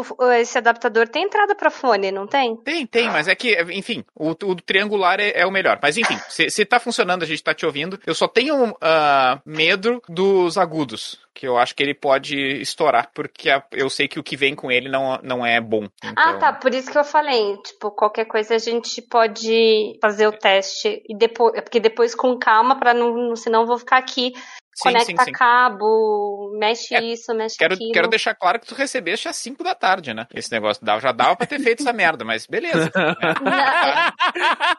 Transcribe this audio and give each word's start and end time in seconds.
o, 0.00 0.32
esse 0.32 0.58
adaptador 0.58 1.08
tem 1.08 1.24
entrada 1.24 1.54
para 1.54 1.70
fone, 1.70 2.10
não 2.10 2.26
tem? 2.26 2.56
Tem, 2.56 2.86
tem, 2.86 3.08
mas 3.08 3.28
é 3.28 3.34
que, 3.34 3.60
enfim, 3.72 4.04
o, 4.14 4.30
o 4.30 4.54
triangular 4.56 5.20
é, 5.20 5.40
é, 5.40 5.46
o 5.46 5.50
melhor. 5.50 5.78
Mas 5.82 5.96
enfim, 5.96 6.18
se, 6.28 6.50
se 6.50 6.64
tá 6.64 6.78
funcionando, 6.80 7.22
a 7.22 7.26
gente 7.26 7.42
tá 7.42 7.54
te 7.54 7.66
ouvindo. 7.66 7.98
Eu 8.06 8.14
só 8.14 8.28
tenho 8.28 8.70
uh, 8.70 9.40
medo 9.44 10.02
dos 10.08 10.58
agudos 10.58 11.18
que 11.32 11.46
eu 11.46 11.56
acho 11.56 11.74
que 11.74 11.82
ele 11.82 11.94
pode 11.94 12.36
estourar, 12.60 13.10
porque 13.14 13.48
eu 13.72 13.88
sei 13.88 14.06
que 14.06 14.18
o 14.18 14.22
que 14.22 14.36
vem 14.36 14.54
com 14.54 14.70
ele 14.70 14.90
não, 14.90 15.18
não 15.22 15.46
é 15.46 15.58
bom. 15.58 15.86
Então... 16.04 16.12
Ah, 16.14 16.34
tá, 16.34 16.52
por 16.52 16.74
isso 16.74 16.90
que 16.90 16.98
eu 16.98 17.04
falei, 17.04 17.56
tipo, 17.64 17.90
qualquer 17.92 18.26
coisa 18.26 18.56
a 18.56 18.58
gente 18.58 19.00
pode 19.00 19.98
fazer 20.02 20.26
o 20.26 20.32
teste 20.32 21.02
e 21.08 21.16
depois, 21.16 21.54
porque 21.62 21.80
depois 21.80 22.14
com 22.14 22.38
calma 22.38 22.78
para 22.78 22.92
não, 22.92 23.34
senão 23.36 23.62
eu 23.62 23.66
vou 23.66 23.78
ficar 23.78 23.96
aqui 23.96 24.34
conecta 24.80 25.06
sim, 25.06 25.16
sim. 25.24 25.32
cabo, 25.32 26.50
mexe 26.58 26.94
é, 26.94 27.02
isso, 27.02 27.34
mexe 27.34 27.56
quero, 27.56 27.74
aquilo. 27.74 27.92
Quero 27.92 28.08
deixar 28.08 28.34
claro 28.34 28.58
que 28.58 28.66
tu 28.66 28.74
recebeste 28.74 29.28
às 29.28 29.36
5 29.36 29.62
da 29.62 29.74
tarde, 29.74 30.12
né? 30.12 30.26
Esse 30.34 30.50
negócio 30.52 30.84
já 31.00 31.12
dava 31.12 31.36
pra 31.36 31.46
ter 31.46 31.60
feito 31.60 31.82
essa 31.82 31.92
merda, 31.92 32.24
mas 32.24 32.46
beleza. 32.46 32.90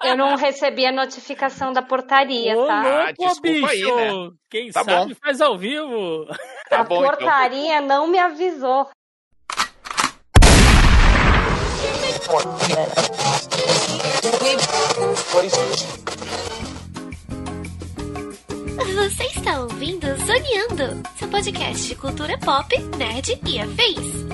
Não, 0.02 0.10
eu 0.10 0.18
não 0.18 0.36
recebi 0.36 0.86
a 0.86 0.92
notificação 0.92 1.72
da 1.74 1.82
portaria, 1.82 2.58
Ô, 2.58 2.68
tá? 2.68 2.82
Louco, 2.82 2.98
ah, 2.98 3.12
desculpa 3.12 3.42
bicho. 3.42 3.68
aí, 3.68 3.84
né? 3.84 4.32
Quem 4.50 4.72
tá 4.72 4.84
sabe 4.84 5.14
bom. 5.14 5.20
faz 5.22 5.42
ao 5.42 5.58
vivo. 5.58 6.26
Tá 6.70 6.80
a 6.80 6.84
bom, 6.84 7.04
então. 7.04 7.18
portaria 7.18 7.78
então. 7.78 7.88
não 7.88 8.08
me 8.08 8.20
avisou. 8.20 8.90
Você 18.78 19.24
está 19.26 19.60
ouvindo 19.60 20.08
Zoneando, 20.26 21.02
seu 21.18 21.28
podcast 21.28 21.88
de 21.88 21.96
cultura 21.96 22.38
pop, 22.38 22.78
nerd 22.98 23.40
e 23.46 23.60
afins. 23.60 24.32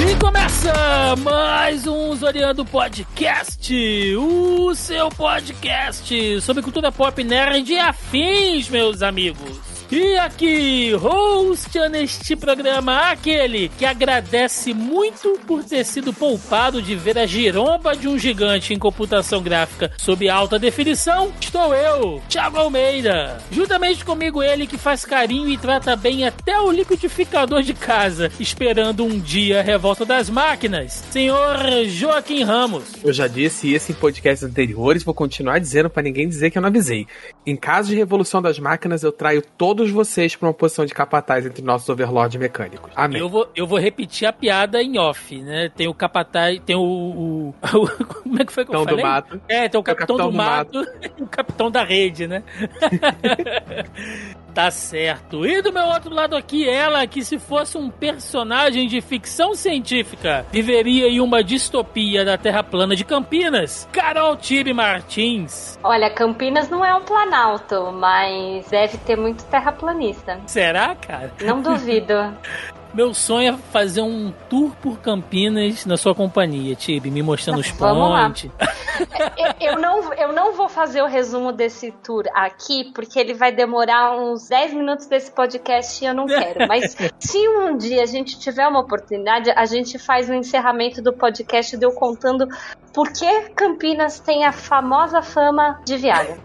E 0.00 0.14
começa 0.16 0.72
mais 1.16 1.84
um 1.86 2.14
Zoreando 2.14 2.64
Podcast, 2.64 4.14
o 4.16 4.72
seu 4.72 5.08
podcast 5.08 6.40
sobre 6.40 6.62
cultura 6.62 6.92
pop 6.92 7.24
nerd 7.24 7.72
e 7.72 7.78
afins, 7.78 8.68
meus 8.68 9.02
amigos. 9.02 9.77
E 9.90 10.18
aqui, 10.18 10.92
host 10.92 11.78
neste 11.88 12.36
programa, 12.36 13.10
aquele 13.10 13.70
que 13.70 13.86
agradece 13.86 14.74
muito 14.74 15.40
por 15.46 15.64
ter 15.64 15.82
sido 15.82 16.12
poupado 16.12 16.82
de 16.82 16.94
ver 16.94 17.18
a 17.18 17.24
giromba 17.24 17.96
de 17.96 18.06
um 18.06 18.18
gigante 18.18 18.74
em 18.74 18.78
computação 18.78 19.42
gráfica 19.42 19.90
sob 19.96 20.28
alta 20.28 20.58
definição, 20.58 21.32
estou 21.40 21.74
eu, 21.74 22.20
Thiago 22.28 22.58
Almeida. 22.58 23.38
Juntamente 23.50 24.04
comigo 24.04 24.42
ele 24.42 24.66
que 24.66 24.76
faz 24.76 25.06
carinho 25.06 25.48
e 25.48 25.56
trata 25.56 25.96
bem 25.96 26.26
até 26.26 26.60
o 26.60 26.70
liquidificador 26.70 27.62
de 27.62 27.72
casa, 27.72 28.30
esperando 28.38 29.02
um 29.02 29.18
dia 29.18 29.60
a 29.60 29.62
revolta 29.62 30.04
das 30.04 30.28
máquinas, 30.28 31.02
senhor 31.10 31.56
Joaquim 31.86 32.42
Ramos. 32.42 32.92
Eu 33.02 33.14
já 33.14 33.26
disse 33.26 33.74
isso 33.74 33.90
em 33.90 33.94
podcasts 33.94 34.46
anteriores, 34.46 35.02
vou 35.02 35.14
continuar 35.14 35.58
dizendo 35.60 35.88
para 35.88 36.02
ninguém 36.02 36.28
dizer 36.28 36.50
que 36.50 36.58
eu 36.58 36.62
não 36.62 36.68
avisei. 36.68 37.06
Em 37.46 37.56
caso 37.56 37.88
de 37.88 37.96
revolução 37.96 38.42
das 38.42 38.58
máquinas, 38.58 39.02
eu 39.02 39.10
traio 39.10 39.42
todo 39.56 39.77
todos 39.78 39.92
vocês 39.92 40.34
para 40.34 40.48
uma 40.48 40.54
posição 40.54 40.84
de 40.84 40.92
capataz 40.92 41.46
entre 41.46 41.62
nossos 41.62 41.88
overlords 41.88 42.38
mecânicos. 42.38 42.90
Amém. 42.96 43.20
Eu 43.20 43.28
vou, 43.28 43.48
eu 43.54 43.66
vou 43.66 43.78
repetir 43.78 44.26
a 44.26 44.32
piada 44.32 44.82
em 44.82 44.98
off, 44.98 45.40
né? 45.40 45.68
Tem 45.68 45.86
o 45.86 45.94
capataz, 45.94 46.60
tem 46.66 46.74
o. 46.74 46.80
o, 46.80 47.48
o 47.50 47.54
como 48.22 48.42
é 48.42 48.44
que 48.44 48.52
foi 48.52 48.64
que 48.64 48.74
eu 48.74 48.82
falei? 48.82 48.96
do 48.96 49.02
mato. 49.02 49.40
É, 49.48 49.68
tem 49.68 49.80
o 49.80 49.84
capitão, 49.84 50.16
o 50.16 50.18
capitão 50.18 50.26
do, 50.26 50.32
do, 50.32 50.36
mato, 50.36 50.78
mato. 50.78 50.90
e 51.16 51.22
o 51.22 51.26
capitão 51.26 51.70
da 51.70 51.84
rede, 51.84 52.26
né? 52.26 52.42
Tá 54.58 54.72
certo. 54.72 55.46
E 55.46 55.62
do 55.62 55.72
meu 55.72 55.86
outro 55.86 56.12
lado 56.12 56.34
aqui, 56.34 56.68
ela 56.68 57.06
que 57.06 57.24
se 57.24 57.38
fosse 57.38 57.78
um 57.78 57.88
personagem 57.88 58.88
de 58.88 59.00
ficção 59.00 59.54
científica, 59.54 60.44
viveria 60.50 61.06
em 61.06 61.20
uma 61.20 61.44
distopia 61.44 62.24
da 62.24 62.36
Terra 62.36 62.64
plana 62.64 62.96
de 62.96 63.04
Campinas. 63.04 63.88
Carol 63.92 64.34
Tibe 64.36 64.72
Martins. 64.72 65.78
Olha, 65.80 66.10
Campinas 66.10 66.68
não 66.68 66.84
é 66.84 66.92
um 66.92 67.02
planalto, 67.02 67.92
mas 67.92 68.68
deve 68.68 68.98
ter 68.98 69.16
muito 69.16 69.44
terraplanista. 69.44 70.40
Será, 70.46 70.92
cara? 70.96 71.32
Não 71.40 71.62
duvido. 71.62 72.14
Meu 72.94 73.12
sonho 73.12 73.54
é 73.54 73.56
fazer 73.70 74.02
um 74.02 74.32
tour 74.48 74.72
por 74.82 74.98
Campinas 74.98 75.84
na 75.84 75.96
sua 75.96 76.14
companhia, 76.14 76.74
Tibi, 76.74 77.10
me 77.10 77.22
mostrando 77.22 77.60
os 77.60 77.70
pontes. 77.70 78.50
eu, 79.36 79.72
eu, 79.72 79.78
não, 79.78 80.12
eu 80.14 80.32
não 80.32 80.54
vou 80.54 80.68
fazer 80.68 81.02
o 81.02 81.06
resumo 81.06 81.52
desse 81.52 81.92
tour 82.02 82.24
aqui, 82.34 82.90
porque 82.94 83.18
ele 83.18 83.34
vai 83.34 83.52
demorar 83.52 84.16
uns 84.16 84.48
10 84.48 84.72
minutos 84.74 85.06
desse 85.06 85.30
podcast 85.30 86.02
e 86.02 86.08
eu 86.08 86.14
não 86.14 86.26
quero. 86.26 86.66
Mas 86.66 86.96
se 87.20 87.48
um 87.48 87.76
dia 87.76 88.02
a 88.02 88.06
gente 88.06 88.38
tiver 88.38 88.66
uma 88.66 88.80
oportunidade, 88.80 89.50
a 89.50 89.66
gente 89.66 89.98
faz 89.98 90.28
o 90.28 90.32
um 90.32 90.36
encerramento 90.36 91.02
do 91.02 91.12
podcast 91.12 91.76
de 91.76 91.84
eu 91.84 91.92
contando 91.92 92.48
por 92.92 93.12
que 93.12 93.50
Campinas 93.50 94.18
tem 94.18 94.44
a 94.44 94.52
famosa 94.52 95.22
fama 95.22 95.80
de 95.84 95.96
Viagra. 95.96 96.38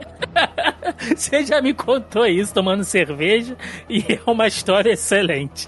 Você 1.16 1.46
já 1.46 1.62
me 1.62 1.74
contou 1.74 2.26
isso 2.26 2.54
tomando 2.54 2.84
cerveja 2.84 3.58
e 3.90 4.04
é 4.14 4.20
uma 4.30 4.48
história 4.48 4.92
excelente. 4.92 5.68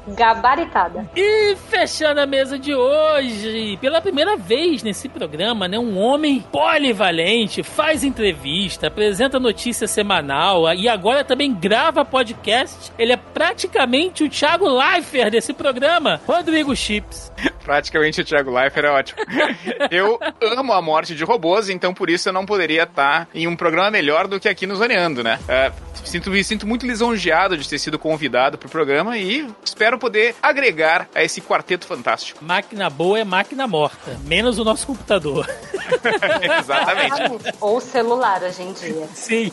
Gabaritada. 0.07 1.09
E 1.15 1.55
fechando 1.69 2.19
a 2.19 2.25
mesa 2.25 2.57
de 2.57 2.73
hoje, 2.73 3.77
pela 3.79 4.01
primeira 4.01 4.35
vez 4.35 4.83
nesse 4.83 5.07
programa, 5.07 5.67
né, 5.67 5.77
um 5.77 5.97
homem 5.97 6.43
polivalente, 6.51 7.63
faz 7.63 8.03
entrevista, 8.03 8.87
apresenta 8.87 9.39
notícia 9.39 9.87
semanal 9.87 10.73
e 10.73 10.89
agora 10.89 11.23
também 11.23 11.53
grava 11.53 12.03
podcast. 12.03 12.91
Ele 12.97 13.13
é 13.13 13.17
praticamente 13.17 14.23
o 14.23 14.29
Thiago 14.29 14.67
Leifert 14.67 15.31
desse 15.31 15.53
programa, 15.53 16.19
Rodrigo 16.27 16.75
Chips. 16.75 17.31
Praticamente 17.63 18.21
o 18.21 18.25
Thiago 18.25 18.51
Leifert 18.51 18.85
é 18.85 18.91
ótimo. 18.91 19.21
Eu 19.91 20.19
amo 20.57 20.73
a 20.73 20.81
morte 20.81 21.15
de 21.15 21.23
robôs, 21.23 21.69
então 21.69 21.93
por 21.93 22.09
isso 22.09 22.27
eu 22.29 22.33
não 22.33 22.45
poderia 22.45 22.83
estar 22.83 23.27
em 23.33 23.47
um 23.47 23.55
programa 23.55 23.91
melhor 23.91 24.27
do 24.27 24.39
que 24.39 24.49
aqui 24.49 24.65
no 24.65 24.75
Zoneando, 24.75 25.23
né? 25.23 25.39
Uh, 25.43 25.73
sinto, 26.03 26.29
me 26.29 26.43
sinto 26.43 26.65
muito 26.65 26.85
lisonjeado 26.85 27.57
de 27.57 27.67
ter 27.67 27.77
sido 27.77 27.99
convidado 27.99 28.57
pro 28.57 28.69
programa 28.69 29.17
e 29.17 29.47
espero 29.63 29.90
poder 29.97 30.35
agregar 30.41 31.07
a 31.13 31.23
esse 31.23 31.41
quarteto 31.41 31.85
fantástico. 31.85 32.43
Máquina 32.43 32.89
boa 32.89 33.19
é 33.19 33.23
máquina 33.23 33.67
morta, 33.67 34.19
menos 34.25 34.59
o 34.59 34.63
nosso 34.63 34.87
computador. 34.87 35.47
Exatamente. 36.59 37.55
Ou 37.59 37.81
celular 37.81 38.41
hoje 38.43 38.63
em 38.63 38.73
dia. 38.73 39.07
Sim. 39.13 39.51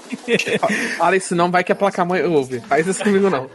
Fala 0.96 1.16
isso 1.16 1.34
não, 1.34 1.50
vai 1.50 1.64
que 1.64 1.72
a 1.72 1.74
placa-mãe 1.74 2.24
ouve. 2.24 2.60
Faz 2.60 2.86
isso 2.86 3.02
comigo 3.02 3.30
não. 3.30 3.48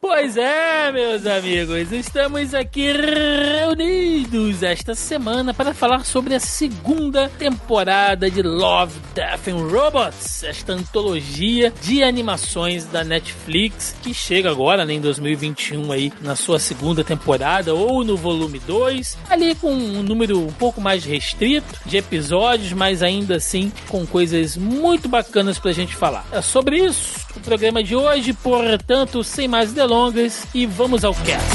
Pois 0.00 0.36
é, 0.36 0.90
meus 0.92 1.26
amigos, 1.26 1.92
estamos 1.92 2.54
aqui 2.54 2.92
reunidos 2.92 4.62
esta 4.62 4.94
semana 4.94 5.52
para 5.52 5.74
falar 5.74 6.04
sobre 6.04 6.34
a 6.34 6.40
segunda 6.40 7.28
temporada 7.38 8.30
de 8.30 8.42
Love, 8.42 8.98
Death 9.14 9.48
and 9.48 9.68
Robots, 9.68 10.42
esta 10.42 10.72
antologia 10.72 11.72
de 11.82 12.02
animações 12.02 12.86
da 12.86 13.04
Netflix 13.04 13.94
que 14.02 14.14
chega 14.14 14.50
agora, 14.50 14.84
né, 14.84 14.94
em 14.94 15.00
2021 15.00 15.92
aí 15.92 16.12
na 16.20 16.34
sua 16.34 16.58
segunda 16.58 17.04
temporada 17.04 17.74
ou 17.74 18.02
no 18.02 18.16
volume 18.16 18.58
2, 18.60 19.18
ali 19.28 19.54
com 19.54 19.72
um 19.72 20.02
número 20.02 20.40
um 20.40 20.52
pouco 20.52 20.80
mais 20.80 21.04
restrito 21.04 21.78
de 21.84 21.98
episódios, 21.98 22.29
mas 22.72 23.02
ainda 23.02 23.36
assim 23.36 23.72
com 23.88 24.06
coisas 24.06 24.56
muito 24.56 25.08
bacanas 25.08 25.58
pra 25.58 25.72
gente 25.72 25.94
falar. 25.94 26.24
É 26.32 26.40
sobre 26.40 26.78
isso 26.78 27.20
o 27.36 27.40
programa 27.40 27.82
de 27.82 27.94
hoje, 27.94 28.32
portanto, 28.32 29.22
sem 29.22 29.46
mais 29.46 29.72
delongas 29.72 30.46
e 30.54 30.66
vamos 30.66 31.04
ao 31.04 31.14
cast. 31.14 31.46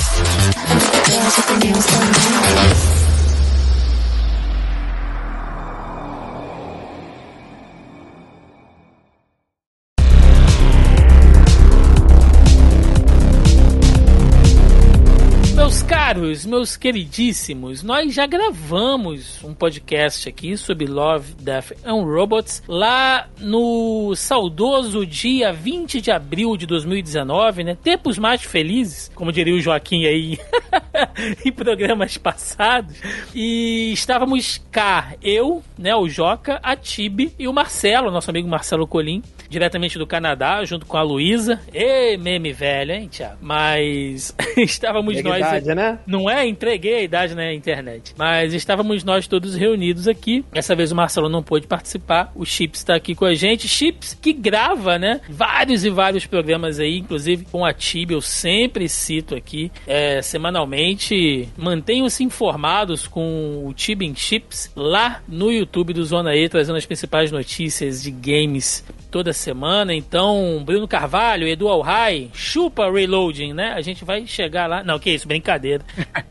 Caros, 16.16 16.46
meus 16.46 16.78
queridíssimos, 16.78 17.84
nós 17.84 18.14
já 18.14 18.26
gravamos 18.26 19.44
um 19.44 19.54
podcast 19.54 20.30
aqui 20.30 20.56
sobre 20.56 20.86
Love, 20.86 21.34
Death 21.34 21.74
and 21.84 22.04
Robots 22.04 22.64
lá 22.70 23.28
no 23.38 24.16
saudoso 24.16 25.06
dia 25.06 25.52
20 25.52 26.00
de 26.00 26.12
abril 26.12 26.56
de 26.56 26.66
2019, 26.66 27.66
né? 27.66 27.78
Tempos 27.84 28.18
mais 28.18 28.42
felizes, 28.42 29.12
como 29.14 29.30
diria 29.30 29.56
o 29.56 29.60
Joaquim 29.60 30.06
aí. 30.06 30.40
em 31.46 31.52
programas 31.52 32.18
passados. 32.18 32.96
E 33.34 33.92
estávamos 33.94 34.62
cá, 34.72 35.14
eu, 35.22 35.64
né, 35.78 35.96
o 35.96 36.08
Joca, 36.08 36.60
a 36.64 36.76
Tibi 36.76 37.34
e 37.38 37.48
o 37.48 37.54
Marcelo, 37.54 38.12
nosso 38.12 38.30
amigo 38.30 38.48
Marcelo 38.48 38.88
Colim, 38.88 39.22
diretamente 39.50 39.98
do 39.98 40.08
Canadá, 40.08 40.64
junto 40.66 40.86
com 40.86 40.98
a 40.98 41.02
Luísa. 41.02 41.60
Ê, 41.74 42.18
meme 42.18 42.54
velho, 42.54 42.92
hein, 42.94 43.08
Tiago? 43.08 43.38
Mas 43.42 44.36
estávamos 44.58 45.16
Pega 45.16 45.30
nós. 45.30 45.40
idade, 45.40 45.76
né? 45.76 46.00
Não 46.06 46.30
é? 46.30 46.48
Entreguei 46.48 46.96
a 46.96 47.02
idade 47.02 47.36
na 47.36 47.54
internet. 47.54 48.14
Mas 48.18 48.54
estávamos 48.54 49.04
nós 49.04 49.28
todos 49.28 49.56
reunidos 49.56 50.08
aqui. 50.08 50.44
Dessa 50.52 50.76
vez 50.76 50.92
o 50.92 50.96
Marcelo 50.96 51.30
não 51.30 51.44
pôde 51.44 51.68
participar. 51.68 52.32
O 52.36 52.46
Chips 52.46 52.80
está 52.80 52.96
aqui 52.96 53.16
com 53.16 53.26
a 53.26 53.34
gente. 53.34 53.68
Chips 53.68 54.18
que 54.22 54.34
grava, 54.34 54.98
né? 54.98 55.22
Vários 55.30 55.84
e 55.84 55.90
vários 55.90 56.26
programas 56.26 56.80
aí, 56.80 57.00
inclusive 57.00 57.46
com 57.52 57.66
a 57.66 57.74
Tibi. 57.74 58.14
Eu 58.14 58.22
sempre 58.22 58.88
cito 58.88 59.36
aqui 59.36 59.72
é, 59.88 60.22
semanalmente. 60.22 61.50
Mantenham-se 61.58 62.24
informados 62.24 63.08
com 63.08 63.66
o 63.66 63.74
Tibi 63.74 64.06
em 64.06 64.16
Chips 64.16 64.72
lá 64.76 65.22
no 65.28 65.52
YouTube 65.52 65.94
do 65.94 66.04
Zona 66.04 66.36
E, 66.36 66.48
trazendo 66.50 66.78
as 66.78 66.86
principais 66.86 67.32
notícias 67.32 68.02
de 68.02 68.12
games 68.12 68.84
toda 69.16 69.32
semana. 69.32 69.96
Então, 69.96 70.62
Bruno 70.66 70.90
Carvalho, 70.90 71.48
Edu 71.48 71.70
Alhai, 71.70 72.30
chupa 72.34 72.92
Reloading, 72.92 73.54
né? 73.54 73.72
A 73.74 73.80
gente 73.80 74.04
vai 74.04 74.28
chegar 74.28 74.68
lá. 74.68 74.84
Não, 74.84 75.00
que 75.00 75.10
isso, 75.10 75.26
brincadeira. 75.26 75.86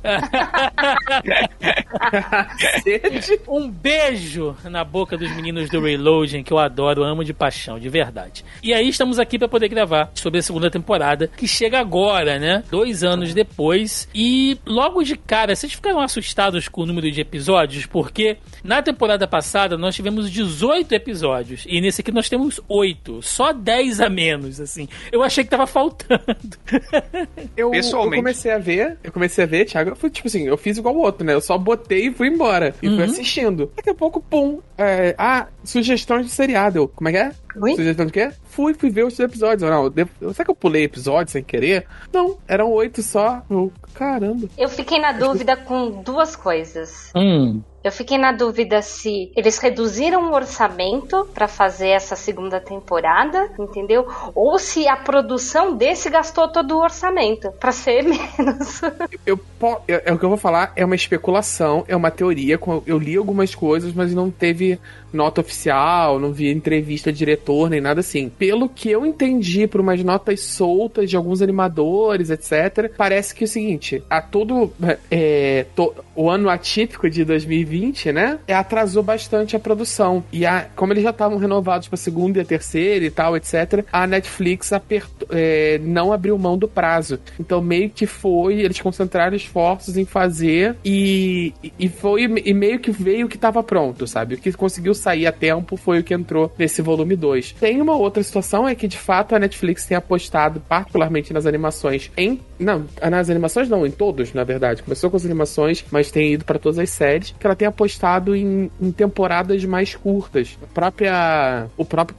um 3.48 3.70
beijo 3.70 4.54
na 4.64 4.84
boca 4.84 5.16
dos 5.16 5.34
meninos 5.34 5.70
do 5.70 5.81
Reloading, 5.81 6.42
que 6.42 6.52
eu 6.52 6.58
adoro, 6.58 7.02
amo 7.02 7.25
de 7.25 7.32
paixão, 7.32 7.78
de 7.78 7.88
verdade. 7.88 8.44
E 8.62 8.75
aí 8.75 8.87
estamos 8.87 9.19
aqui 9.19 9.38
para 9.38 9.48
poder 9.48 9.69
gravar 9.69 10.10
sobre 10.14 10.40
a 10.40 10.42
segunda 10.42 10.70
temporada, 10.70 11.26
que 11.26 11.48
chega 11.48 11.80
agora, 11.80 12.38
né? 12.38 12.62
Dois 12.70 13.02
anos 13.02 13.32
depois. 13.32 14.06
E 14.14 14.58
logo 14.66 15.02
de 15.02 15.16
cara, 15.16 15.56
vocês 15.56 15.72
ficaram 15.72 16.00
assustados 16.00 16.69
com 16.69 16.82
o 16.82 16.87
número 16.87 17.10
de 17.10 17.22
episódios? 17.22 17.87
Porque 17.87 18.37
na 18.62 18.82
temporada 18.82 19.26
passada 19.26 19.78
nós 19.78 19.94
tivemos 19.94 20.30
18 20.30 20.92
episódios. 20.92 21.64
E 21.66 21.80
nesse 21.80 22.02
aqui 22.02 22.12
nós 22.12 22.28
temos 22.28 22.60
8. 22.75 23.23
Só 23.23 23.53
10 23.53 24.00
a 24.00 24.09
menos, 24.09 24.61
assim. 24.61 24.88
Eu 25.12 25.23
achei 25.23 25.44
que 25.44 25.50
tava 25.50 25.67
faltando. 25.67 26.23
Eu, 27.56 27.71
Pessoalmente. 27.71 28.17
eu 28.17 28.23
comecei 28.23 28.50
a 28.53 28.59
ver, 28.59 28.99
eu 29.05 29.12
comecei 29.12 29.44
a 29.44 29.47
ver, 29.47 29.65
Thiago, 29.65 29.91
eu 29.91 29.97
fui, 29.97 30.11
tipo 30.11 30.26
assim, 30.26 30.47
eu 30.47 30.56
fiz 30.56 30.76
igual 30.79 30.94
o 30.94 31.00
outro, 31.00 31.25
né? 31.25 31.35
Eu 31.35 31.41
só 31.41 31.56
botei 31.56 32.06
e 32.09 32.12
fui 32.12 32.29
embora. 32.29 32.75
E 32.82 32.88
fui 32.88 32.99
Uhum. 32.99 33.05
assistindo. 33.05 33.71
Daqui 33.76 33.91
a 33.91 33.94
pouco, 33.94 34.21
pum. 34.21 34.61
É, 34.76 35.15
ah, 35.17 35.47
sugestões 35.62 36.26
de 36.26 36.32
seriado. 36.32 36.79
Eu, 36.79 36.88
como 36.88 37.09
é 37.09 37.12
que 37.12 37.19
é? 37.19 37.32
Oi? 37.60 37.74
Sugestão 37.76 38.06
de 38.06 38.12
quê? 38.12 38.30
Fui, 38.44 38.74
fui 38.74 38.90
ver 38.90 39.04
os 39.04 39.18
episódios. 39.18 39.62
Eu, 39.62 39.70
Não, 39.70 39.90
devo- 39.90 40.10
será 40.32 40.44
que 40.44 40.50
eu 40.50 40.54
pulei 40.54 40.84
episódios 40.84 41.32
sem 41.32 41.42
querer? 41.42 41.86
Não, 42.12 42.36
eram 42.48 42.70
oito 42.72 43.02
só. 43.02 43.42
Eu, 43.50 43.72
caramba. 43.94 44.48
Eu 44.58 44.68
fiquei 44.68 44.98
na 45.00 45.12
dúvida 45.12 45.56
com 45.56 46.02
duas 46.02 46.34
coisas. 46.36 47.10
Hum. 47.14 47.60
Eu 47.82 47.92
fiquei 47.92 48.16
na 48.16 48.32
dúvida 48.32 48.80
se 48.80 49.30
eles 49.36 49.58
reduziram 49.58 50.30
o 50.30 50.34
orçamento 50.34 51.28
pra 51.34 51.46
fazer 51.46 51.88
essa 51.88 52.16
segunda 52.16 52.58
temporada, 52.58 53.50
entendeu? 53.58 54.08
Ou 54.34 54.58
se 54.58 54.88
a 54.88 54.96
produção 54.96 55.76
desse 55.76 56.08
gastou 56.08 56.48
todo 56.48 56.76
o 56.76 56.82
orçamento 56.82 57.52
pra 57.60 57.72
ser 57.72 58.00
menos. 58.08 58.80
Eu, 59.26 59.36
po- 59.36 59.82
é, 59.86 60.02
é 60.06 60.12
o 60.14 60.18
que 60.18 60.24
eu 60.24 60.30
vou 60.30 60.38
falar, 60.38 60.72
é 60.74 60.82
uma 60.82 60.94
especulação, 60.94 61.84
é 61.86 61.94
uma 61.94 62.10
teoria. 62.10 62.58
Eu 62.86 62.96
li 62.98 63.16
algumas 63.16 63.54
coisas, 63.54 63.92
mas 63.92 64.14
não 64.14 64.30
teve 64.30 64.78
nota 65.12 65.42
oficial, 65.42 66.18
não 66.18 66.32
vi 66.32 66.50
entrevista 66.50 67.12
de 67.12 67.22
diretor, 67.44 67.70
nem 67.70 67.81
nada 67.81 68.00
assim. 68.00 68.29
Pelo 68.29 68.69
que 68.69 68.91
eu 68.91 69.05
entendi 69.05 69.67
por 69.67 69.81
umas 69.81 70.02
notas 70.02 70.41
soltas 70.41 71.11
de 71.11 71.17
alguns 71.17 71.43
animadores, 71.43 72.31
etc., 72.31 72.91
parece 72.96 73.35
que 73.35 73.44
é 73.44 73.46
o 73.46 73.49
seguinte: 73.49 74.02
a 74.08 74.20
todo, 74.23 74.73
é, 75.11 75.67
to- 75.76 75.94
o 76.17 76.31
ano 76.31 76.49
atípico 76.49 77.08
de 77.11 77.25
2020, 77.25 78.12
né? 78.12 78.38
é, 78.49 78.55
Atrasou 78.55 79.02
bastante 79.02 79.55
a 79.55 79.58
produção. 79.58 80.25
E 80.32 80.46
a, 80.46 80.67
como 80.75 80.93
eles 80.93 81.02
já 81.02 81.11
estavam 81.11 81.38
renovados 81.38 81.88
pra 81.88 81.96
segunda 81.96 82.38
e 82.38 82.43
a 82.43 82.44
terceira 82.44 83.05
e 83.05 83.11
tal, 83.11 83.37
etc., 83.37 83.85
a 83.93 84.06
Netflix 84.06 84.73
apertou, 84.73 85.29
é, 85.31 85.79
não 85.82 86.12
abriu 86.12 86.38
mão 86.38 86.56
do 86.56 86.67
prazo. 86.69 87.19
Então 87.38 87.61
meio 87.61 87.90
que 87.90 88.06
foi, 88.06 88.61
eles 88.61 88.81
concentraram 88.81 89.37
esforços 89.37 89.97
em 89.97 90.05
fazer 90.05 90.76
e, 90.85 91.52
e 91.79 91.88
foi 91.88 92.23
e 92.25 92.55
meio 92.55 92.79
que 92.79 92.90
veio 92.90 93.26
o 93.26 93.29
que 93.29 93.37
estava 93.37 93.62
pronto, 93.62 94.06
sabe? 94.06 94.35
O 94.35 94.38
que 94.38 94.52
conseguiu 94.52 94.94
sair 94.94 95.26
a 95.26 95.32
tempo 95.32 95.76
foi 95.76 95.99
o 96.00 96.05
que 96.05 96.14
entrou 96.14 96.52
nesse 96.58 96.81
volume 96.81 97.17
2. 97.17 97.33
Tem 97.58 97.81
uma 97.81 97.96
outra 97.96 98.22
situação 98.22 98.66
é 98.69 98.75
que 98.75 98.86
de 98.88 98.98
fato 98.98 99.34
a 99.34 99.38
Netflix 99.38 99.86
tem 99.86 99.96
apostado 99.96 100.60
particularmente 100.60 101.32
nas 101.32 101.46
animações 101.46 102.10
em 102.16 102.40
não, 102.58 102.86
nas 103.10 103.28
animações 103.31 103.69
não, 103.69 103.84
em 103.84 103.90
todos, 103.90 104.32
na 104.32 104.44
verdade. 104.44 104.82
Começou 104.82 105.10
com 105.10 105.16
as 105.16 105.25
animações, 105.25 105.84
mas 105.90 106.10
tem 106.10 106.32
ido 106.34 106.44
para 106.44 106.58
todas 106.58 106.78
as 106.78 106.88
séries, 106.90 107.34
que 107.38 107.44
ela 107.46 107.56
tem 107.56 107.66
apostado 107.66 108.34
em, 108.36 108.70
em 108.81 108.92
temporadas 108.92 109.64
mais 109.64 109.94
curtas. 109.96 110.56
A 110.62 110.66
própria 110.72 111.66
o 111.76 111.84
próprio 111.84 112.16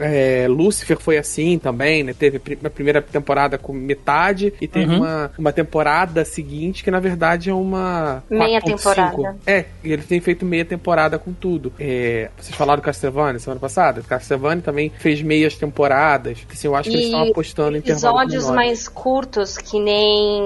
é, 0.00 0.46
Lucifer 0.48 0.98
foi 0.98 1.18
assim 1.18 1.58
também, 1.58 2.02
né? 2.02 2.12
Teve 2.12 2.36
a 2.38 2.40
pri- 2.40 2.58
a 2.64 2.70
primeira 2.70 3.00
temporada 3.00 3.56
com 3.58 3.72
metade 3.72 4.52
e 4.60 4.66
teve 4.66 4.86
Uhum. 4.86 4.98
uma, 4.98 5.30
uma 5.38 5.52
temporada 5.52 6.24
seguinte 6.24 6.84
que 6.84 6.90
na 6.90 7.00
verdade 7.00 7.50
é 7.50 7.54
uma 7.54 8.22
Meia 8.30 8.60
4.5. 8.60 8.64
temporada. 8.76 9.36
É, 9.46 9.64
e 9.82 9.92
ele 9.92 10.02
tem 10.02 10.20
feito 10.20 10.44
meia 10.44 10.64
temporada 10.64 11.18
com 11.18 11.32
tudo. 11.32 11.72
É, 11.78 12.28
vocês 12.38 12.54
falaram 12.56 12.80
do 12.80 12.84
Castlevania 12.84 13.38
semana 13.38 13.60
passada? 13.60 14.02
Castlevania 14.02 14.55
também 14.60 14.90
fez 14.98 15.22
meias 15.22 15.56
temporadas. 15.56 16.38
Assim, 16.50 16.66
eu 16.66 16.74
acho 16.74 16.90
que 16.90 16.96
eles 16.96 17.06
E 17.06 17.10
estão 17.10 17.30
apostando 17.30 17.76
em 17.76 17.80
Episódios 17.80 18.50
mais 18.50 18.88
curtos, 18.88 19.56
que 19.56 19.78
nem 19.78 20.42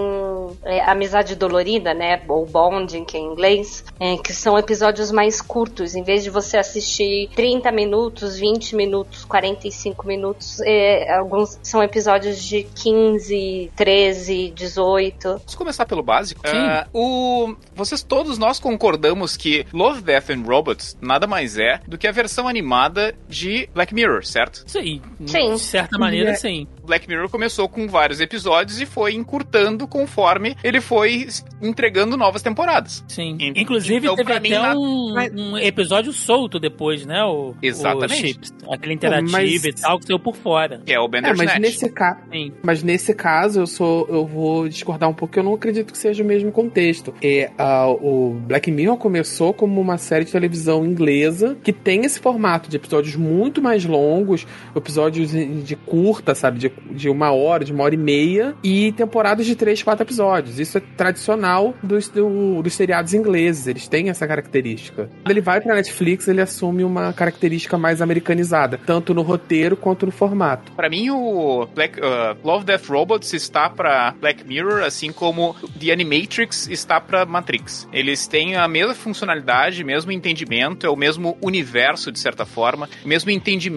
é, 0.65 0.83
Amizade 0.83 1.35
Dolorida, 1.35 1.95
né? 1.95 2.21
Ou 2.29 2.47
Bonding, 2.47 3.05
que 3.05 3.17
é 3.17 3.21
em 3.21 3.25
inglês, 3.25 3.85
é, 3.99 4.17
que 4.17 4.33
são 4.33 4.59
episódios 4.59 5.11
mais 5.11 5.41
curtos. 5.41 5.95
Em 5.95 6.03
vez 6.03 6.23
de 6.23 6.31
você 6.31 6.57
assistir 6.57 7.29
30 7.35 7.73
minutos, 7.73 8.39
20 8.39 8.77
minutos, 8.77 9.25
45 9.25 10.07
minutos, 10.07 10.61
é, 10.61 11.13
alguns 11.15 11.59
são 11.63 11.83
episódios 11.83 12.43
de 12.43 12.63
15, 12.63 13.71
13, 13.77 14.53
18. 14.55 15.29
Vamos 15.29 15.55
começar 15.55 15.87
pelo 15.87 16.03
básico. 16.03 16.41
Sim. 16.47 16.57
Ah, 16.57 16.87
o... 16.93 17.55
Vocês 17.75 18.03
todos 18.03 18.39
nós 18.39 18.59
concordamos 18.59 19.37
que 19.37 19.67
Love, 19.73 20.03
Death 20.03 20.31
and 20.31 20.43
Robots 20.47 20.97
nada 21.01 21.27
mais 21.27 21.59
é 21.59 21.81
do 21.87 21.97
que 21.97 22.07
a 22.07 22.13
versão 22.13 22.49
animada 22.49 23.15
de 23.29 23.69
Black 23.75 23.95
Mirror, 23.95 24.00
certo? 24.25 24.63
Sim, 24.67 25.01
Sim. 25.27 25.55
de 25.55 25.59
certa 25.61 25.99
maneira, 25.99 26.31
É. 26.31 26.35
sim. 26.35 26.67
Black 26.85 27.07
Mirror 27.09 27.29
começou 27.29 27.69
com 27.69 27.87
vários 27.87 28.21
episódios 28.21 28.81
e 28.81 28.87
foi 28.87 29.15
encurtando 29.15 29.87
conforme 29.87 30.57
ele 30.65 30.81
foi 30.81 31.29
entregando 31.63 32.17
novas 32.17 32.43
temporadas. 32.43 33.05
Sim. 33.07 33.37
Ent- 33.41 33.57
Inclusive, 33.59 33.99
então, 34.07 34.17
teve 34.17 34.33
até 34.33 34.41
mim, 34.41 34.55
um, 34.77 35.15
um 35.53 35.59
episódio 35.59 36.13
solto 36.13 36.59
depois, 36.59 37.07
né? 37.07 37.23
O, 37.25 37.55
Exatamente. 37.63 38.13
O 38.23 38.27
Chips. 38.27 38.55
Aquele 38.71 38.95
interativo 38.95 39.31
mas- 39.33 39.65
e 39.65 39.73
tal 39.73 39.99
que 39.99 40.07
saiu 40.07 40.19
por 40.19 40.35
fora. 40.35 40.81
Que 40.85 40.93
é 40.93 40.99
o 41.01 41.05
É, 41.05 41.09
Bender's 41.09 41.39
mas 41.39 41.47
Net. 41.49 41.61
nesse, 41.61 41.89
ca... 41.91 42.21
Sim. 42.33 42.53
mas 42.63 42.83
nesse 42.83 43.15
caso 43.15 43.61
eu 43.61 43.67
sou 43.67 44.07
eu 44.11 44.27
vou 44.27 44.69
discordar 44.69 45.09
um 45.09 45.15
pouco, 45.15 45.39
eu 45.39 45.43
não 45.45 45.55
acredito 45.55 45.93
que 45.93 45.99
seja 45.99 46.23
o 46.25 46.27
mesmo 46.27 46.51
contexto. 46.51 47.15
É, 47.23 47.51
a- 47.59 47.89
o 47.89 48.41
Black 48.47 48.71
Mirror 48.71 48.97
começou 48.97 49.53
como 49.55 49.81
uma 49.81 49.99
série 49.99 50.25
de 50.25 50.33
televisão 50.33 50.85
inglesa 50.85 51.57
que 51.63 51.73
tem 51.73 52.05
esse 52.05 52.19
formato 52.19 52.69
de 52.69 52.77
episódios 52.77 53.15
muito 53.17 53.61
mais 53.63 53.85
longos, 53.91 54.47
episódios 54.75 55.31
de 55.31 55.77
curta, 55.77 56.35
sabe, 56.35 56.59
de, 56.59 56.73
de 56.93 57.09
uma 57.09 57.33
hora, 57.33 57.65
de 57.65 57.73
uma 57.73 57.85
hora 57.85 57.95
e 57.95 57.99
meia, 57.99 58.55
e 58.63 58.93
temporadas 58.93 59.45
de 59.47 59.55
três, 59.55 59.83
quatro 59.83 60.05
episódios. 60.05 60.59
Isso 60.59 60.79
é 60.79 60.81
tradicional 60.97 61.75
dos, 61.83 62.09
do- 62.09 62.63
dos 62.63 62.73
seriados 62.73 63.13
ingleses, 63.15 63.67
eles 63.67 63.89
têm 63.89 64.09
essa 64.09 64.27
característica. 64.27 65.11
Quando 65.23 65.31
ele 65.31 65.41
vai 65.41 65.61
pra 65.61 65.75
Netflix, 65.75 66.29
ele 66.29 66.41
assume 66.41 66.85
uma 66.85 67.13
característica 67.13 67.77
mais 67.77 68.01
americanizada, 68.01 68.79
tanto 68.87 69.13
no 69.13 69.23
roteiro 69.23 69.77
quanto 69.77 70.07
no 70.07 70.13
formato. 70.13 70.73
Pra 70.73 70.89
mim, 70.89 71.11
o 71.11 71.67
Black, 71.75 71.99
uh, 72.01 72.37
Love, 72.45 72.65
Death 72.65 72.87
Robots 72.89 73.33
está 73.33 73.69
pra 73.69 74.15
Black 74.21 74.47
Mirror, 74.47 74.83
assim 74.85 75.13
como 75.13 75.55
The 75.79 75.93
Animatrix 75.93 76.69
está 76.69 77.01
pra 77.01 77.25
Matrix. 77.27 77.89
Eles 77.93 78.27
têm 78.27 78.57
a 78.57 78.69
mesma 78.69 78.95
funcionalidade, 78.95 79.83
mesmo 79.85 80.13
entendimento, 80.13 80.87
é 80.87 80.91
o 80.91 80.97
mesmo 80.97 81.37
universo, 81.43 82.13
de 82.13 82.19
certa 82.19 82.45
forma, 82.45 82.89
mesmo 83.05 83.31
entendimento 83.31 83.70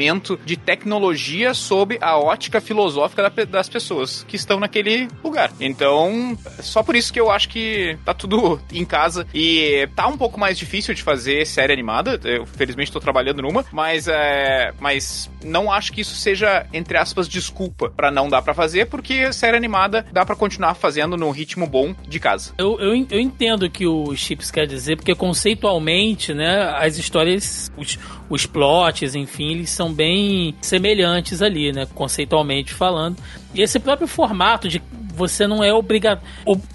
de 0.45 0.57
tecnologia 0.57 1.53
sob 1.53 1.97
a 2.01 2.17
ótica 2.17 2.59
filosófica 2.59 3.29
das 3.45 3.69
pessoas 3.69 4.23
que 4.27 4.35
estão 4.35 4.59
naquele 4.59 5.07
lugar. 5.23 5.51
Então, 5.59 6.37
só 6.59 6.83
por 6.83 6.95
isso 6.95 7.11
que 7.11 7.19
eu 7.19 7.29
acho 7.31 7.49
que 7.49 7.97
tá 8.05 8.13
tudo 8.13 8.59
em 8.71 8.85
casa 8.85 9.25
e 9.33 9.87
tá 9.95 10.07
um 10.07 10.17
pouco 10.17 10.39
mais 10.39 10.57
difícil 10.57 10.93
de 10.93 11.03
fazer 11.03 11.45
série 11.45 11.73
animada. 11.73 12.19
Eu, 12.23 12.45
felizmente, 12.45 12.91
tô 12.91 12.99
trabalhando 12.99 13.41
numa, 13.41 13.65
mas 13.71 14.07
é, 14.07 14.73
mas 14.79 15.29
não 15.43 15.71
acho 15.71 15.91
que 15.91 16.01
isso 16.01 16.15
seja 16.15 16.65
entre 16.73 16.97
aspas 16.97 17.27
desculpa 17.27 17.89
pra 17.89 18.11
não 18.11 18.29
dar 18.29 18.41
pra 18.41 18.53
fazer, 18.53 18.85
porque 18.85 19.31
série 19.33 19.57
animada 19.57 20.05
dá 20.11 20.25
pra 20.25 20.35
continuar 20.35 20.75
fazendo 20.75 21.17
num 21.17 21.31
ritmo 21.31 21.67
bom 21.67 21.95
de 22.07 22.19
casa. 22.19 22.53
Eu, 22.57 22.79
eu, 22.79 23.05
eu 23.09 23.19
entendo 23.19 23.63
o 23.63 23.69
que 23.69 23.85
o 23.87 24.15
Chips 24.15 24.51
quer 24.51 24.65
dizer, 24.65 24.95
porque 24.95 25.13
conceitualmente, 25.15 26.33
né, 26.33 26.73
as 26.77 26.97
histórias, 26.97 27.71
os, 27.77 27.97
os 28.33 28.47
plots, 28.47 29.13
enfim, 29.13 29.51
eles 29.51 29.69
são 29.69 29.93
bem 29.93 30.55
semelhantes 30.59 31.39
ali, 31.39 31.71
né, 31.71 31.87
conceitualmente 31.93 32.73
falando. 32.73 33.17
E 33.53 33.61
esse 33.61 33.79
próprio 33.79 34.07
formato 34.07 34.67
de 34.67 34.81
você 35.13 35.45
não 35.45 35.63
é 35.63 35.71
obrigado. 35.71 36.21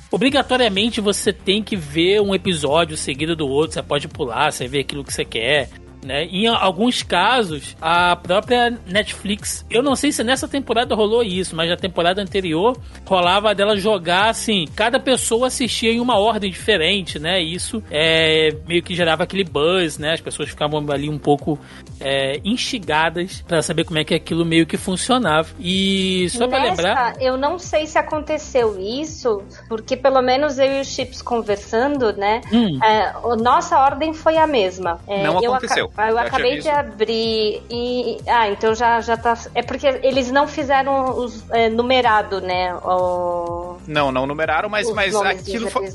Obrigatoriamente 0.08 1.00
você 1.00 1.32
tem 1.32 1.60
que 1.60 1.74
ver 1.74 2.20
um 2.20 2.32
episódio 2.32 2.96
seguido 2.96 3.34
do 3.34 3.48
outro. 3.48 3.74
Você 3.74 3.82
pode 3.82 4.06
pular, 4.06 4.52
você 4.52 4.68
vê 4.68 4.78
aquilo 4.78 5.02
que 5.02 5.12
você 5.12 5.24
quer. 5.24 5.68
Né? 6.02 6.24
Em 6.26 6.46
alguns 6.46 7.02
casos, 7.02 7.76
a 7.80 8.14
própria 8.16 8.70
Netflix, 8.86 9.64
eu 9.68 9.82
não 9.82 9.96
sei 9.96 10.12
se 10.12 10.22
nessa 10.22 10.46
temporada 10.46 10.94
rolou 10.94 11.22
isso, 11.22 11.56
mas 11.56 11.68
na 11.68 11.76
temporada 11.76 12.22
anterior 12.22 12.76
rolava 13.04 13.54
dela 13.54 13.76
jogar 13.76 14.28
assim, 14.28 14.66
cada 14.76 15.00
pessoa 15.00 15.48
assistia 15.48 15.92
em 15.92 16.00
uma 16.00 16.18
ordem 16.18 16.50
diferente, 16.50 17.18
né? 17.18 17.42
E 17.42 17.54
isso 17.54 17.82
é, 17.90 18.54
meio 18.66 18.82
que 18.82 18.94
gerava 18.94 19.24
aquele 19.24 19.44
buzz, 19.44 19.98
né? 19.98 20.12
As 20.12 20.20
pessoas 20.20 20.48
ficavam 20.48 20.84
ali 20.90 21.08
um 21.08 21.18
pouco 21.18 21.58
é, 22.00 22.40
instigadas 22.44 23.42
para 23.46 23.60
saber 23.62 23.84
como 23.84 23.98
é 23.98 24.04
que 24.04 24.14
aquilo 24.14 24.44
meio 24.44 24.66
que 24.66 24.76
funcionava. 24.76 25.48
E 25.58 26.28
só 26.30 26.46
para 26.46 26.62
lembrar, 26.62 27.20
eu 27.20 27.36
não 27.36 27.58
sei 27.58 27.86
se 27.86 27.98
aconteceu 27.98 28.78
isso, 28.78 29.42
porque 29.68 29.96
pelo 29.96 30.22
menos 30.22 30.58
eu 30.58 30.78
e 30.78 30.80
o 30.80 30.84
Chips 30.84 31.22
conversando, 31.22 32.12
né? 32.12 32.40
Hum. 32.52 32.78
É, 32.82 33.12
nossa 33.36 33.78
ordem 33.78 34.12
foi 34.12 34.36
a 34.36 34.46
mesma. 34.46 35.00
É, 35.06 35.24
não 35.24 35.38
aconteceu. 35.38 35.87
Ah, 35.96 36.10
eu 36.10 36.18
acabei 36.18 36.58
de 36.60 36.68
abrir 36.68 37.62
e. 37.70 38.18
Ah, 38.26 38.48
então 38.48 38.74
já, 38.74 39.00
já 39.00 39.16
tá. 39.16 39.36
É 39.54 39.62
porque 39.62 39.86
eles 40.02 40.30
não 40.30 40.46
fizeram 40.46 41.18
os 41.18 41.44
é, 41.50 41.68
numerado, 41.68 42.40
né? 42.40 42.74
O... 42.74 43.76
Não, 43.86 44.12
não 44.12 44.26
numeraram, 44.26 44.68
mas, 44.68 44.90
mas 44.92 45.14
aquilo 45.14 45.70
foi. 45.70 45.88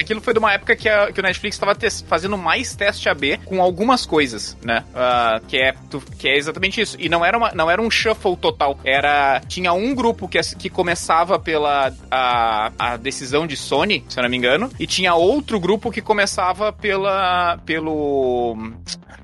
Aquilo 0.00 0.20
foi 0.20 0.32
de 0.32 0.38
uma 0.38 0.52
época 0.52 0.74
que, 0.74 0.88
a, 0.88 1.12
que 1.12 1.20
o 1.20 1.22
Netflix 1.22 1.56
estava 1.56 1.76
fazendo 2.06 2.36
mais 2.36 2.74
teste 2.74 3.08
AB 3.08 3.38
com 3.44 3.60
algumas 3.60 4.06
coisas, 4.06 4.56
né? 4.62 4.84
Uh, 4.90 5.46
que, 5.46 5.56
é, 5.58 5.74
que 6.18 6.28
é 6.28 6.36
exatamente 6.36 6.80
isso. 6.80 6.96
E 6.98 7.08
não 7.08 7.24
era, 7.24 7.36
uma, 7.36 7.52
não 7.52 7.70
era 7.70 7.80
um 7.80 7.90
shuffle 7.90 8.36
total. 8.36 8.78
Era. 8.84 9.40
Tinha 9.46 9.72
um 9.72 9.94
grupo 9.94 10.28
que, 10.28 10.40
que 10.56 10.70
começava 10.70 11.38
pela 11.38 11.92
a, 12.10 12.72
a 12.78 12.96
decisão 12.96 13.46
de 13.46 13.56
Sony, 13.56 14.04
se 14.08 14.18
eu 14.18 14.22
não 14.22 14.30
me 14.30 14.36
engano, 14.36 14.70
e 14.78 14.86
tinha 14.86 15.14
outro 15.14 15.60
grupo 15.60 15.90
que 15.90 16.00
começava 16.00 16.72
pela. 16.72 17.58
pelo 17.64 18.56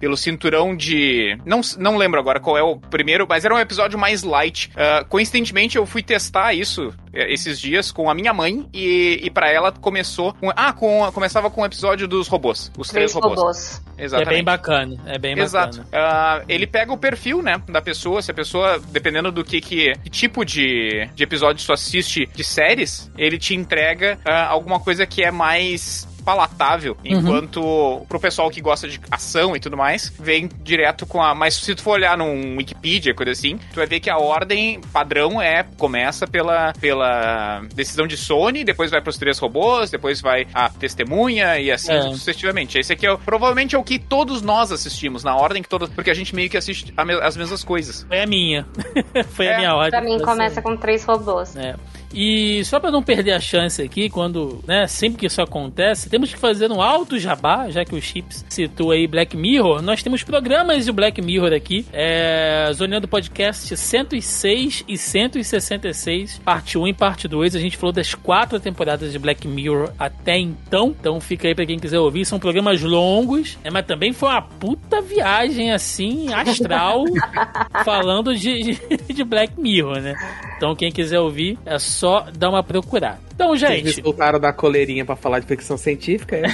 pelo 0.03 0.17
cinturão 0.17 0.75
de. 0.75 1.39
Não, 1.47 1.61
não 1.79 1.97
lembro 1.97 2.19
agora 2.19 2.41
qual 2.41 2.59
é 2.59 2.63
o 2.63 2.77
primeiro, 2.77 3.25
mas 3.29 3.45
era 3.45 3.55
um 3.55 3.59
episódio 3.61 3.97
mais 3.97 4.25
light. 4.25 4.69
Uh, 4.71 5.07
coincidentemente, 5.09 5.77
eu 5.79 5.87
fui 5.87 6.03
testar 6.03 6.53
isso 6.55 6.93
eh, 7.13 7.33
esses 7.33 7.61
dias 7.61 7.93
com 7.93 8.11
a 8.11 8.15
minha 8.15 8.35
mãe 8.35 8.69
e, 8.75 9.21
e 9.23 9.31
para 9.31 9.49
ela 9.49 9.71
começou. 9.71 10.35
Com, 10.35 10.51
ah, 10.57 10.73
com, 10.73 11.09
começava 11.13 11.49
com 11.49 11.63
o 11.63 11.65
episódio 11.65 12.09
dos 12.09 12.27
robôs. 12.27 12.73
Os 12.77 12.89
três, 12.89 13.13
três 13.13 13.15
robôs. 13.15 13.39
robôs. 13.39 13.83
Exatamente. 13.97 14.29
É 14.29 14.35
bem 14.35 14.45
bacana. 14.45 14.97
É 15.07 15.19
bem 15.19 15.39
Exato. 15.39 15.85
bacana. 15.85 16.41
Uh, 16.41 16.45
ele 16.49 16.67
pega 16.67 16.93
o 16.93 16.99
perfil, 16.99 17.41
né, 17.41 17.63
da 17.69 17.81
pessoa. 17.81 18.21
Se 18.21 18.33
a 18.33 18.35
pessoa, 18.35 18.83
dependendo 18.89 19.31
do 19.31 19.45
que, 19.45 19.61
que, 19.61 19.93
que 20.03 20.11
tipo 20.11 20.45
de, 20.45 21.09
de 21.15 21.23
episódio 21.23 21.65
tu 21.65 21.73
assiste 21.73 22.27
de 22.35 22.43
séries, 22.43 23.09
ele 23.17 23.39
te 23.39 23.55
entrega 23.55 24.19
uh, 24.27 24.49
alguma 24.49 24.81
coisa 24.81 25.07
que 25.07 25.23
é 25.23 25.31
mais 25.31 26.09
palatável, 26.25 26.97
uhum. 27.05 27.19
enquanto 27.19 28.05
pro 28.09 28.21
pessoal 28.21 28.51
que 28.51 28.61
gosta 28.61 28.89
de 28.89 29.01
ação 29.11 29.57
e 29.57 29.61
tudo 29.61 29.77
mais, 29.77 30.13
vem 30.19 30.49
direto 30.63 31.07
com 31.07 31.23
a. 31.23 31.35
Mas 31.35 31.55
se 31.55 31.75
tu 31.75 31.83
for 31.83 31.93
olhar 31.93 32.17
num 32.17 32.57
Wikipedia, 32.57 33.15
coisa 33.15 33.33
assim, 33.33 33.59
tu 33.73 33.77
vai 33.77 33.87
ver 33.87 34.01
que 34.01 34.11
a 34.11 34.19
ordem 34.19 34.81
padrão 34.93 35.41
é 35.41 35.65
começa 35.77 36.27
pela, 36.27 36.73
pela 36.75 37.63
decisão 37.75 38.07
de 38.07 38.17
Sony, 38.17 38.65
depois 38.65 38.91
vai 38.91 39.01
pros 39.01 39.19
três 39.19 39.39
robôs, 39.39 39.91
depois 39.91 40.21
vai 40.21 40.47
a 40.55 40.69
testemunha 40.69 41.59
e 41.59 41.71
assim 41.71 41.93
é. 41.93 42.03
sucessivamente. 42.03 42.79
Esse 42.79 42.93
aqui 42.93 43.07
é 43.07 43.17
provavelmente 43.17 43.75
é 43.75 43.79
o 43.79 43.85
que 43.85 43.99
todos 43.99 44.43
nós 44.43 44.73
assistimos, 44.73 45.25
na 45.25 45.37
ordem 45.37 45.63
que 45.63 45.69
todos. 45.69 45.89
Porque 45.91 46.11
a 46.11 46.15
gente 46.15 46.35
meio 46.35 46.49
que 46.49 46.57
assiste 46.57 46.93
as 46.97 47.37
mesmas 47.37 47.65
coisas. 47.65 48.05
Foi 48.09 48.21
a 48.21 48.27
minha. 48.27 48.67
Foi 49.33 49.47
é. 49.47 49.55
a 49.55 49.59
minha 49.59 49.75
ordem. 49.75 49.91
Pra 49.91 50.01
mim 50.01 50.19
começa 50.21 50.63
com 50.63 50.77
três 50.77 51.05
robôs. 51.05 51.57
É. 51.57 51.75
E 52.15 52.65
só 52.65 52.79
para 52.79 52.91
não 52.91 53.03
perder 53.03 53.33
a 53.33 53.41
chance 53.41 53.81
aqui, 53.81 54.11
quando, 54.11 54.63
né, 54.67 54.87
sempre 54.87 55.19
que 55.19 55.27
isso 55.27 55.41
acontece, 55.41 56.11
temos 56.11 56.33
que 56.33 56.39
fazer 56.39 56.71
um 56.71 56.81
alto 56.83 57.19
jabá, 57.19 57.71
já 57.71 57.85
que 57.85 57.95
o 57.95 58.01
Chips 58.01 58.45
citou 58.49 58.91
aí 58.91 59.07
Black 59.07 59.37
Mirror. 59.37 59.81
Nós 59.83 60.03
temos 60.03 60.23
programas 60.23 60.85
de 60.85 60.93
Black 60.93 61.23
Mirror 61.23 61.53
aqui, 61.53 61.87
é, 61.93 62.71
Zoneando 62.75 63.09
Podcast 63.09 63.77
106 63.77 64.85
e 64.87 64.99
166, 64.99 66.39
parte 66.45 66.77
1 66.77 66.89
e 66.89 66.93
parte 66.93 67.27
2. 67.27 67.57
A 67.57 67.61
gente 67.61 67.77
falou 67.77 67.93
das 67.93 68.15
quatro 68.15 68.61
temporadas 68.61 69.13
de 69.13 69.19
Black 69.19 69.49
Mirror 69.49 69.93
até 69.99 70.39
então, 70.39 70.95
então 70.99 71.21
fica 71.21 71.49
aí 71.49 71.55
para 71.55 71.67
quem 71.67 71.79
quiser 71.79 71.99
ouvir. 71.99 72.27
São 72.27 72.39
programas 72.39 72.83
longos, 72.83 73.59
né, 73.65 73.71
mas 73.73 73.87
também 73.87 74.13
foi 74.13 74.29
uma 74.29 74.43
puta 74.43 75.01
viagem 75.01 75.73
assim, 75.73 76.33
astral, 76.33 77.05
falando 77.85 78.37
de, 78.37 78.63
de, 78.63 79.15
de 79.15 79.25
Black 79.25 79.59
Mirror, 79.59 80.01
né? 80.01 80.15
Então 80.57 80.77
quem 80.77 80.93
quiser 80.93 81.19
ouvir 81.19 81.59
é 81.65 81.79
só 81.79 82.02
dar 82.37 82.51
uma 82.51 82.63
procurada. 82.63 83.19
Então, 83.43 83.57
gente. 83.57 83.83
Vocês 83.83 83.99
voltaram 83.99 84.39
da 84.39 84.53
coleirinha 84.53 85.05
para 85.05 85.17
falar 85.17 85.41
de 85.41 85.47
ficção 85.47 85.77
científica, 85.77 86.37
é, 86.37 86.45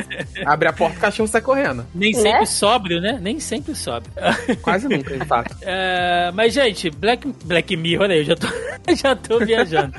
Abre 0.46 0.68
a 0.68 0.72
porta 0.72 0.94
e 0.94 0.98
o 0.98 1.00
cachorro 1.00 1.28
sai 1.28 1.42
correndo. 1.42 1.86
Nem 1.94 2.12
né? 2.12 2.20
sempre 2.20 2.46
sóbrio, 2.46 3.00
né? 3.02 3.18
Nem 3.20 3.38
sempre 3.38 3.74
sóbrio. 3.74 4.10
Quase 4.62 4.88
nunca, 4.88 5.16
de 5.16 5.26
fato. 5.26 5.54
É, 5.60 6.30
mas, 6.32 6.54
gente, 6.54 6.88
Black, 6.90 7.30
Black 7.44 7.76
Mirror, 7.76 8.04
olha 8.04 8.14
aí, 8.14 8.20
eu 8.20 8.24
já 8.24 8.36
tô, 8.36 8.48
já 8.96 9.14
tô 9.14 9.38
viajando. 9.40 9.92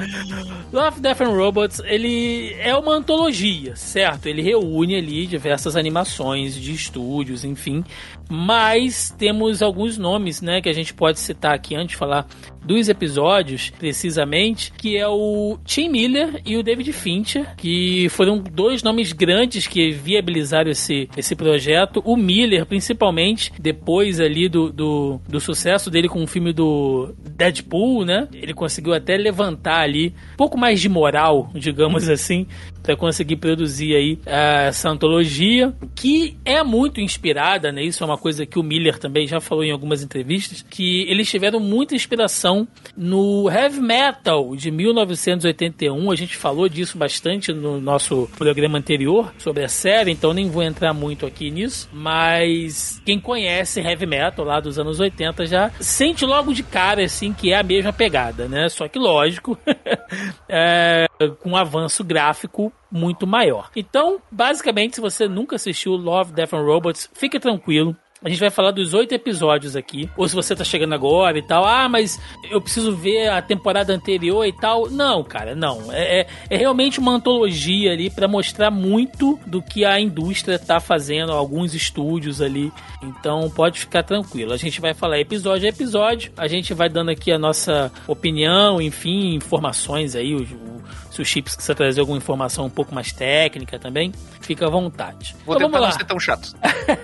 Love, 0.73 0.99
Death 0.99 1.21
and 1.21 1.29
Robots, 1.29 1.81
ele 1.85 2.55
é 2.59 2.75
uma 2.75 2.95
antologia, 2.95 3.75
certo? 3.75 4.25
Ele 4.25 4.41
reúne 4.41 4.95
ali 4.95 5.27
diversas 5.27 5.75
animações 5.75 6.55
de 6.55 6.73
estúdios, 6.73 7.43
enfim. 7.43 7.83
Mas 8.29 9.13
temos 9.17 9.61
alguns 9.61 9.97
nomes, 9.97 10.41
né, 10.41 10.61
que 10.61 10.69
a 10.69 10.73
gente 10.73 10.93
pode 10.93 11.19
citar 11.19 11.53
aqui 11.53 11.75
antes 11.75 11.89
de 11.89 11.95
falar 11.95 12.27
dos 12.63 12.87
episódios, 12.87 13.71
precisamente, 13.71 14.71
que 14.71 14.95
é 14.95 15.07
o 15.07 15.57
Tim 15.65 15.89
Miller 15.89 16.38
e 16.45 16.57
o 16.57 16.63
David 16.63 16.91
Fincher, 16.93 17.55
que 17.55 18.07
foram 18.09 18.39
dois 18.39 18.83
nomes 18.83 19.11
grandes 19.11 19.67
que 19.67 19.91
viabilizaram 19.91 20.71
esse, 20.71 21.09
esse 21.15 21.35
projeto. 21.35 22.01
O 22.05 22.15
Miller, 22.15 22.65
principalmente, 22.65 23.51
depois 23.59 24.19
ali 24.19 24.49
do, 24.49 24.71
do, 24.71 25.21
do 25.27 25.39
sucesso 25.39 25.89
dele 25.89 26.07
com 26.07 26.23
o 26.23 26.27
filme 26.27 26.53
do 26.53 27.13
Deadpool, 27.35 28.05
né? 28.05 28.27
Ele 28.33 28.53
conseguiu 28.53 28.93
até 28.93 29.17
levantar 29.17 29.81
ali 29.81 30.13
um 30.33 30.37
pouco 30.37 30.57
mais 30.57 30.79
de 30.79 30.89
moral, 30.89 31.49
digamos 31.53 32.07
assim, 32.09 32.47
para 32.81 32.95
conseguir 32.95 33.35
produzir 33.37 33.95
aí 33.95 34.13
uh, 34.13 34.67
essa 34.67 34.89
antologia, 34.89 35.73
que 35.95 36.37
é 36.43 36.63
muito 36.63 37.01
inspirada, 37.01 37.71
né? 37.71 37.83
Isso 37.83 38.03
é 38.03 38.05
uma 38.05 38.17
coisa 38.17 38.45
que 38.45 38.57
o 38.57 38.63
Miller 38.63 38.97
também 38.97 39.27
já 39.27 39.39
falou 39.39 39.63
em 39.63 39.71
algumas 39.71 40.03
entrevistas, 40.03 40.65
que 40.67 41.01
eles 41.09 41.29
tiveram 41.29 41.59
muita 41.59 41.95
inspiração 41.95 42.67
no 42.95 43.49
heavy 43.49 43.79
metal 43.79 44.55
de 44.55 44.71
1981. 44.71 46.11
A 46.11 46.15
gente 46.19 46.35
falou 46.35 46.69
disso 46.69 46.97
bastante 46.97 47.51
no 47.51 47.79
nosso 47.79 48.29
programa 48.37 48.77
anterior 48.77 49.33
sobre 49.37 49.63
a 49.63 49.69
série, 49.69 50.11
então 50.11 50.33
nem 50.33 50.49
vou 50.49 50.63
entrar 50.63 50.93
muito 50.93 51.25
aqui 51.25 51.49
nisso, 51.49 51.89
mas 51.91 53.01
quem 53.05 53.19
conhece 53.19 53.81
heavy 53.81 54.05
metal 54.05 54.45
lá 54.45 54.59
dos 54.59 54.77
anos 54.77 54.99
80 54.99 55.45
já 55.45 55.71
sente 55.79 56.25
logo 56.25 56.53
de 56.53 56.63
cara 56.63 57.03
assim 57.03 57.33
que 57.33 57.51
é 57.51 57.59
a 57.59 57.63
mesma 57.63 57.93
pegada, 57.93 58.47
né? 58.47 58.69
Só 58.69 58.87
que 58.87 58.99
lógico, 58.99 59.57
é, 60.47 61.05
com 61.39 61.51
um 61.51 61.55
avanço 61.55 62.03
gráfico 62.03 62.71
muito 62.91 63.27
maior. 63.27 63.69
Então, 63.75 64.19
basicamente, 64.31 64.95
se 64.95 65.01
você 65.01 65.27
nunca 65.27 65.55
assistiu 65.55 65.93
Love, 65.93 66.33
Death 66.33 66.53
and 66.53 66.63
Robots, 66.63 67.09
fique 67.13 67.39
tranquilo. 67.39 67.95
A 68.23 68.27
gente 68.27 68.39
vai 68.39 68.49
falar 68.49 68.71
dos 68.71 68.93
oito 68.93 69.13
episódios 69.13 69.77
aqui. 69.77 70.09
Ou 70.17 70.27
se 70.27 70.35
você 70.35 70.53
tá 70.53 70.63
chegando 70.65 70.93
agora 70.93 71.37
e 71.37 71.41
tal, 71.41 71.63
ah, 71.65 71.87
mas 71.87 72.19
eu 72.51 72.59
preciso 72.59 72.93
ver 72.93 73.29
a 73.29 73.41
temporada 73.41 73.93
anterior 73.93 74.45
e 74.45 74.51
tal. 74.51 74.89
Não, 74.89 75.23
cara, 75.23 75.55
não. 75.55 75.91
É, 75.91 76.21
é, 76.21 76.27
é 76.49 76.57
realmente 76.57 76.99
uma 76.99 77.13
antologia 77.13 77.93
ali 77.93 78.09
para 78.09 78.27
mostrar 78.27 78.69
muito 78.69 79.39
do 79.47 79.61
que 79.61 79.85
a 79.85 79.99
indústria 79.99 80.59
tá 80.59 80.81
fazendo, 80.81 81.31
alguns 81.31 81.73
estúdios 81.73 82.41
ali. 82.41 82.73
Então 83.01 83.49
pode 83.49 83.79
ficar 83.79 84.03
tranquilo. 84.03 84.51
A 84.51 84.57
gente 84.57 84.81
vai 84.81 84.93
falar 84.93 85.19
episódio 85.19 85.65
a 85.65 85.69
episódio. 85.69 86.33
A 86.35 86.47
gente 86.47 86.73
vai 86.73 86.89
dando 86.89 87.11
aqui 87.11 87.31
a 87.31 87.39
nossa 87.39 87.89
opinião, 88.05 88.81
enfim, 88.81 89.35
informações 89.35 90.13
aí, 90.13 90.35
o, 90.35 90.78
se 91.11 91.21
o 91.21 91.25
Chips 91.25 91.55
quiser 91.55 91.75
trazer 91.75 91.99
alguma 91.99 92.17
informação 92.17 92.65
um 92.65 92.69
pouco 92.69 92.93
mais 92.93 93.11
técnica 93.11 93.79
também, 93.79 94.11
fica 94.41 94.67
à 94.67 94.69
vontade. 94.69 95.35
Vou 95.45 95.55
então, 95.55 95.69
tentar 95.69 95.85
não 95.85 95.91
ser 95.91 96.05
tão 96.05 96.19
chato. 96.19 96.55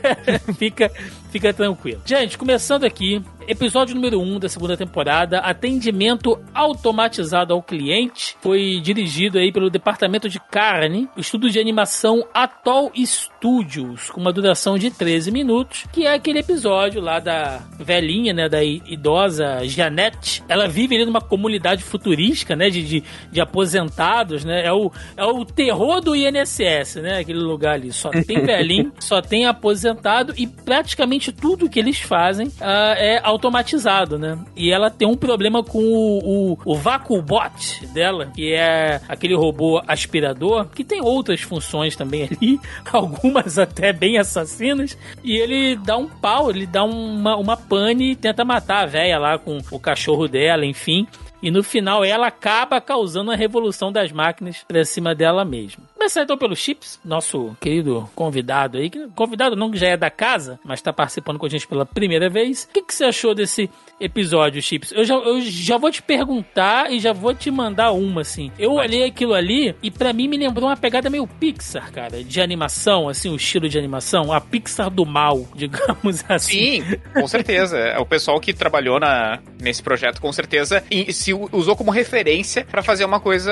fica, 0.58 0.92
fica 1.32 1.54
tranquilo. 1.54 2.02
Gente, 2.06 2.38
começando 2.38 2.84
aqui, 2.84 3.24
Episódio 3.48 3.94
número 3.94 4.20
1 4.20 4.24
um 4.24 4.40
da 4.40 4.50
segunda 4.50 4.76
temporada, 4.76 5.38
atendimento 5.38 6.40
automatizado 6.52 7.54
ao 7.54 7.62
cliente, 7.62 8.36
foi 8.42 8.80
dirigido 8.82 9.38
aí 9.38 9.52
pelo 9.52 9.70
departamento 9.70 10.28
de 10.28 10.40
carne, 10.40 11.08
estudo 11.16 11.48
de 11.50 11.60
animação 11.60 12.26
Atoll 12.34 12.92
Studios, 13.06 14.10
com 14.10 14.20
uma 14.20 14.34
duração 14.34 14.80
de 14.80 14.90
13 14.90 15.32
minutos, 15.32 15.86
que 15.94 16.08
é 16.08 16.16
aquele 16.16 16.40
episódio 16.40 17.00
lá 17.00 17.20
da 17.20 17.62
velhinha, 17.78 18.34
né, 18.34 18.50
da 18.50 18.64
idosa 18.64 19.60
Janete. 19.68 20.44
Ela 20.50 20.68
vive 20.68 20.96
ali 20.96 21.06
numa 21.06 21.22
comunidade 21.22 21.84
futurística, 21.84 22.56
né, 22.56 22.72
de, 22.72 22.84
de, 22.84 23.04
de 23.32 23.42
aposentados, 23.42 24.44
né, 24.44 24.66
é 24.66 24.74
o, 24.74 24.92
é 25.16 25.24
o 25.24 25.46
terror 25.46 26.02
do 26.02 26.16
INSS, 26.16 26.96
né, 26.96 27.20
aquele 27.20 27.40
lugar 27.40 27.76
ali. 27.76 27.92
Só 27.92 28.10
tem 28.10 28.42
velhinho, 28.44 28.92
só 29.00 29.22
tem 29.22 29.46
aposentado 29.46 30.34
e 30.36 30.48
praticamente 30.48 31.32
tudo 31.32 31.70
que 31.70 31.78
eles 31.78 32.00
fazem 32.00 32.48
uh, 32.48 32.96
é 32.98 33.35
automatizado, 33.36 34.18
né? 34.18 34.38
E 34.56 34.72
ela 34.72 34.90
tem 34.90 35.08
um 35.08 35.16
problema 35.16 35.64
com 35.64 35.80
o, 35.80 36.54
o, 36.54 36.58
o 36.66 36.76
VacuBot 36.76 37.86
dela, 37.88 38.32
que 38.34 38.54
é 38.54 39.02
aquele 39.08 39.36
robô 39.36 39.82
aspirador, 39.88 40.68
que 40.68 40.84
tem 40.84 41.02
outras 41.02 41.42
funções 41.42 41.96
também 41.96 42.24
ali, 42.24 42.60
algumas 42.92 43.60
até 43.60 43.94
bem 43.94 44.18
assassinas, 44.18 44.98
e 45.24 45.38
ele 45.38 45.76
dá 45.76 45.98
um 45.98 46.08
pau, 46.08 46.50
ele 46.50 46.66
dá 46.66 46.84
uma, 46.84 47.36
uma 47.36 47.58
pane 47.58 48.12
e 48.12 48.16
tenta 48.16 48.44
matar 48.44 48.84
a 48.84 48.86
velha 48.86 49.20
lá 49.20 49.38
com 49.38 49.58
o 49.72 49.80
cachorro 49.80 50.28
dela, 50.28 50.66
enfim. 50.66 51.08
E 51.46 51.52
no 51.52 51.62
final 51.62 52.04
ela 52.04 52.26
acaba 52.26 52.82
causando 52.82 53.30
a 53.30 53.36
revolução 53.36 53.92
das 53.92 54.12
máquinas 54.12 54.66
pra 54.68 54.84
cima 54.84 55.14
dela 55.14 55.46
mesma. 55.46 55.84
Começar 55.94 56.24
então 56.24 56.36
pelos 56.38 56.58
chips, 56.58 57.00
nosso 57.06 57.56
querido 57.62 58.10
convidado 58.16 58.80
aí, 58.80 58.90
convidado 59.16 59.56
não 59.56 59.70
que 59.70 59.78
já 59.78 59.90
é 59.90 59.96
da 59.96 60.10
casa, 60.10 60.60
mas 60.66 60.82
tá 60.82 60.92
participando 60.92 61.38
com 61.38 61.46
a 61.46 61.50
gente 61.50 61.68
pela 61.68 61.86
primeira 61.86 62.30
vez. 62.30 62.64
O 62.64 62.74
que, 62.74 62.82
que 62.82 62.94
você 62.96 63.06
achou 63.06 63.36
desse 63.36 63.70
episódio, 64.00 64.62
Chips? 64.62 64.92
Eu 64.92 65.04
já, 65.04 65.14
eu 65.14 65.40
já 65.42 65.78
vou 65.78 65.92
te 65.92 66.02
perguntar 66.02 66.92
e 66.92 67.00
já 67.00 67.14
vou 67.14 67.34
te 67.34 67.52
mandar 67.52 67.92
uma, 67.92 68.22
assim. 68.22 68.52
Eu 68.58 68.74
olhei 68.74 69.04
aquilo 69.04 69.34
ali 69.36 69.76
e 69.84 69.92
para 69.92 70.14
mim 70.14 70.28
me 70.28 70.38
lembrou 70.38 70.68
uma 70.68 70.78
pegada 70.78 71.10
meio 71.10 71.28
Pixar, 71.28 71.92
cara, 71.92 72.24
de 72.24 72.42
animação, 72.42 73.08
assim, 73.08 73.30
o 73.30 73.36
estilo 73.36 73.70
de 73.70 73.78
animação, 73.78 74.34
a 74.34 74.42
Pixar 74.42 74.90
do 74.90 75.06
mal, 75.06 75.48
digamos 75.56 76.24
assim. 76.28 76.82
Sim, 76.82 77.00
com 77.14 77.28
certeza. 77.28 77.78
É 77.78 78.00
o 78.00 78.06
pessoal 78.06 78.40
que 78.40 78.52
trabalhou 78.52 79.00
na, 79.00 79.40
nesse 79.60 79.84
projeto, 79.84 80.20
com 80.20 80.32
certeza, 80.32 80.84
e 80.90 81.14
se 81.14 81.35
usou 81.52 81.76
como 81.76 81.92
referência 81.92 82.66
para 82.70 82.82
fazer 82.84 83.06
uma 83.06 83.20
coisa 83.20 83.52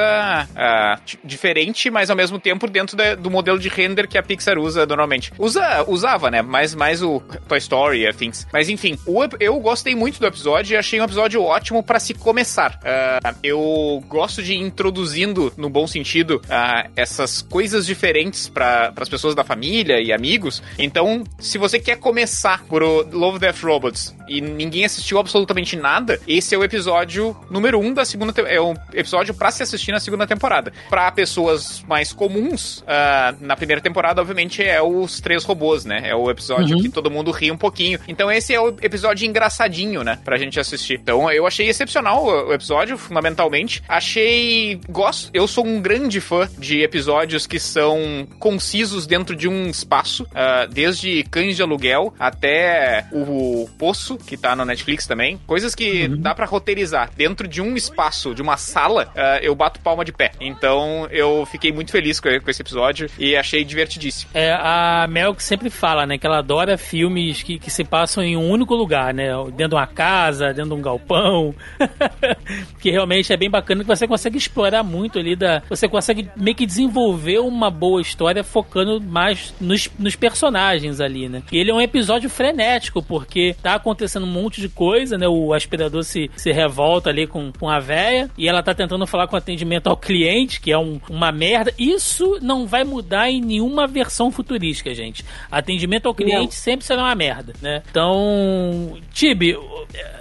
uh, 0.52 1.18
diferente, 1.24 1.90
mas 1.90 2.10
ao 2.10 2.16
mesmo 2.16 2.40
tempo 2.40 2.68
dentro 2.68 2.98
do 3.18 3.30
modelo 3.30 3.60
de 3.60 3.70
render 3.70 4.08
que 4.08 4.18
a 4.18 4.24
Pixar 4.24 4.58
usa 4.58 4.86
normalmente. 4.86 5.32
Usa, 5.38 5.84
usava, 5.88 6.30
né? 6.30 6.42
Mais, 6.42 6.75
mais 6.75 7.02
o 7.02 7.20
Toy 7.48 7.58
Story 7.58 8.08
afins. 8.08 8.46
Mas 8.52 8.70
enfim, 8.70 8.98
o, 9.06 9.24
eu 9.40 9.60
gostei 9.60 9.96
muito 9.96 10.20
do 10.20 10.25
episódio 10.25 10.74
e 10.74 10.78
achei 10.78 11.00
um 11.00 11.04
episódio 11.04 11.42
ótimo 11.42 11.84
para 11.84 12.00
se 12.00 12.13
começar. 12.13 12.80
Uh, 12.84 13.36
eu 13.44 14.04
gosto 14.08 14.42
de 14.42 14.54
ir 14.54 14.60
introduzindo, 14.60 15.54
no 15.58 15.70
bom 15.70 15.88
sentido, 15.88 16.42
uh, 16.46 16.90
essas 16.96 17.42
coisas 17.42 17.86
diferentes 17.86 18.48
para 18.48 18.94
as 18.96 19.10
pessoas 19.10 19.36
da 19.36 19.44
família 19.44 20.02
e 20.02 20.12
amigos. 20.12 20.62
Então, 20.78 21.24
se 21.40 21.58
você 21.58 21.80
quer 21.80 21.98
começar 21.98 22.63
por 22.66 22.82
Love 22.84 23.40
Death 23.40 23.62
Robots 23.63 24.16
e 24.28 24.42
ninguém 24.42 24.86
assistiu 24.86 25.20
absolutamente 25.20 25.75
nada, 25.75 26.20
esse 26.28 26.56
é 26.56 26.58
o 26.58 26.63
episódio 26.63 27.36
número 27.50 27.73
um 27.75 27.94
da 27.94 28.06
segunda 28.06 28.34
é 28.42 28.60
um 28.60 28.74
episódio 28.94 29.34
para 29.34 29.51
se 29.51 29.63
assistir 29.63 29.92
na 29.92 30.00
segunda 30.00 30.25
temporada. 30.25 30.74
Para 30.89 31.12
pessoas 31.12 31.84
mais 31.88 32.12
comuns, 32.12 32.80
uh, 32.80 33.36
na 33.39 33.56
primeira 33.56 33.82
temporada, 33.82 34.22
obviamente, 34.22 34.63
é 34.63 34.82
os 34.82 35.20
três 35.20 35.44
robôs, 35.44 35.86
né? 35.86 36.01
É 36.06 36.15
o 36.15 36.30
episódio 36.30 36.75
uhum. 36.75 36.82
que 36.82 36.89
todo 36.89 37.12
mundo 37.12 37.32
ri 37.32 37.51
um 37.51 37.58
pouquinho. 37.58 38.00
Então 38.08 38.32
esse 38.32 38.53
é 38.53 38.60
o 38.60 38.70
episódio 38.82 39.27
engraçadinho, 39.27 40.03
né? 40.03 40.20
Pra 40.24 40.38
gente 40.38 40.60
assistir. 40.60 41.00
Então 41.01 41.32
eu 41.32 41.46
achei 41.46 41.68
excepcional 41.68 42.25
o 42.25 42.53
episódio, 42.53 42.98
fundamentalmente. 42.98 43.84
Achei. 43.88 44.80
Gosto. 44.89 45.30
Eu 45.34 45.48
sou 45.48 45.65
um 45.65 45.82
grande 45.82 46.20
fã 46.20 46.48
de 46.58 46.82
episódios 46.82 47.46
que 47.48 47.60
são 47.60 48.27
concisos 48.39 49.06
dentro 49.08 49.36
de 49.36 49.48
um 49.48 49.68
espaço. 49.68 50.24
Uh, 50.24 50.68
desde 50.72 51.24
Cães 51.24 51.56
de 51.56 51.62
Aluguel 51.62 52.13
até 52.20 53.06
o 53.12 53.70
Poço, 53.77 54.18
que 54.18 54.38
tá 54.38 54.56
no 54.56 54.65
Netflix 54.65 55.08
também. 55.08 55.39
Coisas 55.46 55.75
que 55.75 56.08
uhum. 56.08 56.22
dá 56.22 56.34
para 56.34 56.46
roteirizar 56.46 57.10
dentro 57.15 57.48
de 57.53 57.62
um 57.62 57.75
espaço, 57.75 58.33
de 58.33 58.41
uma 58.41 58.57
sala. 58.57 59.12
Uh, 59.15 59.43
eu 59.43 59.53
bato 59.53 59.79
palma 59.79 60.03
de 60.03 60.12
pé. 60.12 60.31
Então 60.41 61.07
eu 61.12 61.45
fiquei 61.45 61.72
muito 61.72 61.91
feliz 61.91 62.19
com, 62.19 62.27
com 62.39 62.50
esse 62.50 62.62
episódio 62.62 63.07
e 63.19 63.36
achei 63.36 63.63
divertidíssimo. 63.63 64.31
É, 64.33 64.51
a 64.53 65.05
Mel 65.07 65.36
que 65.36 65.43
sempre 65.43 65.69
fala, 65.69 66.05
né, 66.07 66.17
que 66.17 66.25
ela 66.25 66.39
adora 66.39 66.77
filmes 66.77 67.43
que, 67.43 67.60
que 67.60 67.69
se 67.69 67.83
passam 67.83 68.24
em 68.24 68.36
um 68.36 68.50
único 68.50 68.74
lugar, 68.74 69.13
né, 69.13 69.29
dentro 69.55 69.69
de 69.69 69.75
uma 69.75 69.86
casa, 69.86 70.48
dentro 70.48 70.72
de 70.72 70.74
um 70.74 70.81
galpão, 70.81 71.53
que 72.81 72.89
realmente 72.89 73.31
é 73.31 73.38
bem 73.38 73.50
bacana 73.50 73.83
que 73.83 73.88
você 73.88 74.07
consegue 74.07 74.38
explorar 74.38 74.81
muito 74.81 75.19
ali 75.19 75.36
da, 75.36 75.62
você 75.69 75.88
consegue 75.88 76.27
meio 76.36 76.55
que 76.55 76.65
desenvolver 76.65 77.39
uma 77.39 77.69
boa 77.69 78.01
história 78.01 78.43
focando 78.43 79.00
mais 79.00 79.53
nos, 79.62 79.89
nos 80.00 80.15
personagens 80.15 81.00
ali, 81.00 81.29
né. 81.29 81.43
E 81.51 81.57
ele 81.57 81.69
é 81.69 81.74
um 81.74 81.81
episódio 81.81 82.29
frenético 82.29 83.03
porque 83.03 83.55
tá 83.62 83.75
acontecendo 83.75 84.25
um 84.25 84.31
monte 84.31 84.60
de 84.60 84.69
coisa, 84.69 85.17
né, 85.17 85.27
o 85.27 85.53
aspirador 85.53 86.03
se, 86.03 86.31
se 86.36 86.51
revolta 86.51 87.10
ali 87.10 87.27
com, 87.27 87.43
com 87.52 87.70
a 87.70 87.80
véia 87.80 88.30
e 88.38 88.48
ela 88.48 88.64
tá 88.64 88.74
tentando 88.74 89.06
falar 89.08 89.28
com 89.28 89.36
atendimento 89.36 89.88
ao 89.88 89.98
cliente, 89.98 90.62
que 90.62 90.72
é 90.72 90.78
um, 90.78 91.00
uma 91.10 91.32
merda. 91.32 91.74
Isso 91.78 92.38
não 92.42 92.66
vai 92.66 92.84
mudar 92.84 93.30
em 93.30 93.42
nenhuma 93.42 93.88
versão 93.88 94.32
futurística, 94.32 94.94
gente. 94.94 95.26
Atendimento 95.52 96.08
ao 96.08 96.16
cliente 96.16 96.44
não. 96.44 96.52
sempre 96.52 96.86
será 96.86 97.03
uma 97.03 97.16
merda, 97.16 97.53
né? 97.62 97.82
Então, 97.90 98.98
Tibi, 99.12 99.58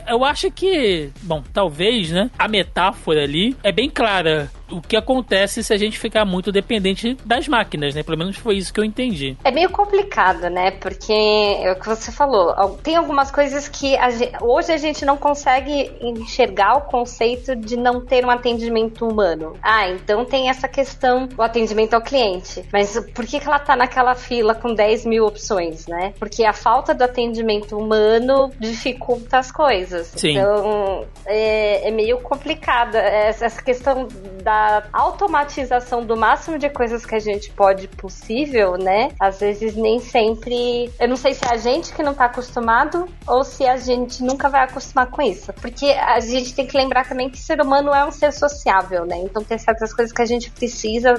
eu 0.09 0.25
acho 0.25 0.51
que, 0.51 1.11
bom, 1.23 1.43
talvez, 1.53 2.11
né? 2.11 2.31
A 2.39 2.49
metáfora 2.49 3.23
ali 3.23 3.57
é 3.63 3.73
bem 3.73 3.89
clara 3.89 4.51
o 4.73 4.81
que 4.81 4.97
acontece 4.97 5.63
se 5.63 5.73
a 5.73 5.77
gente 5.77 5.99
ficar 5.99 6.25
muito 6.25 6.51
dependente 6.51 7.17
das 7.25 7.47
máquinas, 7.47 7.95
né? 7.95 8.03
Pelo 8.03 8.19
menos 8.19 8.37
foi 8.37 8.57
isso 8.57 8.73
que 8.73 8.81
eu 8.81 8.85
entendi. 8.85 9.37
É 9.45 9.51
meio 9.51 9.71
complicado, 9.71 10.49
né? 10.49 10.71
Porque 10.73 11.13
é 11.13 11.73
o 11.73 11.79
que 11.79 11.87
você 11.87 12.11
falou. 12.11 12.55
Tem 12.83 12.97
algumas 12.97 13.31
coisas 13.31 13.69
que 13.69 13.97
a 13.97 14.11
gente, 14.11 14.33
hoje 14.41 14.73
a 14.73 14.77
gente 14.77 15.05
não 15.05 15.17
consegue 15.17 15.93
enxergar 16.01 16.77
o 16.77 16.81
conceito 16.83 17.55
de 17.55 17.77
não 17.77 18.05
ter 18.05 18.25
um 18.25 18.31
atendimento 18.31 19.07
humano. 19.07 19.57
Ah, 19.63 19.89
então 19.89 20.25
tem 20.25 20.49
essa 20.49 20.69
questão 20.69 21.27
do 21.27 21.43
atendimento 21.43 21.95
ao 21.95 22.01
cliente. 22.01 22.65
Mas 22.73 22.99
por 23.15 23.27
que, 23.27 23.41
que 23.41 23.47
ela 23.47 23.59
tá 23.59 23.77
naquela 23.77 24.15
fila 24.15 24.55
com 24.55 24.75
10 24.75 25.07
mil 25.07 25.27
opções, 25.27 25.87
né? 25.87 26.15
Porque 26.19 26.45
a 26.45 26.53
falta 26.53 26.95
do 26.95 27.03
atendimento 27.03 27.77
humano 27.77 28.51
dificulta 28.59 29.39
as 29.39 29.51
coisas. 29.51 30.13
Sim. 30.17 30.39
Então 30.39 31.07
é, 31.27 31.89
é 31.89 31.91
meio 31.91 32.19
complicada 32.21 32.99
essa 32.99 33.63
questão 33.63 34.09
da 34.43 34.62
automatização 34.93 36.05
do 36.05 36.17
máximo 36.17 36.59
de 36.59 36.69
coisas 36.69 37.05
que 37.05 37.15
a 37.15 37.19
gente 37.19 37.51
pode 37.51 37.89
possível, 37.89 38.77
né? 38.77 39.11
Às 39.21 39.41
vezes 39.41 39.75
nem 39.75 39.99
sempre. 39.99 40.91
Eu 40.99 41.09
não 41.09 41.17
sei 41.17 41.35
se 41.35 41.45
é 41.45 41.53
a 41.53 41.57
gente 41.57 41.93
que 41.93 42.03
não 42.03 42.15
tá 42.15 42.27
acostumado 42.27 43.09
ou 43.27 43.45
se 43.45 43.67
a 43.67 43.77
gente 43.77 44.23
nunca 44.23 44.49
vai 44.49 44.65
acostumar 44.65 45.07
com 45.07 45.23
isso. 45.23 45.53
Porque 45.55 45.87
a 45.87 46.21
gente 46.21 46.55
tem 46.55 46.67
que 46.67 46.77
lembrar 46.77 47.09
também 47.09 47.29
que 47.31 47.39
ser 47.39 47.61
humano 47.61 47.93
é 47.93 48.05
um 48.05 48.11
ser 48.11 48.33
sociável, 48.33 49.05
né? 49.05 49.19
Então 49.19 49.43
tem 49.43 49.59
certas 49.59 49.95
coisas 49.95 50.13
que 50.13 50.23
a 50.23 50.27
gente 50.27 50.51
precisa 50.51 51.15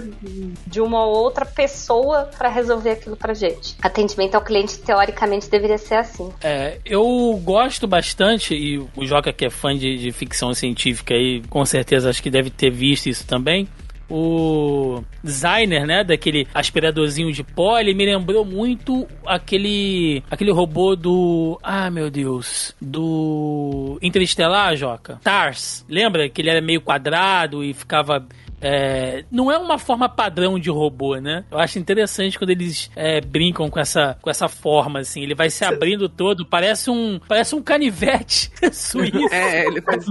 de 0.67 0.81
uma 0.81 1.05
ou 1.05 1.15
outra 1.17 1.45
pessoa 1.45 2.29
para 2.37 2.49
resolver 2.49 2.91
aquilo 2.91 3.15
pra 3.15 3.33
gente. 3.33 3.75
Atendimento 3.81 4.35
ao 4.35 4.41
cliente, 4.41 4.77
teoricamente, 4.79 5.49
deveria 5.49 5.77
ser 5.77 5.95
assim. 5.95 6.31
É, 6.41 6.79
eu 6.85 7.03
gosto 7.43 7.87
bastante, 7.87 8.53
e 8.53 8.77
o 8.77 9.05
Joca 9.05 9.31
que 9.33 9.45
é 9.45 9.49
fã 9.49 9.75
de, 9.75 9.97
de 9.97 10.11
ficção 10.11 10.53
científica 10.53 11.13
aí, 11.13 11.41
com 11.49 11.65
certeza 11.65 12.09
acho 12.09 12.21
que 12.21 12.29
deve 12.29 12.49
ter 12.49 12.71
visto 12.71 13.07
isso 13.07 13.25
também 13.33 13.67
o 14.09 15.03
designer, 15.23 15.87
né, 15.87 16.03
daquele 16.03 16.47
aspiradorzinho 16.53 17.31
de 17.31 17.43
pó, 17.43 17.79
ele 17.79 17.95
me 17.95 18.05
lembrou 18.05 18.45
muito 18.45 19.07
aquele 19.25 20.21
aquele 20.29 20.51
robô 20.51 20.95
do, 20.95 21.59
ah, 21.63 21.89
meu 21.89 22.11
Deus, 22.11 22.75
do 22.79 23.97
Interestelar, 24.01 24.75
Joca. 24.75 25.19
Tars. 25.23 25.83
Lembra 25.89 26.29
que 26.29 26.41
ele 26.41 26.49
era 26.49 26.61
meio 26.61 26.81
quadrado 26.81 27.63
e 27.63 27.73
ficava 27.73 28.23
é, 28.63 29.25
não 29.29 29.51
é 29.51 29.57
uma 29.57 29.77
forma 29.77 30.07
padrão 30.07 30.57
de 30.57 30.69
robô, 30.69 31.17
né? 31.17 31.43
Eu 31.51 31.59
acho 31.59 31.77
interessante 31.77 32.39
quando 32.39 32.51
eles 32.51 32.89
é, 32.95 33.19
brincam 33.19 33.69
com 33.69 33.77
essa, 33.77 34.17
com 34.21 34.29
essa 34.29 34.47
forma, 34.47 34.99
assim. 34.99 35.21
Ele 35.21 35.35
vai 35.35 35.49
se 35.49 35.65
abrindo 35.65 36.07
todo, 36.07 36.45
parece 36.45 36.89
um, 36.89 37.19
parece 37.27 37.53
um 37.53 37.61
canivete 37.61 38.49
suíço. 38.71 39.33
É, 39.33 39.67
ele 39.67 39.81
faz... 39.81 40.05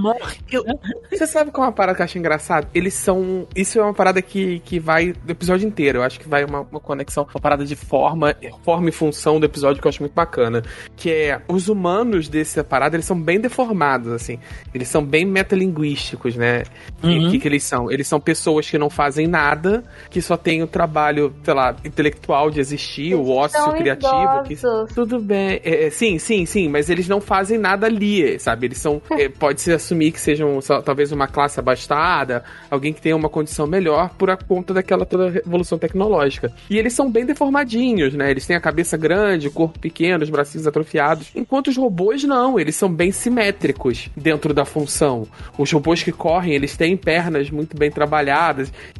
Eu, 0.50 0.64
você 1.10 1.26
sabe 1.26 1.50
qual 1.50 1.64
é 1.64 1.68
uma 1.68 1.72
parada 1.72 1.96
que 1.96 2.02
eu 2.02 2.04
acho 2.04 2.18
engraçado? 2.18 2.68
Eles 2.74 2.92
são... 2.92 3.46
Isso 3.56 3.78
é 3.78 3.82
uma 3.82 3.94
parada 3.94 4.20
que, 4.20 4.60
que 4.60 4.78
vai 4.78 5.14
do 5.14 5.30
episódio 5.30 5.66
inteiro. 5.66 5.98
Eu 5.98 6.02
acho 6.02 6.20
que 6.20 6.28
vai 6.28 6.44
uma, 6.44 6.60
uma 6.60 6.80
conexão, 6.80 7.26
uma 7.32 7.40
parada 7.40 7.64
de 7.64 7.74
forma, 7.74 8.36
forma 8.62 8.90
e 8.90 8.92
função 8.92 9.40
do 9.40 9.46
episódio 9.46 9.80
que 9.80 9.86
eu 9.86 9.90
acho 9.90 10.02
muito 10.02 10.14
bacana. 10.14 10.62
Que 10.94 11.10
é, 11.10 11.40
os 11.48 11.68
humanos 11.68 12.28
dessa 12.28 12.62
parada, 12.62 12.96
eles 12.96 13.06
são 13.06 13.18
bem 13.18 13.40
deformados, 13.40 14.12
assim. 14.12 14.38
Eles 14.74 14.88
são 14.88 15.02
bem 15.02 15.24
metalinguísticos, 15.24 16.36
né? 16.36 16.64
O 17.02 17.06
uhum. 17.06 17.30
que, 17.30 17.38
que 17.38 17.48
eles 17.48 17.62
são? 17.62 17.90
Eles 17.90 18.06
são 18.06 18.20
pessoas 18.20 18.41
pessoas 18.42 18.68
que 18.68 18.76
não 18.76 18.90
fazem 18.90 19.28
nada, 19.28 19.85
que 20.11 20.20
só 20.20 20.37
tem 20.37 20.64
o 20.64 20.66
trabalho, 20.66 21.33
sei 21.44 21.55
lá, 21.55 21.76
intelectual 21.85 22.50
de 22.50 22.59
existir, 22.59 23.12
eles 23.12 23.14
o 23.14 23.31
ócio 23.31 23.72
criativo. 23.74 24.42
Que, 24.44 24.57
tudo 24.92 25.20
bem. 25.20 25.61
É, 25.62 25.87
é, 25.87 25.90
sim, 25.90 26.18
sim, 26.18 26.44
sim, 26.44 26.68
mas 26.68 26.90
eles 26.90 27.07
não 27.07 27.20
fazem 27.20 27.57
nada 27.57 27.87
ali, 27.87 28.38
sabe? 28.40 28.66
Eles 28.66 28.78
são. 28.78 29.00
é, 29.12 29.28
Pode-se 29.42 29.72
assumir 29.72 30.11
que 30.11 30.20
sejam 30.20 30.61
só, 30.61 30.83
talvez 30.83 31.12
uma 31.12 31.28
classe 31.28 31.61
abastada, 31.61 32.42
alguém 32.68 32.92
que 32.92 33.00
tenha 33.00 33.14
uma 33.14 33.28
condição 33.28 33.66
melhor 33.66 34.11
por 34.11 34.28
a 34.28 34.37
conta 34.37 34.74
daquela 34.74 35.07
toda 35.07 35.31
revolução 35.31 35.78
tecnológica. 35.78 36.52
E 36.68 36.76
eles 36.76 36.92
são 36.92 37.11
bem 37.11 37.24
deformadinhos, 37.24 38.14
né? 38.14 38.31
Eles 38.31 38.44
têm 38.44 38.57
a 38.57 38.61
cabeça 38.61 38.96
grande, 38.96 39.46
o 39.46 39.52
corpo 39.52 39.78
pequeno, 39.78 40.24
os 40.24 40.31
bracinhos 40.31 40.66
atrofiados. 40.66 41.31
Enquanto 41.35 41.68
os 41.68 41.76
robôs 41.76 42.24
não, 42.24 42.59
eles 42.59 42.74
são 42.74 42.92
bem 42.92 43.12
simétricos 43.12 44.11
dentro 44.16 44.52
da 44.52 44.64
função. 44.64 45.28
Os 45.57 45.70
robôs 45.70 46.02
que 46.02 46.11
correm, 46.11 46.55
eles 46.55 46.76
têm 46.76 46.96
pernas 46.96 47.48
muito 47.50 47.76
bem 47.76 47.90
trabalhadas 47.90 48.31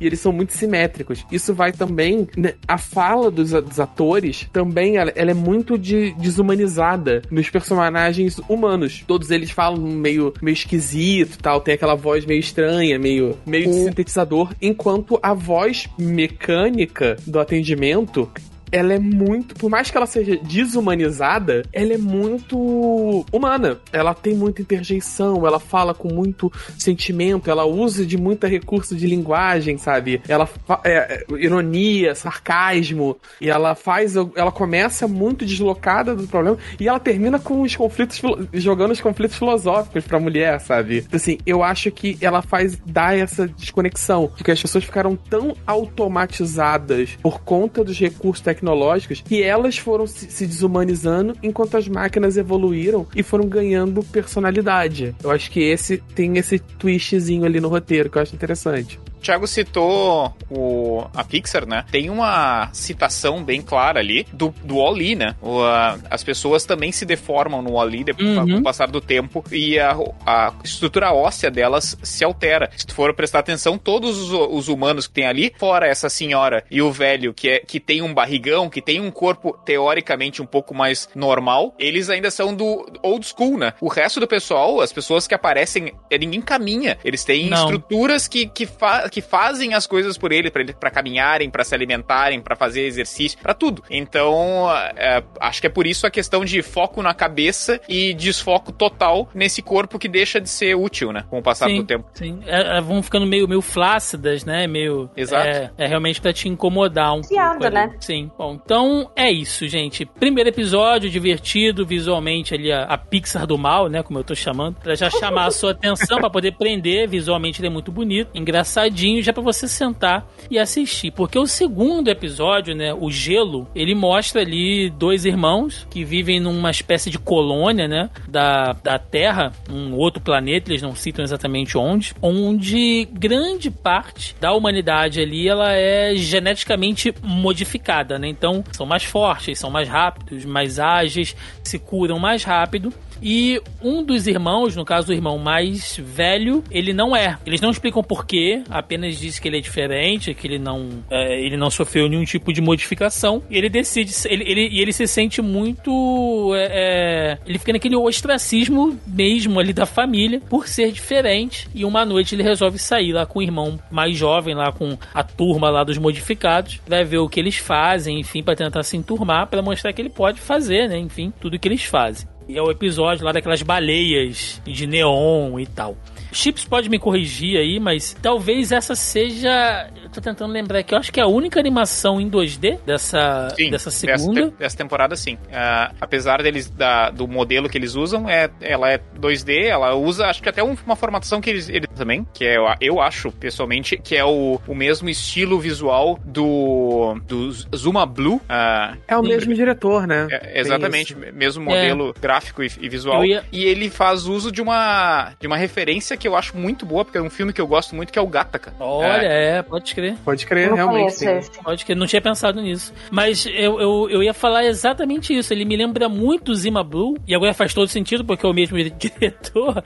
e 0.01 0.07
eles 0.07 0.21
são 0.21 0.33
muito 0.33 0.53
simétricos. 0.53 1.25
Isso 1.31 1.55
vai 1.55 1.73
também. 1.73 2.29
Né, 2.37 2.55
a 2.67 2.79
fala 2.79 3.31
dos, 3.31 3.51
dos 3.51 3.81
atores 3.81 4.49
também 4.53 4.97
ela, 4.97 5.13
ela, 5.15 5.31
é 5.31 5.35
muito 5.35 5.79
de, 5.79 6.13
desumanizada 6.15 7.23
nos 7.31 7.49
personagens 7.51 8.39
humanos. 8.49 9.05
Todos 9.07 9.31
eles 9.31 9.51
falam 9.51 9.81
meio, 9.81 10.33
meio 10.41 10.55
esquisito 10.55 11.39
tal, 11.41 11.61
tem 11.61 11.75
aquela 11.75 11.95
voz 11.95 12.25
meio 12.25 12.41
estranha, 12.41 12.99
meio, 12.99 13.37
meio 13.47 13.67
de 13.67 13.75
sintetizador, 13.75 14.53
enquanto 14.61 15.19
a 15.23 15.35
voz 15.35 15.89
mecânica 15.99 17.17
do 17.27 17.41
atendimento 17.41 18.29
ela 18.73 18.95
é 18.95 18.99
muito. 18.99 19.55
Por 19.55 19.71
mais 19.71 19.91
que 19.91 19.97
ela 19.97 20.07
seja 20.07 20.39
desumanizada, 20.39 21.63
ela 21.73 21.93
é 21.93 21.99
muito 21.99 23.25
humana. 23.31 23.79
Ela 23.93 24.15
tem 24.15 24.35
muita 24.35 24.63
interjeição, 24.63 25.47
ela 25.47 25.61
fala 25.61 25.93
com 25.93 26.09
muito 26.09 26.51
sentimento, 26.79 27.51
ela 27.51 27.67
usa 27.67 28.07
de 28.07 28.17
muita 28.17 28.49
recurso 28.49 28.97
de 28.97 29.07
linguagem, 29.07 29.77
sabe? 29.77 30.23
Ela 30.27 30.49
é, 30.85 31.25
ironia, 31.39 32.15
sarcasmo, 32.15 33.19
e 33.39 33.51
ela 33.51 33.75
faz. 33.75 34.17
Ela 34.17 34.51
começa 34.51 35.07
muito 35.07 35.45
deslocada 35.45 36.17
do 36.17 36.27
problema 36.27 36.57
e 36.81 36.89
ela 36.89 36.99
termina 36.99 37.39
com 37.39 37.61
os 37.61 37.77
conflitos 37.77 38.23
jogando 38.55 38.93
os 38.93 39.01
conflitos 39.01 39.37
filosóficos 39.37 40.05
pra 40.05 40.19
mulher, 40.19 40.59
sabe? 40.61 40.99
Então, 40.99 41.17
assim, 41.17 41.37
eu 41.45 41.63
acho 41.63 41.91
que 41.91 42.17
ela 42.23 42.41
faz 42.41 42.77
dar 42.87 43.19
essa 43.19 43.47
desconexão 43.47 44.33
de 44.35 44.43
que 44.43 44.51
as 44.51 44.63
pessoas 44.63 44.85
ficaram 44.85 45.15
tão 45.17 45.55
automatizadas 45.67 47.19
por 47.23 47.43
conta 47.43 47.85
dos 47.85 47.99
recursos 47.99 48.41
tecnológicos 48.43 48.62
tecnológicas 48.63 49.21
que 49.21 49.43
elas 49.43 49.77
foram 49.77 50.07
se, 50.07 50.31
se 50.31 50.47
desumanizando 50.47 51.37
enquanto 51.43 51.77
as 51.77 51.89
máquinas 51.89 52.37
evoluíram 52.37 53.07
e 53.15 53.23
foram 53.23 53.47
ganhando 53.47 54.03
personalidade. 54.05 55.15
Eu 55.23 55.31
acho 55.31 55.51
que 55.51 55.61
esse 55.61 55.99
tem 56.15 56.39
esse 56.39 56.59
twistzinho 56.59 57.45
ali 57.45 57.61
no 57.61 57.69
roteiro 57.69 58.09
que 58.09 58.17
eu 58.17 58.23
acho 58.23 58.35
interessante. 58.35 58.99
Thiago 59.23 59.47
citou 59.47 60.35
o, 60.51 61.05
a 61.15 61.25
Pixar, 61.25 61.67
né? 61.67 61.85
Tem 61.91 62.11
uma 62.11 62.69
citação 62.73 63.43
bem 63.43 63.63
clara 63.63 64.01
ali 64.01 64.27
do, 64.33 64.55
do 64.65 64.77
Wall-E, 64.77 65.15
né? 65.15 65.35
O, 65.41 65.63
a, 65.63 65.99
as 66.11 66.23
pessoas 66.25 66.65
também 66.65 66.93
se 66.93 67.05
deformam 67.05 67.63
no 67.63 67.73
Wall-E 67.73 68.05
uhum. 68.19 68.47
com 68.47 68.57
o 68.59 68.63
passar 68.63 68.89
do 68.89 69.01
tempo 69.01 69.45
e 69.51 69.79
a, 69.79 69.97
a, 70.27 70.53
estrutura 70.65 71.13
óssea 71.13 71.51
delas 71.51 71.97
se 72.03 72.25
altera. 72.25 72.71
Se 72.77 72.87
tu 72.87 72.95
for 72.95 73.15
prestar 73.15 73.39
atenção, 73.39 73.79
todos 73.79 74.19
os, 74.19 74.33
os, 74.33 74.69
humanos 74.69 75.07
que 75.07 75.15
tem 75.15 75.27
ali, 75.27 75.53
fora 75.57 75.87
essa 75.87 76.09
senhora 76.09 76.65
e 76.71 76.83
o 76.83 76.91
velho 76.91 77.33
que, 77.33 77.49
é, 77.49 77.59
que 77.61 77.79
tem 77.79 78.03
um 78.03 78.13
barrigão, 78.13 78.69
que 78.69 78.83
tem 78.83 79.01
um 79.01 79.11
corpo 79.11 79.57
teoricamente 79.65 80.43
um 80.43 80.47
pouco 80.47 80.75
mais 80.75 81.09
normal, 81.15 81.75
eles 81.79 82.11
ainda 82.11 82.31
são 82.31 82.55
do 82.55 82.87
old 83.03 83.27
school, 83.27 83.59
né? 83.59 83.75
O 83.81 83.89
resto 83.89 84.19
do 84.19 84.27
pessoal, 84.27 84.81
as 84.81 84.93
pessoas 84.93 85.27
que 85.27 85.35
aparecem, 85.35 85.93
é, 86.11 86.19
ninguém 86.19 86.41
caminha. 86.41 86.99
Eles 87.05 87.25
têm 87.25 87.51
Não. 87.51 87.65
estruturas 87.65 88.27
que, 88.27 88.47
que, 88.47 88.67
fa 88.67 89.09
que 89.13 89.21
fazem 89.21 89.75
as 89.75 89.87
coisas 89.87 90.17
por 90.17 90.33
ele, 90.33 90.51
para 90.51 90.63
ele, 90.63 90.73
para 90.73 90.91
caminharem, 90.91 91.51
para 91.51 91.63
se 91.63 91.75
alimentarem, 91.75 92.41
para 92.41 92.57
fazer 92.57 92.87
exercício, 92.87 93.39
para 93.39 93.53
tudo. 93.53 93.85
Então, 93.91 94.67
é, 94.97 95.23
acho 95.39 95.61
que 95.61 95.67
é 95.67 95.71
por 95.71 95.87
isso 95.87 96.07
a 96.07 96.11
questão 96.11 96.45
de 96.47 96.63
foco 96.63 97.03
na 97.03 97.13
cabeça 97.13 97.79
e 97.87 98.15
desfoco 98.15 98.73
total 98.73 99.29
nesse 99.35 99.61
corpo 99.61 99.99
que 99.99 100.09
deixa 100.09 100.41
de 100.41 100.49
ser 100.49 100.75
útil, 100.75 101.13
né? 101.13 101.25
Com 101.29 101.41
o 101.41 101.43
passar 101.43 101.67
sim, 101.67 101.77
do 101.77 101.85
tempo. 101.85 102.07
Sim, 102.15 102.41
é, 102.47 102.79
é, 102.79 102.81
vão 102.81 103.03
ficando 103.03 103.27
meio, 103.27 103.47
meio 103.47 103.61
flácidas, 103.61 104.47
né? 104.47 104.67
Meio. 104.67 105.11
Exato. 105.15 105.47
É, 105.47 105.71
é 105.77 105.87
realmente 105.87 106.19
para 106.19 106.33
te 106.33 106.49
incomodar 106.49 107.13
um 107.15 107.23
Fiado, 107.23 107.59
pouco. 107.59 107.75
né? 107.75 107.95
Sim. 108.01 108.31
Bom, 108.39 108.59
então 108.65 109.11
é 109.15 109.31
isso, 109.31 109.69
gente. 109.69 110.07
Primeiro 110.07 110.49
episódio 110.49 111.11
divertido, 111.11 111.85
visualmente 111.85 112.55
ali 112.55 112.73
a, 112.73 112.85
a 112.85 112.97
Pixar 112.97 113.47
do 113.47 113.59
mal, 113.59 113.89
né? 113.89 114.03
Como 114.03 114.19
eu 114.19 114.25
tô 114.25 114.35
chamando, 114.35 114.77
pra 114.77 114.95
já 114.95 115.11
chamar 115.11 115.49
a 115.49 115.51
sua 115.51 115.73
atenção, 115.73 116.19
para 116.19 116.31
poder 116.31 116.53
prender. 116.53 117.07
Visualmente 117.07 117.61
ele 117.61 117.67
é 117.67 117.71
muito 117.71 117.93
bonito, 117.93 118.31
engraçadinho 118.35 119.02
rapidinho 119.03 119.23
já 119.23 119.33
para 119.33 119.43
você 119.43 119.67
sentar 119.67 120.27
e 120.51 120.59
assistir. 120.59 121.11
Porque 121.11 121.39
o 121.39 121.47
segundo 121.47 122.09
episódio, 122.09 122.75
né, 122.75 122.95
o 122.95 123.11
Gelo, 123.11 123.67
ele 123.75 123.95
mostra 123.95 124.41
ali 124.41 124.91
dois 124.91 125.25
irmãos 125.25 125.87
que 125.91 126.05
vivem 126.05 126.39
numa 126.39 126.71
espécie 126.71 127.11
de 127.11 127.19
colônia, 127.19 127.89
né, 127.89 128.11
da, 128.29 128.73
da 128.73 128.99
Terra, 128.99 129.53
um 129.69 129.95
outro 129.95 130.23
planeta, 130.23 130.71
eles 130.71 130.83
não 130.83 130.95
citam 130.95 131.25
exatamente 131.25 131.77
onde, 131.77 132.15
onde 132.23 133.09
grande 133.13 133.71
parte 133.71 134.37
da 134.41 134.53
humanidade 134.53 135.21
ali 135.21 135.49
ela 135.49 135.73
é 135.73 136.15
geneticamente 136.15 137.13
modificada, 137.23 138.19
né? 138.19 138.29
Então, 138.29 138.63
são 138.73 138.87
mais 138.87 139.05
fortes, 139.05 139.59
são 139.59 139.71
mais 139.71 139.89
rápidos, 139.89 140.45
mais 140.45 140.79
ágeis, 140.79 141.35
se 141.63 141.79
curam 141.79 142.19
mais 142.19 142.45
rápido. 142.45 142.93
E 143.23 143.61
um 143.81 144.03
dos 144.03 144.27
irmãos, 144.27 144.75
no 144.75 144.85
caso 144.85 145.13
o 145.13 145.15
irmão 145.15 145.39
mais 145.39 145.97
velho, 145.97 146.65
ele 146.71 146.93
não 146.93 147.15
é. 147.15 147.39
Eles 147.47 147.61
não 147.61 147.71
explicam 147.71 148.03
porquê, 148.03 148.63
apenas 148.69 149.19
diz 149.19 149.39
que 149.39 149.49
ele 149.49 149.59
é 149.59 149.61
diferente, 149.61 150.35
que 150.35 150.47
ele 150.47 150.59
não, 150.59 150.89
é, 151.09 151.41
ele 151.41 151.57
não 151.57 151.71
sofreu 151.71 152.09
nenhum 152.09 152.25
tipo 152.25 152.53
de 152.53 152.61
modificação. 152.61 153.43
E 153.49 153.57
ele 153.57 153.69
decide, 153.69 154.13
ele, 154.27 154.45
ele, 154.45 154.69
e 154.69 154.81
ele 154.81 154.93
se 154.93 155.07
sente 155.07 155.41
muito. 155.41 156.53
É, 156.55 156.69
é, 156.73 157.39
ele 157.47 157.59
fica 157.59 157.73
naquele 157.73 157.97
ostracismo 157.97 158.99
mesmo 159.07 159.61
ali 159.61 159.73
da 159.73 159.87
família 159.87 160.41
por 160.49 160.67
ser 160.67 160.91
diferente. 160.91 161.69
E 161.75 161.85
uma 161.85 162.05
noite 162.05 162.35
ele 162.35 162.43
resolve 162.43 162.79
sair 162.79 163.13
lá 163.13 163.25
com 163.25 163.39
o 163.39 163.43
irmão 163.43 163.79
mais 163.91 164.17
jovem, 164.17 164.55
lá 164.55 164.73
com 164.73 164.99
a 165.15 165.23
turma 165.23 165.71
lá 165.71 165.85
dos 165.85 165.99
modificados, 165.99 166.81
vai 166.87 167.05
ver 167.05 167.19
o 167.19 167.29
que 167.29 167.39
eles 167.39 167.57
fazem, 167.57 168.19
enfim, 168.19 168.43
para 168.43 168.57
tentar 168.57 168.83
se 168.83 168.97
enturmar, 168.97 169.47
para 169.47 169.63
mostrar 169.63 169.93
que 169.93 170.03
ele 170.03 170.11
pode 170.11 170.41
fazer, 170.41 170.89
né? 170.89 170.99
Enfim, 170.99 171.33
tudo 171.41 171.59
que 171.59 171.69
eles 171.69 171.85
fazem. 171.85 172.32
E 172.53 172.59
é 172.59 172.63
o 172.63 172.71
episódio 172.71 173.25
lá 173.25 173.33
daquelas 173.33 173.63
baleias 173.63 174.61
de 174.67 174.87
neon 174.87 175.59
e 175.59 175.65
tal. 175.65 175.97
Chips 176.31 176.67
pode 176.67 176.91
me 176.91 176.99
corrigir 176.99 177.57
aí, 177.59 177.81
mas 177.81 178.15
talvez 178.21 178.73
essa 178.73 178.95
seja 178.95 179.89
tô 180.13 180.21
tentando 180.21 180.53
lembrar 180.53 180.83
que 180.83 180.95
eu 180.95 180.99
acho 180.99 181.13
que 181.13 181.19
é 181.19 181.23
a 181.23 181.27
única 181.27 181.59
animação 181.59 182.21
em 182.21 182.31
2D 182.31 182.79
dessa, 182.85 183.49
sim, 183.57 183.71
dessa 183.71 183.91
segunda. 183.91 184.43
Dessa, 184.43 184.57
dessa 184.59 184.77
temporada, 184.77 185.17
sim. 185.17 185.35
Uh, 185.35 185.95
apesar 186.01 186.43
deles 186.43 186.69
da, 186.69 187.11
do 187.11 187.27
modelo 187.27 187.69
que 187.69 187.79
eles 187.79 187.95
usam, 187.95 188.29
é, 188.29 188.51
ela 188.61 188.91
é 188.91 188.99
2D, 189.19 189.67
ela 189.67 189.95
usa, 189.95 190.27
acho 190.27 190.43
que 190.43 190.49
até 190.49 190.63
uma 190.63 190.97
formatação 190.97 191.41
que 191.41 191.51
eles, 191.51 191.69
eles 191.69 191.89
também, 191.97 192.27
que 192.33 192.45
é, 192.45 192.57
eu 192.81 193.01
acho, 193.01 193.33
pessoalmente, 193.33 193.97
que 193.97 194.17
é 194.17 194.25
o, 194.25 194.61
o 194.67 194.75
mesmo 194.75 195.09
estilo 195.09 195.59
visual 195.59 196.19
do, 196.25 197.15
do 197.27 197.51
Zuma 197.75 198.05
Blue. 198.07 198.37
Uh, 198.37 198.99
é 199.09 199.17
o 199.17 199.23
mesmo 199.23 199.55
diretor, 199.55 200.07
né? 200.07 200.29
É, 200.31 200.61
exatamente, 200.61 201.15
mesmo 201.15 201.65
modelo 201.65 202.11
é. 202.17 202.21
gráfico 202.21 202.63
e, 202.63 202.71
e 202.81 202.89
visual. 202.89 203.25
Ia... 203.25 203.45
E 203.51 203.65
ele 203.65 203.89
faz 203.89 204.27
uso 204.27 204.53
de 204.53 204.61
uma, 204.61 205.33
de 205.41 205.47
uma 205.47 205.57
referência 205.57 206.17
que 206.17 206.29
eu 206.29 206.37
acho 206.37 206.57
muito 206.57 206.85
boa, 206.85 207.05
porque 207.05 207.19
é 207.19 207.23
um 207.23 207.31
filme 207.31 207.53
que 207.53 207.61
eu 207.61 207.67
gosto 207.67 207.95
muito, 207.95 208.13
que 208.13 208.19
é 208.19 208.23
o 208.23 208.27
Gattaca. 208.27 208.75
Olha, 208.79 209.27
é, 209.27 209.59
é 209.59 209.63
pode 209.63 209.89
crer. 210.03 210.17
Pode 210.25 210.47
crer, 210.47 210.73
realmente. 210.73 211.25
Pode 211.63 211.85
crer, 211.85 211.97
não 211.97 212.07
tinha 212.07 212.21
pensado 212.21 212.61
nisso. 212.61 212.93
Mas 213.11 213.47
eu, 213.47 213.81
eu, 213.81 214.11
eu 214.11 214.23
ia 214.23 214.35
falar 214.35 214.65
exatamente 214.65 215.37
isso. 215.37 215.53
Ele 215.53 215.65
me 215.65 215.77
lembra 215.77 216.09
muito 216.09 216.55
Zima 216.55 216.83
Blue, 216.83 217.17
e 217.27 217.35
agora 217.35 217.55
faz 217.55 217.73
todo 217.73 217.89
sentido, 217.89 218.25
porque 218.25 218.45
é 218.45 218.49
o 218.49 218.53
mesmo 218.53 218.77
diretor, 218.91 219.83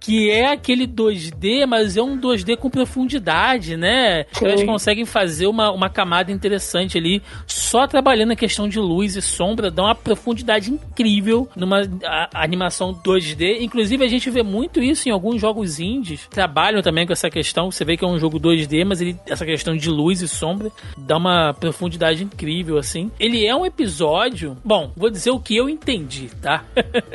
que 0.00 0.30
é 0.30 0.52
aquele 0.52 0.86
2D, 0.86 1.66
mas 1.66 1.96
é 1.96 2.02
um 2.02 2.18
2D 2.18 2.56
com 2.56 2.70
profundidade, 2.70 3.76
né? 3.76 4.24
Sim. 4.32 4.46
Eles 4.46 4.64
conseguem 4.64 5.04
fazer 5.04 5.46
uma, 5.46 5.70
uma 5.70 5.90
camada 5.90 6.32
interessante 6.32 6.96
ali, 6.96 7.22
só 7.46 7.86
trabalhando 7.86 8.32
a 8.32 8.36
questão 8.36 8.68
de 8.68 8.78
luz 8.78 9.16
e 9.16 9.22
sombra, 9.22 9.70
dá 9.70 9.82
uma 9.82 9.94
profundidade 9.94 10.70
incrível 10.70 11.48
numa 11.54 11.82
a, 12.04 12.28
a 12.32 12.44
animação 12.44 12.92
2D. 12.94 13.58
Inclusive, 13.60 14.04
a 14.04 14.08
gente 14.08 14.30
vê 14.30 14.42
muito 14.42 14.82
isso 14.82 15.08
em 15.08 15.12
alguns 15.12 15.40
jogos 15.40 15.78
indies, 15.80 16.26
trabalham 16.30 16.82
também 16.82 17.06
com 17.06 17.12
essa 17.12 17.28
questão. 17.28 17.70
Você 17.70 17.84
vê 17.84 17.96
que 17.96 18.04
é 18.04 18.08
um 18.08 18.18
jogo 18.18 18.38
2D, 18.38 18.84
mas 18.84 19.00
ele, 19.00 19.16
essa 19.26 19.44
questão 19.44 19.57
questão 19.58 19.76
de 19.76 19.90
luz 19.90 20.22
e 20.22 20.28
sombra, 20.28 20.70
dá 20.96 21.16
uma 21.16 21.52
profundidade 21.52 22.22
incrível, 22.22 22.78
assim. 22.78 23.10
Ele 23.18 23.44
é 23.44 23.54
um 23.54 23.66
episódio. 23.66 24.56
Bom, 24.64 24.92
vou 24.96 25.10
dizer 25.10 25.30
o 25.30 25.40
que 25.40 25.56
eu 25.56 25.68
entendi, 25.68 26.30
tá? 26.40 26.64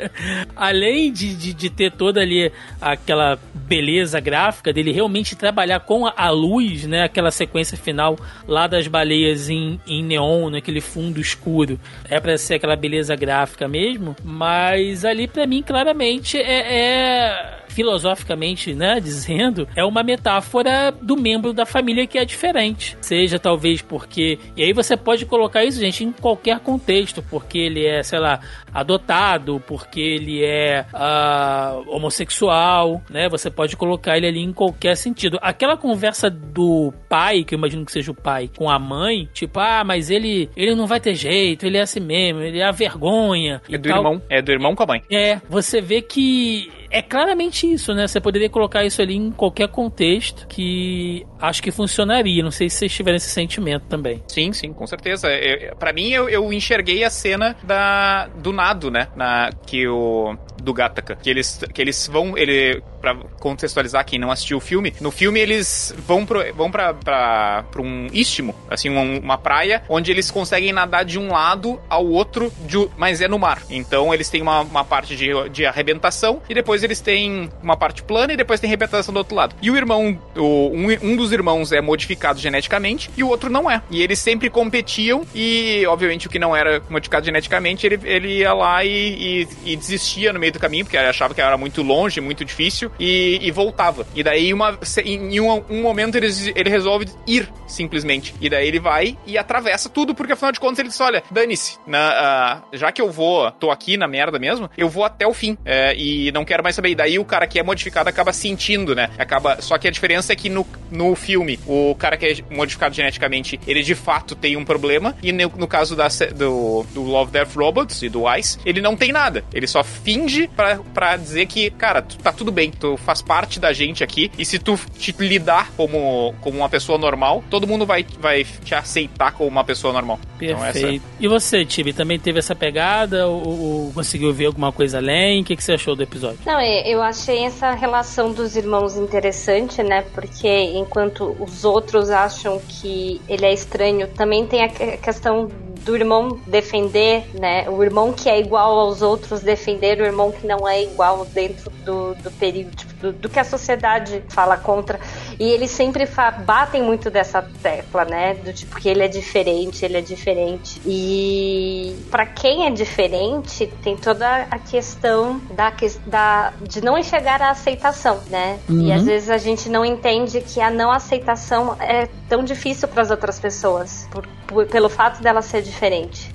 Além 0.54 1.10
de, 1.10 1.34
de, 1.34 1.54
de, 1.54 1.70
ter 1.70 1.90
toda 1.90 2.20
ali 2.20 2.52
aquela 2.80 3.38
beleza 3.54 4.20
gráfica 4.20 4.72
dele 4.72 4.92
realmente 4.92 5.34
trabalhar 5.34 5.80
com 5.80 6.06
a, 6.06 6.12
a, 6.14 6.30
luz, 6.30 6.86
né? 6.86 7.02
Aquela 7.04 7.30
sequência 7.30 7.78
final 7.78 8.18
lá 8.46 8.66
das 8.66 8.86
baleias 8.86 9.48
em, 9.48 9.80
em 9.86 10.04
neon, 10.04 10.50
naquele 10.50 10.82
fundo 10.82 11.20
escuro. 11.20 11.80
É 12.08 12.20
para 12.20 12.36
ser 12.36 12.54
aquela 12.54 12.76
beleza 12.76 13.16
gráfica 13.16 13.66
mesmo, 13.66 14.14
mas 14.22 15.04
ali 15.04 15.26
para 15.26 15.46
mim 15.46 15.62
claramente 15.62 16.36
é, 16.36 16.74
é 16.74 17.63
filosoficamente, 17.74 18.72
né, 18.72 19.00
dizendo, 19.00 19.68
é 19.74 19.84
uma 19.84 20.02
metáfora 20.02 20.92
do 20.92 21.16
membro 21.16 21.52
da 21.52 21.66
família 21.66 22.06
que 22.06 22.16
é 22.16 22.24
diferente. 22.24 22.96
Seja 23.00 23.38
talvez 23.38 23.82
porque. 23.82 24.38
E 24.56 24.62
aí 24.62 24.72
você 24.72 24.96
pode 24.96 25.26
colocar 25.26 25.64
isso, 25.64 25.80
gente, 25.80 26.04
em 26.04 26.12
qualquer 26.12 26.60
contexto, 26.60 27.22
porque 27.28 27.58
ele 27.58 27.84
é, 27.84 28.02
sei 28.02 28.20
lá, 28.20 28.40
adotado, 28.72 29.62
porque 29.66 30.00
ele 30.00 30.44
é 30.44 30.86
uh, 30.92 31.90
homossexual, 31.90 33.02
né? 33.10 33.28
Você 33.28 33.50
pode 33.50 33.76
colocar 33.76 34.16
ele 34.16 34.26
ali 34.26 34.40
em 34.40 34.52
qualquer 34.52 34.96
sentido. 34.96 35.38
Aquela 35.42 35.76
conversa 35.76 36.30
do 36.30 36.92
pai, 37.08 37.42
que 37.42 37.54
eu 37.54 37.58
imagino 37.58 37.84
que 37.84 37.92
seja 37.92 38.12
o 38.12 38.14
pai, 38.14 38.48
com 38.56 38.70
a 38.70 38.78
mãe, 38.78 39.28
tipo, 39.32 39.58
ah, 39.58 39.82
mas 39.84 40.10
ele, 40.10 40.48
ele 40.56 40.74
não 40.74 40.86
vai 40.86 41.00
ter 41.00 41.14
jeito, 41.14 41.66
ele 41.66 41.78
é 41.78 41.82
assim 41.82 42.00
mesmo, 42.00 42.40
ele 42.40 42.60
é 42.60 42.64
a 42.64 42.72
vergonha. 42.72 43.60
É 43.68 43.76
do 43.76 43.88
tal. 43.88 43.98
irmão, 43.98 44.22
é 44.30 44.42
do 44.42 44.52
irmão 44.52 44.74
com 44.74 44.82
a 44.82 44.86
mãe. 44.86 45.02
É, 45.10 45.40
você 45.48 45.80
vê 45.80 46.00
que 46.00 46.70
é 46.94 47.02
claramente 47.02 47.66
isso, 47.70 47.92
né? 47.92 48.06
Você 48.06 48.20
poderia 48.20 48.48
colocar 48.48 48.84
isso 48.84 49.02
ali 49.02 49.16
em 49.16 49.32
qualquer 49.32 49.66
contexto 49.66 50.46
que 50.46 51.26
acho 51.40 51.60
que 51.60 51.72
funcionaria. 51.72 52.40
Não 52.40 52.52
sei 52.52 52.70
se 52.70 52.76
vocês 52.76 52.92
tiverem 52.92 53.16
esse 53.16 53.30
sentimento 53.30 53.86
também. 53.88 54.22
Sim, 54.28 54.52
sim, 54.52 54.72
com 54.72 54.86
certeza. 54.86 55.28
Eu, 55.28 55.74
para 55.74 55.92
mim, 55.92 56.10
eu, 56.10 56.28
eu, 56.28 56.52
enxerguei 56.52 57.02
a 57.02 57.10
cena 57.10 57.56
da, 57.64 58.28
do 58.28 58.52
nado, 58.52 58.92
né? 58.92 59.08
Na, 59.16 59.50
que 59.66 59.88
o 59.88 60.36
do 60.62 60.72
Gattaca. 60.72 61.16
Que 61.16 61.28
eles, 61.28 61.64
que 61.74 61.82
eles 61.82 62.06
vão. 62.06 62.38
Ele, 62.38 62.80
pra 63.04 63.14
contextualizar 63.38 64.02
quem 64.06 64.18
não 64.18 64.30
assistiu 64.30 64.56
o 64.56 64.60
filme, 64.60 64.94
no 64.98 65.10
filme 65.10 65.38
eles 65.38 65.94
vão, 66.06 66.24
pro, 66.24 66.40
vão 66.54 66.70
pra 66.70 67.64
um 67.78 68.06
istmo, 68.12 68.54
assim, 68.70 68.88
uma, 68.88 69.02
uma 69.02 69.38
praia, 69.38 69.82
onde 69.90 70.10
eles 70.10 70.30
conseguem 70.30 70.72
nadar 70.72 71.04
de 71.04 71.18
um 71.18 71.30
lado 71.30 71.78
ao 71.88 72.06
outro, 72.06 72.50
de, 72.66 72.88
mas 72.96 73.20
é 73.20 73.28
no 73.28 73.38
mar. 73.38 73.62
Então 73.68 74.14
eles 74.14 74.30
têm 74.30 74.40
uma, 74.40 74.62
uma 74.62 74.84
parte 74.84 75.14
de, 75.14 75.28
de 75.50 75.66
arrebentação 75.66 76.40
e 76.48 76.54
depois 76.54 76.82
eles 76.82 77.00
têm 77.00 77.50
uma 77.62 77.76
parte 77.76 78.02
plana 78.02 78.32
e 78.32 78.36
depois 78.36 78.58
tem 78.58 78.70
arrebentação 78.70 79.12
do 79.12 79.18
outro 79.18 79.36
lado. 79.36 79.54
E 79.60 79.70
o 79.70 79.76
irmão, 79.76 80.18
o, 80.34 80.70
um, 80.72 80.86
um 81.02 81.16
dos 81.16 81.30
irmãos 81.30 81.72
é 81.72 81.82
modificado 81.82 82.40
geneticamente 82.40 83.10
e 83.16 83.22
o 83.22 83.28
outro 83.28 83.50
não 83.50 83.70
é. 83.70 83.82
E 83.90 84.02
eles 84.02 84.18
sempre 84.18 84.48
competiam 84.48 85.26
e, 85.34 85.84
obviamente, 85.86 86.26
o 86.26 86.30
que 86.30 86.38
não 86.38 86.56
era 86.56 86.82
modificado 86.88 87.26
geneticamente, 87.26 87.86
ele, 87.86 88.00
ele 88.04 88.38
ia 88.38 88.54
lá 88.54 88.82
e, 88.82 89.46
e, 89.64 89.72
e 89.72 89.76
desistia 89.76 90.32
no 90.32 90.40
meio 90.40 90.52
do 90.52 90.58
caminho, 90.58 90.84
porque 90.86 90.96
achava 90.96 91.34
que 91.34 91.40
era 91.40 91.58
muito 91.58 91.82
longe, 91.82 92.20
muito 92.20 92.44
difícil, 92.44 92.90
e, 92.98 93.38
e 93.42 93.50
voltava. 93.50 94.06
E 94.14 94.22
daí, 94.22 94.52
uma, 94.52 94.78
em 95.04 95.40
um, 95.40 95.62
um 95.68 95.82
momento, 95.82 96.16
ele, 96.16 96.28
ele 96.54 96.70
resolve 96.70 97.06
ir, 97.26 97.48
simplesmente. 97.66 98.34
E 98.40 98.48
daí 98.48 98.68
ele 98.68 98.78
vai 98.78 99.16
e 99.26 99.36
atravessa 99.38 99.88
tudo, 99.88 100.14
porque 100.14 100.32
afinal 100.32 100.52
de 100.52 100.60
contas 100.60 100.78
ele 100.78 100.88
diz: 100.88 101.00
olha, 101.00 101.22
dane-se, 101.30 101.76
uh, 101.86 102.62
já 102.72 102.92
que 102.92 103.00
eu 103.00 103.10
vou, 103.10 103.50
tô 103.52 103.70
aqui 103.70 103.96
na 103.96 104.06
merda 104.06 104.38
mesmo, 104.38 104.70
eu 104.76 104.88
vou 104.88 105.04
até 105.04 105.26
o 105.26 105.34
fim. 105.34 105.56
É, 105.64 105.94
e 105.96 106.30
não 106.32 106.44
quero 106.44 106.62
mais 106.62 106.76
saber. 106.76 106.90
E 106.90 106.94
daí 106.94 107.18
o 107.18 107.24
cara 107.24 107.46
que 107.46 107.58
é 107.58 107.62
modificado 107.62 108.08
acaba 108.08 108.32
sentindo, 108.32 108.94
né? 108.94 109.10
Acaba. 109.18 109.60
Só 109.60 109.78
que 109.78 109.88
a 109.88 109.90
diferença 109.90 110.32
é 110.32 110.36
que 110.36 110.48
no, 110.48 110.66
no 110.90 111.14
filme, 111.14 111.58
o 111.66 111.94
cara 111.94 112.16
que 112.16 112.26
é 112.26 112.54
modificado 112.54 112.94
geneticamente, 112.94 113.58
ele 113.66 113.82
de 113.82 113.94
fato 113.94 114.34
tem 114.34 114.56
um 114.56 114.64
problema. 114.64 115.16
E 115.22 115.32
no, 115.32 115.52
no 115.56 115.66
caso 115.66 115.96
da, 115.96 116.08
do, 116.34 116.84
do 116.92 117.02
Love 117.02 117.32
Death 117.32 117.54
Robots 117.54 118.02
e 118.02 118.08
do 118.08 118.32
Ice, 118.34 118.58
ele 118.64 118.80
não 118.80 118.96
tem 118.96 119.12
nada. 119.12 119.44
Ele 119.52 119.66
só 119.66 119.82
finge 119.82 120.48
para 120.48 121.16
dizer 121.16 121.46
que, 121.46 121.70
cara, 121.70 122.02
tá 122.02 122.32
tudo 122.32 122.52
bem, 122.52 122.70
tu 122.84 122.98
faz 122.98 123.22
parte 123.22 123.58
da 123.58 123.72
gente 123.72 124.04
aqui, 124.04 124.30
e 124.36 124.44
se 124.44 124.58
tu 124.58 124.78
te 124.98 125.12
lidar 125.18 125.72
como, 125.74 126.34
como 126.42 126.58
uma 126.58 126.68
pessoa 126.68 126.98
normal, 126.98 127.42
todo 127.48 127.66
mundo 127.66 127.86
vai, 127.86 128.04
vai 128.20 128.44
te 128.44 128.74
aceitar 128.74 129.32
como 129.32 129.48
uma 129.48 129.64
pessoa 129.64 129.90
normal. 129.90 130.20
Então, 130.40 130.58
Perfeito. 130.58 130.78
Então, 130.78 130.96
essa... 130.96 131.02
E 131.18 131.28
você, 131.28 131.64
Tibi, 131.64 131.94
também 131.94 132.18
teve 132.18 132.38
essa 132.38 132.54
pegada 132.54 133.26
ou, 133.26 133.86
ou, 133.86 133.92
conseguiu 133.92 134.32
ver 134.34 134.46
alguma 134.46 134.70
coisa 134.70 134.98
além? 134.98 135.40
O 135.40 135.44
que, 135.44 135.56
que 135.56 135.64
você 135.64 135.72
achou 135.72 135.96
do 135.96 136.02
episódio? 136.02 136.40
Não, 136.44 136.60
é, 136.60 136.86
eu 136.86 137.00
achei 137.00 137.44
essa 137.44 137.72
relação 137.72 138.32
dos 138.32 138.54
irmãos 138.54 138.96
interessante, 138.96 139.82
né? 139.82 140.04
Porque 140.12 140.48
enquanto 140.48 141.34
os 141.40 141.64
outros 141.64 142.10
acham 142.10 142.60
que 142.68 143.18
ele 143.26 143.46
é 143.46 143.54
estranho, 143.54 144.08
também 144.08 144.46
tem 144.46 144.62
a 144.62 144.68
questão 144.68 145.48
do 145.84 145.94
irmão 145.94 146.40
defender, 146.46 147.24
né? 147.38 147.68
O 147.68 147.82
irmão 147.82 148.12
que 148.12 148.28
é 148.28 148.40
igual 148.40 148.78
aos 148.78 149.02
outros 149.02 149.42
defender 149.42 150.00
o 150.00 150.04
irmão 150.04 150.32
que 150.32 150.46
não 150.46 150.66
é 150.66 150.82
igual 150.82 151.24
dentro 151.26 151.70
do, 151.84 152.14
do 152.14 152.30
período, 152.32 152.74
tipo, 152.74 152.94
do, 152.94 153.12
do, 153.12 153.28
que 153.28 153.38
a 153.38 153.44
sociedade 153.44 154.22
fala 154.28 154.56
contra. 154.56 154.98
E 155.38 155.44
eles 155.44 155.70
sempre 155.70 156.08
batem 156.46 156.82
muito 156.82 157.10
dessa 157.10 157.42
tecla, 157.62 158.04
né? 158.04 158.34
Do 158.34 158.52
tipo 158.52 158.76
que 158.76 158.88
ele 158.88 159.02
é 159.02 159.08
diferente, 159.08 159.84
ele 159.84 159.98
é 159.98 160.00
diferente. 160.00 160.80
E 160.86 161.94
para 162.10 162.24
quem 162.24 162.66
é 162.66 162.70
diferente, 162.70 163.70
tem 163.82 163.96
toda 163.96 164.46
a 164.50 164.58
questão 164.58 165.40
da, 165.50 165.72
da 166.06 166.52
de 166.62 166.82
não 166.82 166.96
enxergar 166.96 167.42
a 167.42 167.50
aceitação, 167.50 168.20
né? 168.30 168.58
Uhum. 168.68 168.86
E 168.86 168.92
às 168.92 169.04
vezes 169.04 169.28
a 169.28 169.38
gente 169.38 169.68
não 169.68 169.84
entende 169.84 170.40
que 170.40 170.60
a 170.60 170.70
não 170.70 170.90
aceitação 170.90 171.76
é 171.80 172.08
tão 172.28 172.42
difícil 172.42 172.88
para 172.88 173.02
as 173.02 173.10
outras 173.10 173.38
pessoas, 173.38 174.08
por, 174.10 174.26
por, 174.46 174.66
pelo 174.66 174.88
fato 174.88 175.22
dela 175.22 175.42
ser 175.42 175.60
diferente. 175.60 175.73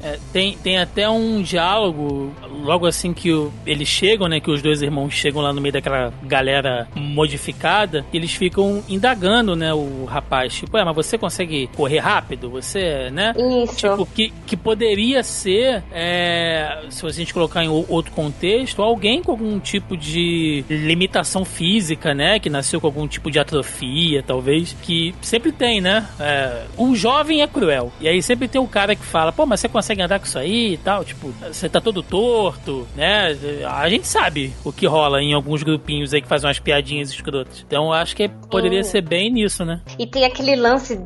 É, 0.02 0.18
tem, 0.32 0.58
tem 0.58 0.78
até 0.78 1.10
um 1.10 1.42
diálogo, 1.42 2.34
logo 2.64 2.86
assim 2.86 3.14
que 3.14 3.32
o, 3.32 3.52
eles 3.66 3.88
chegam, 3.88 4.28
né? 4.28 4.40
Que 4.40 4.52
os 4.52 4.62
dois 4.62 4.82
irmãos 4.82 5.14
chegam 5.14 5.42
lá 5.42 5.54
no 5.54 5.62
meio 5.62 5.74
daquela 5.74 6.14
galera 6.24 6.88
modificada, 6.96 8.06
eles 8.14 8.34
ficam 8.34 8.84
indagando, 8.88 9.56
né? 9.56 9.74
O 9.74 10.06
rapaz, 10.06 10.54
tipo, 10.54 10.78
é, 10.78 10.84
mas 10.84 10.96
você 10.96 11.18
consegue 11.18 11.68
correr 11.76 12.00
rápido? 12.00 12.50
Você, 12.50 13.10
né? 13.12 13.34
Isso. 13.64 13.76
Tipo, 13.76 14.06
que, 14.06 14.34
que 14.46 14.58
poderia 14.58 15.24
ser, 15.24 15.84
é, 15.92 16.86
se 16.90 17.06
a 17.06 17.10
gente 17.10 17.34
colocar 17.34 17.64
em 17.64 17.70
outro 17.70 18.12
contexto, 18.14 18.82
alguém 18.82 19.22
com 19.24 19.32
algum 19.32 19.60
tipo 19.60 19.96
de 19.96 20.64
limitação 20.70 21.46
física, 21.46 22.14
né? 22.14 22.40
Que 22.40 22.50
nasceu 22.50 22.80
com 22.80 22.88
algum 22.88 23.08
tipo 23.08 23.32
de 23.32 23.40
atrofia, 23.40 24.24
talvez, 24.24 24.76
que 24.82 25.14
sempre 25.22 25.52
tem, 25.52 25.82
né? 25.82 26.08
É, 26.20 26.66
o 26.78 26.96
jovem 26.96 27.42
é 27.42 27.48
cruel. 27.48 27.92
E 28.00 28.08
aí 28.08 28.22
sempre 28.22 28.48
tem 28.48 28.60
o 28.60 28.68
cara 28.68 28.96
que 28.96 29.06
fala, 29.06 29.29
pô, 29.32 29.46
mas 29.46 29.60
você 29.60 29.70
consegue 29.70 30.02
andar 30.02 30.20
com 30.20 30.26
isso 30.26 30.38
aí 30.38 30.74
e 30.74 30.78
tal? 30.78 31.04
Tipo, 31.04 31.34
você 31.52 31.70
tá 31.70 31.80
todo 31.82 32.04
torto, 32.04 32.88
né? 32.96 33.38
A 33.68 33.90
gente 33.90 34.08
sabe 34.08 34.54
o 34.64 34.72
que 34.72 34.86
rola 34.86 35.22
em 35.22 35.34
alguns 35.34 35.64
grupinhos 35.64 36.14
aí 36.14 36.22
que 36.22 36.28
fazem 36.28 36.48
umas 36.48 36.60
piadinhas 36.60 37.10
escrotas. 37.10 37.64
Então 37.66 37.92
acho 37.92 38.16
que 38.16 38.28
poderia 38.28 38.84
ser 38.84 39.02
bem 39.02 39.32
nisso, 39.32 39.66
né? 39.66 39.82
E 39.98 40.06
tem 40.06 40.26
aquele 40.26 40.56
lance 40.56 41.00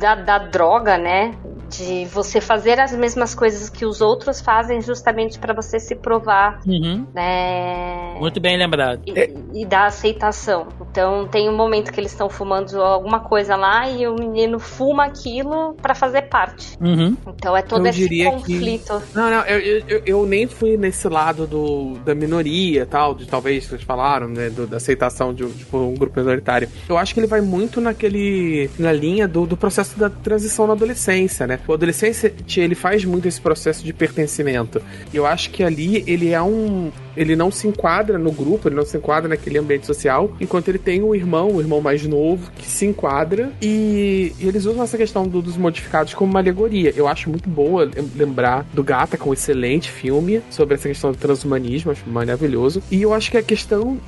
da, 0.00 0.14
da 0.14 0.38
droga, 0.38 0.98
né? 0.98 1.34
De 1.70 2.04
você 2.06 2.40
fazer 2.40 2.80
as 2.80 2.92
mesmas 2.92 3.34
coisas 3.34 3.70
que 3.70 3.86
os 3.86 4.00
outros 4.00 4.40
fazem 4.40 4.80
justamente 4.80 5.38
para 5.38 5.54
você 5.54 5.78
se 5.78 5.94
provar, 5.94 6.60
uhum. 6.66 7.06
né? 7.14 8.16
Muito 8.18 8.40
bem 8.40 8.56
lembrado. 8.56 9.02
E, 9.06 9.62
e 9.62 9.64
da 9.64 9.86
aceitação. 9.86 10.68
Então 10.90 11.26
tem 11.28 11.48
um 11.48 11.56
momento 11.56 11.92
que 11.92 12.00
eles 12.00 12.10
estão 12.12 12.28
fumando 12.28 12.82
alguma 12.82 13.20
coisa 13.20 13.56
lá 13.56 13.88
e 13.88 14.06
o 14.06 14.14
menino 14.14 14.58
fuma 14.58 15.04
aquilo 15.04 15.74
para 15.80 15.94
fazer 15.94 16.22
parte. 16.22 16.76
Uhum. 16.80 17.16
Então 17.28 17.56
é 17.56 17.62
todo 17.62 17.86
eu 17.86 17.90
esse 17.90 18.24
conflito. 18.24 19.00
Que... 19.00 19.16
Não, 19.16 19.30
não, 19.30 19.44
eu, 19.44 19.82
eu, 19.88 20.02
eu, 20.04 20.26
nem 20.26 20.46
fui 20.46 20.76
nesse 20.76 21.08
lado 21.08 21.46
do, 21.46 21.94
da 22.04 22.14
minoria 22.14 22.84
tal, 22.84 23.14
de 23.14 23.26
talvez 23.26 23.66
vocês 23.66 23.82
falaram, 23.82 24.28
né? 24.28 24.50
Do, 24.50 24.66
da 24.66 24.76
aceitação 24.78 25.32
de, 25.32 25.46
de 25.46 25.66
um 25.74 25.94
grupo 25.94 26.18
minoritário. 26.18 26.68
Eu 26.88 26.98
acho 26.98 27.14
que 27.14 27.20
ele 27.20 27.26
vai 27.26 27.40
muito 27.40 27.80
naquele. 27.80 28.70
na 28.78 28.92
linha 28.92 29.28
do, 29.28 29.46
do 29.46 29.56
processo 29.56 29.98
da 29.98 30.10
transição 30.10 30.66
na 30.66 30.72
adolescência, 30.72 31.46
né? 31.46 31.59
O 31.66 31.72
adolescente 31.72 32.60
ele 32.60 32.74
faz 32.74 33.04
muito 33.04 33.28
esse 33.28 33.40
processo 33.40 33.84
de 33.84 33.92
pertencimento. 33.92 34.80
E 35.12 35.16
eu 35.16 35.26
acho 35.26 35.50
que 35.50 35.62
ali 35.62 36.04
ele 36.06 36.30
é 36.30 36.42
um 36.42 36.90
ele 37.16 37.36
não 37.36 37.50
se 37.50 37.66
enquadra 37.66 38.18
no 38.18 38.32
grupo, 38.32 38.68
ele 38.68 38.76
não 38.76 38.84
se 38.84 38.96
enquadra 38.96 39.28
naquele 39.28 39.58
ambiente 39.58 39.86
social, 39.86 40.34
enquanto 40.40 40.68
ele 40.68 40.78
tem 40.78 41.02
um 41.02 41.14
irmão, 41.14 41.52
o 41.52 41.60
irmão 41.60 41.80
mais 41.80 42.06
novo, 42.06 42.50
que 42.52 42.66
se 42.66 42.86
enquadra 42.86 43.52
e, 43.60 44.32
e 44.38 44.48
eles 44.48 44.64
usam 44.64 44.82
essa 44.82 44.96
questão 44.96 45.26
do, 45.26 45.42
dos 45.42 45.56
modificados 45.56 46.14
como 46.14 46.30
uma 46.30 46.40
alegoria. 46.40 46.92
Eu 46.96 47.08
acho 47.08 47.28
muito 47.28 47.48
boa 47.48 47.90
lembrar 48.14 48.64
do 48.72 48.82
Gata, 48.82 49.16
com 49.16 49.30
um 49.30 49.32
excelente 49.32 49.90
filme 49.90 50.40
sobre 50.50 50.74
essa 50.74 50.88
questão 50.88 51.12
do 51.12 51.18
transhumanismo, 51.18 51.90
acho 51.90 52.08
maravilhoso. 52.08 52.82
E 52.90 53.02
eu 53.02 53.12
acho 53.12 53.30
que 53.30 53.36
a 53.36 53.42
questão, 53.42 53.98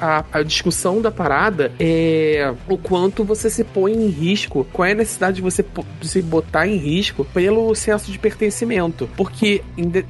a, 0.00 0.24
a 0.32 0.42
discussão 0.42 1.00
da 1.00 1.10
parada 1.10 1.72
é 1.78 2.52
o 2.68 2.76
quanto 2.76 3.24
você 3.24 3.48
se 3.48 3.64
põe 3.64 3.92
em 3.92 4.08
risco, 4.08 4.66
qual 4.72 4.86
é 4.86 4.92
a 4.92 4.96
necessidade 4.96 5.36
de 5.36 5.42
você 5.42 5.64
se 6.02 6.22
botar 6.22 6.66
em 6.66 6.76
risco 6.80 7.24
pelo 7.24 7.74
senso 7.74 8.10
de 8.10 8.18
pertencimento. 8.18 9.08
Porque 9.16 9.62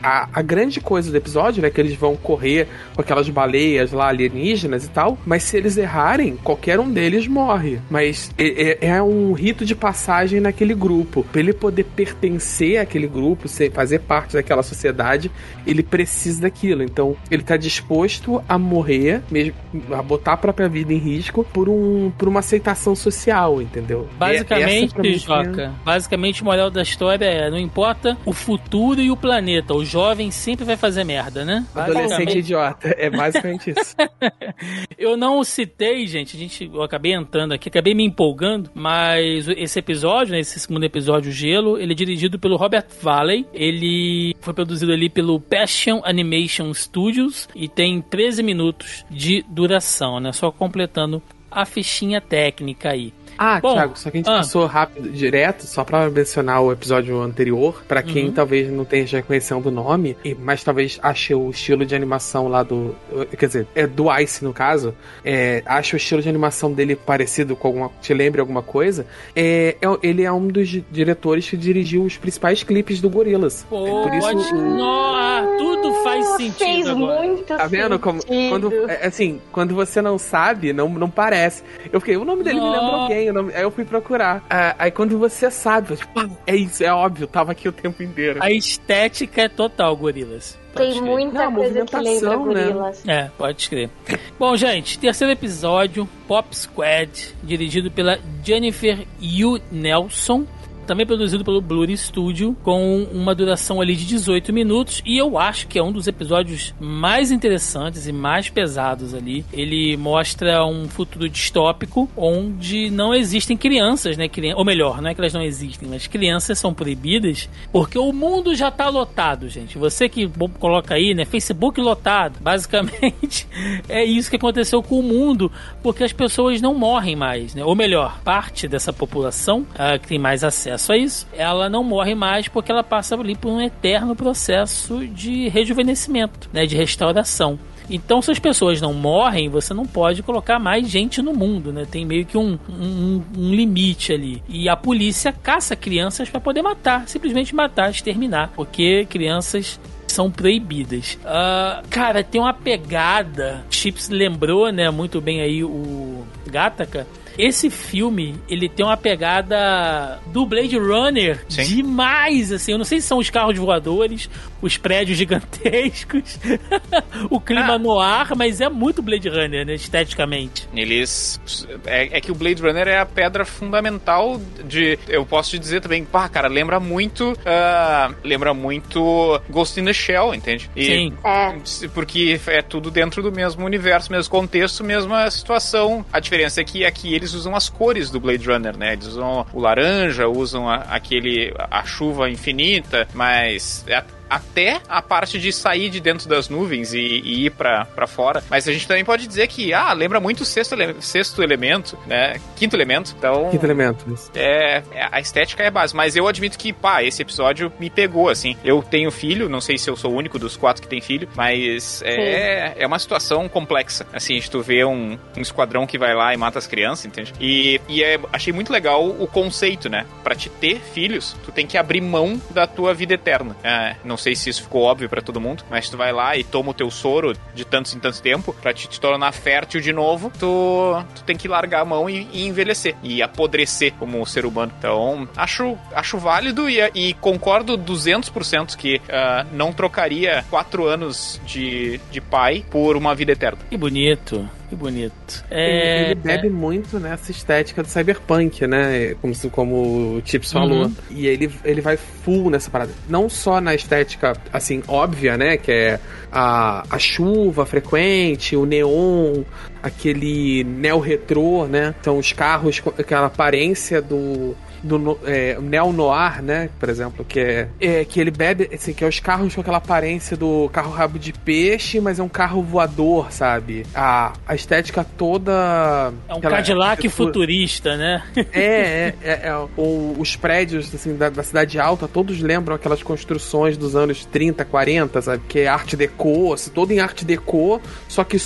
a, 0.03 0.29
a 0.33 0.43
grande 0.43 0.81
coisa 0.81 1.11
do 1.11 1.17
episódio, 1.17 1.63
né, 1.63 1.71
que 1.71 1.81
eles 1.81 1.95
vão 1.95 2.17
correr 2.17 2.69
com 2.95 3.03
aquelas 3.03 3.29
baleias 3.29 3.93
lá 3.93 4.09
alienígenas 4.09 4.85
e 4.85 4.89
tal, 4.89 5.19
mas 5.27 5.43
se 5.43 5.57
eles 5.57 5.77
errarem, 5.77 6.37
qualquer 6.37 6.81
um 6.81 6.91
deles 6.91 7.27
morre. 7.27 7.79
Mas 7.91 8.31
é, 8.39 8.87
é, 8.87 8.89
é 8.89 9.03
um 9.03 9.33
rito 9.33 9.65
de 9.65 9.75
passagem 9.75 10.41
naquele 10.41 10.75
grupo. 10.75 11.25
Pra 11.31 11.41
ele 11.41 11.53
poder 11.53 11.85
pertencer 11.85 12.79
àquele 12.79 13.07
grupo, 13.07 13.49
ser, 13.49 13.71
fazer 13.73 14.01
parte 14.01 14.35
daquela 14.35 14.63
sociedade, 14.63 15.31
ele 15.67 15.83
precisa 15.83 16.43
daquilo. 16.43 16.83
Então, 16.83 17.17
ele 17.31 17.43
tá 17.43 17.57
disposto 17.57 18.43
a 18.49 18.59
morrer, 18.59 19.23
mesmo, 19.31 19.55
a 19.93 20.03
botar 20.03 20.33
a 20.33 20.37
própria 20.37 20.69
vida 20.69 20.93
em 20.93 20.99
risco 20.99 21.45
por, 21.53 21.69
um, 21.69 22.13
por 22.17 22.29
uma 22.29 22.41
aceitação 22.41 22.95
social, 22.95 23.61
entendeu? 23.61 24.09
Basicamente, 24.19 24.95
é, 24.99 25.13
Joca, 25.15 25.63
é... 25.63 25.71
basicamente 25.85 26.43
o 26.43 26.47
moral 26.61 26.71
da 26.71 26.83
história 26.83 27.25
é: 27.25 27.51
não 27.51 27.59
importa 27.59 28.17
o 28.25 28.33
futuro 28.33 29.01
e 29.01 29.11
o 29.11 29.17
planeta, 29.17 29.75
o 29.75 29.85
jovem 29.85 30.31
sempre 30.31 30.65
vai 30.65 30.77
fazer 30.77 31.05
merda, 31.05 31.45
né? 31.45 31.65
Adolescente 31.75 32.39
idiota. 32.39 32.95
É 32.99 33.09
basicamente 33.09 33.71
isso. 33.71 33.97
eu 34.99 35.17
não 35.17 35.43
citei, 35.43 36.07
gente, 36.07 36.37
a 36.37 36.39
gente, 36.39 36.71
eu 36.73 36.83
acabei 36.83 37.15
entrando 37.15 37.53
aqui, 37.53 37.69
acabei 37.69 37.95
me 37.95 38.05
empolgando, 38.05 38.71
mas 38.75 39.49
esse 39.49 39.79
episódio, 39.79 40.33
né, 40.33 40.41
esse 40.41 40.59
segundo 40.61 40.85
episódio, 40.85 41.33
Gelo, 41.33 41.79
ele 41.79 41.93
é 41.93 41.97
dirigido 41.97 42.39
pelo 42.39 42.57
Robert 42.57 42.87
Valley. 43.01 43.47
Ele 43.55 44.35
foi 44.41 44.53
produzido 44.53 44.93
ali 44.93 45.09
pelo 45.09 45.41
Passion 45.41 46.01
Animation 46.05 46.73
Studios 46.75 47.49
e 47.55 47.69
tem 47.69 48.03
13 48.03 48.43
minutos 48.43 49.05
de 49.11 49.45
duração, 49.49 50.21
né? 50.21 50.33
Só 50.33 50.51
completando 50.51 51.23
a 51.51 51.65
fichinha 51.65 52.21
técnica 52.21 52.91
aí. 52.91 53.13
Ah, 53.43 53.59
Bom, 53.59 53.73
Thiago, 53.73 53.99
só 53.99 54.11
que 54.11 54.19
a 54.19 54.21
gente 54.21 54.29
ah. 54.29 54.37
passou 54.37 54.67
rápido, 54.67 55.09
direto, 55.11 55.63
só 55.65 55.83
pra 55.83 56.11
mencionar 56.11 56.61
o 56.61 56.71
episódio 56.71 57.19
anterior, 57.23 57.83
pra 57.89 58.03
quem 58.03 58.27
Uhum. 58.27 58.33
talvez 58.33 58.71
não 58.71 58.83
esteja 58.83 59.17
reconhecendo 59.17 59.65
o 59.67 59.71
nome, 59.71 60.15
e- 60.23 60.35
mas 60.35 60.63
talvez 60.63 60.99
ache 61.03 61.35
o 61.35 61.49
estilo 61.49 61.87
de 61.87 61.95
animação 61.95 62.49
lá 62.49 62.63
do. 62.63 62.95
Quer 63.39 63.47
dizer, 63.47 63.67
é 63.75 63.87
do 63.87 64.15
Ice 64.19 64.45
no 64.45 64.53
caso, 64.53 64.95
é, 65.25 65.63
ache 65.65 65.95
o 65.95 65.97
estilo 65.97 66.21
de 66.21 66.29
animação 66.29 66.71
dele 66.71 66.95
parecido 66.95 67.57
com 67.57 67.69
alguma. 67.69 67.91
te 68.03 68.13
lembre 68.13 68.43
alguma 68.43 68.61
coisa. 68.63 69.07
É, 69.35 69.75
é- 69.81 69.99
ele 70.07 70.23
é 70.23 70.31
um 70.31 70.47
dos 70.47 70.69
di- 70.69 70.85
diretores 70.91 71.49
que 71.49 71.57
dirigiu 71.57 72.03
os 72.05 72.19
principais 72.19 72.63
clipes 72.63 73.01
do 73.01 73.09
Gorillaz. 73.09 73.65
Pô, 73.71 73.87
É 73.87 74.03
por 74.03 74.15
isso 74.15 74.29
pode... 74.29 74.55
o- 74.55 75.57
tudo 75.59 75.95
faz 76.03 76.27
sentido 76.37 76.59
Fez 76.59 76.87
agora. 76.87 77.23
muito 77.23 77.45
Tá 77.45 77.67
vendo 77.67 77.99
como 77.99 78.21
quando 78.49 78.71
é, 78.89 79.07
assim, 79.07 79.41
quando 79.51 79.75
você 79.75 80.03
não 80.03 80.19
sabe, 80.19 80.73
não, 80.73 80.89
não 80.91 81.09
parece. 81.09 81.63
Eu 81.93 82.01
fiquei, 82.01 82.17
o 82.17 82.25
nome 82.25 82.43
dele 82.43 82.61
me 82.61 82.67
lembra 82.71 82.87
alguém, 83.03 83.30
o 83.31 83.35
nome- 83.35 83.55
aí 83.55 83.63
eu 83.63 83.71
fui 83.71 83.85
procurar. 83.85 84.45
Ah, 84.51 84.75
aí 84.79 84.91
quando 84.91 85.19
você 85.19 85.51
sabe, 85.51 85.97
tipo, 85.97 86.19
ah, 86.19 86.29
é 86.47 86.57
isso, 86.57 86.83
é 86.85 86.93
óbvio, 86.93 87.27
tava 87.27 87.53
aqui 87.53 87.69
o 87.69 87.73
tempo 87.73 88.03
inteiro. 88.03 88.39
A 88.43 88.51
estética 88.51 89.43
é 89.43 89.49
total, 89.49 89.97
Gorilas. 89.97 90.59
Pode 90.73 90.93
Tem 90.93 91.03
muita 91.03 91.47
Não, 91.47 91.55
coisa 91.55 91.85
que 91.85 91.97
lembra 91.97 92.31
né? 92.31 92.37
gorilas. 92.37 93.03
É, 93.09 93.31
pode 93.37 93.69
crer. 93.69 93.91
Bom, 94.39 94.57
gente, 94.57 94.99
terceiro 95.01 95.33
episódio, 95.33 96.09
Pop 96.29 96.57
Squad, 96.57 97.35
dirigido 97.43 97.91
pela 97.91 98.19
Jennifer 98.45 99.05
Yu 99.21 99.61
Nelson. 99.73 100.47
Também 100.91 101.07
produzido 101.07 101.45
pelo 101.45 101.61
Blur 101.61 101.89
Studio, 101.97 102.57
com 102.65 103.05
uma 103.13 103.33
duração 103.33 103.81
ali 103.81 103.95
de 103.95 104.05
18 104.05 104.53
minutos. 104.53 105.01
E 105.07 105.17
eu 105.17 105.39
acho 105.39 105.69
que 105.69 105.79
é 105.79 105.83
um 105.83 105.93
dos 105.93 106.09
episódios 106.09 106.75
mais 106.81 107.31
interessantes 107.31 108.09
e 108.09 108.13
mais 108.13 108.51
pesados 108.51 109.15
ali. 109.15 109.45
Ele 109.53 109.97
mostra 109.97 110.67
um 110.67 110.89
futuro 110.89 111.29
distópico 111.29 112.11
onde 112.17 112.91
não 112.91 113.15
existem 113.15 113.57
crianças, 113.57 114.17
né? 114.17 114.29
Ou 114.57 114.65
melhor, 114.65 115.01
não 115.01 115.11
é 115.11 115.15
que 115.15 115.21
elas 115.21 115.33
não 115.33 115.43
existem, 115.43 115.89
mas 115.89 116.09
crianças 116.09 116.59
são 116.59 116.75
proibidas 116.75 117.49
porque 117.71 117.97
o 117.97 118.13
mundo 118.13 118.53
já 118.57 118.69
tá 118.69 118.89
lotado, 118.89 119.49
gente. 119.49 119.79
Você 119.79 120.09
que 120.09 120.29
coloca 120.59 120.97
aí, 120.97 121.15
né? 121.15 121.25
Facebook 121.25 121.81
lotado. 121.81 122.39
Basicamente, 122.43 123.47
é 123.89 124.03
isso 124.05 124.29
que 124.29 124.35
aconteceu 124.35 124.83
com 124.83 124.99
o 124.99 125.05
mundo, 125.05 125.53
porque 125.85 126.03
as 126.03 126.13
pessoas 126.13 126.61
não 126.61 126.75
morrem 126.75 127.15
mais, 127.15 127.55
né? 127.55 127.65
Ou 127.65 127.77
melhor, 127.77 128.19
parte 128.25 128.67
dessa 128.67 128.93
população 128.93 129.65
ah, 129.79 129.97
que 129.97 130.09
tem 130.09 130.19
mais 130.19 130.43
acesso 130.43 130.80
a 130.89 130.97
isso, 130.97 131.27
ela 131.33 131.69
não 131.69 131.83
morre 131.83 132.15
mais 132.15 132.49
porque 132.49 132.71
ela 132.71 132.83
passa 132.83 133.15
ali 133.15 133.37
por 133.37 133.51
um 133.51 133.61
eterno 133.61 134.15
processo 134.15 135.07
de 135.07 135.49
rejuvenescimento, 135.49 136.49
né? 136.53 136.67
De 136.67 136.77
restauração. 136.77 137.59
Então, 137.91 138.23
se 138.23 138.31
as 138.31 138.39
pessoas 138.39 138.81
não 138.81 138.95
morrem, 138.95 139.49
você 139.49 139.75
não 139.75 139.85
pode 139.85 140.23
colocar 140.23 140.61
mais 140.61 140.89
gente 140.89 141.21
no 141.21 141.35
mundo, 141.35 141.73
né? 141.73 141.85
Tem 141.91 142.07
meio 142.07 142.25
que 142.25 142.39
um, 142.39 142.57
um, 142.69 143.23
um 143.37 143.53
limite 143.53 144.13
ali. 144.13 144.41
E 144.49 144.69
a 144.69 144.77
polícia 144.77 145.33
caça 145.33 145.75
crianças 145.75 146.31
para 146.31 146.41
poder 146.41 146.63
matar, 146.63 147.09
simplesmente 147.09 147.53
matar, 147.53 147.91
exterminar, 147.91 148.53
porque 148.55 149.07
crianças 149.07 149.81
são 150.07 150.31
proibidas. 150.31 151.19
Ah, 151.25 151.83
cara, 151.91 152.23
tem 152.23 152.41
uma 152.41 152.55
pegada. 152.55 153.65
Chips 153.71 154.09
lembrou, 154.09 154.71
né, 154.71 154.89
muito 154.91 155.21
bem 155.21 155.41
aí 155.41 155.65
o 155.65 156.25
Gataca. 156.47 157.07
Esse 157.41 157.71
filme, 157.71 158.35
ele 158.49 158.69
tem 158.69 158.85
uma 158.85 158.97
pegada 158.97 160.21
do 160.27 160.45
Blade 160.47 160.77
Runner 160.79 161.45
Sim. 161.49 161.63
demais, 161.63 162.53
assim. 162.53 162.73
Eu 162.73 162.79
não 162.79 162.85
sei 162.85 163.01
se 163.01 163.07
são 163.07 163.19
os 163.19 163.31
carros 163.31 163.57
voadores, 163.59 164.29
os 164.61 164.77
prédios 164.77 165.17
gigantescos, 165.19 166.39
o 167.31 167.41
clima 167.41 167.75
Ah. 167.75 167.79
no 167.79 167.99
ar, 167.99 168.35
mas 168.37 168.61
é 168.61 168.69
muito 168.69 169.01
Blade 169.03 169.29
Runner, 169.29 169.65
né, 169.65 169.75
esteticamente. 169.75 170.69
Eles. 170.75 171.41
É, 171.87 172.19
é 172.19 172.21
que 172.21 172.31
o 172.31 172.35
Blade 172.35 172.61
Runner 172.63 172.87
é 172.89 172.99
a 172.99 173.07
pedra 173.07 173.45
fundamental 173.45 174.41
de. 174.65 174.99
Eu 175.09 175.25
posso 175.25 175.51
te 175.51 175.59
dizer 175.59 175.81
também, 175.81 176.05
pá, 176.05 176.29
cara, 176.29 176.49
lembra 176.49 176.79
muito. 176.81 177.37
ah, 177.47 178.13
lembra 178.25 178.53
muito 178.53 179.41
Ghost 179.49 179.81
in 179.81 179.85
the 179.85 179.93
Shell, 179.93 180.35
entende? 180.35 180.71
E- 180.77 180.85
Sim. 180.85 181.13
É. 181.25 181.89
Porque 181.95 182.39
é 182.47 182.63
tudo 182.63 182.91
dentro 182.91 183.23
do 183.23 183.33
mesmo 183.33 183.65
universo, 183.65 184.11
mesmo 184.13 184.31
contexto, 184.31 184.83
mesma 184.85 185.31
situação. 185.31 186.05
A 186.13 186.21
diferença 186.21 186.61
é 186.61 186.65
que 186.65 186.85
aqui 186.85 187.15
eles 187.15 187.30
usam 187.35 187.55
as 187.55 187.69
cores 187.69 188.11
do 188.11 188.19
Blade 188.21 188.47
Runner, 188.49 188.77
né? 188.77 188.93
Eles 188.95 189.07
usam 189.07 189.47
o 189.53 189.61
laranja, 189.61 190.29
usam 190.29 190.69
a- 190.69 190.77
aquele 190.91 191.53
a 191.71 191.85
chuva 191.85 192.29
infinita, 192.31 193.07
mas 193.15 193.85
é 193.87 194.03
até 194.31 194.81
a 194.89 195.03
parte 195.03 195.39
de 195.39 195.53
sair 195.53 195.91
de 195.91 196.01
dentro 196.01 196.29
das 196.29 196.49
nuvens 196.49 196.95
e, 196.95 196.99
e 196.99 197.47
ir 197.47 197.51
pra, 197.51 197.85
pra 197.85 198.07
fora. 198.07 198.43
Mas 198.49 198.67
a 198.69 198.73
gente 198.73 198.87
também 198.87 199.05
pode 199.05 199.27
dizer 199.27 199.49
que, 199.49 199.75
ah, 199.75 199.93
lembra 199.93 200.21
muito 200.21 200.43
o 200.43 200.45
sexto, 200.47 200.75
ele- 200.75 200.95
sexto 201.01 201.43
elemento, 201.43 201.99
né? 202.07 202.37
Quinto 202.57 202.77
elemento. 202.77 203.15
Então. 203.19 203.51
Quinto 203.51 203.67
elemento. 203.67 204.05
isso. 204.13 204.31
É, 204.35 204.83
é- 204.93 205.09
a 205.11 205.21
estética 205.21 205.63
é 205.63 205.67
a 205.67 205.71
base, 205.71 205.95
mas 205.95 206.15
eu 206.17 206.29
admito 206.29 206.57
que, 206.57 206.73
pá, 206.73 207.03
esse 207.03 207.21
episódio 207.23 207.73
me 207.81 207.91
pegou, 207.91 208.29
assim. 208.29 208.57
Eu 208.65 208.83
tenho 208.83 209.11
filho, 209.11 209.49
não 209.49 209.61
sei 209.61 209.77
se 209.77 209.91
eu 209.91 209.97
sou 209.97 210.13
o 210.13 210.17
único 210.17 210.39
dos 210.39 210.57
quatro 210.57 210.81
que 210.83 210.89
tem 210.89 211.01
filho, 211.01 211.29
mas 211.35 212.01
é, 212.05 212.75
é 212.79 212.87
uma 212.87 212.99
situação 212.99 213.49
complexa. 213.49 214.07
Assim, 214.13 214.39
de 214.39 214.51
tu 214.51 214.61
vê 214.63 214.85
um, 214.85 215.19
um 215.37 215.41
esquadrão 215.41 215.87
que 215.87 215.99
vai 215.99 216.15
lá 216.15 216.33
e 216.33 216.37
mata 216.37 216.59
as 216.59 216.67
crianças, 216.67 217.07
entende? 217.07 217.33
E, 217.41 217.81
e 217.89 218.03
é- 218.05 218.19
achei 218.33 218.53
muito 218.53 218.73
legal 218.73 219.05
o 219.09 219.27
conceito, 219.27 219.89
né? 219.89 220.07
Pra 220.23 220.35
te 220.35 220.49
ter 220.49 220.79
filhos, 220.81 221.37
tu 221.45 221.51
tem 221.51 221.67
que 221.67 221.77
abrir 221.77 222.01
mão 222.01 222.41
da 222.51 222.67
tua 222.67 222.95
vida 222.95 223.15
eterna. 223.15 223.57
É, 223.65 223.97
não 224.05 224.17
sei 224.21 224.37
se 224.37 224.51
isso 224.51 224.63
ficou 224.63 224.83
óbvio 224.83 225.09
pra 225.09 225.21
todo 225.21 225.41
mundo, 225.41 225.65
mas 225.71 225.89
tu 225.89 225.97
vai 225.97 226.13
lá 226.13 226.37
e 226.37 226.45
toma 226.45 226.71
o 226.71 226.75
teu 226.75 226.91
soro 226.91 227.37
de 227.55 227.65
tantos 227.65 227.95
em 227.95 227.99
tanto 227.99 228.23
tempo 228.23 228.53
pra 228.53 228.73
te, 228.73 228.89
te 228.89 229.01
tornar 229.01 229.33
fértil 229.33 229.81
de 229.81 229.93
novo, 229.93 230.31
tu, 230.39 231.03
tu 231.15 231.25
tem 231.25 231.37
que 231.37 231.49
largar 231.49 231.81
a 231.81 231.85
mão 231.85 232.09
e, 232.09 232.29
e 232.33 232.47
envelhecer 232.47 232.95
e 233.03 233.23
apodrecer 233.23 233.93
como 233.99 234.25
ser 234.27 234.47
humano. 234.47 234.73
Então, 234.79 235.29
acho, 235.37 235.77
acho 235.95 236.19
válido 236.19 236.69
e, 236.69 236.79
e 236.95 237.15
concordo 237.15 237.77
200% 237.79 238.77
que 238.77 239.01
ah, 239.09 239.47
não 239.53 239.73
trocaria 239.73 240.45
quatro 240.51 240.87
anos 240.87 241.41
de, 241.45 241.99
de 242.11 242.21
pai 242.21 242.65
por 242.71 242.97
uma 242.97 243.15
vida 243.15 243.33
eterna. 243.33 243.59
Que 243.69 243.77
bonito, 243.77 244.49
que 244.71 244.77
bonito. 244.77 245.45
É, 245.51 246.13
ele 246.13 246.15
bebe 246.15 246.49
muito 246.49 247.01
nessa 247.01 247.33
estética 247.33 247.83
do 247.83 247.89
cyberpunk, 247.89 248.67
né? 248.69 249.17
Como, 249.21 249.35
como 249.51 249.75
o 250.17 250.23
Chips 250.25 250.53
falou. 250.53 250.85
Uhum. 250.85 250.95
E 251.11 251.27
ele, 251.27 251.51
ele 251.65 251.81
vai 251.81 251.97
full 251.97 252.49
nessa 252.49 252.71
parada. 252.71 252.93
Não 253.09 253.29
só 253.29 253.61
na 253.61 253.75
estética, 253.75 254.37
assim, 254.53 254.81
óbvia, 254.87 255.37
né? 255.37 255.57
Que 255.57 255.73
é 255.73 256.01
a, 256.31 256.85
a 256.89 256.99
chuva 257.01 257.67
frequente, 257.67 258.55
o 258.55 258.65
neon, 258.65 259.43
aquele 259.83 260.63
neo-retrô, 260.63 261.67
né? 261.67 261.93
São 262.01 262.17
os 262.19 262.33
carros 262.33 262.79
com 262.79 262.91
aquela 262.91 263.27
aparência 263.27 264.01
do. 264.01 264.57
Do 264.83 265.19
é, 265.25 265.59
neo-noir, 265.61 266.43
né? 266.43 266.71
Por 266.79 266.89
exemplo, 266.89 267.25
que 267.25 267.39
é, 267.41 267.69
é 267.81 268.05
que 268.05 268.21
ele 268.21 268.31
bebe, 268.31 268.69
assim, 268.73 268.93
que 268.93 269.05
é 269.05 269.09
os 269.09 269.21
carros 269.21 269.55
com 269.55 269.61
aquela 269.61 269.79
aparência 269.79 270.37
do 270.37 270.69
carro 270.73 270.91
rabo 270.91 271.19
de 271.19 271.33
peixe, 271.33 272.01
mas 272.01 272.19
é 272.19 272.23
um 272.23 272.29
carro 272.29 272.63
voador, 272.63 273.31
sabe? 273.33 273.85
A, 273.95 274.33
a 274.47 274.55
estética 274.55 275.05
toda. 275.05 276.13
é 276.29 276.35
um 276.35 276.39
aquela 276.39 276.57
Cadillac 276.57 276.91
arquitetura- 276.93 277.27
futurista, 277.29 277.97
né? 277.97 278.23
É, 278.53 278.61
é, 278.63 279.15
é, 279.23 279.31
é, 279.49 279.57
o- 279.77 280.15
os 280.19 280.37
prédios 280.37 280.95
assim, 280.95 281.15
da, 281.17 281.29
da 281.29 281.43
cidade 281.43 281.79
alta, 281.79 282.09
todos 282.09 282.41
lembram 282.41 282.75
aquelas 282.75 283.03
construções 283.03 283.77
dos 283.77 283.95
anos 283.95 284.25
30, 284.25 284.65
40, 284.65 285.21
sabe? 285.23 285.43
Que 285.49 285.61
é 285.61 285.67
arte 285.69 285.97
deco, 285.97 286.53
assim, 286.53 286.71
todo 286.71 286.91
em 286.93 287.01
arte 287.01 287.25
deco, 287.25 287.81
só 288.09 288.25
que 288.25 288.39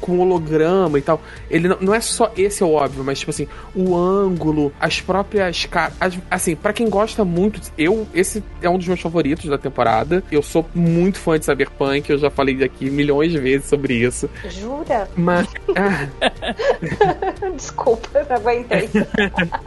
com 0.00 0.18
holograma 0.18 0.98
e 0.98 1.02
tal. 1.02 1.20
Ele 1.50 1.68
não, 1.68 1.78
não 1.80 1.94
é 1.94 2.00
só 2.00 2.32
esse 2.36 2.62
é 2.62 2.66
o 2.66 2.72
óbvio, 2.72 3.02
mas 3.04 3.18
tipo 3.18 3.30
assim, 3.30 3.48
o 3.74 3.96
ângulo, 3.96 4.72
as 4.80 5.00
próprias 5.00 5.64
ca- 5.72 5.90
as- 6.00 6.18
assim, 6.30 6.54
pra 6.54 6.72
quem 6.72 6.88
gosta 6.88 7.24
muito, 7.24 7.60
eu 7.78 8.06
esse 8.14 8.42
é 8.60 8.68
um 8.68 8.76
dos 8.78 8.86
meus 8.86 9.00
favoritos 9.00 9.46
da 9.48 9.56
temporada. 9.58 10.22
Eu 10.30 10.42
sou 10.42 10.68
muito 10.74 11.18
fã 11.18 11.38
de 11.38 11.44
Cyberpunk, 11.44 12.08
eu 12.10 12.18
já 12.18 12.30
falei 12.30 12.62
aqui 12.62 12.90
milhões 12.90 13.32
de 13.32 13.38
vezes 13.38 13.66
sobre 13.68 13.94
isso. 13.94 14.28
Jura? 14.48 15.08
Mas 15.16 15.48
Desculpa, 17.56 18.24
não 18.28 18.36
aguentei. 18.36 18.88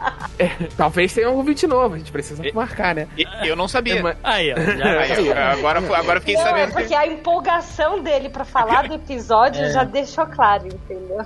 talvez 0.76 1.12
tenha 1.12 1.30
um 1.30 1.34
ouvinte 1.36 1.66
novo, 1.66 1.94
a 1.94 1.98
gente 1.98 2.12
precisa 2.12 2.42
marcar, 2.54 2.94
né? 2.94 3.08
Eu 3.44 3.56
não 3.56 3.66
sabia. 3.68 3.96
É, 3.98 4.02
mas- 4.02 4.16
Aí, 4.22 4.52
ó. 4.52 4.56
Aí, 4.56 5.32
agora, 5.32 5.78
agora 5.96 6.20
fiquei 6.20 6.34
Não, 6.34 6.42
é 6.42 6.44
sabendo. 6.44 6.72
porque 6.72 6.94
a 6.94 7.06
empolgação 7.06 8.02
dele 8.02 8.28
pra 8.28 8.44
falar 8.44 8.88
do 8.88 8.94
episódio 8.94 9.70
já 9.72 9.84
deixou 9.84 10.26
claro, 10.26 10.66
entendeu? 10.68 11.18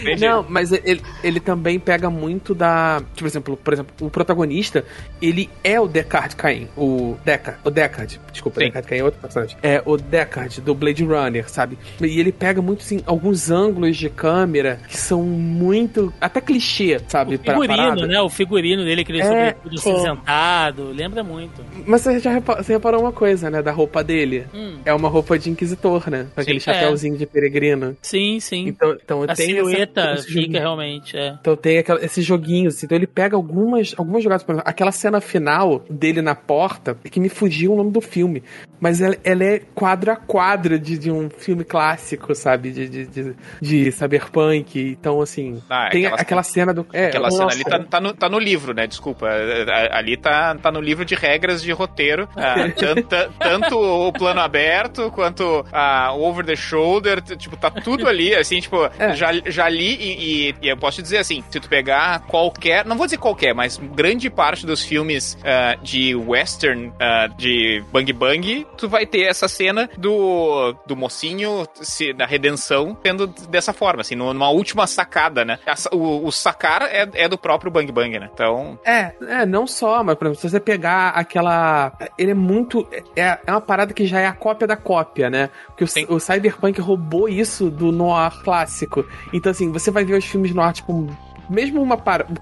Entendi. 0.00 0.26
Não, 0.26 0.44
mas 0.48 0.72
ele, 0.72 1.02
ele 1.22 1.40
também 1.40 1.78
pega 1.78 2.08
muito 2.10 2.54
da. 2.54 3.02
Tipo, 3.14 3.24
por 3.24 3.26
exemplo, 3.26 3.56
por 3.56 3.72
exemplo, 3.72 4.06
o 4.06 4.10
protagonista, 4.24 4.84
ele 5.20 5.48
é 5.62 5.78
o 5.80 5.86
Deckard 5.86 6.34
Cain. 6.36 6.68
O 6.76 7.16
Deckard, 7.24 7.60
o 7.64 7.70
Deckard, 7.70 8.20
desculpa, 8.32 8.60
Sim. 8.60 8.66
Deckard 8.66 8.88
Cain 8.88 8.98
é 8.98 9.04
outro 9.04 9.20
personagem. 9.20 9.56
É 9.62 9.82
o 9.84 9.96
Deckard 9.96 10.60
do 10.60 10.74
Blade 10.74 11.04
Runner, 11.04 11.48
sabe? 11.48 11.78
E 12.00 12.18
ele 12.20 12.32
pega 12.32 12.60
muito, 12.62 12.80
assim, 12.80 13.00
alguns 13.06 13.50
ângulos 13.50 13.96
de 13.96 14.08
câmera 14.08 14.78
que 14.88 14.96
são 14.96 15.22
muito. 15.22 16.12
até 16.20 16.40
clichê, 16.40 17.00
sabe? 17.08 17.34
O 17.36 17.38
figurino, 17.38 18.06
né? 18.06 18.20
O 18.20 18.28
figurino 18.28 18.84
dele, 18.84 19.02
aquele 19.02 19.20
É, 19.20 19.24
sobretudo 19.24 19.78
cinzentado. 19.78 20.90
Lembra 20.92 21.22
muito. 21.22 21.64
Mas 21.86 22.02
você 22.02 22.18
já 22.18 22.30
repa- 22.32 22.62
você 22.62 22.72
reparou 22.74 23.00
uma 23.00 23.12
coisa, 23.12 23.50
né? 23.50 23.62
Da 23.62 23.72
roupa 23.72 24.02
dele? 24.04 24.46
Hum. 24.54 24.78
É 24.84 24.92
uma 24.94 25.08
roupa 25.08 25.38
de 25.38 25.50
inquisitor, 25.50 26.08
né? 26.10 26.26
Com 26.34 26.40
aquele 26.40 26.60
Sim. 26.60 26.64
chapéuzinho 26.72 27.16
de 27.16 27.26
peregrino. 27.26 27.96
Sim, 28.02 28.38
sim. 28.40 28.68
Então, 28.68 28.96
então 29.02 29.22
a 29.22 29.34
tem 29.34 29.46
silhueta 29.46 30.00
essa, 30.00 30.22
fica 30.24 30.40
joguinho. 30.40 30.58
realmente, 30.60 31.16
é. 31.16 31.36
Então 31.40 31.56
tem 31.56 31.78
aquela, 31.78 32.04
esses 32.04 32.24
joguinhos, 32.24 32.74
assim. 32.76 32.86
então 32.86 32.96
ele 32.96 33.06
pega 33.06 33.34
algumas, 33.36 33.94
algumas 33.96 34.13
jogadas, 34.22 34.42
por 34.44 34.52
exemplo, 34.52 34.68
aquela 34.70 34.92
cena 34.92 35.20
final 35.20 35.82
dele 35.90 36.22
na 36.22 36.34
porta, 36.34 36.96
que 37.10 37.18
me 37.18 37.28
fugiu 37.28 37.72
o 37.72 37.76
nome 37.76 37.90
do 37.90 38.00
filme, 38.00 38.42
mas 38.80 39.00
ela, 39.00 39.16
ela 39.24 39.42
é 39.44 39.60
quadro 39.74 40.12
a 40.12 40.16
quadro 40.16 40.78
de, 40.78 40.98
de 40.98 41.10
um 41.10 41.28
filme 41.30 41.64
clássico, 41.64 42.34
sabe, 42.34 42.70
de, 42.70 42.88
de, 42.88 43.06
de, 43.06 43.36
de 43.60 43.92
cyberpunk, 43.92 44.78
então 44.80 45.20
assim, 45.20 45.62
Ah, 45.68 45.88
tem 45.90 46.06
aquela- 46.06 46.20
aquela 46.22 46.42
cena 46.42 46.74
do... 46.74 46.86
É, 46.92 47.06
Aquela 47.06 47.30
cena 47.30 47.44
nossa, 47.44 47.56
ali 47.56 47.64
tá, 47.64 47.78
tá 47.80 48.00
no, 48.00 48.12
tá 48.14 48.28
no 48.28 48.38
livro, 48.38 48.74
né? 48.74 48.86
Desculpa. 48.86 49.26
A- 49.28 49.98
Ali 49.98 50.16
tá, 50.16 50.54
tá 50.56 50.70
no 50.70 50.80
livro 50.80 51.04
de 51.04 51.14
regras 51.14 51.62
de 51.62 51.70
roteiro. 51.72 52.28
Ah, 52.36 52.54
tanto, 52.76 53.32
tanto 53.38 53.78
o 53.78 54.12
plano 54.12 54.40
aberto 54.40 55.10
quanto 55.10 55.64
a 55.72 56.12
o 56.12 56.22
over 56.22 56.44
the 56.44 56.56
shoulder. 56.56 57.20
Tipo, 57.22 57.56
tá 57.56 57.70
tudo 57.70 58.06
ali, 58.08 58.34
assim, 58.34 58.60
tipo, 58.60 58.76
É. 58.98 59.14
já, 59.14 59.30
já 59.46 59.68
li 59.68 59.94
e, 59.94 60.48
e- 60.50 60.54
e 60.62 60.68
eu 60.68 60.76
posso 60.76 60.96
te 60.98 61.02
dizer 61.02 61.18
assim: 61.18 61.42
se 61.50 61.60
tu 61.60 61.68
pegar 61.68 62.20
qualquer, 62.26 62.84
não 62.84 62.96
vou 62.96 63.06
dizer 63.06 63.18
qualquer, 63.18 63.54
mas 63.54 63.78
grande 64.04 64.28
parte 64.28 64.66
dos 64.66 64.82
filmes 64.82 65.38
ah, 65.42 65.78
de 65.82 66.14
western, 66.14 66.92
ah, 67.00 67.26
de 67.26 67.82
Bang 67.90 68.12
Bang, 68.12 68.66
tu 68.76 68.86
vai 68.86 69.06
ter 69.06 69.22
essa 69.22 69.48
cena 69.48 69.88
do, 69.96 70.74
do 70.86 70.94
mocinho 70.94 71.66
se, 71.80 72.12
da 72.12 72.26
redenção 72.26 72.94
tendo 73.02 73.26
dessa 73.26 73.72
forma, 73.72 74.02
assim, 74.02 74.14
numa 74.14 74.50
última 74.50 74.86
sacada, 74.86 75.42
né? 75.42 75.58
O, 75.90 76.26
o 76.26 76.30
sacar 76.30 76.82
é, 76.82 77.08
é 77.14 77.26
do 77.26 77.38
próprio 77.38 77.70
Bang 77.70 77.90
Bang, 77.90 78.18
né? 78.18 78.28
Então, 78.30 78.78
É, 78.84 79.12
é, 79.26 79.46
não 79.46 79.66
só, 79.66 80.04
mas 80.04 80.16
por 80.16 80.26
exemplo, 80.26 80.40
se 80.42 80.50
você 80.50 80.60
pegar 80.60 81.08
aquela. 81.10 81.90
Ele 82.18 82.32
é 82.32 82.34
muito. 82.34 82.86
É, 83.16 83.38
é 83.46 83.50
uma 83.50 83.60
parada 83.60 83.94
que 83.94 84.06
já 84.06 84.20
é 84.20 84.26
a 84.26 84.34
cópia 84.34 84.66
da 84.66 84.76
cópia, 84.76 85.30
né? 85.30 85.48
Porque 85.68 85.84
o, 85.84 86.14
o 86.14 86.20
Cyberpunk 86.20 86.78
roubou 86.78 87.26
isso 87.26 87.70
do 87.70 87.90
noir 87.90 88.32
clássico. 88.42 89.06
Então, 89.32 89.50
assim, 89.50 89.72
você 89.72 89.90
vai 89.90 90.04
ver 90.04 90.18
os 90.18 90.26
filmes 90.26 90.54
noir, 90.54 90.74
tipo. 90.74 91.08
Mesmo 91.48 91.82
uma, 91.82 91.96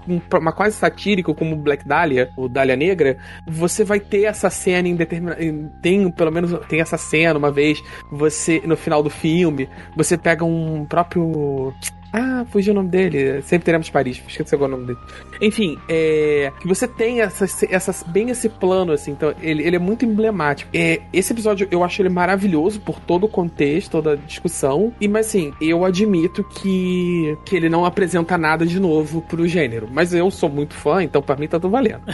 um- 0.07 0.21
uma 0.39 0.51
quase 0.51 0.75
satírico 0.75 1.33
como 1.33 1.55
Black 1.55 1.87
Dahlia, 1.87 2.31
o 2.37 2.47
Dahlia 2.47 2.75
Negra, 2.75 3.17
você 3.45 3.83
vai 3.83 3.99
ter 3.99 4.23
essa 4.23 4.49
cena 4.49 4.87
em 4.87 4.95
determinado. 4.95 5.39
Tem, 5.81 6.09
pelo 6.11 6.31
menos, 6.31 6.53
tem 6.67 6.81
essa 6.81 6.97
cena 6.97 7.37
uma 7.37 7.51
vez, 7.51 7.81
você, 8.11 8.61
no 8.65 8.75
final 8.77 9.01
do 9.03 9.09
filme, 9.09 9.69
você 9.95 10.17
pega 10.17 10.43
um 10.45 10.85
próprio. 10.85 11.73
Ah, 12.13 12.45
fugiu 12.51 12.73
o 12.73 12.75
nome 12.75 12.89
dele. 12.89 13.41
Sempre 13.41 13.65
teremos 13.65 13.89
Paris. 13.89 14.21
Esqueci 14.27 14.53
agora 14.53 14.73
o 14.73 14.77
nome 14.77 14.87
dele. 14.87 14.99
Enfim, 15.41 15.77
é. 15.89 16.51
Que 16.61 16.67
você 16.67 16.87
tem 16.87 17.21
essa, 17.21 17.45
essa, 17.69 18.05
bem 18.07 18.29
esse 18.29 18.47
plano, 18.47 18.91
assim. 18.91 19.11
Então, 19.11 19.33
ele, 19.41 19.63
ele 19.63 19.75
é 19.75 19.79
muito 19.79 20.05
emblemático. 20.05 20.69
É, 20.73 21.01
esse 21.11 21.33
episódio 21.33 21.67
eu 21.71 21.83
acho 21.83 22.01
ele 22.01 22.09
maravilhoso 22.09 22.79
por 22.81 22.99
todo 22.99 23.23
o 23.25 23.27
contexto, 23.27 23.89
toda 23.91 24.13
a 24.13 24.15
discussão. 24.15 24.93
E, 25.01 25.07
mas 25.07 25.27
assim, 25.27 25.51
eu 25.59 25.83
admito 25.83 26.43
que, 26.43 27.35
que 27.45 27.55
ele 27.55 27.67
não 27.69 27.83
apresenta 27.83 28.37
nada 28.37 28.65
de 28.65 28.79
novo 28.79 29.21
pro 29.23 29.47
gênero. 29.47 29.87
Mas 29.91 30.13
eu 30.13 30.29
sou 30.29 30.49
muito 30.49 30.75
fã, 30.75 31.03
então 31.03 31.21
pra 31.21 31.35
mim 31.35 31.47
tá 31.47 31.59
tudo 31.59 31.71
valendo. 31.71 32.01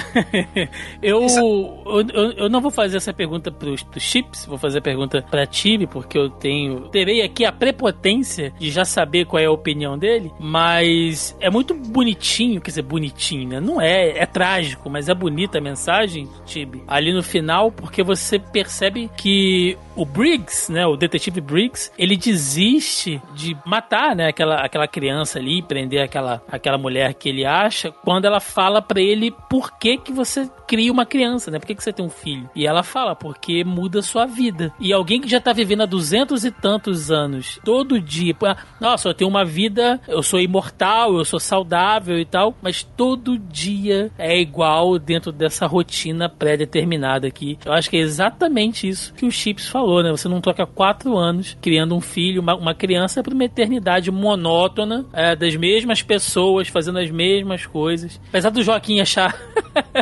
Eu, 1.02 1.22
eu, 1.22 1.84
eu- 2.14 2.32
eu 2.34 2.50
não 2.50 2.62
vou 2.62 2.72
fazer 2.72 2.98
essa 2.98 3.14
pergunta 3.14 3.52
pros, 3.52 3.84
pros 3.84 4.04
chips, 4.04 4.46
vou 4.46 4.58
fazer 4.58 4.80
a 4.80 4.82
pergunta 4.82 5.22
pra 5.30 5.46
Tibi, 5.46 5.88
porque 5.88 6.18
eu 6.18 6.30
tenho. 6.30 6.82
Terei 6.90 7.22
aqui 7.22 7.46
a 7.46 7.52
prepotência 7.52 8.54
de 8.60 8.70
já 8.70 8.86
saber 8.86 9.26
qual 9.26 9.42
é 9.42 9.46
a 9.46 9.52
opinião 9.52 9.89
dele, 9.98 10.32
mas 10.40 11.36
é 11.40 11.50
muito 11.50 11.74
bonitinho, 11.74 12.62
quer 12.62 12.72
dizer, 12.72 12.82
bonitinho, 12.82 13.48
né? 13.50 13.60
Não 13.60 13.82
é, 13.82 14.18
é 14.18 14.26
trágico, 14.26 14.90
mas 14.90 15.10
é 15.10 15.14
bonita 15.14 15.58
a 15.58 15.62
mensagem, 15.62 16.28
Tibi, 16.46 16.84
ali 16.88 17.14
no 17.14 17.24
final, 17.24 17.72
porque 17.72 18.04
você 18.04 18.40
percebe 18.40 19.10
que 19.18 19.78
o 19.96 20.06
Briggs, 20.06 20.72
né, 20.72 20.86
o 20.88 20.96
detetive 20.96 21.42
Briggs, 21.42 21.92
ele 21.98 22.16
desiste 22.16 23.22
de 23.36 23.56
matar, 23.66 24.16
né, 24.16 24.28
aquela, 24.28 24.62
aquela 24.62 24.88
criança 24.88 25.40
ali, 25.40 25.62
prender 25.62 26.02
aquela, 26.02 26.42
aquela 26.50 26.78
mulher 26.78 27.14
que 27.14 27.28
ele 27.28 27.46
acha, 27.46 27.92
quando 27.92 28.26
ela 28.26 28.40
fala 28.40 28.82
pra 28.82 29.02
ele 29.02 29.32
por 29.50 29.78
que 29.78 29.98
que 29.98 30.14
você 30.14 30.50
cria 30.66 30.92
uma 30.92 31.06
criança, 31.06 31.52
né, 31.52 31.60
por 31.60 31.68
que 31.68 31.76
que 31.76 31.84
você 31.84 31.92
tem 31.92 32.06
um 32.06 32.10
filho? 32.10 32.50
E 32.56 32.66
ela 32.66 32.82
fala, 32.82 33.14
porque 33.14 33.64
muda 33.66 34.02
sua 34.02 34.26
vida. 34.26 34.74
E 34.80 34.94
alguém 34.94 35.20
que 35.20 35.28
já 35.28 35.42
tá 35.42 35.52
vivendo 35.52 35.82
há 35.82 35.86
duzentos 35.86 36.46
e 36.46 36.52
tantos 36.52 37.12
anos, 37.12 37.60
todo 37.66 38.00
dia, 38.00 38.34
nossa, 38.80 39.10
eu 39.10 39.14
tenho 39.14 39.30
uma 39.30 39.44
vida, 39.44 39.79
eu 40.08 40.22
sou 40.22 40.40
imortal, 40.40 41.18
eu 41.18 41.26
sou 41.26 41.40
saudável 41.40 42.20
e 42.20 42.26
tal, 42.26 42.56
mas 42.62 42.84
todo 42.84 43.38
dia 43.38 44.12
é 44.18 44.40
igual 44.40 44.98
dentro 45.00 45.32
dessa 45.32 45.66
rotina 45.66 46.30
pré-determinada 46.30 47.28
aqui. 47.28 47.58
Eu 47.66 47.74
acho 47.74 47.90
que 47.90 47.98
é 47.98 48.02
exatamente 48.02 48.88
isso 48.88 49.14
que 49.14 49.26
o 49.26 49.32
Chips 49.32 49.68
falou, 49.68 50.04
né? 50.04 50.12
Você 50.12 50.28
não 50.28 50.42
troca 50.42 50.66
quatro 50.66 51.18
anos 51.18 51.58
criando 51.62 51.96
um 51.96 52.02
filho, 52.02 52.42
uma, 52.42 52.56
uma 52.56 52.74
criança, 52.74 53.24
por 53.24 53.34
uma 53.34 53.46
eternidade 53.46 54.12
monótona, 54.12 55.06
é, 55.14 55.36
das 55.36 55.56
mesmas 55.56 56.02
pessoas 56.02 56.68
fazendo 56.68 57.00
as 57.00 57.10
mesmas 57.10 57.66
coisas. 57.66 58.20
Apesar 58.30 58.50
do 58.50 58.64
Joaquim 58.64 59.00
achar 59.00 59.36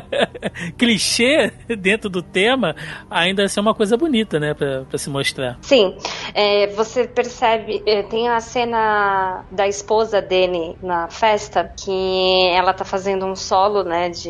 clichê 0.78 1.51
dentro 1.80 2.09
do 2.09 2.21
tema, 2.21 2.75
ainda 3.09 3.43
assim 3.43 3.59
é 3.59 3.61
uma 3.61 3.73
coisa 3.73 3.97
bonita, 3.97 4.39
né? 4.39 4.53
Pra 4.53 4.97
se 4.97 5.09
mostrar. 5.09 5.57
Sim, 5.61 5.95
é, 6.34 6.67
você 6.67 7.07
percebe, 7.07 7.82
é, 7.86 8.03
tem 8.03 8.28
a 8.30 8.39
cena 8.39 9.45
da 9.51 9.66
esposa 9.68 10.22
dele 10.22 10.78
na 10.82 11.09
festa, 11.09 11.72
que 11.76 12.49
ela 12.53 12.74
tá 12.74 12.86
fazendo 12.86 13.26
um 13.26 13.36
solo, 13.36 13.84
né, 13.84 14.09
de, 14.09 14.30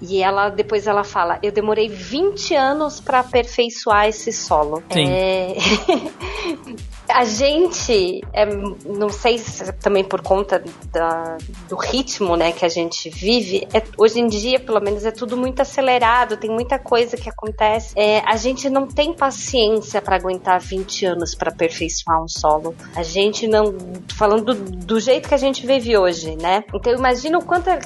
e 0.00 0.22
ela, 0.22 0.48
depois 0.48 0.86
ela 0.86 1.04
fala, 1.04 1.38
eu 1.42 1.52
demorei 1.52 1.88
20 1.88 2.54
anos 2.54 3.00
pra 3.00 3.20
aperfeiçoar 3.20 4.08
esse 4.08 4.32
solo. 4.32 4.82
Sim. 4.90 5.08
É, 5.08 5.54
a 7.08 7.24
gente, 7.24 8.20
é, 8.32 8.44
não 8.46 9.08
sei 9.08 9.38
se 9.38 9.72
também 9.74 10.04
por 10.04 10.20
conta 10.22 10.62
da- 10.92 11.36
do 11.68 11.76
ritmo, 11.76 12.36
né, 12.36 12.52
que 12.52 12.64
a 12.64 12.68
gente 12.68 13.08
vive, 13.10 13.66
é- 13.72 13.82
hoje 13.98 14.20
em 14.20 14.26
dia, 14.26 14.58
pelo 14.60 14.80
menos, 14.80 15.04
é 15.04 15.10
tudo 15.10 15.36
muito 15.36 15.60
acelerado, 15.60 16.36
tem 16.36 16.50
muita 16.50 16.78
coisa 16.78 17.16
que 17.16 17.28
acontece. 17.28 17.92
É, 17.96 18.20
a 18.26 18.36
gente 18.36 18.68
não 18.70 18.86
tem 18.86 19.12
paciência 19.14 20.00
para 20.02 20.16
aguentar 20.16 20.60
20 20.60 21.04
anos 21.06 21.34
para 21.34 21.50
aperfeiçoar 21.50 22.22
um 22.22 22.28
solo. 22.28 22.74
A 22.94 23.02
gente 23.02 23.46
não, 23.46 23.74
falando 24.16 24.54
do, 24.54 24.54
do 24.54 25.00
jeito 25.00 25.28
que 25.28 25.34
a 25.34 25.38
gente 25.38 25.66
vive 25.66 25.96
hoje, 25.96 26.36
né? 26.36 26.64
Então 26.74 26.92
imagina 26.92 27.38
o 27.38 27.44
quanto 27.44 27.68
é 27.70 27.78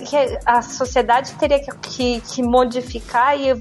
a 0.47 0.63
sociedade 0.63 1.33
teria 1.35 1.59
que, 1.61 1.71
que- 1.81 2.21
que 2.21 2.43
modificar 2.43 3.39
e 3.39 3.55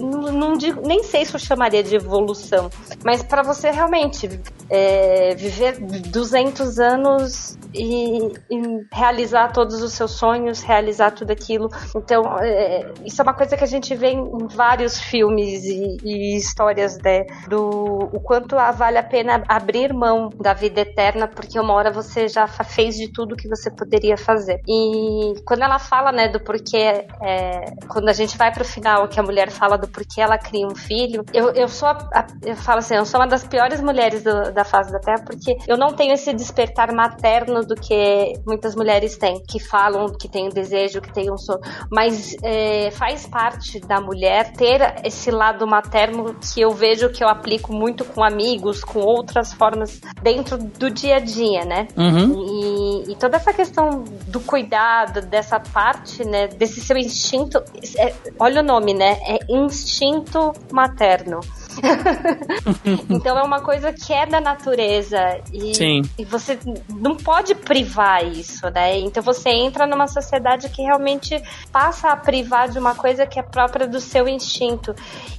não, 0.00 0.32
não 0.32 0.56
digo, 0.56 0.80
nem 0.86 1.02
sei 1.02 1.24
se 1.24 1.34
eu 1.34 1.40
chamaria 1.40 1.82
de 1.82 1.96
evolução, 1.96 2.70
mas 3.04 3.22
para 3.22 3.42
você 3.42 3.70
realmente 3.70 4.28
é, 4.68 5.05
viver 5.36 5.78
200 5.80 6.78
anos 6.78 7.56
e, 7.74 8.18
e 8.50 8.86
realizar 8.92 9.52
todos 9.52 9.82
os 9.82 9.92
seus 9.92 10.12
sonhos, 10.12 10.62
realizar 10.62 11.10
tudo 11.10 11.30
aquilo. 11.30 11.68
Então, 11.94 12.22
é, 12.40 12.92
isso 13.04 13.20
é 13.20 13.22
uma 13.22 13.34
coisa 13.34 13.56
que 13.56 13.64
a 13.64 13.66
gente 13.66 13.94
vê 13.94 14.08
em 14.12 14.46
vários 14.48 14.98
filmes 14.98 15.64
e, 15.64 15.96
e 16.04 16.36
histórias 16.36 16.98
né, 16.98 17.24
do 17.48 17.66
o 18.12 18.20
quanto 18.20 18.56
vale 18.76 18.98
a 18.98 19.02
pena 19.02 19.42
abrir 19.48 19.92
mão 19.92 20.30
da 20.40 20.54
vida 20.54 20.80
eterna, 20.80 21.28
porque 21.28 21.58
uma 21.58 21.74
hora 21.74 21.90
você 21.92 22.28
já 22.28 22.46
fez 22.46 22.96
de 22.96 23.12
tudo 23.12 23.36
que 23.36 23.48
você 23.48 23.70
poderia 23.70 24.16
fazer. 24.16 24.60
E 24.66 25.34
quando 25.44 25.62
ela 25.62 25.78
fala, 25.78 26.12
né, 26.12 26.28
do 26.28 26.40
porquê, 26.40 27.06
é, 27.22 27.64
quando 27.88 28.08
a 28.08 28.12
gente 28.12 28.36
vai 28.36 28.52
pro 28.52 28.64
final, 28.64 29.08
que 29.08 29.18
a 29.20 29.22
mulher 29.22 29.50
fala 29.50 29.76
do 29.76 29.88
porquê 29.88 30.20
ela 30.20 30.38
cria 30.38 30.66
um 30.66 30.74
filho, 30.74 31.24
eu, 31.32 31.50
eu 31.50 31.68
sou, 31.68 31.88
a- 31.88 32.08
a- 32.14 32.26
eu 32.44 32.56
falo 32.56 32.78
assim, 32.78 32.94
eu 32.94 33.04
sou 33.04 33.20
uma 33.20 33.26
das 33.26 33.44
piores 33.44 33.80
mulheres 33.80 34.22
do- 34.22 34.52
da 34.52 34.64
face 34.64 34.90
da 34.92 34.95
Terra, 35.00 35.22
porque 35.24 35.56
eu 35.66 35.76
não 35.76 35.92
tenho 35.92 36.12
esse 36.12 36.32
despertar 36.32 36.92
materno 36.92 37.64
do 37.64 37.74
que 37.74 38.34
muitas 38.46 38.74
mulheres 38.74 39.16
têm, 39.16 39.42
que 39.42 39.58
falam 39.58 40.06
que 40.08 40.28
tem 40.28 40.46
um 40.46 40.50
desejo, 40.50 41.00
que 41.00 41.12
tem 41.12 41.30
um 41.30 41.38
sonho, 41.38 41.60
mas 41.90 42.36
é, 42.42 42.90
faz 42.90 43.26
parte 43.26 43.80
da 43.80 44.00
mulher 44.00 44.52
ter 44.52 44.96
esse 45.04 45.30
lado 45.30 45.66
materno 45.66 46.34
que 46.34 46.60
eu 46.60 46.70
vejo 46.70 47.10
que 47.10 47.22
eu 47.22 47.28
aplico 47.28 47.72
muito 47.72 48.04
com 48.04 48.22
amigos, 48.22 48.82
com 48.82 49.00
outras 49.00 49.52
formas 49.52 50.00
dentro 50.22 50.58
do 50.58 50.90
dia 50.90 51.16
a 51.16 51.20
dia, 51.20 51.64
né? 51.64 51.88
Uhum. 51.96 53.04
E, 53.06 53.12
e 53.12 53.16
toda 53.16 53.36
essa 53.36 53.52
questão 53.52 54.04
do 54.26 54.40
cuidado, 54.40 55.20
dessa 55.22 55.58
parte, 55.58 56.24
né, 56.24 56.48
desse 56.48 56.80
seu 56.80 56.96
instinto, 56.96 57.62
é- 57.98 58.14
olha 58.38 58.60
o 58.60 58.64
nome, 58.64 58.94
né? 58.94 59.18
É 59.26 59.38
instinto 59.48 60.52
materno. 60.72 61.40
então 63.10 63.38
é 63.38 63.42
uma 63.42 63.60
coisa 63.60 63.92
que 63.92 64.12
é 64.12 64.26
da 64.26 64.40
natureza 64.40 65.40
e, 65.52 65.74
Sim. 65.74 66.02
e 66.18 66.24
você 66.24 66.58
não 66.88 67.16
pode 67.16 67.54
privar 67.54 68.24
isso, 68.26 68.68
né? 68.70 68.98
Então 68.98 69.22
você 69.22 69.50
entra 69.50 69.86
numa 69.86 70.06
sociedade 70.08 70.68
que 70.68 70.82
realmente 70.82 71.40
passa 71.72 72.10
a 72.10 72.16
privar 72.16 72.68
de 72.68 72.78
uma 72.78 72.94
coisa 72.94 73.26
que 73.26 73.38
é 73.38 73.42
própria 73.42 73.86
do 73.86 74.00
seu 74.00 74.28
instinto. 74.28 74.94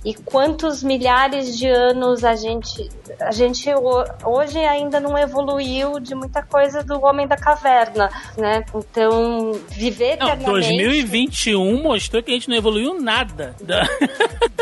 E 0.06 0.14
quantos 0.14 0.84
milhares 0.84 1.58
de 1.58 1.68
anos 1.68 2.24
a 2.24 2.36
gente 2.36 2.90
a 3.20 3.32
gente 3.32 3.70
ho- 3.74 4.06
hoje 4.26 4.60
ainda 4.60 5.00
não 5.00 5.18
evoluiu 5.18 6.00
de 6.00 6.14
muita 6.14 6.44
coisa 6.44 6.84
do 6.84 7.04
homem 7.04 7.28
da 7.28 7.36
caverna, 7.36 8.10
né? 8.38 8.64
Então, 8.76 9.54
viver 9.70 10.18
Não, 10.18 10.28
eternamente 10.28 10.46
2021 10.68 11.82
mostrou 11.82 12.22
que 12.22 12.32
a 12.32 12.34
gente 12.34 12.50
não 12.50 12.56
evoluiu 12.56 13.00
nada. 13.02 13.56
Da- 13.62 13.88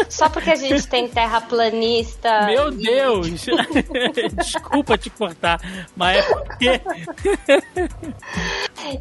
só 0.09 0.30
porque 0.30 0.51
a 0.51 0.55
gente 0.55 0.88
tem 0.88 1.07
Meu 2.47 2.72
e- 2.72 2.76
Deus! 2.78 3.45
Desculpa 4.36 4.97
te 4.97 5.09
cortar, 5.09 5.59
mas 5.95 6.18
é 6.18 6.22
porque. 6.34 6.82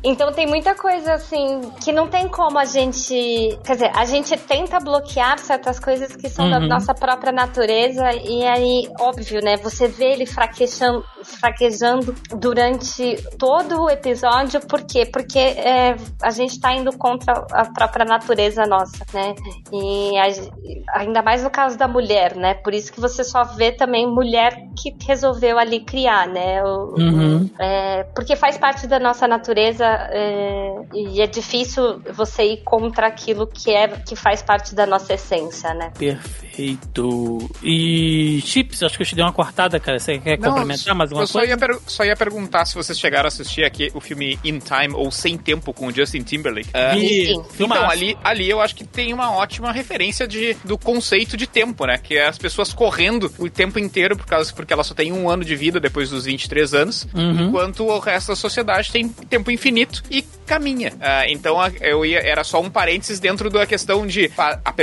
Então 0.03 0.33
tem 0.33 0.47
muita 0.47 0.75
coisa 0.75 1.15
assim 1.15 1.61
que 1.83 1.93
não 1.93 2.09
tem 2.09 2.27
como 2.29 2.59
a 2.59 2.65
gente. 2.65 3.59
Quer 3.65 3.73
dizer, 3.75 3.91
a 3.95 4.05
gente 4.05 4.37
tenta 4.37 4.79
bloquear 4.81 5.39
certas 5.39 5.79
coisas 5.79 6.15
que 6.17 6.29
são 6.29 6.49
da 6.51 6.59
Uhum. 6.59 6.69
nossa 6.69 6.95
própria 6.95 7.33
natureza, 7.33 8.11
e 8.13 8.45
aí, 8.47 8.89
óbvio, 8.99 9.43
né? 9.43 9.57
Você 9.59 9.87
vê 9.89 10.13
ele 10.13 10.25
fraquejando, 10.27 11.05
fraquejando 11.23 12.15
durante 12.31 13.17
todo 13.39 13.83
o 13.83 13.91
episódio, 13.91 14.61
por 14.67 14.83
quê? 14.85 15.05
Porque 15.07 15.39
é, 15.39 15.97
a 16.23 16.31
gente 16.31 16.59
tá 16.61 16.73
indo 16.73 16.97
contra 16.97 17.45
a 17.53 17.67
própria 17.71 18.05
natureza 18.07 18.65
nossa, 18.67 19.05
né? 19.13 19.35
E 19.73 20.17
a- 20.19 20.99
ainda 21.01 21.21
mais 21.23 21.43
no 21.43 21.51
caso 21.51 21.77
da 21.77 21.87
mulher, 21.89 22.35
né? 22.37 22.54
Por 22.55 22.73
isso 22.75 22.93
que 22.93 23.01
você 23.01 23.23
só 23.25 23.45
vê 23.45 23.73
também 23.73 24.07
mulher 24.07 24.55
que 24.81 24.95
resolveu 25.07 25.59
ali 25.59 25.81
criar, 25.81 26.27
né? 26.29 26.63
O- 26.63 26.95
Uhum. 26.99 27.51
é, 27.59 28.05
porque 28.15 28.37
faz 28.37 28.57
parte 28.57 28.87
da 28.87 28.99
nossa 28.99 29.27
natureza 29.29 29.85
é, 29.85 30.71
e 30.95 31.21
é 31.21 31.27
difícil 31.27 32.01
você 32.13 32.43
ir 32.45 32.63
contra 32.65 33.07
aquilo 33.09 33.47
que 33.47 33.71
é 33.75 33.89
que 33.89 34.15
faz 34.17 34.43
parte 34.43 34.75
da 34.75 34.87
nossa 34.87 35.15
essência, 35.15 35.73
né? 35.75 35.91
Perfeito. 35.99 37.49
E 37.63 38.41
Chips, 38.45 38.83
acho 38.83 38.97
que 38.97 39.03
eu 39.03 39.07
te 39.07 39.15
dei 39.15 39.25
uma 39.25 39.33
cortada, 39.33 39.79
cara. 39.81 39.99
Você 39.99 40.19
quer 40.19 40.37
complementar 40.39 40.95
mais 40.95 41.11
alguma 41.11 41.23
eu 41.25 41.27
só 41.27 41.41
coisa? 41.41 41.53
ia, 41.55 41.79
só 41.87 42.05
ia 42.05 42.17
perguntar 42.17 42.65
se 42.65 42.75
vocês 42.75 42.99
chegaram 42.99 43.27
a 43.27 43.29
assistir 43.29 43.65
aqui 43.65 43.91
o 43.95 44.01
filme 44.01 44.39
In 44.45 44.59
Time 44.59 44.95
ou 44.95 45.11
Sem 45.11 45.37
Tempo 45.37 45.73
com 45.73 45.87
o 45.89 45.93
Justin 45.93 46.23
Timberlake. 46.23 46.71
Vi, 46.93 47.27
sim. 47.27 47.65
Então, 47.65 47.89
ali, 47.91 48.17
ali 48.23 48.49
eu 48.49 48.61
acho 48.61 48.75
que 48.75 48.85
tem 48.85 49.13
uma 49.13 49.33
ótima 49.37 49.73
referência 49.73 50.27
de, 50.27 50.55
do 50.65 50.79
conceito 50.79 51.37
de 51.37 51.47
tempo, 51.47 51.87
né? 51.87 51.99
Que 51.99 52.17
é 52.19 52.27
as 52.27 52.39
pessoas 52.45 52.75
correndo 52.75 53.33
o 53.39 53.49
tempo 53.49 53.79
inteiro 53.79 54.19
por 54.19 54.27
causa, 54.27 54.53
porque 54.53 54.71
elas 54.71 54.87
só 54.87 54.93
têm 54.95 55.11
um 55.13 55.31
ano 55.31 55.43
de 55.43 55.57
vida 55.57 55.81
depois 55.81 56.11
dos 56.11 56.27
23 56.27 56.75
anos, 56.75 57.07
Uhum. 57.15 57.47
enquanto 57.49 57.85
o 57.87 57.99
resto 57.99 58.29
da 58.29 58.37
sociedade 58.37 58.93
tem 58.93 59.09
tempo 59.09 59.51
infinito 59.51 60.03
e 60.11 60.23
caminha. 60.45 60.93
Ah, 61.01 61.25
então 61.29 61.61
a- 61.61 61.71
eu 61.81 62.05
ia, 62.05 62.19
era 62.21 62.45
só 62.45 62.61
um 62.61 62.71
parênteses 62.71 63.19
dentro 63.19 63.51
da 63.51 63.67
questão 63.67 64.07
de 64.07 64.31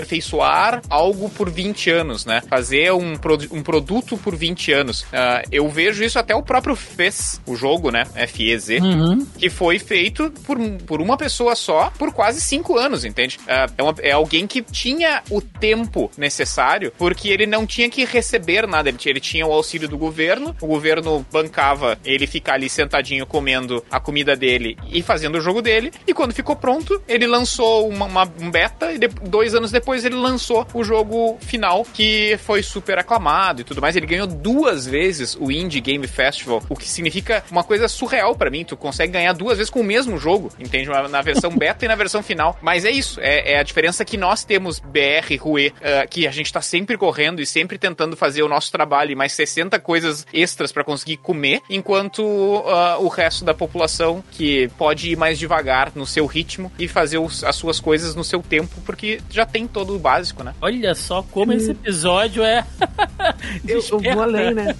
aperfeiçoar 0.01 0.82
algo 0.89 1.30
por 1.30 1.49
20 1.49 1.89
anos, 1.89 2.26
né? 2.26 2.41
Fazer 2.49 2.91
um, 2.93 3.16
produ- 3.16 3.47
um 3.51 3.62
produto 3.62 4.18
por 4.18 4.36
20 4.36 4.72
anos. 4.72 5.05
Ah, 5.14 5.41
eu 5.51 5.68
vejo 5.70 6.03
isso 6.03 6.18
até 6.18 6.34
o 6.36 6.41
próprio 6.41 6.76
FES, 6.76 7.41
o 7.45 7.55
jogo, 7.55 7.91
né? 7.91 8.05
FEZ 8.28 8.70
Uhum. 8.82 9.26
que 9.38 9.49
foi 9.49 9.78
feito 9.80 10.32
por, 10.45 10.57
por 10.86 11.01
uma 11.01 11.18
pessoa 11.18 11.55
só 11.55 11.91
por 11.97 12.14
quase 12.14 12.41
cinco 12.41 12.78
anos, 12.78 13.03
entende? 13.05 13.38
É, 13.47 13.66
é 13.78 13.84
uma- 13.84 13.95
é 14.01 14.12
alguém 14.12 14.47
que 14.47 14.62
tinha 14.62 15.22
o 15.30 15.41
tempo 15.41 16.09
necessário 16.18 16.91
porque 16.97 17.30
ele 17.30 17.45
não 17.45 17.66
tinha 17.68 17.89
que 17.89 18.05
receber 18.05 18.68
nada, 18.68 18.89
ele 18.89 18.97
tinha, 18.97 19.12
ele 19.12 19.20
tinha 19.20 19.45
o 19.45 19.51
auxílio 19.51 19.88
do 19.88 19.97
governo, 19.97 20.55
o 20.62 20.68
governo 20.68 21.26
bancava 21.32 21.97
ele 22.05 22.26
ficar 22.26 22.53
ali 22.53 22.70
sentadinho 22.70 23.26
comendo 23.26 23.84
a 23.91 23.99
comida 23.99 24.36
dele 24.36 24.78
e 24.89 25.01
fazendo 25.01 25.38
o 25.38 25.41
jogo 25.41 25.51
dele, 25.60 25.91
e 26.06 26.14
quando 26.14 26.36
ficou 26.36 26.56
pronto, 26.56 27.02
ele 27.08 27.26
lançou 27.26 27.89
uma, 27.89 28.06
uma- 28.06 28.32
um 28.39 28.52
beta 28.52 28.91
e 28.91 28.99
de- 28.99 29.08
dois 29.08 29.56
anos 29.56 29.72
depois 29.72 30.06
ele 30.06 30.14
lançou 30.16 30.68
o 30.72 30.84
jogo 30.84 31.39
final 31.41 31.84
que 31.91 32.38
foi 32.43 32.62
super 32.62 32.99
aclamado 32.99 33.62
e 33.62 33.64
tudo 33.64 33.82
mais. 33.82 33.95
Ele 33.95 34.06
ganhou 34.06 34.28
duas 34.28 34.86
vezes 34.86 35.36
o 35.39 35.52
Indie 35.52 35.82
Game 35.82 36.06
Festival, 36.06 36.62
o 36.70 36.76
que 36.76 36.88
significa 36.88 37.43
uma 37.49 37.64
coisa 37.64 37.88
surreal 37.88 38.36
pra 38.36 38.52
mim. 38.52 38.64
Tu 38.64 38.78
consegue 38.78 39.14
ganhar 39.14 39.34
duas 39.34 39.58
vezes 39.58 39.72
com 39.72 39.80
o 39.80 39.84
mesmo 39.84 40.20
jogo, 40.20 40.52
entende? 40.60 40.88
Na 41.10 41.22
versão 41.24 41.49
beta 41.58 41.84
e 41.86 41.88
na 41.88 41.95
versão 41.95 42.22
final. 42.22 42.56
Mas 42.62 42.86
é 42.86 42.91
isso, 42.91 43.20
é, 43.20 43.54
é 43.54 43.60
a 43.60 43.64
diferença 43.64 44.06
que 44.06 44.18
nós 44.18 44.43
temos, 44.43 44.78
BR, 44.80 45.36
Rue, 45.39 45.74
eh, 45.82 46.06
que 46.08 46.28
a 46.28 46.32
gente 46.32 46.54
tá 46.54 46.62
sempre 46.62 46.97
correndo 46.97 47.41
e 47.41 47.45
sempre 47.45 47.78
tentando 47.80 48.16
fazer 48.18 48.43
o 48.43 48.47
nosso 48.49 48.72
trabalho 48.72 49.12
e 49.12 49.16
mais 49.16 49.32
60 49.32 49.80
coisas 49.80 50.28
extras 50.34 50.72
pra 50.72 50.84
conseguir 50.84 51.18
comer, 51.18 51.62
enquanto 51.70 52.64
ah, 52.68 52.97
o 52.99 53.08
resto 53.08 53.45
da 53.45 53.54
população 53.54 54.24
que 54.32 54.68
pode 54.78 55.12
ir 55.12 55.16
mais 55.16 55.38
devagar 55.42 55.92
no 55.96 56.06
seu 56.06 56.26
ritmo 56.26 56.72
e 56.80 56.88
fazer 56.88 57.18
os- 57.18 57.44
as 57.44 57.56
suas 57.56 57.80
coisas 57.80 58.16
no 58.16 58.24
seu 58.24 58.42
tempo, 58.42 58.80
porque 58.86 59.20
já 59.30 59.46
tem 59.46 59.68
todo 59.68 59.96
o 59.96 60.00
básico, 60.00 60.44
né? 60.44 60.54
Olha 60.62 60.96
só 60.96 61.22
como 61.24 61.52
esse 61.52 61.72
episódio 61.72 62.44
é. 62.44 62.64
Eu, 63.68 63.80
eu 63.92 64.00
vou 64.14 64.24
além, 64.24 64.54
né? 64.54 64.76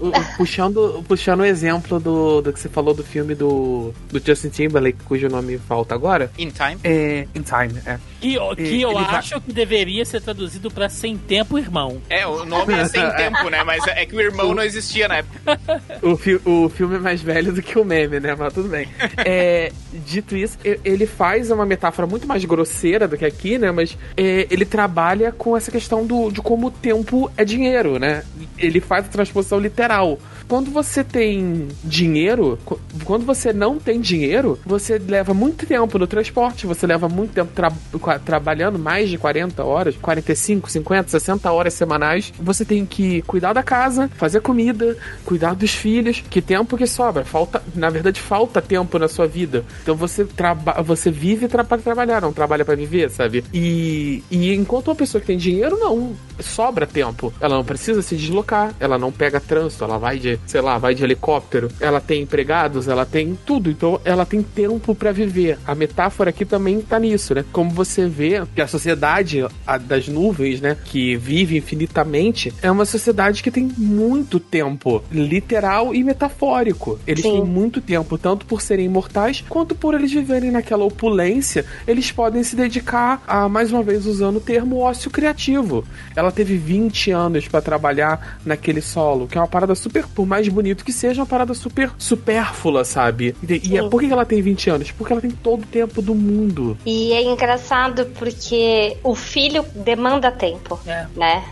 O- 0.00 0.08
o- 0.08 0.36
puxando, 0.36 1.04
puxando 1.06 1.40
o 1.40 1.44
exemplo 1.44 2.00
do, 2.00 2.40
do 2.40 2.52
que 2.52 2.58
você 2.58 2.68
falou 2.68 2.94
do 2.94 3.04
filme 3.04 3.34
do, 3.34 3.92
do 4.10 4.18
Justin 4.24 4.48
Timberlake, 4.48 5.02
cujo 5.04 5.28
nome 5.28 5.58
falta 5.58 5.94
agora. 5.94 6.30
In 6.38 6.50
Time. 6.50 6.78
É. 6.84 7.26
In 7.34 7.42
Time, 7.42 7.80
é. 7.84 7.98
Que, 8.20 8.38
que 8.56 8.62
Ele 8.62 8.82
eu 8.82 8.92
vai- 8.94 9.04
acho 9.16 9.40
que 9.40 9.52
deveria 9.52 10.04
ser 10.04 10.20
traduzido 10.22 10.70
pra 10.70 10.88
Sem 10.88 11.16
Tempo, 11.18 11.58
irmão. 11.58 12.00
É, 12.08 12.26
o 12.26 12.44
nome 12.44 12.72
é 12.74 12.84
sem 12.86 13.02
tempo, 13.16 13.48
né? 13.50 13.62
Mas 13.62 13.86
é 13.88 14.06
que 14.06 14.14
o 14.16 14.20
irmão 14.20 14.54
não 14.54 14.62
existia 14.62 15.06
na 15.08 15.16
época. 15.16 15.60
O, 16.02 16.16
fi- 16.16 16.40
o 16.44 16.68
filme 16.70 16.96
é 16.96 16.98
mais 16.98 17.20
velho 17.20 17.52
do 17.52 17.62
que 17.62 17.78
o 17.78 17.84
meme, 17.84 18.20
né? 18.20 18.34
Mas 18.34 18.52
tudo 18.54 18.68
bem. 18.68 18.88
É, 19.24 19.70
dito 20.04 20.36
isso, 20.36 20.58
ele 20.84 21.06
faz 21.06 21.50
uma 21.50 21.64
metáfora 21.64 22.06
muito 22.06 22.26
mais 22.26 22.44
grosseira 22.44 23.06
do 23.08 23.16
que 23.16 23.24
aqui, 23.24 23.58
né? 23.58 23.70
Mas 23.70 23.96
é, 24.16 24.46
ele 24.50 24.64
trabalha 24.64 25.32
com 25.32 25.56
essa 25.56 25.70
questão 25.70 26.06
do, 26.06 26.30
de 26.30 26.40
como 26.40 26.66
o 26.66 26.70
tempo 26.70 27.30
é 27.36 27.44
dinheiro, 27.44 27.98
né? 27.98 28.24
Ele 28.58 28.80
faz 28.80 29.06
a 29.06 29.08
transposição 29.08 29.58
literal. 29.58 30.18
Quando 30.48 30.70
você 30.70 31.02
tem 31.04 31.68
dinheiro, 31.84 32.58
qu- 32.64 32.78
quando 33.04 33.24
você 33.24 33.52
não 33.52 33.78
tem 33.78 34.00
dinheiro, 34.00 34.58
você 34.64 34.98
leva 34.98 35.32
muito 35.34 35.66
tempo 35.66 35.98
no 35.98 36.06
transporte, 36.06 36.66
você 36.66 36.86
leva 36.86 37.08
muito 37.08 37.32
tempo 37.32 37.50
tra 37.54 37.72
trabalhando, 38.18 38.78
mais 38.78 39.08
de 39.08 39.18
40 39.18 39.64
horas, 39.64 39.96
45, 39.96 40.70
50, 40.70 41.08
60 41.10 41.50
horas 41.52 41.74
semanais. 41.74 42.32
Você 42.38 42.64
tem 42.64 42.84
que 42.84 43.22
cuidar 43.22 43.52
da 43.52 43.62
casa, 43.62 44.10
fazer 44.16 44.40
comida, 44.40 44.96
cuidar 45.24 45.54
dos 45.54 45.72
filhos. 45.72 46.22
Que 46.28 46.40
tempo 46.42 46.76
que 46.76 46.86
sobra? 46.86 47.24
Falta, 47.24 47.62
na 47.74 47.90
verdade, 47.90 48.20
falta 48.20 48.60
tempo 48.60 48.98
na 48.98 49.08
sua 49.08 49.26
vida. 49.26 49.64
Então 49.82 49.94
você 49.94 50.24
traba 50.24 50.82
você 50.82 51.10
vive 51.10 51.48
para 51.48 51.64
trabalhar, 51.64 52.20
não 52.20 52.32
trabalha 52.32 52.64
para 52.64 52.74
viver, 52.74 53.10
sabe? 53.10 53.44
E, 53.52 54.22
e 54.30 54.52
enquanto 54.54 54.88
uma 54.88 54.94
pessoa 54.94 55.20
que 55.20 55.26
tem 55.26 55.36
dinheiro, 55.38 55.78
não 55.78 56.14
sobra 56.40 56.86
tempo. 56.86 57.32
Ela 57.40 57.56
não 57.56 57.64
precisa 57.64 58.02
se 58.02 58.16
deslocar, 58.16 58.74
ela 58.80 58.98
não 58.98 59.12
pega 59.12 59.40
trânsito, 59.40 59.84
ela 59.84 59.98
vai 59.98 60.18
de, 60.18 60.38
sei 60.46 60.60
lá, 60.60 60.78
vai 60.78 60.94
de 60.94 61.02
helicóptero, 61.02 61.68
ela 61.80 62.00
tem 62.00 62.22
empregados, 62.22 62.88
ela 62.88 63.06
tem 63.06 63.38
tudo, 63.46 63.70
então 63.70 64.00
ela 64.04 64.24
tem 64.24 64.42
tempo 64.42 64.94
para 64.94 65.12
viver. 65.12 65.58
A 65.66 65.74
metáfora 65.74 66.30
aqui 66.30 66.44
também 66.44 66.80
tá 66.80 66.98
nisso, 66.98 67.34
né? 67.34 67.44
Como 67.52 67.70
você 67.70 68.06
vê 68.06 68.42
que 68.54 68.60
a 68.60 68.66
sociedade 68.66 69.44
a 69.66 69.78
das 69.78 70.08
nuvens, 70.08 70.60
né, 70.60 70.76
que 70.84 71.16
vive 71.16 71.56
infinitamente, 71.56 72.52
é 72.62 72.70
uma 72.70 72.84
sociedade 72.84 73.42
que 73.42 73.50
tem 73.50 73.70
muito 73.76 74.38
tempo, 74.38 75.02
literal 75.10 75.94
e 75.94 76.02
metafórico. 76.02 76.98
Eles 77.06 77.22
Sim. 77.22 77.32
têm 77.32 77.44
muito 77.44 77.80
tempo, 77.80 78.18
tanto 78.18 78.46
por 78.46 78.60
serem 78.60 78.86
imortais, 78.86 79.44
quanto 79.48 79.74
por 79.74 79.94
eles 79.94 80.12
viverem 80.12 80.50
naquela 80.50 80.84
opulência, 80.84 81.64
eles 81.86 82.10
podem 82.10 82.42
se 82.42 82.56
dedicar 82.56 83.22
a, 83.26 83.48
mais 83.48 83.72
uma 83.72 83.82
vez 83.82 84.06
usando 84.06 84.36
o 84.36 84.40
termo 84.40 84.78
ócio 84.78 85.10
criativo. 85.10 85.84
Ela 86.14 86.30
teve 86.30 86.56
20 86.56 87.10
anos 87.10 87.48
pra 87.48 87.60
trabalhar 87.60 88.38
naquele 88.44 88.80
solo, 88.80 89.26
que 89.26 89.38
é 89.38 89.40
uma 89.40 89.48
parada 89.48 89.74
super, 89.74 90.06
por 90.22 90.28
mais 90.28 90.46
bonito 90.46 90.84
que 90.84 90.92
seja, 90.92 91.20
uma 91.20 91.26
parada 91.26 91.52
super 91.52 91.90
supérflua, 91.98 92.84
sabe? 92.84 93.34
E, 93.48 93.70
e 93.72 93.76
é 93.76 93.82
por 93.88 94.00
que 94.00 94.06
ela 94.12 94.24
tem 94.24 94.40
20 94.40 94.70
anos? 94.70 94.92
Porque 94.92 95.12
ela 95.12 95.20
tem 95.20 95.32
todo 95.32 95.64
o 95.64 95.66
tempo 95.66 96.00
do 96.00 96.14
mundo. 96.14 96.78
E 96.86 97.12
é 97.12 97.22
engraçado 97.24 98.06
porque 98.16 98.96
o 99.02 99.16
filho 99.16 99.64
demanda 99.74 100.30
tempo, 100.30 100.78
É. 100.86 101.06
né? 101.16 101.44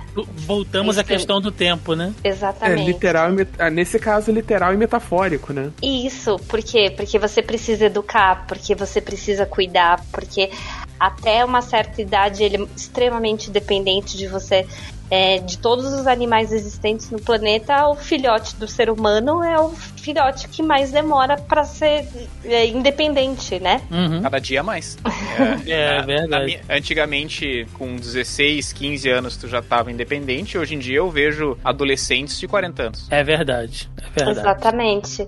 Voltamos 0.46 0.98
à 0.98 1.00
Isso. 1.00 1.08
questão 1.08 1.40
do 1.40 1.50
tempo, 1.50 1.94
né? 1.96 2.12
É 2.22 2.28
Exatamente. 2.28 2.84
literal 2.86 3.30
e 3.30 3.32
met- 3.36 3.50
ah, 3.58 3.70
nesse 3.70 3.98
caso 3.98 4.30
literal 4.30 4.72
e 4.72 4.76
metafórico, 4.76 5.52
né? 5.52 5.70
Isso, 5.82 6.36
por 6.48 6.62
quê? 6.62 6.92
Porque 6.96 7.18
você 7.18 7.42
precisa 7.42 7.86
educar, 7.86 8.44
porque 8.46 8.74
você 8.74 9.00
precisa 9.00 9.46
cuidar, 9.46 10.04
porque 10.12 10.48
até 11.00 11.42
uma 11.44 11.62
certa 11.62 12.02
idade 12.02 12.44
ele 12.44 12.58
é 12.58 12.66
extremamente 12.76 13.50
dependente 13.50 14.16
de 14.18 14.26
você. 14.28 14.66
É, 15.12 15.38
de 15.40 15.58
todos 15.58 15.86
os 15.92 16.06
animais 16.06 16.52
existentes 16.52 17.10
no 17.10 17.18
planeta, 17.20 17.88
o 17.88 17.96
filhote 17.96 18.54
do 18.54 18.68
ser 18.68 18.88
humano 18.88 19.42
é 19.42 19.58
o 19.60 19.70
filhote 19.70 20.46
que 20.46 20.62
mais 20.62 20.92
demora 20.92 21.36
para 21.36 21.64
ser 21.64 22.06
é, 22.44 22.66
independente, 22.68 23.58
né? 23.58 23.82
Uhum. 23.90 24.22
Cada 24.22 24.38
dia 24.38 24.62
mais. 24.62 24.96
É, 25.66 25.96
na- 25.98 26.06
verdade. 26.06 26.60
na 26.68 26.74
antigamente, 26.76 27.66
com 27.74 27.96
16, 27.96 28.72
15 28.72 29.08
anos, 29.10 29.36
tu 29.36 29.48
já 29.48 29.60
tava 29.60 29.90
independente. 29.90 30.56
Hoje 30.56 30.74
em 30.76 30.78
dia 30.78 30.98
eu 30.98 31.10
vejo 31.10 31.58
adolescentes 31.64 32.38
de 32.38 32.46
40 32.46 32.82
anos. 32.84 33.06
É 33.10 33.24
verdade. 33.24 33.90
É 34.14 34.24
verdade. 34.24 34.38
Exatamente. 34.38 35.26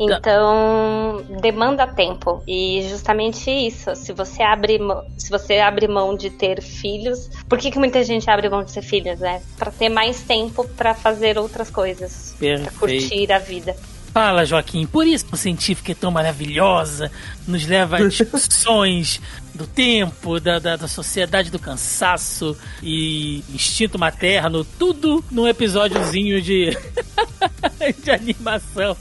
Então, 0.00 1.24
demanda 1.40 1.86
tempo. 1.86 2.42
E 2.46 2.86
justamente 2.88 3.50
isso. 3.50 3.94
Se 3.94 4.12
você 4.12 4.42
abre 4.42 4.78
mão, 4.78 5.04
se 5.18 5.30
você 5.30 5.58
abre 5.58 5.86
mão 5.86 6.16
de 6.16 6.30
ter 6.30 6.62
filhos, 6.62 7.30
por 7.48 7.58
que, 7.58 7.70
que 7.70 7.78
muita 7.78 8.02
gente 8.02 8.28
abre 8.30 8.48
mão 8.48 8.64
de 8.64 8.72
ter 8.72 8.82
filhos, 8.82 9.20
né? 9.20 9.42
Pra 9.58 9.70
ter 9.70 9.88
mais 9.88 10.22
tempo 10.22 10.66
pra 10.76 10.94
fazer 10.94 11.38
outras 11.38 11.70
coisas. 11.70 12.34
Pra 12.38 12.48
Perfeito. 12.48 12.78
curtir 12.78 13.32
a 13.32 13.38
vida. 13.38 13.76
Fala, 14.12 14.44
Joaquim. 14.44 14.86
Por 14.86 15.06
isso 15.06 15.26
a 15.30 15.36
científica 15.36 15.92
é 15.92 15.94
tão 15.94 16.10
maravilhosa, 16.10 17.12
nos 17.46 17.66
leva 17.66 17.98
a 17.98 18.02
discussões 18.08 19.20
do 19.60 19.66
tempo, 19.66 20.40
da, 20.40 20.58
da, 20.58 20.76
da 20.76 20.88
sociedade 20.88 21.50
do 21.50 21.58
cansaço 21.58 22.56
e 22.82 23.44
instinto 23.52 23.98
materno, 23.98 24.64
tudo 24.64 25.22
num 25.30 25.46
episódiozinho 25.46 26.40
de, 26.40 26.70
de 28.02 28.10
animação. 28.10 28.96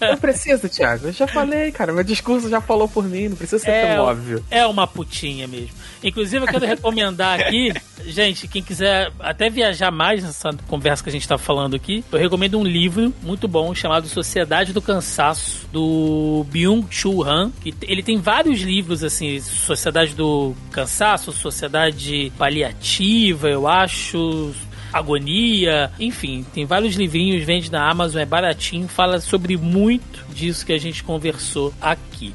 Não 0.00 0.16
precisa, 0.18 0.68
Thiago. 0.68 1.06
Eu 1.06 1.12
já 1.12 1.26
falei, 1.28 1.70
cara. 1.70 1.92
Meu 1.92 2.02
discurso 2.02 2.48
já 2.48 2.60
falou 2.60 2.88
por 2.88 3.04
mim. 3.04 3.28
Não 3.28 3.36
precisa 3.36 3.60
ser 3.62 3.70
É, 3.70 3.94
tão 3.94 4.04
óbvio. 4.06 4.44
é 4.50 4.66
uma 4.66 4.86
putinha 4.86 5.46
mesmo. 5.46 5.70
Inclusive, 6.02 6.44
eu 6.44 6.48
quero 6.48 6.66
recomendar 6.66 7.40
aqui, 7.40 7.72
gente, 8.04 8.46
quem 8.48 8.62
quiser 8.62 9.10
até 9.20 9.48
viajar 9.48 9.90
mais 9.90 10.22
nessa 10.22 10.50
conversa 10.68 11.02
que 11.02 11.08
a 11.08 11.12
gente 11.12 11.26
tá 11.26 11.38
falando 11.38 11.74
aqui, 11.76 12.04
eu 12.12 12.18
recomendo 12.18 12.58
um 12.58 12.64
livro 12.64 13.12
muito 13.22 13.46
bom 13.48 13.74
chamado 13.74 14.08
Sociedade 14.08 14.72
do 14.72 14.82
Cansaço, 14.82 15.66
do 15.72 16.44
Byung-Chul 16.50 17.22
Han. 17.24 17.52
que 17.62 17.72
Ele 17.82 18.02
tem 18.02 18.18
vários 18.18 18.60
livros, 18.60 19.02
assim, 19.04 19.40
Sociedade 19.40 19.83
do 20.14 20.54
Cansaço, 20.70 21.32
Sociedade 21.32 22.32
Paliativa, 22.38 23.48
eu 23.48 23.66
acho, 23.68 24.52
Agonia, 24.92 25.90
enfim, 25.98 26.44
tem 26.54 26.64
vários 26.64 26.94
livrinhos, 26.94 27.44
vende 27.44 27.70
na 27.70 27.90
Amazon, 27.90 28.22
é 28.22 28.26
baratinho, 28.26 28.88
fala 28.88 29.20
sobre 29.20 29.56
muito 29.56 30.24
disso 30.32 30.64
que 30.64 30.72
a 30.72 30.78
gente 30.78 31.02
conversou 31.02 31.72
aqui. 31.80 32.34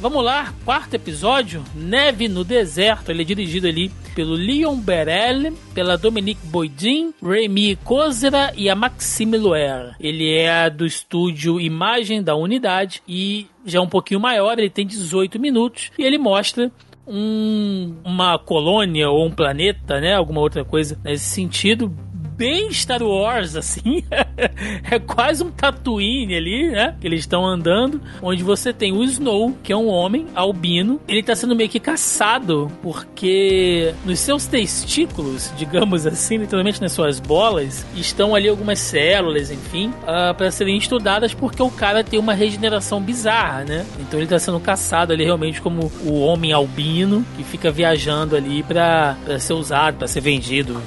Vamos 0.00 0.24
lá, 0.24 0.54
quarto 0.64 0.94
episódio, 0.94 1.64
Neve 1.74 2.28
no 2.28 2.44
Deserto. 2.44 3.10
Ele 3.10 3.22
é 3.22 3.24
dirigido 3.24 3.66
ali 3.66 3.90
pelo 4.14 4.34
Leon 4.34 4.76
Berel, 4.76 5.52
pela 5.74 5.98
Dominique 5.98 6.46
Boydin, 6.46 7.12
Remy 7.20 7.74
Kozera 7.82 8.52
e 8.56 8.70
a 8.70 8.76
Maxime 8.76 9.36
Loer. 9.36 9.96
Ele 9.98 10.32
é 10.32 10.70
do 10.70 10.86
estúdio 10.86 11.60
Imagem 11.60 12.22
da 12.22 12.36
Unidade 12.36 13.02
e 13.08 13.48
já 13.66 13.80
é 13.80 13.82
um 13.82 13.88
pouquinho 13.88 14.20
maior, 14.20 14.56
ele 14.56 14.70
tem 14.70 14.86
18 14.86 15.40
minutos 15.40 15.90
e 15.98 16.04
ele 16.04 16.16
mostra 16.16 16.70
um- 17.08 17.94
uma 18.04 18.38
colônia 18.38 19.10
ou 19.10 19.26
um 19.26 19.30
planeta, 19.30 20.00
né? 20.00 20.14
Alguma 20.14 20.40
outra 20.40 20.64
coisa 20.64 20.98
nesse 21.02 21.24
sentido. 21.24 21.92
Bem 22.38 22.72
Star 22.72 23.02
Wars, 23.02 23.56
assim. 23.56 24.04
é 24.88 24.98
quase 25.00 25.42
um 25.42 25.50
Tatooine 25.50 26.36
ali, 26.36 26.70
né? 26.70 26.94
Que 27.00 27.08
eles 27.08 27.20
estão 27.20 27.44
andando. 27.44 28.00
Onde 28.22 28.44
você 28.44 28.72
tem 28.72 28.92
o 28.92 29.02
Snow, 29.02 29.56
que 29.60 29.72
é 29.72 29.76
um 29.76 29.88
homem 29.88 30.26
albino. 30.36 31.00
Ele 31.08 31.20
tá 31.20 31.34
sendo 31.34 31.56
meio 31.56 31.68
que 31.68 31.80
caçado 31.80 32.70
porque 32.80 33.92
nos 34.04 34.20
seus 34.20 34.46
testículos, 34.46 35.52
digamos 35.56 36.06
assim, 36.06 36.36
literalmente 36.36 36.80
nas 36.80 36.92
suas 36.92 37.18
bolas, 37.18 37.84
estão 37.96 38.36
ali 38.36 38.48
algumas 38.48 38.78
células, 38.78 39.50
enfim, 39.50 39.92
para 40.36 40.48
serem 40.52 40.78
estudadas 40.78 41.34
porque 41.34 41.60
o 41.60 41.70
cara 41.70 42.04
tem 42.04 42.20
uma 42.20 42.34
regeneração 42.34 43.00
bizarra, 43.00 43.64
né? 43.64 43.84
Então 43.98 44.20
ele 44.20 44.28
tá 44.28 44.38
sendo 44.38 44.60
caçado 44.60 45.12
ali 45.12 45.24
realmente 45.24 45.60
como 45.60 45.90
o 46.04 46.20
homem 46.20 46.52
albino 46.52 47.26
que 47.36 47.42
fica 47.42 47.68
viajando 47.72 48.36
ali 48.36 48.62
pra 48.62 49.16
ser 49.40 49.54
usado, 49.54 49.96
pra 49.96 50.06
ser 50.06 50.20
vendido 50.20 50.80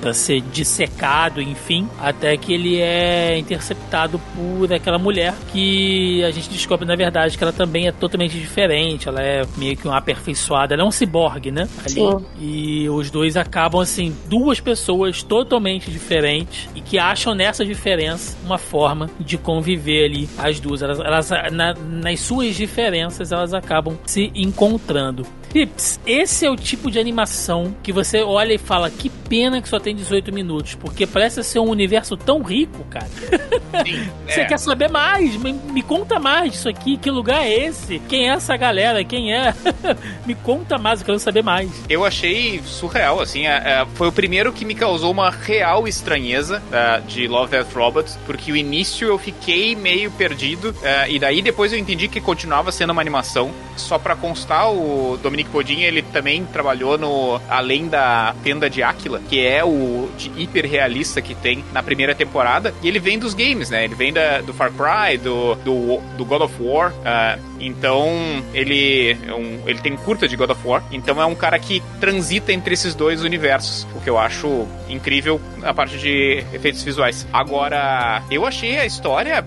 pra 0.00 0.12
ser 0.14 0.40
dissecado, 0.40 1.40
enfim, 1.40 1.88
até 2.00 2.36
que 2.36 2.52
ele 2.52 2.78
é 2.80 3.36
interceptado 3.38 4.20
por 4.34 4.72
aquela 4.72 4.98
mulher 4.98 5.34
que 5.52 6.22
a 6.24 6.30
gente 6.30 6.48
descobre 6.50 6.86
na 6.86 6.96
verdade 6.96 7.36
que 7.36 7.42
ela 7.44 7.52
também 7.52 7.86
é 7.88 7.92
totalmente 7.92 8.38
diferente, 8.38 9.08
ela 9.08 9.22
é 9.22 9.42
meio 9.56 9.76
que 9.76 9.86
uma 9.86 9.96
aperfeiçoada, 9.96 10.74
ela 10.74 10.82
é 10.82 10.86
um 10.86 10.90
ciborgue, 10.90 11.50
né? 11.50 11.68
Ali. 11.80 11.90
Sim. 11.90 12.24
E 12.40 12.88
os 12.88 13.10
dois 13.10 13.36
acabam 13.36 13.80
assim, 13.80 14.14
duas 14.26 14.60
pessoas 14.60 15.22
totalmente 15.22 15.90
diferentes 15.90 16.68
e 16.74 16.80
que 16.80 16.98
acham 16.98 17.34
nessa 17.34 17.64
diferença 17.64 18.36
uma 18.44 18.58
forma 18.58 19.08
de 19.18 19.36
conviver 19.38 20.04
ali 20.04 20.28
as 20.38 20.60
duas. 20.60 20.82
Elas, 20.82 20.98
elas 21.00 21.30
na- 21.52 21.74
nas 21.74 22.20
suas 22.20 22.54
diferenças 22.56 23.32
elas 23.32 23.54
acabam 23.54 23.96
se 24.06 24.30
encontrando. 24.34 25.26
Pips, 25.52 26.00
esse 26.06 26.46
é 26.46 26.50
o 26.50 26.56
tipo 26.56 26.90
de 26.90 26.98
animação 26.98 27.74
que 27.82 27.92
você 27.92 28.22
olha 28.22 28.54
e 28.54 28.58
fala 28.58 28.90
que 28.90 29.08
pena 29.08 29.60
que 29.60 29.68
só 29.68 29.78
tem 29.80 29.94
18 29.94 30.32
minutos, 30.32 30.74
porque 30.74 31.06
parece 31.06 31.42
ser 31.42 31.58
um 31.58 31.68
universo 31.68 32.16
tão 32.16 32.42
rico, 32.42 32.84
cara. 32.84 33.08
Sim, 33.84 34.10
Você 34.26 34.40
é. 34.42 34.44
quer 34.44 34.58
saber 34.58 34.88
mais? 34.90 35.36
Me, 35.36 35.52
me 35.52 35.82
conta 35.82 36.18
mais 36.18 36.52
disso 36.52 36.68
aqui. 36.68 36.96
Que 36.96 37.10
lugar 37.10 37.44
é 37.44 37.66
esse? 37.66 37.98
Quem 38.08 38.28
é 38.28 38.34
essa 38.34 38.56
galera? 38.56 39.04
Quem 39.04 39.34
é? 39.34 39.54
me 40.26 40.34
conta 40.34 40.78
mais, 40.78 41.00
eu 41.00 41.06
quero 41.06 41.18
saber 41.18 41.42
mais. 41.42 41.70
Eu 41.88 42.04
achei 42.04 42.60
surreal, 42.64 43.20
assim, 43.20 43.46
é, 43.46 43.56
é, 43.56 43.86
foi 43.94 44.08
o 44.08 44.12
primeiro 44.12 44.52
que 44.52 44.64
me 44.64 44.74
causou 44.74 45.10
uma 45.10 45.30
real 45.30 45.88
estranheza 45.88 46.62
é, 46.70 47.00
de 47.00 47.26
Love, 47.26 47.50
Death, 47.50 47.72
Robots, 47.72 48.18
porque 48.26 48.52
o 48.52 48.56
início 48.56 49.08
eu 49.08 49.18
fiquei 49.18 49.74
meio 49.74 50.10
perdido, 50.12 50.74
é, 50.82 51.10
e 51.10 51.18
daí 51.18 51.42
depois 51.42 51.72
eu 51.72 51.78
entendi 51.78 52.08
que 52.08 52.20
continuava 52.20 52.70
sendo 52.70 52.90
uma 52.90 53.00
animação. 53.00 53.50
Só 53.76 53.98
pra 53.98 54.14
constar, 54.14 54.70
o 54.70 55.18
Dominique 55.40 55.50
Bodin, 55.50 55.80
ele 55.82 56.02
também 56.02 56.44
trabalhou 56.44 56.98
no 56.98 57.40
Além 57.48 57.88
da 57.88 58.34
Tenda 58.42 58.68
de 58.68 58.82
Áquila, 58.82 59.20
que 59.28 59.44
é 59.46 59.64
o 59.64 60.08
de 60.18 60.30
hiper 60.36 60.66
realista 60.66 61.20
que 61.22 61.34
tem 61.34 61.64
na 61.72 61.82
primeira 61.82 62.14
temporada, 62.14 62.74
e 62.82 62.88
ele 62.88 62.98
vem 62.98 63.18
dos 63.18 63.32
games, 63.34 63.70
né? 63.70 63.84
Ele 63.84 63.94
vem 63.94 64.12
da, 64.12 64.40
do 64.40 64.52
Far 64.52 64.70
Cry, 64.72 65.16
do, 65.18 65.54
do, 65.56 66.00
do 66.16 66.24
God 66.24 66.42
of 66.42 66.54
War, 66.60 66.92
é, 67.04 67.38
então 67.60 68.08
ele, 68.52 69.16
é 69.26 69.32
um- 69.34 69.60
ele 69.66 69.78
tem 69.80 69.96
curta 69.96 70.26
de 70.28 70.36
God 70.36 70.50
of 70.50 70.60
War, 70.66 70.82
então 70.90 71.20
é 71.20 71.24
um 71.26 71.34
cara 71.34 71.58
que 71.58 71.82
transita 72.00 72.52
entre 72.52 72.74
esses 72.74 72.94
dois 72.94 73.22
universos, 73.22 73.86
o 73.94 74.00
que 74.00 74.10
eu 74.10 74.18
acho 74.18 74.66
incrível 74.88 75.40
a 75.62 75.72
parte 75.72 75.96
de 75.98 76.44
efeitos 76.52 76.82
visuais. 76.82 77.26
Agora, 77.32 78.22
eu 78.30 78.44
achei 78.46 78.78
a 78.78 78.84
história 78.86 79.44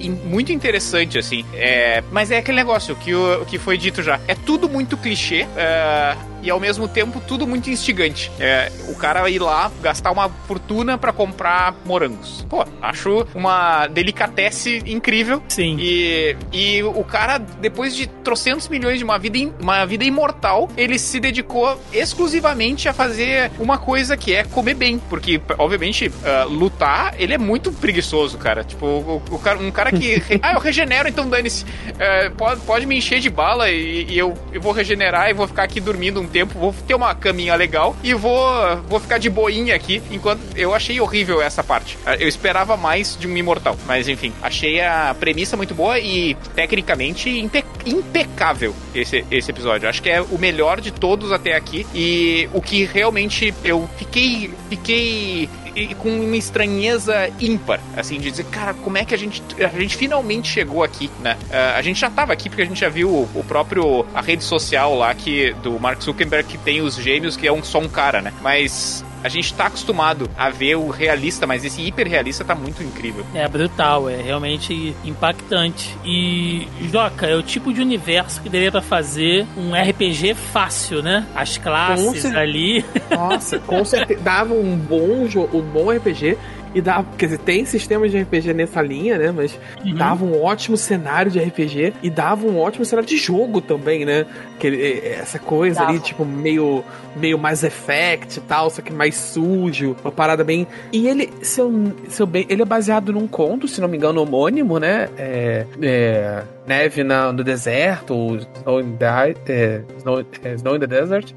in- 0.00 0.10
muito 0.24 0.52
interessante, 0.52 1.18
assim, 1.18 1.44
é, 1.54 2.02
mas 2.10 2.30
é 2.30 2.38
aquele 2.38 2.56
negócio 2.56 2.94
que, 2.96 3.14
o, 3.14 3.44
que 3.46 3.58
foi 3.58 3.78
dito 3.78 4.02
já, 4.02 4.18
é 4.26 4.34
tudo 4.34 4.68
muito 4.68 4.96
clichê, 4.96 5.21
ah, 5.56 6.16
e 6.42 6.50
ao 6.50 6.60
mesmo 6.60 6.88
tempo 6.88 7.20
tudo 7.26 7.46
muito 7.46 7.70
instigante. 7.70 8.30
É, 8.38 8.70
o 8.88 8.94
cara 8.94 9.28
ir 9.30 9.38
lá 9.38 9.70
gastar 9.80 10.10
uma 10.10 10.28
fortuna 10.28 10.98
pra 10.98 11.12
comprar 11.12 11.74
morangos. 11.84 12.44
Pô, 12.48 12.64
acho 12.80 13.26
uma 13.34 13.86
delicatesse 13.86 14.82
incrível. 14.86 15.42
Sim. 15.48 15.76
E, 15.78 16.36
e 16.52 16.82
o 16.82 17.04
cara, 17.04 17.38
depois 17.38 17.94
de 17.94 18.06
trocentos 18.06 18.68
milhões 18.68 18.98
de 18.98 19.04
uma 19.04 19.18
vida, 19.18 19.38
uma 19.60 19.84
vida 19.86 20.04
imortal, 20.04 20.68
ele 20.76 20.98
se 20.98 21.18
dedicou 21.20 21.80
exclusivamente 21.92 22.88
a 22.88 22.92
fazer 22.92 23.50
uma 23.58 23.78
coisa 23.78 24.16
que 24.16 24.34
é 24.34 24.44
comer 24.44 24.74
bem. 24.74 24.98
Porque, 24.98 25.40
obviamente, 25.58 26.10
ah, 26.24 26.44
lutar, 26.44 27.14
ele 27.18 27.34
é 27.34 27.38
muito 27.38 27.72
preguiçoso, 27.72 28.36
cara. 28.38 28.64
Tipo, 28.64 28.86
o, 28.86 29.22
o 29.30 29.38
cara, 29.38 29.58
um 29.58 29.70
cara 29.70 29.92
que. 29.92 30.22
ah, 30.42 30.54
eu 30.54 30.60
regenero, 30.60 31.08
então 31.08 31.28
dane-se. 31.28 31.64
Eh, 31.98 32.30
pode, 32.30 32.60
pode 32.62 32.86
me 32.86 32.96
encher 32.96 33.20
de 33.20 33.30
bala 33.30 33.70
e, 33.70 34.06
e 34.08 34.18
eu, 34.18 34.34
eu 34.52 34.60
vou 34.60 34.72
regenerar 34.72 35.30
e 35.30 35.32
vou 35.32 35.46
ficar 35.46 35.64
aqui 35.64 35.80
dormindo 35.80 36.20
um 36.20 36.26
tempo. 36.32 36.58
Vou 36.58 36.74
ter 36.86 36.94
uma 36.94 37.14
caminha 37.14 37.54
legal 37.54 37.94
e 38.02 38.14
vou, 38.14 38.42
vou 38.88 38.98
ficar 38.98 39.18
de 39.18 39.30
boinha 39.30 39.74
aqui. 39.74 40.02
Enquanto 40.10 40.40
eu 40.56 40.74
achei 40.74 41.00
horrível 41.00 41.40
essa 41.40 41.62
parte. 41.62 41.98
Ah, 42.04 42.16
Eu 42.16 42.26
esperava 42.28 42.76
mais 42.76 43.16
de 43.18 43.26
um 43.28 43.36
imortal. 43.36 43.76
Mas 43.86 44.08
enfim, 44.08 44.32
achei 44.42 44.80
a 44.80 45.14
premissa 45.18 45.56
muito 45.56 45.74
boa 45.74 45.98
e 45.98 46.34
tecnicamente 46.54 47.28
impe- 47.30 47.64
impecável 47.86 48.74
esse, 48.94 49.24
esse 49.30 49.50
episódio. 49.50 49.88
Acho 49.88 50.02
que 50.02 50.10
é 50.10 50.20
o 50.20 50.38
melhor 50.38 50.80
de 50.80 50.90
todos 50.90 51.30
até 51.32 51.54
aqui. 51.54 51.86
E 51.94 52.48
o 52.52 52.60
que 52.60 52.84
realmente 52.84 53.52
eu 53.64 53.88
fiquei. 53.98 54.50
Fiquei 54.68 55.48
e 55.74 55.94
com 55.94 56.08
uma 56.08 56.36
estranheza 56.36 57.30
ímpar, 57.40 57.80
assim, 57.96 58.18
de 58.18 58.30
dizer, 58.30 58.44
cara, 58.44 58.74
como 58.74 58.98
é 58.98 59.04
que 59.04 59.14
a 59.14 59.18
gente, 59.18 59.42
a 59.58 59.80
gente 59.80 59.96
finalmente 59.96 60.48
chegou 60.48 60.82
aqui, 60.82 61.10
né? 61.20 61.36
Ah, 61.50 61.74
a 61.76 61.82
gente 61.82 62.00
já 62.00 62.10
tava 62.10 62.32
aqui 62.32 62.48
porque 62.48 62.62
a 62.62 62.66
gente 62.66 62.80
já 62.80 62.88
viu 62.88 63.08
o, 63.08 63.28
o 63.34 63.44
próprio, 63.44 64.04
a 64.14 64.20
rede 64.20 64.44
social 64.44 64.94
lá 64.96 65.14
que, 65.14 65.52
do 65.62 65.78
Mark 65.78 66.02
Zuckerberg 66.02 66.48
que 66.48 66.58
tem 66.58 66.80
os 66.80 66.96
gêmeos, 66.96 67.36
que 67.36 67.46
é 67.46 67.52
um, 67.52 67.62
só 67.62 67.78
um 67.78 67.88
cara, 67.88 68.20
né? 68.20 68.32
Mas 68.42 69.04
A 69.24 69.28
gente 69.28 69.54
tá 69.54 69.66
acostumado 69.66 70.28
a 70.36 70.50
ver 70.50 70.76
o 70.76 70.88
realista, 70.90 71.46
mas 71.46 71.64
esse 71.64 71.80
hiperrealista 71.82 72.44
tá 72.44 72.54
muito 72.54 72.82
incrível. 72.82 73.24
É 73.34 73.46
brutal, 73.48 74.08
é 74.08 74.16
realmente 74.20 74.94
impactante. 75.04 75.96
E, 76.04 76.66
Joca, 76.92 77.26
é 77.26 77.34
o 77.36 77.42
tipo 77.42 77.72
de 77.72 77.80
universo 77.80 78.40
que 78.42 78.48
daria 78.48 78.70
pra 78.70 78.82
fazer 78.82 79.46
um 79.56 79.72
RPG 79.74 80.34
fácil, 80.34 81.02
né? 81.02 81.26
As 81.34 81.56
classes 81.58 82.22
cer- 82.22 82.36
ali. 82.36 82.84
Nossa, 83.10 83.58
com 83.58 83.84
certeza. 83.84 84.20
Dava 84.20 84.54
um 84.54 84.76
bom, 84.76 85.26
um 85.52 85.60
bom 85.62 85.90
RPG. 85.90 86.36
E 86.74 86.80
dava, 86.80 87.06
quer 87.18 87.26
dizer, 87.26 87.38
tem 87.38 87.64
sistemas 87.64 88.10
de 88.10 88.20
RPG 88.22 88.52
nessa 88.54 88.80
linha, 88.80 89.18
né? 89.18 89.30
Mas 89.30 89.58
Uhum. 89.84 89.94
dava 89.94 90.24
um 90.24 90.42
ótimo 90.42 90.76
cenário 90.76 91.30
de 91.30 91.38
RPG 91.38 91.92
e 92.02 92.08
dava 92.10 92.46
um 92.46 92.58
ótimo 92.58 92.84
cenário 92.84 93.08
de 93.08 93.16
jogo 93.16 93.60
também, 93.60 94.04
né? 94.04 94.24
Que, 94.58 94.66
ele- 94.68 94.98
essa 95.08 95.38
coisa 95.38 95.80
Dava. 95.80 95.90
ali, 95.90 96.00
tipo, 96.00 96.24
meio, 96.24 96.82
meio 97.16 97.38
mais 97.38 97.62
effect 97.62 98.38
e 98.38 98.42
tal, 98.42 98.70
só 98.70 98.80
que 98.80 98.92
mais 98.92 99.14
sujo, 99.16 99.96
uma 100.02 100.12
parada 100.12 100.42
bem. 100.44 100.66
E 100.92 101.06
ele, 101.08 101.30
se 101.42 101.60
eu, 101.60 101.92
se 102.08 102.22
eu 102.22 102.26
bem, 102.26 102.46
ele 102.48 102.62
é 102.62 102.64
baseado 102.64 103.12
num 103.12 103.26
conto, 103.28 103.68
se 103.68 103.80
não 103.80 103.88
me 103.88 103.96
engano, 103.96 104.22
homônimo, 104.22 104.78
né? 104.78 105.08
É, 105.18 105.66
é, 105.82 106.42
Neve 106.66 107.02
na, 107.04 107.32
no 107.32 107.42
deserto, 107.42 108.14
ou 108.14 108.36
Snow 108.36 108.80
in 108.80 108.96
the, 108.96 109.34
é, 109.48 109.82
Snow, 109.98 110.24
é, 110.44 110.54
Snow 110.54 110.76
in 110.76 110.80
the 110.80 110.86
Desert. 110.86 111.32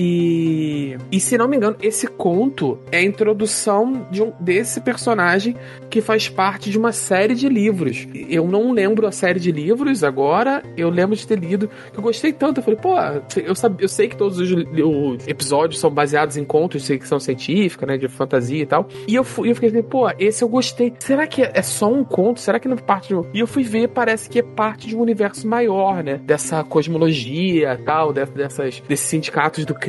E, 0.00 0.96
e 1.10 1.18
se 1.18 1.36
não 1.36 1.48
me 1.48 1.56
engano, 1.56 1.76
esse 1.82 2.06
conto 2.06 2.78
é 2.92 2.98
a 2.98 3.02
introdução 3.02 4.06
de 4.12 4.22
um, 4.22 4.32
desse 4.38 4.80
personagem 4.80 5.56
que 5.90 6.00
faz 6.00 6.28
parte 6.28 6.70
de 6.70 6.78
uma 6.78 6.92
série 6.92 7.34
de 7.34 7.48
livros. 7.48 8.06
Eu 8.28 8.46
não 8.46 8.70
lembro 8.70 9.08
a 9.08 9.12
série 9.12 9.40
de 9.40 9.50
livros 9.50 10.04
agora, 10.04 10.62
eu 10.76 10.88
lembro 10.88 11.16
de 11.16 11.26
ter 11.26 11.36
lido, 11.36 11.68
eu 11.92 12.00
gostei 12.00 12.32
tanto. 12.32 12.60
Eu 12.60 12.62
falei, 12.62 12.78
pô, 12.78 12.94
eu, 13.40 13.56
sabe, 13.56 13.82
eu 13.82 13.88
sei 13.88 14.08
que 14.08 14.16
todos 14.16 14.38
os, 14.38 14.50
os 14.52 15.26
episódios 15.26 15.80
são 15.80 15.90
baseados 15.90 16.36
em 16.36 16.44
contos 16.44 16.82
de 16.82 16.88
ficção 16.88 17.18
científica, 17.18 17.84
né, 17.84 17.96
de 17.96 18.06
fantasia 18.06 18.62
e 18.62 18.66
tal. 18.66 18.86
E 19.08 19.16
eu, 19.16 19.24
fui, 19.24 19.50
eu 19.50 19.54
fiquei 19.56 19.70
assim, 19.70 19.82
pô, 19.82 20.08
esse 20.16 20.44
eu 20.44 20.48
gostei. 20.48 20.92
Será 21.00 21.26
que 21.26 21.42
é 21.42 21.62
só 21.62 21.92
um 21.92 22.04
conto? 22.04 22.38
Será 22.38 22.60
que 22.60 22.68
não 22.68 22.76
é 22.76 22.80
parte 22.80 23.08
de 23.08 23.16
um... 23.16 23.24
E 23.34 23.40
eu 23.40 23.48
fui 23.48 23.64
ver, 23.64 23.88
parece 23.88 24.30
que 24.30 24.38
é 24.38 24.42
parte 24.42 24.86
de 24.86 24.96
um 24.96 25.00
universo 25.00 25.48
maior, 25.48 26.04
né, 26.04 26.20
dessa 26.22 26.62
cosmologia 26.62 27.80
tal, 27.84 28.12
dessas, 28.12 28.80
desses 28.88 29.06
sindicatos 29.08 29.64
do 29.64 29.74
crime, 29.74 29.87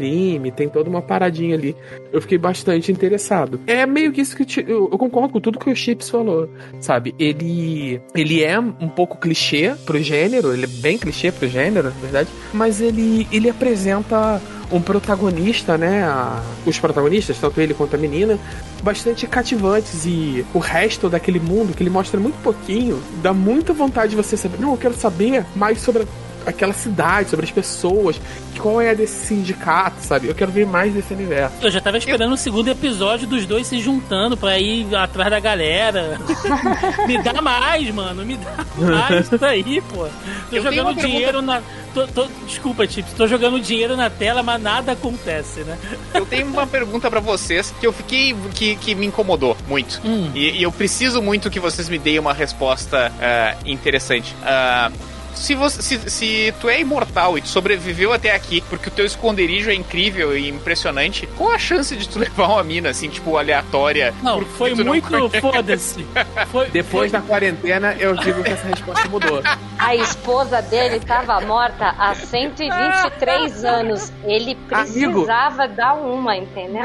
tem 0.55 0.69
toda 0.69 0.89
uma 0.89 1.01
paradinha 1.01 1.55
ali. 1.55 1.75
Eu 2.11 2.21
fiquei 2.21 2.37
bastante 2.37 2.91
interessado. 2.91 3.59
É 3.67 3.85
meio 3.85 4.11
que 4.11 4.21
isso 4.21 4.35
que 4.35 4.61
eu, 4.61 4.89
eu 4.91 4.97
concordo 4.97 5.33
com 5.33 5.39
tudo 5.39 5.59
que 5.59 5.69
o 5.69 5.75
Chips 5.75 6.09
falou, 6.09 6.49
sabe? 6.79 7.13
Ele 7.19 8.01
ele 8.15 8.43
é 8.43 8.59
um 8.59 8.87
pouco 8.89 9.17
clichê 9.17 9.73
pro 9.85 10.01
gênero, 10.01 10.53
ele 10.53 10.65
é 10.65 10.67
bem 10.67 10.97
clichê 10.97 11.31
pro 11.31 11.47
gênero, 11.47 11.89
na 11.89 12.01
verdade, 12.01 12.29
mas 12.53 12.81
ele 12.81 13.27
ele 13.31 13.49
apresenta 13.49 14.41
um 14.71 14.79
protagonista, 14.81 15.77
né? 15.77 16.03
a- 16.03 16.43
os 16.65 16.77
protagonistas, 16.77 17.37
tanto 17.39 17.59
ele 17.59 17.73
quanto 17.73 17.95
a 17.95 17.97
menina, 17.97 18.37
bastante 18.83 19.25
cativantes 19.25 20.05
e 20.05 20.45
o 20.53 20.59
resto 20.59 21.09
daquele 21.09 21.39
mundo 21.39 21.73
que 21.75 21.81
ele 21.81 21.89
mostra 21.89 22.19
muito 22.19 22.35
pouquinho, 22.43 23.01
dá 23.23 23.33
muita 23.33 23.73
vontade 23.73 24.11
de 24.11 24.15
você 24.15 24.37
saber. 24.37 24.59
Não, 24.59 24.71
eu 24.71 24.77
quero 24.77 24.93
saber 24.93 25.43
mais 25.55 25.79
sobre 25.81 26.05
aquela 26.45 26.73
cidade, 26.73 27.29
sobre 27.29 27.45
as 27.45 27.51
pessoas, 27.51 28.19
qual 28.59 28.81
é 28.81 28.89
a 28.89 28.93
desse 28.93 29.27
sindicato, 29.27 29.97
sabe? 30.01 30.27
Eu 30.27 30.35
quero 30.35 30.51
ver 30.51 30.65
mais 30.65 30.93
desse 30.93 31.13
universo. 31.13 31.55
Eu 31.61 31.71
já 31.71 31.79
tava 31.79 31.97
esperando 31.97 32.33
o 32.33 32.37
segundo 32.37 32.67
episódio 32.69 33.25
dos 33.27 33.45
dois 33.45 33.67
se 33.67 33.79
juntando 33.79 34.35
pra 34.35 34.59
ir 34.59 34.93
atrás 34.95 35.29
da 35.29 35.39
galera. 35.39 36.19
me 37.07 37.17
dá 37.21 37.41
mais, 37.41 37.89
mano. 37.93 38.25
Me 38.25 38.35
dá 38.37 38.65
mais 38.77 39.31
isso 39.31 39.45
aí, 39.45 39.81
pô. 39.81 40.07
Tô 40.49 40.55
Eu 40.55 40.63
jogando 40.63 40.87
uma 40.87 40.93
pergunta- 40.93 41.07
dinheiro 41.07 41.41
na. 41.41 41.61
tô- 41.93 42.07
tô- 42.07 42.27
Desculpa, 42.45 42.85
Chips. 42.87 43.13
Tô 43.13 43.27
jogando 43.27 43.59
dinheiro 43.59 43.95
na 43.95 44.09
tela, 44.09 44.43
mas 44.43 44.61
nada 44.61 44.91
acontece, 44.91 45.61
né? 45.61 45.77
Eu 46.13 46.25
tenho 46.25 46.47
uma 46.47 46.67
pergunta 46.67 47.09
pra 47.09 47.19
vocês 47.19 47.73
que 47.79 47.87
eu 47.87 47.93
fiquei. 47.93 48.35
que, 48.53 48.75
que 48.75 48.95
me 48.95 49.05
incomodou 49.05 49.55
muito. 49.67 50.01
Hum. 50.03 50.31
E, 50.35 50.59
e 50.59 50.63
eu 50.63 50.71
preciso 50.71 51.21
muito 51.21 51.49
que 51.49 51.59
vocês 51.59 51.87
me 51.87 51.97
deem 51.97 52.19
uma 52.19 52.33
resposta 52.33 53.11
ah, 53.21 53.55
interessante. 53.65 54.35
Ah, 54.43 54.91
se, 55.39 55.55
você, 55.55 55.81
se, 55.81 56.09
se 56.09 56.53
tu 56.59 56.69
é 56.69 56.79
imortal 56.79 57.37
e 57.37 57.41
tu 57.41 57.47
sobreviveu 57.47 58.13
até 58.13 58.35
aqui 58.35 58.61
porque 58.69 58.89
o 58.89 58.91
teu 58.91 59.05
esconderijo 59.05 59.69
é 59.69 59.73
incrível 59.73 60.37
e 60.37 60.49
impressionante, 60.49 61.27
qual 61.37 61.51
a 61.51 61.57
chance 61.57 61.95
de 61.95 62.07
tu 62.07 62.19
levar 62.19 62.47
uma 62.47 62.63
mina 62.63 62.89
assim, 62.89 63.09
tipo, 63.09 63.37
aleatória? 63.37 64.13
Não, 64.21 64.41
foi 64.41 64.75
não 64.75 64.85
muito. 64.85 65.07
conhece? 65.07 65.41
Foda-se. 65.41 66.05
Foi, 66.51 66.69
Depois 66.69 67.11
da 67.11 67.21
quarentena, 67.21 67.95
eu 67.99 68.15
digo 68.15 68.43
que 68.43 68.51
essa 68.51 68.67
resposta 68.67 69.07
mudou. 69.09 69.41
A 69.77 69.95
esposa 69.95 70.61
dele 70.61 70.97
estava 70.97 71.39
morta 71.41 71.95
há 71.97 72.13
123 72.13 73.63
anos. 73.63 74.11
Ele 74.25 74.55
precisava 74.55 75.67
dar 75.67 75.93
uma, 75.93 76.35
entendeu? 76.35 76.83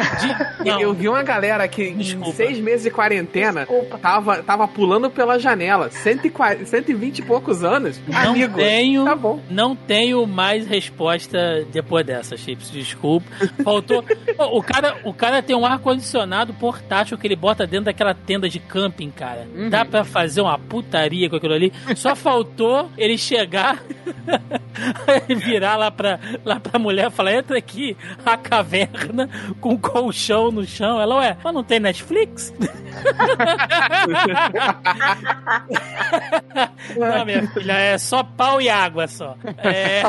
Não. 0.65 0.81
Eu 0.81 0.95
vi 0.95 1.09
uma 1.09 1.23
galera 1.23 1.67
que 1.67 1.91
Desculpa. 1.91 2.29
em 2.29 2.33
seis 2.33 2.59
meses 2.61 2.83
de 2.85 2.91
quarentena 2.91 3.61
Desculpa. 3.61 3.99
tava, 3.99 4.43
tava 4.43 4.69
pulando 4.69 5.11
pela 5.11 5.39
janela. 5.39 5.91
140, 5.91 6.67
120 6.67 7.19
e 7.19 7.23
poucos 7.23 7.65
anos. 7.65 8.01
Não 8.07 8.37
Amigo, 8.45 8.57
tenho. 8.57 9.05
Tá 9.05 9.15
bom. 9.15 9.41
Não 9.51 9.75
tenho 9.75 10.27
mais 10.27 10.67
resposta 10.67 11.65
depois 11.73 12.05
dessa, 12.07 12.37
Chips. 12.37 12.71
Desculpa. 12.71 13.27
Faltou. 13.63 14.05
O, 14.37 14.63
cara, 14.63 14.97
o 15.05 15.15
cara 15.15 15.43
tem 15.43 15.55
um 15.55 15.65
ar-condicionado 15.65 16.53
portátil 16.55 17.17
que 17.17 17.27
ele 17.27 17.37
bota 17.37 17.67
dentro 17.67 17.87
daquela 17.87 18.15
tenda 18.15 18.49
de 18.49 18.59
camping, 18.59 19.11
cara. 19.11 19.47
Uhum. 19.55 19.71
Dá 19.71 19.85
pra 19.85 20.05
fazer 20.05 20.41
uma 20.41 20.59
putaria 20.59 21.31
com 21.31 21.37
aquilo 21.37 21.55
ali. 21.55 21.73
Só 21.95 22.15
faltou 22.17 22.91
ele 22.99 23.17
chegar, 23.17 23.83
virar 25.29 25.77
lá 25.77 25.91
pra, 25.91 26.19
lá 26.45 26.59
pra 26.59 26.79
mulher 26.79 27.09
e 27.09 27.11
falar: 27.11 27.35
entra 27.35 27.57
aqui, 27.57 27.97
a 28.27 28.37
caverna 28.37 29.29
com 29.61 29.79
colchão 29.79 30.51
no 30.51 30.65
chão. 30.67 31.01
Ela, 31.01 31.17
ué, 31.17 31.37
mas 31.43 31.55
não 31.55 31.63
tem 31.63 31.79
Netflix? 31.81 32.53
Não, 36.97 37.25
minha 37.25 37.47
filha, 37.49 37.73
é 37.73 37.99
só 37.99 38.23
pau 38.37 38.61
e 38.61 38.69
água 38.69 39.07
só. 39.07 39.37
É... 39.59 40.03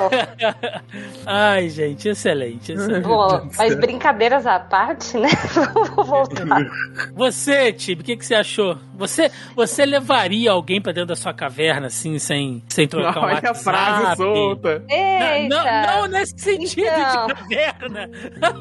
Ai, 1.26 1.70
gente, 1.70 2.10
excelente, 2.10 2.74
excelente. 2.74 3.04
Bom, 3.08 3.50
mas 3.58 3.76
brincadeiras 3.76 4.46
à 4.46 4.60
parte, 4.60 5.18
né? 5.18 5.30
Vou 5.96 6.06
voltar. 6.06 6.66
Você, 7.14 7.72
Tibi, 7.72 8.02
o 8.02 8.06
que, 8.06 8.18
que 8.18 8.26
você 8.26 8.36
achou? 8.36 8.78
Você, 8.98 9.32
você 9.56 9.86
levaria 9.86 10.52
alguém 10.52 10.82
pra 10.82 10.92
dentro 10.92 11.08
da 11.10 11.16
sua 11.16 11.34
caverna, 11.34 11.88
assim, 11.88 12.18
sem, 12.20 12.64
sem 12.70 12.88
trocar 12.88 13.20
um 13.20 13.24
Olha 13.24 13.32
a 13.34 13.36
WhatsApp? 13.36 13.64
frase 13.64 14.16
solta. 14.18 14.84
Eita! 14.90 15.48
Não, 15.56 15.66
não, 15.66 16.02
não 16.02 16.08
nesse 16.08 16.38
sentido 16.38 16.82
Então. 16.88 17.28
de 17.28 17.34
caverna. 17.34 18.10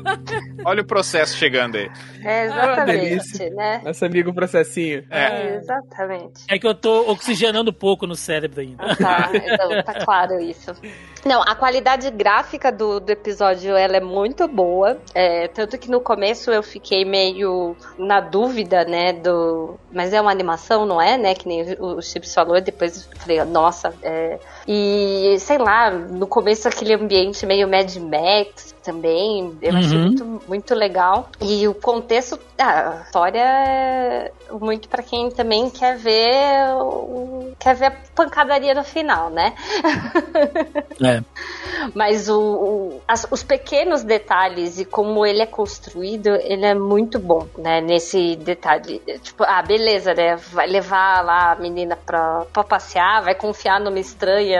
Olha 0.65 0.83
o 0.83 0.87
processo 0.87 1.37
chegando 1.37 1.77
aí. 1.77 1.91
É, 2.23 2.41
Ah, 2.41 2.45
exatamente, 2.45 3.51
né? 3.51 3.81
Nosso 3.85 4.05
amigo 4.05 4.33
processinho. 4.35 5.05
É. 5.11 5.57
Exatamente. 5.57 6.45
É 6.49 6.59
que 6.59 6.67
eu 6.67 6.75
tô 6.75 7.11
oxigenando 7.11 7.73
pouco 7.73 8.07
no 8.07 8.15
cérebro 8.17 8.61
ainda. 8.61 8.97
Tá, 8.97 9.31
então, 9.35 9.83
tá 9.83 10.05
claro 10.05 10.41
isso. 10.41 10.73
Não, 11.25 11.41
a 11.43 11.55
qualidade 11.55 12.11
gráfica 12.11 12.71
do, 12.71 13.01
do 13.01 13.11
episódio 13.11 13.75
ela 13.75 13.97
é 13.97 14.01
muito 14.01 14.47
boa. 14.47 15.01
é, 15.15 15.49
tanto 15.49 15.79
que 15.79 15.91
no 15.91 16.01
começo 16.01 16.51
eu 16.51 16.63
fiquei 16.63 17.05
meio 17.05 17.75
na 17.99 18.21
dúvida, 18.21 18.85
né? 18.85 19.13
Do. 19.13 19.79
Mas 19.91 20.13
é 20.13 20.21
uma 20.21 20.31
animação, 20.31 20.85
não 20.85 21.01
é, 21.01 21.17
né? 21.17 21.35
Que 21.35 21.49
nem 21.49 21.63
o, 21.75 21.97
o 21.97 22.03
Chips 22.03 22.35
falou, 22.35 22.61
depois 22.61 23.09
eu 23.11 23.19
falei, 23.19 23.43
nossa, 23.45 23.95
é. 24.03 24.39
E 24.67 25.37
sei 25.41 25.59
lá, 25.59 25.91
no 25.91 26.27
começo 26.27 26.67
aquele 26.69 26.95
ambiente 26.95 27.45
meio 27.45 27.69
Mad 27.69 27.95
Max 27.97 28.75
também, 28.83 29.57
eu 29.63 29.77
achei 29.77 29.97
Uhum. 29.97 30.05
muito, 30.05 30.43
muito 30.49 30.75
legal. 30.75 31.29
E 31.41 31.67
o 31.69 31.75
contexto, 31.75 32.39
a 32.59 33.03
história 33.05 33.41
é 33.41 34.33
muito 34.51 34.89
pra 34.89 35.03
quem 35.03 35.31
também 35.31 35.69
quer 35.71 35.97
ver 35.97 36.75
o, 36.77 37.53
quer 37.59 37.75
ver 37.75 37.87
a 37.87 37.93
pancadaria 38.15 38.75
no 38.75 38.85
final, 38.85 39.31
né? 39.31 39.55
É. 41.03 41.23
Mas 41.95 42.29
o, 42.29 42.41
o- 42.41 43.01
as- 43.07 43.27
os 43.31 43.43
pequenos 43.43 44.03
detalhes 44.03 44.79
e 44.79 44.85
como 44.85 45.25
ele 45.27 45.43
é 45.43 45.47
construído, 45.47 46.29
ele 46.29 46.65
é 46.65 46.75
muito 46.75 47.19
bom, 47.19 47.47
né? 47.59 47.81
Nesse 47.81 48.37
detalhe. 48.37 49.01
Tipo, 49.23 49.45
ah, 49.45 49.63
beleza, 49.63 50.15
né? 50.15 50.37
Vai 50.53 50.67
levar 50.67 51.23
lá 51.25 51.53
a 51.53 51.57
menina 51.57 51.97
pra, 51.97 52.45
pra 52.53 52.65
passear, 52.65 53.23
vai 53.23 53.35
confiar 53.35 53.81
numa 53.81 53.99
estranha, 53.99 54.54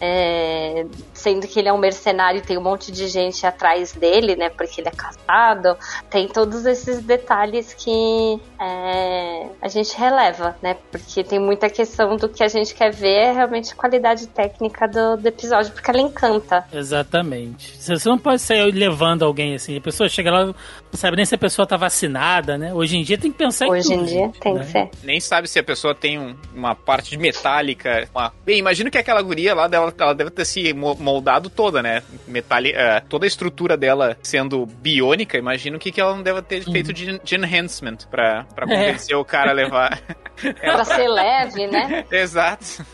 é, 0.00 0.86
sendo 1.14 1.46
que 1.46 1.58
ele 1.58 1.68
é 1.68 1.72
um 1.72 1.78
mercenário 1.78 2.38
e 2.38 2.42
tem 2.42 2.58
um 2.58 2.62
monte 2.62 2.90
de 2.90 3.06
gente 3.08 3.46
atrás 3.46 3.92
dele, 3.92 4.34
né? 4.36 4.48
Porque 4.50 4.80
ele 4.80 4.88
é 4.88 4.92
casado. 4.92 5.76
Tem 6.10 6.28
todos 6.28 6.66
esses 6.66 7.00
detalhes 7.02 7.72
que 7.74 8.40
é, 8.60 9.46
a 9.60 9.68
gente 9.68 9.96
releva, 9.96 10.56
né? 10.62 10.76
Porque 10.90 11.22
tem 11.22 11.38
muita 11.38 11.68
questão 11.70 12.16
do 12.16 12.28
que 12.28 12.42
a 12.42 12.48
gente 12.48 12.74
quer 12.74 12.92
ver 12.92 13.12
é 13.12 13.32
realmente 13.32 13.72
a 13.72 13.76
qualidade 13.76 14.26
técnica 14.28 14.88
do, 14.88 15.16
do 15.16 15.26
episódio, 15.28 15.72
porque 15.72 15.90
ela 15.90 16.00
encanta. 16.00 16.64
Exatamente. 16.72 17.76
Você 17.80 18.08
não 18.08 18.18
pode 18.18 18.40
sair 18.40 18.72
levando 18.72 19.24
alguém 19.24 19.54
assim. 19.54 19.76
A 19.76 19.80
pessoa 19.80 20.08
chega 20.08 20.30
lá, 20.30 20.46
não 20.46 20.54
sabe 20.94 21.16
nem 21.16 21.24
se 21.24 21.34
a 21.34 21.38
pessoa 21.38 21.66
tá 21.66 21.76
vacinada, 21.76 22.58
né? 22.58 22.72
Hoje 22.74 22.96
em 22.96 23.02
dia 23.02 23.16
tem 23.18 23.30
que 23.30 23.38
pensar 23.38 23.68
Hoje 23.68 23.92
em 23.92 23.98
tudo, 23.98 24.08
dia 24.08 24.18
gente, 24.26 24.40
tem 24.40 24.54
né? 24.54 24.64
que 24.64 24.70
ser. 24.70 24.90
Nem 25.02 25.20
sabe 25.20 25.48
se 25.48 25.58
a 25.58 25.62
pessoa 25.64 25.94
tem 25.94 26.18
um- 26.18 26.36
uma 26.54 26.74
parte 26.74 27.10
de 27.10 27.18
metálica. 27.18 28.08
uma- 28.14 28.32
Bem, 28.44 28.58
imagino 28.58 28.90
que 28.90 28.98
aquela 28.98 29.21
aquela 29.22 29.22
guria 29.22 29.54
lá 29.54 29.68
dela, 29.68 29.94
ela 29.96 30.14
deve 30.14 30.30
ter 30.30 30.44
se 30.44 30.72
moldado 30.72 31.48
toda, 31.48 31.82
né? 31.82 32.02
Metali 32.26 32.72
uh, 32.72 33.06
toda 33.08 33.24
a 33.24 33.28
estrutura 33.28 33.76
dela 33.76 34.16
sendo 34.22 34.66
biônica, 34.66 35.38
imagino 35.38 35.78
que, 35.78 35.92
que 35.92 36.00
ela 36.00 36.14
não 36.14 36.22
deve 36.22 36.42
ter 36.42 36.64
feito 36.64 36.92
de, 36.92 37.18
de 37.18 37.36
enhancement 37.36 37.98
pra, 38.10 38.44
pra 38.54 38.66
convencer 38.66 39.14
é. 39.14 39.16
o 39.16 39.24
cara 39.24 39.50
a 39.50 39.54
levar. 39.54 40.00
pra 40.60 40.84
ser 40.84 41.08
leve, 41.08 41.66
né? 41.68 42.04
Exato. 42.10 42.84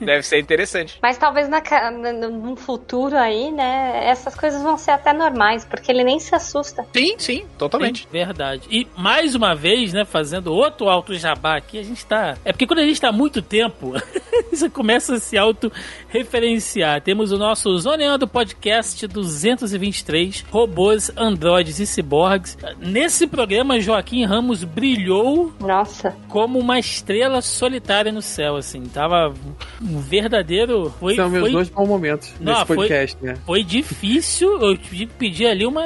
Deve 0.00 0.22
ser 0.22 0.38
interessante. 0.38 0.98
Mas 1.02 1.16
talvez 1.16 1.48
na, 1.48 1.62
no 1.90 2.56
futuro 2.56 3.16
aí, 3.16 3.50
né, 3.50 4.02
essas 4.04 4.34
coisas 4.34 4.62
vão 4.62 4.76
ser 4.76 4.92
até 4.92 5.12
normais, 5.12 5.64
porque 5.64 5.90
ele 5.90 6.04
nem 6.04 6.18
se 6.18 6.34
assusta. 6.34 6.86
Sim, 6.94 7.14
sim, 7.18 7.46
totalmente. 7.58 8.02
Sim, 8.02 8.08
verdade. 8.10 8.66
E 8.70 8.86
mais 8.96 9.34
uma 9.34 9.54
vez, 9.54 9.92
né, 9.92 10.04
fazendo 10.04 10.52
outro 10.52 10.88
alto 10.88 11.14
jabá 11.14 11.56
aqui, 11.56 11.78
a 11.78 11.82
gente 11.82 12.04
tá. 12.04 12.36
É 12.44 12.52
porque 12.52 12.66
quando 12.66 12.80
a 12.80 12.84
gente 12.84 13.00
tá 13.00 13.08
há 13.08 13.12
muito 13.12 13.40
tempo, 13.40 13.94
você 14.50 14.68
começa 14.68 15.14
a 15.14 15.20
se 15.20 15.38
auto-referenciar. 15.54 17.00
Temos 17.00 17.30
o 17.30 17.38
nosso 17.38 17.76
Zoneando 17.78 18.26
Podcast 18.26 19.06
223, 19.06 20.44
Robôs, 20.50 21.10
Androides 21.16 21.78
e 21.78 21.86
Ciborgues. 21.86 22.58
Nesse 22.78 23.26
programa, 23.26 23.80
Joaquim 23.80 24.24
Ramos 24.24 24.64
brilhou. 24.64 25.52
Nossa. 25.60 26.14
Como 26.28 26.58
uma 26.58 26.78
estrela 26.78 27.40
solitária 27.40 28.10
no 28.10 28.20
céu, 28.20 28.56
assim. 28.56 28.82
Tava 28.82 29.32
um 29.80 30.00
verdadeiro. 30.00 30.92
Foi, 30.98 31.14
São 31.14 31.30
meus 31.30 31.44
foi... 31.44 31.52
dois 31.52 31.68
bons 31.68 31.88
momentos 31.88 32.34
Não, 32.40 32.52
nesse 32.52 32.66
podcast, 32.66 33.16
foi, 33.18 33.28
né? 33.28 33.36
Foi 33.46 33.64
difícil. 33.64 34.60
Eu 34.60 34.76
tive 34.76 35.06
que 35.06 35.14
pedir 35.14 35.46
ali 35.46 35.64
uma. 35.64 35.84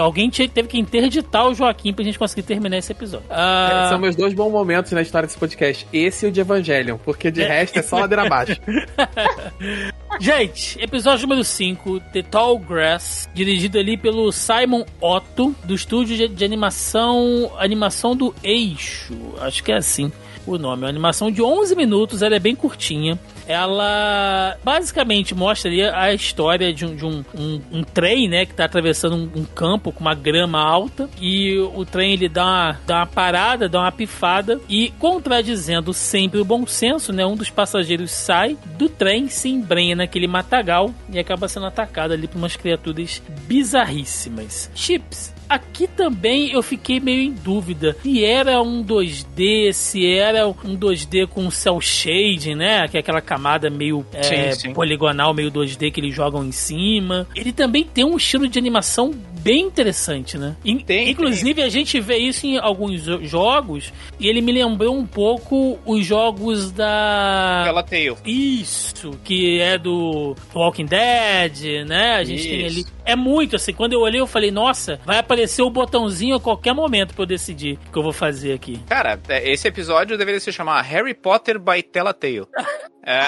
Alguém 0.00 0.28
teve 0.30 0.68
que 0.68 0.78
interditar 0.78 1.46
o 1.46 1.54
Joaquim 1.54 1.92
pra 1.92 2.04
gente 2.04 2.18
conseguir 2.18 2.42
terminar 2.42 2.78
esse 2.78 2.92
episódio. 2.92 3.26
Ah... 3.30 3.86
São 3.88 3.98
meus 3.98 4.16
dois 4.16 4.34
bons 4.34 4.50
momentos 4.50 4.90
na 4.92 5.02
história 5.02 5.26
desse 5.26 5.38
podcast. 5.38 5.86
Esse 5.92 6.26
e 6.26 6.28
o 6.28 6.32
de 6.32 6.40
Evangelion, 6.40 6.98
porque 7.04 7.30
de 7.30 7.42
é. 7.42 7.46
resto 7.46 7.78
é 7.78 7.82
só 7.82 7.98
ladeira 7.98 8.22
abaixo. 8.24 8.56
Gente, 10.20 10.80
episódio 10.82 11.26
número 11.26 11.44
5, 11.44 12.00
The 12.12 12.22
Tall 12.22 12.58
Grass, 12.58 13.28
dirigido 13.34 13.78
ali 13.78 13.96
pelo 13.96 14.32
Simon 14.32 14.84
Otto, 15.00 15.54
do 15.64 15.74
estúdio 15.74 16.28
de, 16.28 16.44
animação 16.44 17.52
animação 17.58 18.16
do 18.16 18.34
Eixo. 18.42 19.14
Acho 19.40 19.62
que 19.62 19.72
é 19.72 19.76
assim 19.76 20.10
o 20.46 20.58
nome. 20.58 20.82
É 20.82 20.84
uma 20.84 20.90
animação 20.90 21.30
de 21.30 21.42
11 21.42 21.74
minutos, 21.74 22.22
ela 22.22 22.36
é 22.36 22.38
bem 22.38 22.54
curtinha. 22.54 23.18
Ela 23.46 24.56
basicamente 24.64 25.34
mostra 25.34 25.70
ali 25.70 25.82
a 25.82 26.12
história 26.12 26.72
de 26.72 26.84
um, 26.84 26.96
de 26.96 27.04
um, 27.04 27.24
um, 27.34 27.60
um 27.72 27.82
trem, 27.84 28.28
né, 28.28 28.44
que 28.44 28.52
está 28.52 28.64
atravessando 28.64 29.14
um, 29.14 29.40
um, 29.40 29.44
campo 29.44 29.92
com 29.92 30.00
uma 30.00 30.14
grama 30.14 30.60
alta 30.60 31.08
e 31.20 31.56
o 31.58 31.84
trem 31.84 32.12
ele 32.12 32.28
dá 32.28 32.44
uma, 32.44 32.80
dá 32.86 32.96
uma 32.98 33.06
parada, 33.06 33.68
dá 33.68 33.80
uma 33.80 33.92
pifada 33.92 34.60
e 34.68 34.90
contradizendo 34.98 35.92
sempre 35.92 36.40
o 36.40 36.44
bom 36.44 36.66
senso, 36.66 37.12
né, 37.12 37.24
um 37.24 37.36
dos 37.36 37.50
passageiros 37.50 38.10
sai 38.10 38.58
do 38.76 38.88
trem, 38.88 39.28
se 39.28 39.48
embrenha 39.48 39.94
naquele 39.94 40.26
matagal 40.26 40.92
e 41.12 41.18
acaba 41.18 41.46
sendo 41.46 41.66
atacado 41.66 42.12
ali 42.12 42.26
por 42.26 42.38
umas 42.38 42.56
criaturas 42.56 43.22
bizarríssimas. 43.46 44.70
Chips, 44.74 45.35
Aqui 45.48 45.86
também 45.86 46.52
eu 46.52 46.62
fiquei 46.62 46.98
meio 46.98 47.22
em 47.22 47.32
dúvida 47.32 47.96
se 48.02 48.24
era 48.24 48.60
um 48.60 48.84
2D, 48.84 49.72
se 49.72 50.06
era 50.06 50.48
um 50.48 50.76
2D 50.76 51.26
com 51.26 51.50
cel 51.50 51.80
shading, 51.80 52.54
né? 52.54 52.88
Que 52.88 52.96
é 52.96 53.00
aquela 53.00 53.20
camada 53.20 53.70
meio 53.70 54.04
é, 54.12 54.52
sim, 54.52 54.60
sim. 54.60 54.72
poligonal, 54.72 55.32
meio 55.32 55.50
2D 55.50 55.92
que 55.92 56.00
eles 56.00 56.14
jogam 56.14 56.44
em 56.44 56.52
cima. 56.52 57.26
Ele 57.34 57.52
também 57.52 57.84
tem 57.84 58.04
um 58.04 58.16
estilo 58.16 58.48
de 58.48 58.58
animação 58.58 59.12
bem 59.46 59.62
interessante, 59.62 60.36
né? 60.36 60.56
Tem, 60.84 61.08
Inclusive, 61.10 61.54
tem. 61.54 61.64
a 61.64 61.68
gente 61.68 62.00
vê 62.00 62.16
isso 62.16 62.46
em 62.46 62.58
alguns 62.58 63.02
jogos 63.28 63.92
e 64.18 64.28
ele 64.28 64.40
me 64.40 64.50
lembrou 64.50 64.96
um 64.96 65.06
pouco 65.06 65.78
os 65.86 66.04
jogos 66.04 66.72
da. 66.72 67.62
Telltale. 67.64 68.16
Isso, 68.24 69.12
que 69.22 69.60
é 69.60 69.78
do 69.78 70.34
Walking 70.52 70.86
Dead, 70.86 71.86
né? 71.86 72.16
A 72.16 72.24
gente 72.24 72.40
isso. 72.40 72.48
tem 72.48 72.66
ali. 72.66 72.84
É 73.04 73.14
muito 73.14 73.54
assim, 73.54 73.72
quando 73.72 73.92
eu 73.92 74.00
olhei, 74.00 74.20
eu 74.20 74.26
falei, 74.26 74.50
nossa, 74.50 74.98
vai 75.06 75.18
aparecer 75.18 75.62
o 75.62 75.70
botãozinho 75.70 76.34
a 76.34 76.40
qualquer 76.40 76.74
momento 76.74 77.14
pra 77.14 77.22
eu 77.22 77.26
decidir 77.26 77.78
o 77.88 77.92
que 77.92 77.98
eu 77.98 78.02
vou 78.02 78.12
fazer 78.12 78.52
aqui. 78.52 78.80
Cara, 78.88 79.20
é, 79.28 79.48
esse 79.48 79.68
episódio 79.68 80.18
deveria 80.18 80.40
se 80.40 80.52
chamar 80.52 80.82
Harry 80.82 81.14
Potter 81.14 81.60
by 81.60 81.82
Telltale. 81.82 82.46
É, 83.06 83.22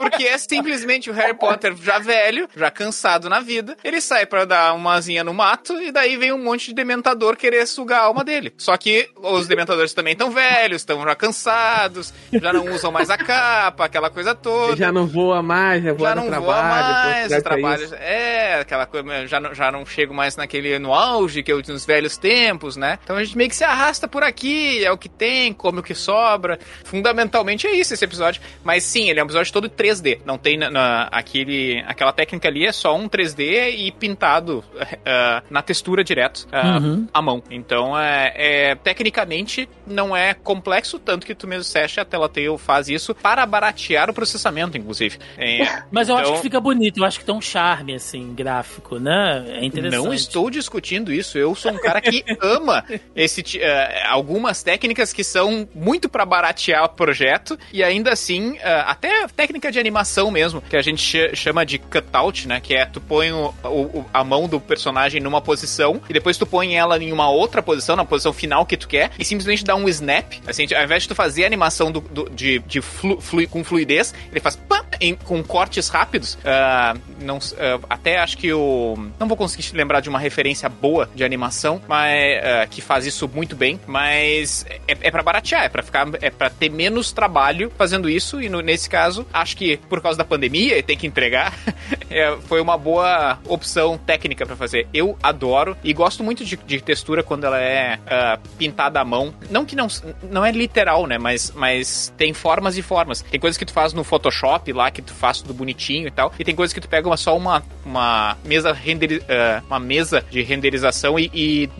porque 0.00 0.24
é 0.24 0.36
simplesmente 0.36 1.08
o 1.08 1.12
Harry 1.12 1.34
Potter 1.34 1.76
já 1.80 2.00
velho, 2.00 2.48
já 2.56 2.68
cansado 2.68 3.28
na 3.28 3.38
vida. 3.38 3.76
Ele 3.84 4.00
sai 4.00 4.26
para 4.26 4.44
dar 4.44 4.74
uma 4.74 4.94
asinha 4.94 5.22
no 5.22 5.32
mato 5.32 5.80
e 5.80 5.92
daí 5.92 6.16
vem 6.16 6.32
um 6.32 6.42
monte 6.42 6.66
de 6.66 6.74
dementador 6.74 7.36
querer 7.36 7.64
sugar 7.66 8.00
a 8.00 8.04
alma 8.06 8.24
dele. 8.24 8.52
Só 8.58 8.76
que 8.76 9.08
os 9.16 9.46
dementadores 9.46 9.94
também 9.94 10.14
estão 10.14 10.32
velhos, 10.32 10.82
estão 10.82 11.00
já 11.04 11.14
cansados, 11.14 12.12
já 12.32 12.52
não 12.52 12.74
usam 12.74 12.90
mais 12.90 13.08
a 13.08 13.16
capa, 13.16 13.84
aquela 13.84 14.10
coisa 14.10 14.34
toda. 14.34 14.74
Já 14.76 14.90
não 14.90 15.06
voa 15.06 15.40
mais, 15.40 15.84
já 15.84 15.92
voa 15.92 16.08
já 16.08 16.14
não 16.16 16.26
trabalho, 16.26 16.44
voa 16.44 16.62
mais, 16.62 17.32
o 17.32 17.42
trabalho 17.42 17.94
é 18.00 18.60
aquela 18.60 18.84
coisa, 18.84 19.26
já 19.28 19.38
não, 19.38 19.54
já 19.54 19.70
não 19.70 19.86
chego 19.86 20.12
mais 20.12 20.36
naquele 20.36 20.76
no 20.80 20.92
auge 20.92 21.42
que 21.42 21.52
eu 21.52 21.62
nos 21.68 21.86
velhos 21.86 22.16
tempos, 22.16 22.76
né? 22.76 22.98
Então 23.04 23.16
a 23.16 23.22
gente 23.22 23.36
meio 23.36 23.48
que 23.48 23.56
se 23.56 23.64
arrasta 23.64 24.08
por 24.08 24.24
aqui, 24.24 24.84
é 24.84 24.90
o 24.90 24.98
que 24.98 25.08
tem, 25.08 25.52
come 25.52 25.78
o 25.78 25.82
que 25.82 25.94
sobra. 25.94 26.58
Fundamentalmente 26.84 27.66
é 27.68 27.72
isso 27.76 27.94
esse 27.94 28.04
episódio, 28.04 28.42
mas 28.64 28.82
sim 28.82 29.03
sim, 29.04 29.10
ele 29.10 29.20
é 29.20 29.22
um 29.22 29.26
episódio 29.26 29.52
todo 29.52 29.68
3D. 29.68 30.20
Não 30.24 30.38
tem 30.38 30.56
na, 30.56 30.70
na 30.70 31.02
aquele, 31.12 31.82
aquela 31.86 32.12
técnica 32.12 32.48
ali, 32.48 32.66
é 32.66 32.72
só 32.72 32.96
um 32.96 33.08
3D 33.08 33.74
e 33.76 33.92
pintado 33.92 34.64
uh, 34.74 35.42
na 35.50 35.62
textura 35.62 36.02
direto 36.02 36.46
uh, 36.52 36.82
uhum. 36.82 37.08
à 37.12 37.20
mão. 37.20 37.42
Então, 37.50 37.98
é, 37.98 38.32
é, 38.36 38.74
tecnicamente, 38.74 39.68
não 39.86 40.16
é 40.16 40.34
complexo, 40.34 40.98
tanto 40.98 41.26
que 41.26 41.34
tu 41.34 41.46
mesmo 41.46 41.62
disseste, 41.62 42.00
a 42.00 42.04
Telltale 42.04 42.56
faz 42.58 42.88
isso 42.88 43.14
para 43.14 43.44
baratear 43.44 44.10
o 44.10 44.14
processamento, 44.14 44.76
inclusive. 44.78 45.18
É, 45.36 45.82
Mas 45.90 46.08
eu 46.08 46.18
então, 46.18 46.32
acho 46.32 46.32
que 46.34 46.42
fica 46.42 46.60
bonito, 46.60 46.98
eu 46.98 47.04
acho 47.04 47.18
que 47.18 47.24
tem 47.24 47.34
um 47.34 47.40
charme, 47.40 47.94
assim, 47.94 48.34
gráfico, 48.34 48.98
né? 48.98 49.44
É 49.48 49.64
interessante. 49.64 50.04
Não 50.04 50.14
estou 50.14 50.50
discutindo 50.50 51.12
isso, 51.12 51.36
eu 51.38 51.54
sou 51.54 51.72
um 51.72 51.78
cara 51.78 52.00
que 52.00 52.24
ama 52.40 52.84
esse, 53.14 53.40
uh, 53.40 54.08
algumas 54.08 54.62
técnicas 54.62 55.12
que 55.12 55.24
são 55.24 55.68
muito 55.74 56.08
para 56.08 56.24
baratear 56.24 56.84
o 56.84 56.88
projeto 56.88 57.58
e 57.72 57.82
ainda 57.82 58.12
assim, 58.12 58.52
uh, 58.52 58.93
até 58.94 59.26
técnica 59.28 59.70
de 59.70 59.78
animação 59.78 60.30
mesmo, 60.30 60.60
que 60.62 60.76
a 60.76 60.82
gente 60.82 61.36
chama 61.36 61.66
de 61.66 61.78
cutout, 61.78 62.48
né? 62.48 62.60
Que 62.60 62.74
é 62.74 62.86
tu 62.86 63.00
põe 63.00 63.32
o, 63.32 63.52
o, 63.64 64.04
a 64.12 64.24
mão 64.24 64.48
do 64.48 64.60
personagem 64.60 65.20
numa 65.20 65.40
posição 65.40 66.00
e 66.08 66.12
depois 66.12 66.38
tu 66.38 66.46
põe 66.46 66.76
ela 66.76 66.98
em 67.02 67.12
uma 67.12 67.28
outra 67.28 67.62
posição, 67.62 67.96
na 67.96 68.04
posição 68.04 68.32
final 68.32 68.64
que 68.64 68.76
tu 68.76 68.88
quer, 68.88 69.10
e 69.18 69.24
simplesmente 69.24 69.64
dá 69.64 69.74
um 69.74 69.88
snap. 69.88 70.34
Assim, 70.46 70.66
ao 70.74 70.84
invés 70.84 71.02
de 71.02 71.08
tu 71.08 71.14
fazer 71.14 71.44
a 71.44 71.46
animação 71.46 71.90
do, 71.90 72.00
do 72.00 72.30
de, 72.30 72.58
de 72.60 72.80
flu, 72.80 73.20
flu, 73.20 73.46
com 73.48 73.62
fluidez, 73.62 74.14
ele 74.30 74.40
faz 74.40 74.56
pam, 74.56 74.84
em, 75.00 75.14
com 75.14 75.42
cortes 75.42 75.88
rápidos. 75.88 76.34
Uh, 76.34 77.00
não, 77.20 77.38
uh, 77.38 77.84
até 77.88 78.18
acho 78.18 78.38
que 78.38 78.52
o. 78.52 78.96
Não 79.18 79.26
vou 79.26 79.36
conseguir 79.36 79.76
lembrar 79.76 80.00
de 80.00 80.08
uma 80.08 80.18
referência 80.18 80.68
boa 80.68 81.08
de 81.14 81.24
animação, 81.24 81.80
mas 81.88 82.38
uh, 82.38 82.68
que 82.70 82.80
faz 82.80 83.06
isso 83.06 83.28
muito 83.32 83.56
bem. 83.56 83.80
Mas 83.86 84.64
é, 84.88 84.96
é 85.00 85.10
para 85.10 85.22
baratear, 85.22 85.64
é 85.64 85.68
para 85.68 85.82
ficar. 85.82 86.06
É 86.20 86.30
para 86.30 86.50
ter 86.50 86.68
menos 86.68 87.12
trabalho 87.12 87.72
fazendo 87.76 88.08
isso. 88.08 88.40
E 88.40 88.48
no, 88.48 88.60
nesse 88.60 88.73
nesse 88.74 88.90
caso, 88.90 89.24
acho 89.32 89.56
que 89.56 89.76
por 89.76 90.00
causa 90.00 90.18
da 90.18 90.24
pandemia 90.24 90.76
e 90.76 90.82
tem 90.82 90.98
que 90.98 91.06
entregar, 91.06 91.54
é, 92.10 92.36
foi 92.48 92.60
uma 92.60 92.76
boa 92.76 93.38
opção 93.46 93.96
técnica 93.96 94.44
para 94.44 94.56
fazer. 94.56 94.88
Eu 94.92 95.16
adoro 95.22 95.76
e 95.84 95.92
gosto 95.92 96.24
muito 96.24 96.44
de, 96.44 96.56
de 96.56 96.80
textura 96.80 97.22
quando 97.22 97.44
ela 97.44 97.60
é 97.60 97.96
uh, 97.98 98.48
pintada 98.58 99.00
à 99.00 99.04
mão. 99.04 99.32
Não 99.48 99.64
que 99.64 99.76
não, 99.76 99.86
não 100.24 100.44
é 100.44 100.50
literal, 100.50 101.06
né? 101.06 101.18
Mas, 101.18 101.52
mas 101.54 102.12
tem 102.16 102.32
formas 102.32 102.76
e 102.76 102.82
formas. 102.82 103.22
Tem 103.22 103.38
coisas 103.38 103.56
que 103.56 103.64
tu 103.64 103.72
faz 103.72 103.92
no 103.92 104.02
Photoshop 104.02 104.72
lá, 104.72 104.90
que 104.90 105.00
tu 105.00 105.14
faz 105.14 105.40
tudo 105.40 105.54
bonitinho 105.54 106.08
e 106.08 106.10
tal. 106.10 106.32
E 106.36 106.44
tem 106.44 106.54
coisas 106.54 106.74
que 106.74 106.80
tu 106.80 106.88
pega 106.88 107.08
uma, 107.08 107.16
só 107.16 107.36
uma, 107.36 107.62
uma 107.84 108.36
mesa 108.44 108.72
render, 108.72 109.22
uh, 109.22 109.64
uma 109.66 109.78
mesa 109.78 110.24
de 110.30 110.42
renderização 110.42 111.16
e, 111.16 111.30
e 111.32 111.70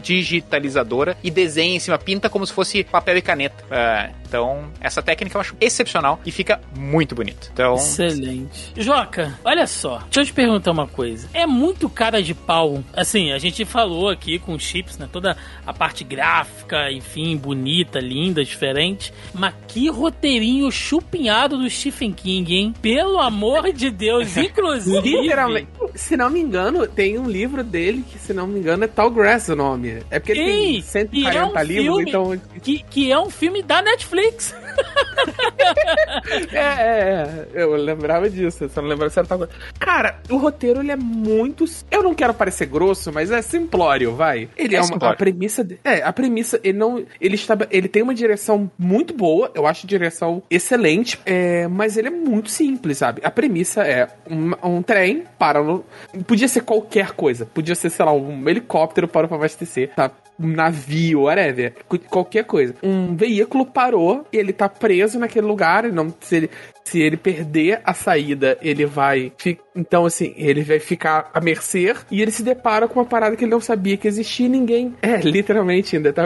digitalizadora 0.00 1.16
e 1.22 1.32
desenha 1.32 1.74
em 1.74 1.80
cima, 1.80 1.98
pinta 1.98 2.30
como 2.30 2.46
se 2.46 2.52
fosse 2.52 2.84
papel 2.84 3.16
e 3.16 3.22
caneta. 3.22 3.64
Uh, 3.64 4.24
então, 4.34 4.64
essa 4.80 5.00
técnica 5.00 5.36
eu 5.36 5.40
acho 5.40 5.56
excepcional 5.60 6.20
e 6.26 6.32
fica 6.32 6.43
muito 6.76 7.14
bonito. 7.14 7.50
Então... 7.52 7.74
Excelente. 7.74 8.72
Joca, 8.76 9.38
olha 9.44 9.66
só, 9.66 9.98
deixa 10.04 10.20
eu 10.20 10.26
te 10.26 10.32
perguntar 10.32 10.70
uma 10.70 10.86
coisa. 10.86 11.28
É 11.32 11.46
muito 11.46 11.88
cara 11.88 12.22
de 12.22 12.34
pau. 12.34 12.82
Assim, 12.92 13.32
a 13.32 13.38
gente 13.38 13.64
falou 13.64 14.08
aqui 14.08 14.38
com 14.38 14.58
chips, 14.58 14.98
né? 14.98 15.08
Toda 15.10 15.36
a 15.66 15.72
parte 15.72 16.04
gráfica, 16.04 16.90
enfim, 16.90 17.36
bonita, 17.36 17.98
linda, 17.98 18.44
diferente. 18.44 19.12
Mas 19.32 19.54
que 19.68 19.88
roteirinho 19.88 20.70
chupinhado 20.70 21.58
do 21.58 21.68
Stephen 21.68 22.12
King, 22.12 22.54
hein? 22.54 22.74
Pelo 22.80 23.20
amor 23.20 23.72
de 23.72 23.90
Deus, 23.90 24.36
inclusive. 24.36 25.22
Literalmente. 25.22 25.68
Se 25.94 26.16
não 26.16 26.30
me 26.30 26.40
engano, 26.40 26.86
tem 26.86 27.18
um 27.18 27.28
livro 27.28 27.62
dele 27.62 28.04
que, 28.10 28.18
se 28.18 28.32
não 28.32 28.46
me 28.46 28.58
engano, 28.58 28.84
é 28.84 28.88
Tall 28.88 29.10
Grass 29.10 29.48
o 29.48 29.56
nome. 29.56 30.02
É 30.10 30.18
porque 30.18 30.32
ele 30.32 30.40
Ei, 30.40 30.72
tem 30.72 30.82
140 30.82 31.38
é 31.38 31.44
um 31.44 31.62
livros, 31.62 32.00
então. 32.00 32.40
Que, 32.62 32.78
que 32.82 33.12
é 33.12 33.18
um 33.18 33.30
filme 33.30 33.62
da 33.62 33.82
Netflix. 33.82 34.54
é, 36.52 36.56
é, 36.56 37.46
é, 37.54 37.62
eu 37.62 37.74
lembrava 37.74 38.28
disso, 38.28 38.68
só 38.68 38.80
não 38.80 38.88
lembrava 38.88 39.10
certa 39.10 39.36
coisa. 39.36 39.52
Cara, 39.78 40.20
o 40.28 40.36
roteiro 40.36 40.80
ele 40.80 40.92
é 40.92 40.96
muito. 40.96 41.64
Eu 41.90 42.02
não 42.02 42.14
quero 42.14 42.34
parecer 42.34 42.66
grosso, 42.66 43.12
mas 43.12 43.30
é 43.30 43.42
simplório, 43.42 44.14
vai. 44.14 44.48
Ele 44.56 44.74
é, 44.74 44.78
é 44.78 44.82
uma 44.82 45.10
a 45.10 45.16
premissa. 45.16 45.64
De, 45.64 45.78
é, 45.84 46.02
a 46.02 46.12
premissa, 46.12 46.60
ele 46.62 46.78
não. 46.78 47.04
Ele, 47.20 47.34
está, 47.34 47.56
ele 47.70 47.88
tem 47.88 48.02
uma 48.02 48.14
direção 48.14 48.70
muito 48.78 49.14
boa, 49.14 49.50
eu 49.54 49.66
acho 49.66 49.86
direção 49.86 50.42
excelente, 50.50 51.18
é, 51.24 51.68
mas 51.68 51.96
ele 51.96 52.08
é 52.08 52.10
muito 52.10 52.50
simples, 52.50 52.98
sabe? 52.98 53.20
A 53.24 53.30
premissa 53.30 53.82
é 53.82 54.08
um, 54.30 54.76
um 54.76 54.82
trem 54.82 55.24
para 55.38 55.62
no. 55.62 55.84
Podia 56.26 56.48
ser 56.48 56.62
qualquer 56.62 57.12
coisa, 57.12 57.46
podia 57.46 57.74
ser, 57.74 57.90
sei 57.90 58.04
lá, 58.04 58.12
um 58.12 58.48
helicóptero 58.48 59.08
para 59.08 59.26
o 59.30 59.34
abastecer, 59.34 59.90
tá? 59.94 60.10
Navio, 60.38 61.22
whatever, 61.22 61.72
qualquer 62.08 62.44
coisa. 62.44 62.74
Um 62.82 63.14
veículo 63.14 63.66
parou 63.66 64.26
e 64.32 64.36
ele 64.36 64.52
tá 64.52 64.68
preso 64.68 65.18
naquele 65.18 65.46
lugar, 65.46 65.84
não, 65.84 66.12
se 66.20 66.36
ele, 66.36 66.50
se 66.84 67.00
ele 67.00 67.16
perder 67.16 67.80
a 67.84 67.94
saída, 67.94 68.58
ele 68.60 68.84
vai. 68.84 69.32
Então, 69.74 70.04
assim, 70.04 70.34
ele 70.36 70.62
vai 70.62 70.78
ficar 70.78 71.30
à 71.32 71.40
mercê 71.40 71.94
e 72.10 72.20
ele 72.20 72.30
se 72.30 72.42
depara 72.42 72.86
com 72.86 73.00
uma 73.00 73.06
parada 73.06 73.34
que 73.36 73.44
ele 73.44 73.50
não 73.50 73.60
sabia 73.60 73.96
que 73.96 74.06
existia 74.06 74.46
e 74.46 74.48
ninguém. 74.48 74.94
É, 75.04 75.20
literalmente, 75.20 75.96
ainda 75.96 76.12
tá 76.12 76.24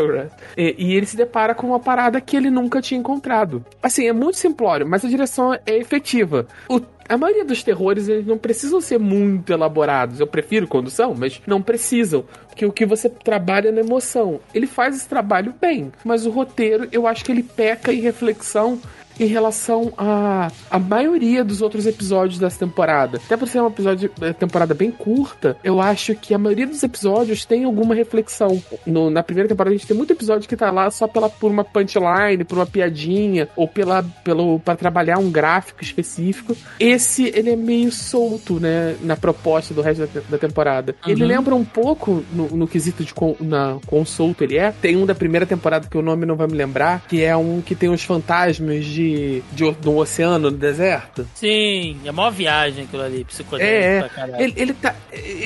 e, 0.56 0.74
e 0.78 0.94
ele 0.94 1.04
se 1.04 1.16
depara 1.16 1.54
com 1.54 1.66
uma 1.66 1.80
parada 1.80 2.20
que 2.20 2.36
ele 2.36 2.48
nunca 2.48 2.80
tinha 2.80 2.98
encontrado. 2.98 3.64
Assim, 3.82 4.06
é 4.06 4.12
muito 4.12 4.38
simplório, 4.38 4.86
mas 4.86 5.04
a 5.04 5.08
direção 5.08 5.52
é 5.52 5.60
efetiva. 5.76 6.46
O 6.68 6.80
a 7.08 7.16
maioria 7.16 7.44
dos 7.44 7.62
terrores 7.62 8.06
eles 8.06 8.26
não 8.26 8.36
precisam 8.36 8.80
ser 8.80 8.98
muito 8.98 9.50
elaborados. 9.50 10.20
Eu 10.20 10.26
prefiro 10.26 10.68
quando 10.68 10.90
são, 10.90 11.14
mas 11.14 11.40
não 11.46 11.62
precisam. 11.62 12.24
Porque 12.48 12.66
o 12.66 12.72
que 12.72 12.84
você 12.84 13.08
trabalha 13.08 13.72
na 13.72 13.80
emoção. 13.80 14.40
Ele 14.52 14.66
faz 14.66 14.94
esse 14.94 15.08
trabalho 15.08 15.54
bem, 15.58 15.90
mas 16.04 16.26
o 16.26 16.30
roteiro 16.30 16.86
eu 16.92 17.06
acho 17.06 17.24
que 17.24 17.32
ele 17.32 17.42
peca 17.42 17.92
em 17.92 18.00
reflexão 18.00 18.78
em 19.18 19.26
relação 19.26 19.92
a 19.96 20.50
a 20.70 20.78
maioria 20.78 21.44
dos 21.44 21.62
outros 21.62 21.86
episódios 21.86 22.38
dessa 22.38 22.58
temporada. 22.58 23.20
Até 23.24 23.36
por 23.36 23.48
ser 23.48 23.60
uma 23.60 23.68
episódio, 23.68 24.10
eh, 24.20 24.32
temporada 24.32 24.74
bem 24.74 24.90
curta, 24.90 25.56
eu 25.62 25.80
acho 25.80 26.14
que 26.14 26.34
a 26.34 26.38
maioria 26.38 26.66
dos 26.66 26.82
episódios 26.82 27.44
tem 27.44 27.64
alguma 27.64 27.94
reflexão. 27.94 28.62
No, 28.86 29.10
na 29.10 29.22
primeira 29.22 29.48
temporada 29.48 29.74
a 29.74 29.78
gente 29.78 29.86
tem 29.86 29.96
muito 29.96 30.12
episódio 30.12 30.48
que 30.48 30.56
tá 30.56 30.70
lá 30.70 30.90
só 30.90 31.06
pela, 31.06 31.28
por 31.28 31.50
uma 31.50 31.64
punchline, 31.64 32.44
por 32.44 32.58
uma 32.58 32.66
piadinha, 32.66 33.48
ou 33.56 33.66
pela, 33.66 34.02
pelo 34.24 34.58
para 34.60 34.76
trabalhar 34.76 35.18
um 35.18 35.30
gráfico 35.30 35.82
específico. 35.82 36.56
Esse, 36.78 37.32
ele 37.34 37.50
é 37.50 37.56
meio 37.56 37.90
solto, 37.90 38.60
né, 38.60 38.96
na 39.02 39.16
proposta 39.16 39.72
do 39.72 39.82
resto 39.82 40.06
da, 40.06 40.20
da 40.28 40.38
temporada. 40.38 40.94
Uhum. 41.04 41.12
Ele 41.12 41.24
lembra 41.24 41.54
um 41.54 41.64
pouco, 41.64 42.24
no, 42.32 42.48
no 42.48 42.68
quesito 42.68 43.04
de 43.04 43.14
quão, 43.14 43.36
na, 43.40 43.78
quão 43.86 44.04
solto 44.04 44.44
ele 44.44 44.56
é. 44.56 44.72
Tem 44.72 44.96
um 44.96 45.06
da 45.06 45.14
primeira 45.14 45.46
temporada 45.46 45.88
que 45.88 45.96
o 45.96 46.02
nome 46.02 46.26
não 46.26 46.36
vai 46.36 46.46
me 46.46 46.54
lembrar, 46.54 47.06
que 47.08 47.22
é 47.22 47.36
um 47.36 47.60
que 47.60 47.74
tem 47.74 47.88
os 47.88 48.02
fantasmas 48.02 48.84
de 48.84 49.07
de, 49.10 49.72
de, 49.72 49.88
um 49.88 49.96
oceano 49.96 50.50
no 50.50 50.56
deserto. 50.56 51.26
Sim, 51.34 51.98
é 52.04 52.10
uma 52.10 52.30
viagem 52.30 52.84
aquilo 52.84 53.02
ali, 53.02 53.24
psicodélico 53.24 53.74
é, 53.74 54.00
pra 54.00 54.08
caralho. 54.08 54.42
Ele, 54.42 54.54
ele 54.56 54.72
tá. 54.72 54.94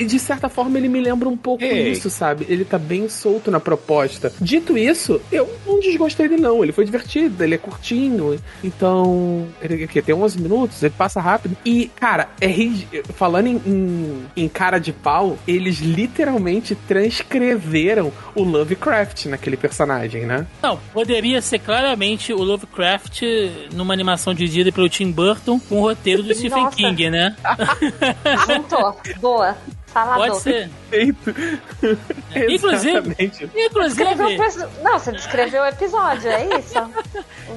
De 0.05 0.19
certa 0.19 0.49
forma, 0.49 0.77
ele 0.77 0.89
me 0.89 0.99
lembra 0.99 1.27
um 1.27 1.37
pouco 1.37 1.63
Ei. 1.63 1.91
isso, 1.91 2.09
sabe? 2.09 2.45
Ele 2.49 2.65
tá 2.65 2.77
bem 2.77 3.07
solto 3.09 3.49
na 3.49 3.59
proposta. 3.59 4.31
Dito 4.39 4.77
isso, 4.77 5.21
eu 5.31 5.49
não 5.65 5.79
desgostei 5.79 6.27
dele, 6.27 6.41
não. 6.41 6.63
Ele 6.63 6.71
foi 6.71 6.85
divertido, 6.85 7.43
ele 7.43 7.55
é 7.55 7.57
curtinho. 7.57 8.39
Então, 8.63 9.47
ele 9.61 9.83
aqui, 9.83 10.01
tem 10.01 10.15
11 10.15 10.41
minutos, 10.41 10.81
ele 10.83 10.93
passa 10.95 11.19
rápido. 11.19 11.55
E, 11.65 11.89
cara, 11.95 12.29
é 12.39 12.53
falando 13.13 13.47
em, 13.47 13.61
em, 13.65 14.25
em 14.35 14.47
cara 14.47 14.79
de 14.79 14.91
pau, 14.91 15.37
eles 15.47 15.79
literalmente 15.79 16.75
transcreveram 16.75 18.11
o 18.35 18.43
Lovecraft 18.43 19.25
naquele 19.25 19.57
personagem, 19.57 20.25
né? 20.25 20.47
Não, 20.61 20.79
poderia 20.93 21.41
ser 21.41 21.59
claramente 21.59 22.33
o 22.33 22.41
Lovecraft 22.41 23.21
numa 23.73 23.93
animação 23.93 24.33
dirigida 24.33 24.71
pelo 24.71 24.89
Tim 24.89 25.11
Burton 25.11 25.59
com 25.59 25.79
o 25.79 25.81
roteiro 25.81 26.23
do 26.23 26.33
Stephen 26.33 26.69
King, 26.69 27.09
né? 27.09 27.35
Juntou. 28.47 28.97
Boa. 29.19 29.55
Falador. 29.93 30.27
Pode 30.27 30.41
ser. 30.41 30.69
inclusive, 32.35 33.15
inclusive. 33.19 34.37
Não, 34.81 34.97
você 34.97 35.11
descreveu 35.11 35.61
o 35.61 35.65
episódio, 35.67 36.31
é 36.31 36.57
isso? 36.57 36.73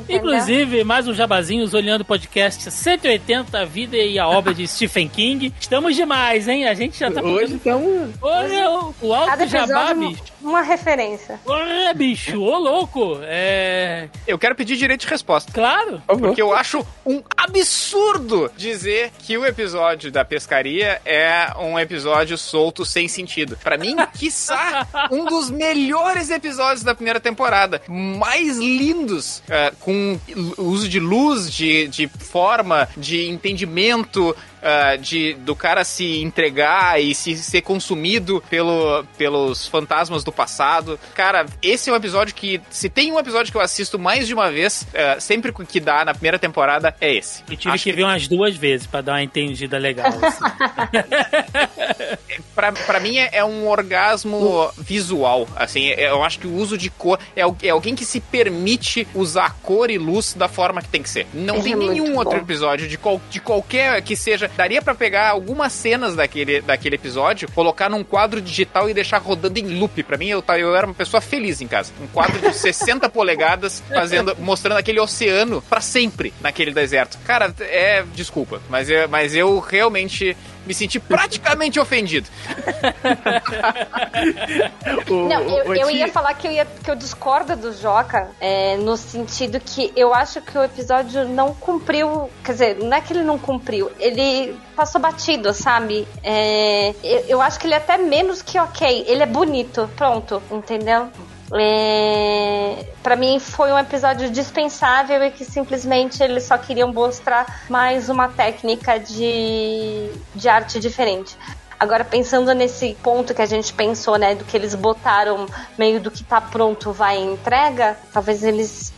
inclusive, 0.06 0.84
mais 0.84 1.08
um 1.08 1.14
jabazinhos 1.14 1.72
olhando 1.72 2.02
o 2.02 2.04
podcast 2.04 2.70
180, 2.70 3.58
a 3.58 3.64
vida 3.64 3.96
e 3.96 4.18
a 4.18 4.28
obra 4.28 4.52
de 4.52 4.68
Stephen 4.68 5.08
King. 5.08 5.52
Estamos 5.58 5.96
demais, 5.96 6.46
hein? 6.46 6.66
A 6.68 6.74
gente 6.74 6.98
já 6.98 7.10
tá. 7.10 7.22
Hoje 7.22 7.54
estamos. 7.54 8.10
Olha, 8.20 8.70
o, 8.70 8.94
o 9.00 9.14
alto 9.14 9.46
jabá, 9.46 9.94
bicho. 9.94 10.22
Uma 10.46 10.62
referência. 10.62 11.38
Olha, 11.44 11.92
bicho, 11.92 12.40
ô 12.40 12.58
louco. 12.58 13.18
É. 13.22 14.08
Eu 14.26 14.38
quero 14.38 14.54
pedir 14.54 14.76
direito 14.76 15.02
de 15.02 15.08
resposta. 15.08 15.52
Claro. 15.52 16.02
Porque 16.06 16.40
eu 16.40 16.54
acho 16.54 16.86
um 17.04 17.22
absurdo 17.36 18.50
dizer 18.56 19.12
que 19.18 19.36
o 19.36 19.44
episódio 19.44 20.10
da 20.10 20.24
pescaria 20.24 21.00
é 21.04 21.52
um 21.58 21.78
episódio 21.78 22.38
solto 22.38 22.84
sem 22.84 23.08
sentido 23.08 23.26
sentido. 23.26 23.58
Para 23.62 23.76
mim, 23.76 23.96
quiçá, 24.14 24.86
um 25.10 25.24
dos 25.24 25.50
melhores 25.50 26.30
episódios 26.30 26.82
da 26.82 26.94
primeira 26.94 27.20
temporada. 27.20 27.82
Mais 27.88 28.56
lindos, 28.56 29.42
uh, 29.48 29.76
com 29.80 30.18
uso 30.56 30.88
de 30.88 31.00
luz, 31.00 31.52
de, 31.52 31.88
de 31.88 32.08
forma, 32.08 32.88
de 32.96 33.28
entendimento, 33.28 34.34
uh, 34.66 34.98
de, 34.98 35.34
do 35.34 35.54
cara 35.54 35.84
se 35.84 36.22
entregar 36.22 37.00
e 37.00 37.14
se 37.14 37.36
ser 37.36 37.62
consumido 37.62 38.42
pelo, 38.50 39.04
pelos 39.16 39.66
fantasmas 39.66 40.24
do 40.24 40.32
passado. 40.32 40.98
Cara, 41.14 41.46
esse 41.62 41.88
é 41.88 41.92
um 41.92 41.96
episódio 41.96 42.34
que, 42.34 42.60
se 42.68 42.88
tem 42.88 43.12
um 43.12 43.18
episódio 43.18 43.52
que 43.52 43.56
eu 43.56 43.62
assisto 43.62 43.98
mais 43.98 44.26
de 44.26 44.34
uma 44.34 44.50
vez, 44.50 44.82
uh, 44.82 45.20
sempre 45.20 45.52
que 45.66 45.80
dá 45.80 46.04
na 46.04 46.12
primeira 46.12 46.38
temporada, 46.38 46.94
é 47.00 47.14
esse. 47.14 47.42
Eu 47.48 47.56
tive 47.56 47.74
Acho 47.74 47.84
que, 47.84 47.90
que 47.90 47.96
ver 47.96 48.04
umas 48.04 48.26
duas 48.26 48.56
vezes 48.56 48.86
para 48.86 49.00
dar 49.00 49.12
uma 49.12 49.22
entendida 49.22 49.78
legal. 49.78 50.12
Assim. 50.22 50.44
pra, 52.54 52.72
pra 52.72 53.00
mim 53.00 53.18
é, 53.18 53.30
é, 53.32 53.44
um 53.44 53.68
orgasmo 53.68 54.70
visual. 54.78 55.48
Assim, 55.54 55.90
é, 55.90 56.10
eu 56.10 56.22
acho 56.22 56.38
que 56.38 56.46
o 56.46 56.54
uso 56.54 56.76
de 56.76 56.90
cor 56.90 57.18
é, 57.34 57.42
é 57.62 57.70
alguém 57.70 57.94
que 57.94 58.04
se 58.04 58.20
permite 58.20 59.06
usar 59.14 59.56
cor 59.62 59.90
e 59.90 59.98
luz 59.98 60.34
da 60.34 60.48
forma 60.48 60.82
que 60.82 60.88
tem 60.88 61.02
que 61.02 61.10
ser. 61.10 61.26
Não 61.32 61.60
tem 61.60 61.72
é 61.72 61.76
nenhum 61.76 62.16
outro 62.16 62.38
episódio 62.38 62.88
de, 62.88 62.98
qual, 62.98 63.20
de 63.30 63.40
qualquer 63.40 64.02
que 64.02 64.16
seja 64.16 64.48
daria 64.56 64.80
para 64.80 64.94
pegar 64.94 65.30
algumas 65.30 65.72
cenas 65.72 66.16
daquele, 66.16 66.60
daquele 66.60 66.96
episódio, 66.96 67.50
colocar 67.52 67.88
num 67.88 68.02
quadro 68.02 68.40
digital 68.40 68.88
e 68.88 68.94
deixar 68.94 69.18
rodando 69.18 69.58
em 69.58 69.78
loop. 69.78 70.02
Para 70.02 70.16
mim, 70.16 70.28
eu, 70.28 70.42
eu 70.58 70.74
era 70.74 70.86
uma 70.86 70.94
pessoa 70.94 71.20
feliz 71.20 71.60
em 71.60 71.66
casa. 71.66 71.92
Um 72.00 72.06
quadro 72.06 72.40
de 72.40 72.56
60 72.56 73.08
polegadas 73.10 73.82
fazendo, 73.88 74.36
mostrando 74.38 74.78
aquele 74.78 74.98
oceano 74.98 75.62
para 75.62 75.80
sempre 75.80 76.32
naquele 76.40 76.72
deserto. 76.72 77.18
Cara, 77.24 77.54
é 77.60 78.02
desculpa, 78.14 78.60
mas, 78.68 78.90
é, 78.90 79.06
mas 79.06 79.34
eu 79.34 79.58
realmente 79.58 80.36
me 80.66 80.74
senti 80.74 80.98
praticamente 80.98 81.78
ofendido. 81.78 82.26
não, 85.08 85.42
eu, 85.42 85.74
eu, 85.74 85.90
ia 85.90 86.08
falar 86.08 86.34
que 86.34 86.46
eu, 86.46 86.52
ia, 86.52 86.66
que 86.66 86.90
eu 86.90 86.96
discordo 86.96 87.56
do 87.56 87.72
Joca 87.72 88.28
é, 88.40 88.76
no 88.76 88.96
sentido 88.96 89.60
que 89.60 89.92
eu 89.96 90.12
acho 90.12 90.40
que 90.40 90.58
o 90.58 90.64
episódio 90.64 91.26
não 91.28 91.54
cumpriu. 91.54 92.28
Quer 92.44 92.52
dizer, 92.52 92.76
não 92.78 92.96
é 92.96 93.00
que 93.00 93.12
ele 93.12 93.22
não 93.22 93.38
cumpriu, 93.38 93.90
ele 93.98 94.56
passou 94.74 95.00
batido, 95.00 95.54
sabe? 95.54 96.06
É, 96.22 96.94
eu, 97.02 97.24
eu 97.28 97.42
acho 97.42 97.58
que 97.58 97.66
ele 97.66 97.74
é 97.74 97.78
até 97.78 97.96
menos 97.96 98.42
que 98.42 98.58
ok. 98.58 99.04
Ele 99.06 99.22
é 99.22 99.26
bonito, 99.26 99.88
pronto, 99.96 100.42
entendeu? 100.50 101.08
É, 101.52 102.84
para 103.02 103.16
mim 103.16 103.38
foi 103.38 103.72
um 103.72 103.78
episódio 103.78 104.30
dispensável 104.30 105.22
e 105.24 105.30
que 105.30 105.44
simplesmente 105.44 106.22
eles 106.22 106.44
só 106.44 106.58
queriam 106.58 106.92
mostrar 106.92 107.64
mais 107.68 108.08
uma 108.08 108.28
técnica 108.28 108.98
de, 108.98 110.10
de 110.34 110.48
arte 110.48 110.80
diferente. 110.80 111.36
Agora, 111.78 112.04
pensando 112.04 112.52
nesse 112.54 112.96
ponto 113.02 113.34
que 113.34 113.42
a 113.42 113.46
gente 113.46 113.72
pensou, 113.72 114.16
né, 114.18 114.34
do 114.34 114.44
que 114.44 114.56
eles 114.56 114.74
botaram 114.74 115.46
meio 115.78 116.00
do 116.00 116.10
que 116.10 116.24
tá 116.24 116.40
pronto 116.40 116.90
vai 116.90 117.18
em 117.18 117.34
entrega, 117.34 117.96
talvez 118.12 118.42
eles 118.42 118.92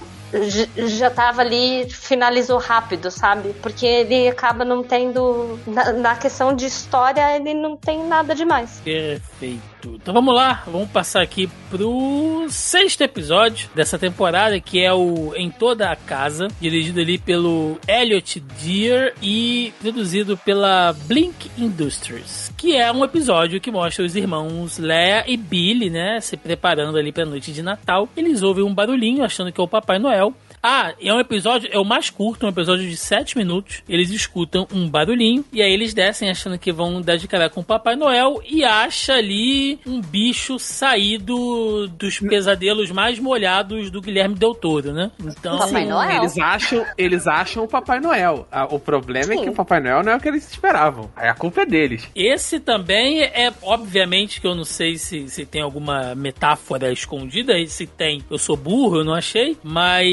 já 0.76 1.10
tava 1.10 1.40
ali, 1.40 1.88
finalizou 1.90 2.58
rápido, 2.58 3.10
sabe? 3.10 3.54
Porque 3.62 3.86
ele 3.86 4.28
acaba 4.28 4.64
não 4.64 4.82
tendo. 4.82 5.58
Na, 5.66 5.92
na, 5.92 6.16
questão 6.16 6.54
de 6.54 6.66
história, 6.66 7.36
ele 7.36 7.54
não 7.54 7.76
tem 7.76 8.06
nada 8.06 8.34
demais. 8.34 8.80
Perfeito. 8.84 9.77
Então 9.84 10.12
vamos 10.12 10.34
lá, 10.34 10.64
vamos 10.66 10.90
passar 10.90 11.22
aqui 11.22 11.48
pro 11.70 12.46
sexto 12.48 13.02
episódio 13.02 13.68
dessa 13.74 13.98
temporada, 13.98 14.58
que 14.60 14.80
é 14.80 14.92
o 14.92 15.34
Em 15.36 15.50
Toda 15.50 15.90
a 15.90 15.96
Casa, 15.96 16.48
dirigido 16.60 17.00
ali 17.00 17.18
pelo 17.18 17.78
Elliot 17.86 18.40
Deer 18.40 19.14
e 19.22 19.72
produzido 19.80 20.36
pela 20.36 20.92
Blink 21.04 21.50
Industries. 21.56 22.52
Que 22.56 22.76
é 22.76 22.90
um 22.90 23.04
episódio 23.04 23.60
que 23.60 23.70
mostra 23.70 24.04
os 24.04 24.16
irmãos 24.16 24.78
Leia 24.78 25.24
e 25.26 25.36
Billy, 25.36 25.90
né, 25.90 26.20
se 26.20 26.36
preparando 26.36 26.98
ali 26.98 27.12
pra 27.12 27.24
noite 27.24 27.52
de 27.52 27.62
Natal. 27.62 28.08
Eles 28.16 28.42
ouvem 28.42 28.64
um 28.64 28.74
barulhinho 28.74 29.24
achando 29.24 29.52
que 29.52 29.60
é 29.60 29.64
o 29.64 29.68
Papai 29.68 29.98
Noel 29.98 30.34
Ah, 30.62 30.92
é 31.00 31.12
um 31.12 31.20
episódio, 31.20 31.68
é 31.72 31.78
o 31.78 31.84
mais 31.84 32.10
curto, 32.10 32.46
um 32.46 32.48
episódio 32.48 32.88
de 32.88 32.96
7 32.96 33.36
minutos. 33.38 33.82
Eles 33.88 34.10
escutam 34.10 34.66
um 34.72 34.88
barulhinho 34.88 35.44
e 35.52 35.62
aí 35.62 35.72
eles 35.72 35.94
descem 35.94 36.30
achando 36.30 36.58
que 36.58 36.72
vão 36.72 37.00
dar 37.00 37.16
de 37.16 37.28
cara 37.28 37.48
com 37.48 37.60
o 37.60 37.64
Papai 37.64 37.96
Noel 37.96 38.40
e 38.48 38.64
acha 38.64 39.14
ali 39.14 39.78
um 39.86 40.00
bicho 40.00 40.58
saído 40.58 41.86
dos 41.88 42.18
pesadelos 42.20 42.90
mais 42.90 43.18
molhados 43.18 43.90
do 43.90 44.00
Guilherme 44.00 44.34
Del 44.34 44.54
Toro, 44.54 44.92
né? 44.92 45.10
Então, 45.20 45.58
Papai 45.58 45.84
Noel? 45.84 46.18
Eles 46.20 46.38
acham, 46.38 46.86
eles 46.96 47.26
acham 47.26 47.64
o 47.64 47.68
Papai 47.68 48.00
Noel. 48.00 48.46
Ah, 48.50 48.66
O 48.70 48.78
problema 48.78 49.32
é 49.34 49.36
Sim. 49.36 49.42
que 49.44 49.50
o 49.50 49.54
Papai 49.54 49.80
Noel 49.80 50.02
não 50.02 50.12
é 50.12 50.16
o 50.16 50.20
que 50.20 50.28
eles 50.28 50.48
esperavam. 50.50 51.10
Aí 51.16 51.28
a 51.28 51.34
culpa 51.34 51.62
é 51.62 51.66
deles. 51.66 52.08
esse 52.14 52.58
também 52.60 53.22
é, 53.22 53.52
obviamente, 53.62 54.40
que 54.40 54.46
eu 54.46 54.54
não 54.54 54.64
sei 54.64 54.96
se, 54.98 55.28
se 55.28 55.46
tem 55.46 55.62
alguma 55.62 56.14
metáfora 56.14 56.92
escondida, 56.92 57.58
e 57.58 57.66
se 57.68 57.86
tem, 57.86 58.22
eu 58.30 58.38
sou 58.38 58.56
burro, 58.56 58.98
eu 58.98 59.04
não 59.04 59.14
achei, 59.14 59.56
mas 59.62 60.06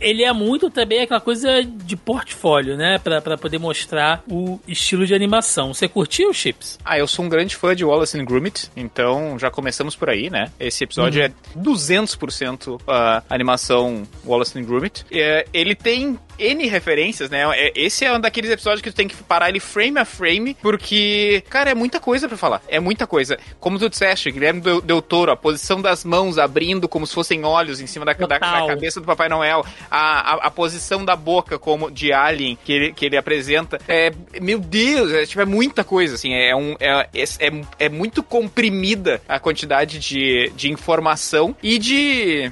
ele 0.00 0.22
é 0.22 0.32
muito 0.32 0.70
também 0.70 1.02
aquela 1.02 1.20
coisa 1.20 1.62
de 1.62 1.96
portfólio, 1.96 2.76
né? 2.76 2.98
Pra, 2.98 3.20
pra 3.20 3.36
poder 3.36 3.58
mostrar 3.58 4.22
o 4.28 4.60
estilo 4.66 5.06
de 5.06 5.14
animação. 5.14 5.72
Você 5.72 5.88
curtiu, 5.88 6.32
Chips? 6.32 6.78
Ah, 6.84 6.98
eu 6.98 7.06
sou 7.06 7.24
um 7.24 7.28
grande 7.28 7.56
fã 7.56 7.74
de 7.74 7.84
Wallace 7.84 8.18
and 8.18 8.24
Gromit, 8.24 8.70
então 8.76 9.38
já 9.38 9.50
começamos 9.50 9.94
por 9.96 10.08
aí, 10.10 10.30
né? 10.30 10.50
Esse 10.58 10.84
episódio 10.84 11.22
é 11.22 11.30
200% 11.56 12.80
a 12.86 13.22
animação 13.28 14.02
Wallace 14.24 14.58
and 14.58 14.64
Gromit. 14.64 15.04
É, 15.10 15.46
ele 15.52 15.74
tem 15.74 16.18
N 16.38 16.66
referências, 16.68 17.28
né? 17.30 17.44
É- 17.54 17.72
Esse 17.74 18.04
é 18.04 18.12
um 18.12 18.20
daqueles 18.20 18.50
episódios 18.50 18.80
que 18.82 18.90
tu 18.90 18.94
tem 18.94 19.08
que 19.08 19.16
parar 19.16 19.48
ele 19.48 19.60
frame 19.60 19.98
a 19.98 20.04
frame, 20.04 20.56
porque, 20.62 21.42
cara, 21.50 21.70
é 21.70 21.74
muita 21.74 21.98
coisa 22.00 22.28
pra 22.28 22.36
falar. 22.36 22.62
É 22.68 22.78
muita 22.80 23.06
coisa. 23.06 23.38
Como 23.58 23.78
tu 23.78 23.88
disseste, 23.88 24.30
Guilherme 24.30 24.60
Del, 24.60 24.80
Del 24.80 25.02
Toro, 25.02 25.32
a 25.32 25.36
posição 25.36 25.80
das 25.82 26.04
mãos 26.04 26.38
abrindo 26.38 26.88
como 26.88 27.06
se 27.06 27.14
fossem 27.14 27.44
olhos 27.44 27.80
em 27.80 27.86
cima 27.86 28.04
da, 28.04 28.12
da- 28.12 28.38
da 28.38 28.66
cabeça 28.68 29.00
do 29.00 29.06
Papai 29.06 29.28
Noel, 29.28 29.64
a, 29.90 30.34
a, 30.34 30.46
a 30.46 30.50
posição 30.50 31.04
da 31.04 31.16
boca 31.16 31.58
como 31.58 31.90
de 31.90 32.12
Alien 32.12 32.58
que 32.64 32.72
ele, 32.72 32.92
que 32.92 33.04
ele 33.06 33.16
apresenta. 33.16 33.80
É, 33.88 34.12
meu 34.40 34.58
Deus, 34.58 35.12
é, 35.12 35.26
tipo, 35.26 35.40
é 35.40 35.44
muita 35.46 35.82
coisa, 35.84 36.14
assim. 36.14 36.32
É, 36.34 36.54
um, 36.54 36.76
é, 36.78 37.08
é, 37.14 37.22
é, 37.46 37.62
é 37.80 37.88
muito 37.88 38.22
comprimida 38.22 39.20
a 39.28 39.38
quantidade 39.38 39.98
de, 39.98 40.50
de 40.56 40.70
informação 40.70 41.54
e 41.62 41.78
de. 41.78 42.50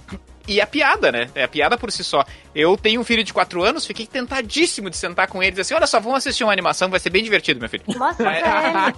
E 0.48 0.60
a 0.60 0.66
piada, 0.66 1.10
né? 1.10 1.28
É 1.34 1.42
a 1.42 1.48
piada 1.48 1.76
por 1.76 1.90
si 1.90 2.04
só. 2.04 2.24
Eu 2.56 2.76
tenho 2.76 3.00
um 3.00 3.04
filho 3.04 3.22
de 3.22 3.32
4 3.32 3.62
anos, 3.62 3.86
fiquei 3.86 4.06
tentadíssimo 4.06 4.88
de 4.90 4.96
sentar 4.96 5.28
com 5.28 5.42
ele 5.42 5.48
e 5.48 5.50
dizer 5.52 5.62
assim: 5.62 5.74
olha 5.74 5.86
só, 5.86 6.00
vamos 6.00 6.18
assistir 6.18 6.42
uma 6.44 6.52
animação, 6.52 6.88
vai 6.88 6.98
ser 6.98 7.10
bem 7.10 7.22
divertido, 7.22 7.60
meu 7.60 7.68
filho. 7.68 7.84
Mostra 7.96 8.24
pra 8.30 8.92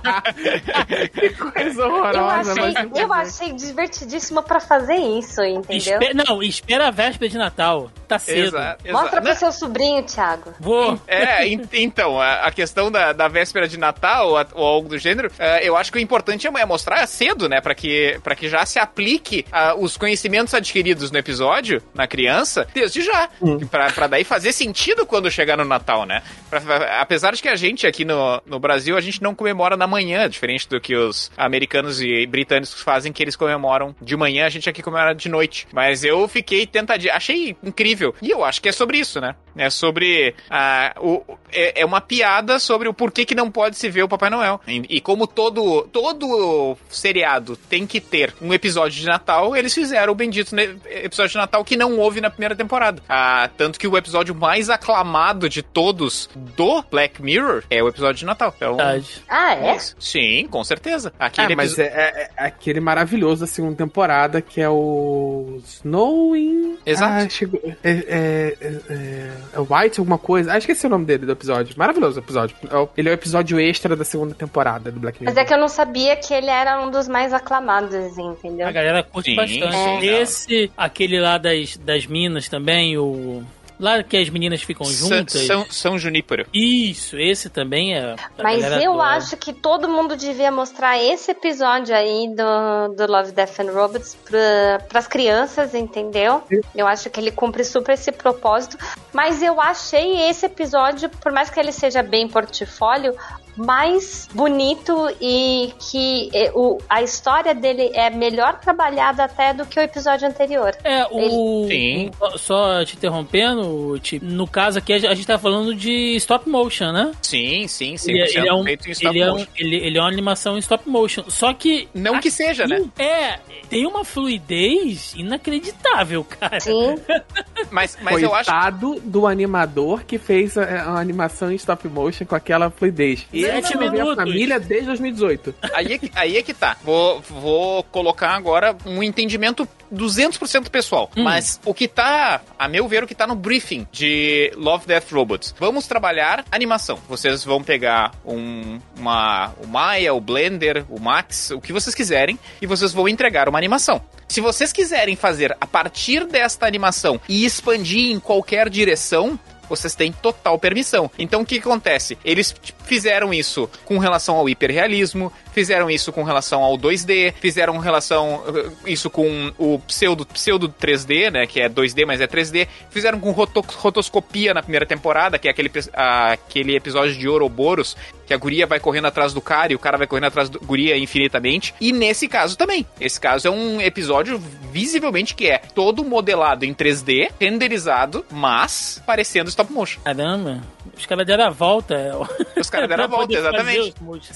ele. 0.95 1.09
que 1.09 1.31
coisa 1.31 1.83
Eu 1.83 1.89
horrorosa. 1.95 2.53
achei, 2.53 2.73
mas- 2.73 2.99
eu 2.99 3.13
achei 3.13 3.53
divertidíssimo 3.53 4.43
pra 4.43 4.61
fazer 4.61 4.95
isso, 4.97 5.43
entendeu? 5.43 6.01
Espe- 6.01 6.15
não, 6.15 6.43
espera 6.43 6.89
a 6.89 6.91
véspera 6.91 7.29
de 7.29 7.39
Natal. 7.39 7.91
Tá 8.07 8.19
cedo. 8.19 8.57
Exato. 8.57 8.93
Mostra 8.93 9.21
pro 9.21 9.31
Não, 9.31 9.37
seu 9.37 9.53
sobrinho, 9.53 10.03
Thiago. 10.03 10.55
Vou. 10.59 10.99
É, 11.07 11.47
en- 11.47 11.69
então, 11.75 12.19
a, 12.21 12.47
a 12.47 12.51
questão 12.51 12.91
da, 12.91 13.13
da 13.13 13.29
véspera 13.29 13.69
de 13.69 13.77
Natal 13.79 14.37
a- 14.37 14.47
ou 14.55 14.65
algo 14.67 14.89
do 14.89 14.97
gênero, 14.99 15.31
é, 15.39 15.69
eu 15.69 15.77
acho 15.77 15.93
que 15.93 15.99
o 15.99 16.01
importante 16.01 16.47
é, 16.47 16.51
é 16.59 16.65
mostrar 16.65 17.07
cedo, 17.07 17.49
né? 17.49 17.61
Pra 17.61 17.75
que, 17.75 18.19
pra 18.23 18.35
que 18.35 18.49
já 18.49 18.65
se 18.65 18.79
aplique 18.79 19.45
ah, 19.53 19.75
os 19.77 19.97
conhecimentos 19.97 20.55
adquiridos 20.55 21.11
no 21.11 21.19
episódio, 21.19 21.83
na 21.95 22.07
criança, 22.07 22.67
desde 22.73 23.03
já. 23.03 23.29
Pra, 23.71 23.91
pra 23.91 24.07
daí 24.07 24.25
fazer 24.25 24.53
sentido 24.53 25.07
quando 25.07 25.31
chegar 25.31 25.57
no 25.57 25.65
Natal, 25.65 26.05
né? 26.05 26.23
Pra- 26.51 26.61
pra- 26.61 27.01
apesar 27.01 27.35
de 27.35 27.43
que 27.43 27.49
a 27.49 27.57
gente 27.57 27.87
aqui 27.87 28.05
no, 28.05 28.41
no 28.47 28.59
Brasil, 28.59 28.97
a 28.97 29.01
gente 29.01 29.23
não 29.23 29.35
comemora 29.35 29.77
na 29.77 29.87
manhã, 29.87 30.29
diferente 30.29 30.69
do 30.69 30.81
que 30.81 30.95
os 30.95 31.31
americanos 31.37 32.01
e 32.01 32.27
britânicos 32.27 32.81
fazem, 32.83 33.13
que 33.13 33.23
eles 33.23 33.37
comemoram 33.37 33.95
de 34.01 34.17
manhã, 34.17 34.47
a 34.47 34.49
gente 34.51 34.69
aqui 34.69 34.83
comemora 34.83 35.15
de 35.15 35.29
noite. 35.29 35.67
Mas 35.73 36.05
eu 36.05 36.27
fiquei 36.29 36.67
tentadinho, 36.67 37.13
achei 37.13 37.57
incrível. 37.63 38.15
E 38.23 38.31
eu 38.31 38.45
acho 38.45 38.61
que 38.61 38.69
é 38.69 38.73
sobre 38.73 38.99
isso, 38.99 39.21
né? 39.21 39.35
É 39.57 39.71
sobre. 39.71 40.35
ah, 40.51 40.95
o, 41.01 41.23
é, 41.53 41.81
é 41.81 41.85
uma 41.85 42.01
piada 42.01 42.59
sobre 42.59 42.89
o 42.89 42.95
porquê 42.95 43.25
que 43.25 43.35
não 43.35 43.51
pode 43.51 43.77
se 43.77 43.89
ver 43.89 44.03
o 44.03 44.09
Papai 44.09 44.31
Noel. 44.31 44.61
E, 44.67 44.83
e 44.89 45.01
como 45.01 45.27
todo, 45.27 45.83
todo 45.93 46.77
seriado 46.89 47.57
tem 47.57 47.87
que 47.87 48.01
ter 48.01 48.35
um 48.41 48.53
episódio 48.55 49.01
de 49.01 49.07
Natal, 49.07 49.57
eles 49.57 49.75
fizeram 49.75 50.13
o 50.13 50.17
bendito 50.17 50.55
episódio 50.59 51.33
de 51.33 51.39
Natal 51.39 51.65
que 51.65 51.77
não 51.77 51.99
houve 51.99 52.21
na 52.21 52.31
primeira 52.31 52.55
temporada. 52.57 53.03
Ah, 53.09 53.49
tanto 53.57 53.79
que 53.79 53.87
o 53.89 53.97
episódio 53.97 54.35
mais 54.35 54.69
aclamado 54.71 55.49
de 55.49 55.63
todos 55.63 56.29
do 56.35 56.83
Black 56.91 57.23
Mirror 57.23 57.63
é 57.71 57.83
o 57.83 57.89
episódio 57.89 58.17
de 58.21 58.25
Natal. 58.27 58.53
Então, 58.57 58.77
Verdade. 58.77 59.23
Ah, 59.29 59.55
é? 59.55 59.79
sim, 59.99 60.47
com 60.51 60.63
certeza. 60.65 61.13
Ah, 61.19 61.27
Aquele 61.27 61.55
mas 61.57 61.73
episo- 61.79 61.83
é, 61.83 62.03
é- 62.03 62.31
é 62.37 62.45
aquele 62.47 62.81
maravilhoso 62.81 63.43
da 63.43 63.47
segunda 63.47 63.77
temporada 63.77 64.41
que 64.41 64.61
é 64.61 64.69
o 64.69 65.61
Snowing. 65.67 66.79
Exato. 66.85 67.27
Ah, 67.27 67.29
chegou, 67.29 67.61
é, 67.65 67.91
é, 67.91 68.57
é, 68.61 68.81
é- 68.91 69.31
é 69.55 69.59
White 69.61 70.01
alguma 70.01 70.19
coisa. 70.19 70.53
Ah, 70.53 70.59
esqueci 70.59 70.87
o 70.87 70.91
nome 70.91 71.05
dele 71.05 71.27
do 71.27 71.33
episódio. 71.39 71.75
Maravilhoso 71.77 72.21
o 72.21 72.23
episódio. 72.23 72.57
É 72.71 72.77
o- 72.77 72.89
Ele 72.97 73.09
é 73.09 73.13
o 73.13 73.15
episódio 73.15 73.59
extra 73.61 73.95
da 73.97 74.05
segunda 74.05 74.35
temporada 74.35 74.91
do 74.93 75.01
Black 75.01 75.21
Mirror. 75.21 75.35
Mas 75.35 75.43
é 75.43 75.47
que 75.47 75.55
eu 75.55 75.59
não 75.59 75.69
sabia 75.69 76.17
que 76.17 76.35
ele 76.35 76.51
era 76.51 76.81
um 76.81 76.91
dos 76.91 77.09
mais 77.09 77.33
aclamados, 77.33 77.95
entendeu? 78.19 78.67
A 78.67 78.73
galera 78.73 79.03
curte 79.03 79.31
Sim, 79.31 79.37
bastante. 79.37 80.01
sim, 80.01 80.07
Esse, 80.07 80.73
aquele 80.77 81.21
lá 81.21 81.39
das, 81.39 81.77
das 81.79 82.07
minas 82.07 82.49
também, 82.49 82.99
o. 82.99 83.43
Lá 83.79 84.03
que 84.03 84.17
as 84.17 84.29
meninas 84.29 84.63
ficam 84.63 84.87
juntas. 84.87 85.47
São, 85.47 85.67
São 85.71 85.99
Junípero. 85.99 86.47
Isso, 86.53 87.17
esse 87.19 87.49
também 87.49 87.95
é. 87.95 88.17
Mas 88.43 88.65
eu 88.83 88.95
adora. 88.95 89.17
acho 89.17 89.37
que 89.37 89.53
todo 89.53 89.89
mundo 89.89 90.17
devia 90.17 90.51
mostrar 90.51 90.99
esse 90.99 91.31
episódio 91.31 91.95
aí 91.95 92.29
do, 92.29 92.95
do 92.95 93.11
Love, 93.11 93.33
Death 93.33 93.61
and 93.61 93.73
Robots 93.73 94.17
para 94.25 94.99
as 94.99 95.07
crianças, 95.07 95.75
entendeu? 95.75 96.43
Eu 96.75 96.87
acho 96.87 97.09
que 97.09 97.21
ele 97.21 97.31
cumpre 97.31 97.65
super 97.65 97.93
esse 97.93 98.11
propósito. 98.11 98.77
Mas 99.13 99.43
eu 99.43 99.61
achei 99.61 100.29
esse 100.29 100.47
episódio, 100.47 101.09
por 101.09 101.33
mais 101.33 101.49
que 101.51 101.61
ele 101.61 101.73
seja 101.73 102.03
bem 102.03 102.29
portfólio, 102.29 103.15
mais 103.59 104.29
bonito 104.33 104.95
e 105.21 105.73
que 105.91 106.31
o, 106.55 106.79
a 106.89 107.03
história 107.03 107.55
dele 107.55 107.91
é 107.95 108.09
melhor 108.11 108.59
trabalhada 108.61 109.25
até 109.25 109.53
do 109.53 109.67
que 109.67 109.79
o 109.79 109.83
episódio 109.83 110.27
anterior. 110.29 110.75
É, 110.85 111.05
o. 111.11 111.67
Sim. 111.69 112.11
o- 112.21 112.39
Só 112.39 112.85
te 112.85 112.97
interrompendo, 112.97 113.99
Ti, 114.01 114.21
no 114.23 114.47
caso 114.47 114.79
aqui 114.79 114.93
a 114.93 114.99
gente 114.99 115.27
tá 115.27 115.39
falando 115.39 115.75
de 115.75 116.15
stop 116.17 116.49
motion, 116.49 116.93
né? 116.93 117.13
Sim, 117.23 117.67
sim, 117.69 117.95
100% 117.95 118.09
Ele, 118.09 118.21
é- 118.23 118.39
ele 118.39 118.49
é 118.49 118.55
um, 118.55 118.65
feito 118.65 118.89
em 118.89 118.93
stop 118.93 119.17
ele, 119.17 119.25
é 119.25 119.27
um, 119.33 119.39
motion. 119.39 119.47
ele, 119.57 119.77
ele 119.77 119.99
é 119.99 120.01
uma 120.01 120.09
animação 120.09 120.57
em 120.57 120.61
stop 120.61 120.89
motion. 120.89 121.25
Só 121.29 121.53
que. 121.53 121.89
Não 121.93 122.21
que 122.21 122.31
seja, 122.31 122.67
né? 122.67 122.83
É, 122.99 123.39
tem 123.69 123.87
uma 123.87 124.05
fluidez 124.05 125.15
inacreditável, 125.17 126.25
cara. 126.25 126.61
Sim. 126.61 126.97
Mas, 127.71 127.99
mas 128.01 128.23
eu 128.23 128.33
acho 128.35 128.49
Coitado 128.51 129.01
do 129.05 129.27
animador 129.27 130.05
que 130.05 130.17
fez 130.17 130.57
a, 130.57 130.63
a 130.63 131.01
animação 131.01 131.51
em 131.53 131.57
stop 131.57 131.87
motion 131.89 132.25
com 132.25 132.35
aquela 132.35 132.71
fluidez. 132.71 133.27
Ele 133.33 133.48
Sete 133.53 133.75
não 133.75 133.81
vê 133.81 133.87
a 133.87 133.91
minutos. 133.91 134.17
família 134.17 134.61
desde 134.61 134.87
2018. 134.87 135.55
Aí 135.75 135.93
é 135.93 135.99
que, 135.99 136.11
aí 136.15 136.37
é 136.37 136.43
que 136.43 136.55
tá. 136.55 136.77
Vou, 136.83 137.21
vou 137.21 137.83
colocar 137.85 138.31
agora 138.31 138.77
um 138.87 139.03
entendimento 139.03 139.69
200% 139.93 140.69
pessoal. 140.69 141.11
Hum. 141.17 141.23
Mas 141.23 141.61
o 141.65 141.75
que 141.75 141.89
tá, 141.89 142.41
a 142.59 142.69
meu 142.69 142.87
ver, 142.89 143.03
o 143.03 143.07
que 143.07 143.15
tá 143.15 143.27
no 143.27 143.35
briefing 143.35 143.87
de 143.91 144.53
Love, 144.57 144.87
Death, 144.87 145.11
Robots. 145.13 145.55
Vamos 145.59 145.87
trabalhar 145.87 146.45
animação. 146.51 146.99
Vocês 147.09 147.45
vão 147.45 147.63
pegar 147.63 148.13
um, 148.25 148.79
uma, 148.97 149.53
o 149.63 149.67
Maya, 149.67 150.15
o 150.15 150.21
Blender, 150.21 150.85
o 150.89 151.01
Max, 151.01 151.51
o 151.51 151.61
que 151.61 151.73
vocês 151.73 151.95
quiserem, 151.95 152.39
e 152.61 152.67
vocês 152.67 152.93
vão 152.93 153.09
entregar 153.09 153.49
uma 153.49 153.59
animação. 153.59 154.01
Se 154.29 154.41
vocês 154.43 154.73
quiserem 154.73 155.17
fazer 155.17 155.57
a 155.59 155.67
partir 155.67 156.27
desta 156.27 156.67
animação 156.67 157.19
e 157.29 157.47
expandir 157.47 158.11
em 158.11 158.21
qualquer 158.21 158.69
direção, 158.69 159.39
vocês 159.69 159.95
têm 159.95 160.13
total 160.13 160.59
permissão. 160.59 161.11
Então 161.19 161.43
o 161.43 161.47
que 161.47 161.59
acontece? 161.59 162.19
Eles 162.25 162.55
tipo, 162.61 162.83
fizeram 162.85 163.33
isso 163.33 163.69
com 163.85 163.99
relação 163.99 164.37
ao 164.37 164.49
hiperrealismo, 164.49 165.33
fizeram 165.59 165.91
isso 165.91 166.13
com 166.13 166.23
relação 166.23 166.63
ao 166.63 166.79
2D, 166.79 167.35
fizeram 167.41 167.79
relação 167.79 168.45
uh, 168.47 168.73
isso 168.87 169.11
com 169.11 169.53
o 169.59 169.81
pseudo, 169.81 170.25
pseudo 170.25 170.69
3D, 170.69 171.33
né, 171.33 171.49
que 171.49 171.61
é 171.61 171.69
2D, 171.69 172.07
mas 172.07 172.21
é 172.21 172.29
3D, 172.29 172.69
fizeram 172.91 173.19
com 173.19 173.33
roto- 173.33 173.65
rotoscopia 173.67 174.55
na 174.55 174.63
primeira 174.63 174.87
temporada, 174.87 175.37
que 175.37 175.49
é 175.49 175.51
aquele, 175.51 175.69
aquele 175.93 176.77
episódio 176.77 177.17
de 177.17 177.29
Ouroboros, 177.29 177.97
que 178.25 178.33
a 178.33 178.37
guria 178.37 178.67
vai 178.69 178.79
correndo 178.79 179.07
atrás 179.07 179.33
do 179.33 179.41
cara 179.41 179.73
e 179.73 179.75
o 179.75 179.81
cara 179.81 179.99
vai 179.99 180.07
correndo 180.07 180.27
atrás 180.27 180.49
da 180.49 180.61
guria 180.61 180.97
infinitamente. 180.97 181.75
E 181.81 181.93
nesse 181.93 182.29
caso 182.29 182.57
também. 182.57 182.87
Esse 183.01 183.19
caso 183.19 183.49
é 183.49 183.51
um 183.51 183.81
episódio 183.81 184.41
visivelmente 184.71 185.35
que 185.35 185.49
é 185.49 185.59
todo 185.59 186.05
modelado 186.05 186.65
em 186.65 186.73
3D, 186.73 187.33
renderizado, 187.41 188.25
mas 188.31 189.03
parecendo 189.05 189.49
stop 189.49 189.73
motion. 189.73 190.01
Caramba. 190.05 190.63
Os 190.97 191.07
caras 191.07 191.27
deram 191.27 191.45
a 191.47 191.51
volta. 191.51 191.95
é, 191.95 192.13
Os 192.61 192.71
caras 192.71 192.89
deram 192.89 193.05
a 193.05 193.07
volta, 193.07 193.35
exatamente. 193.35 193.95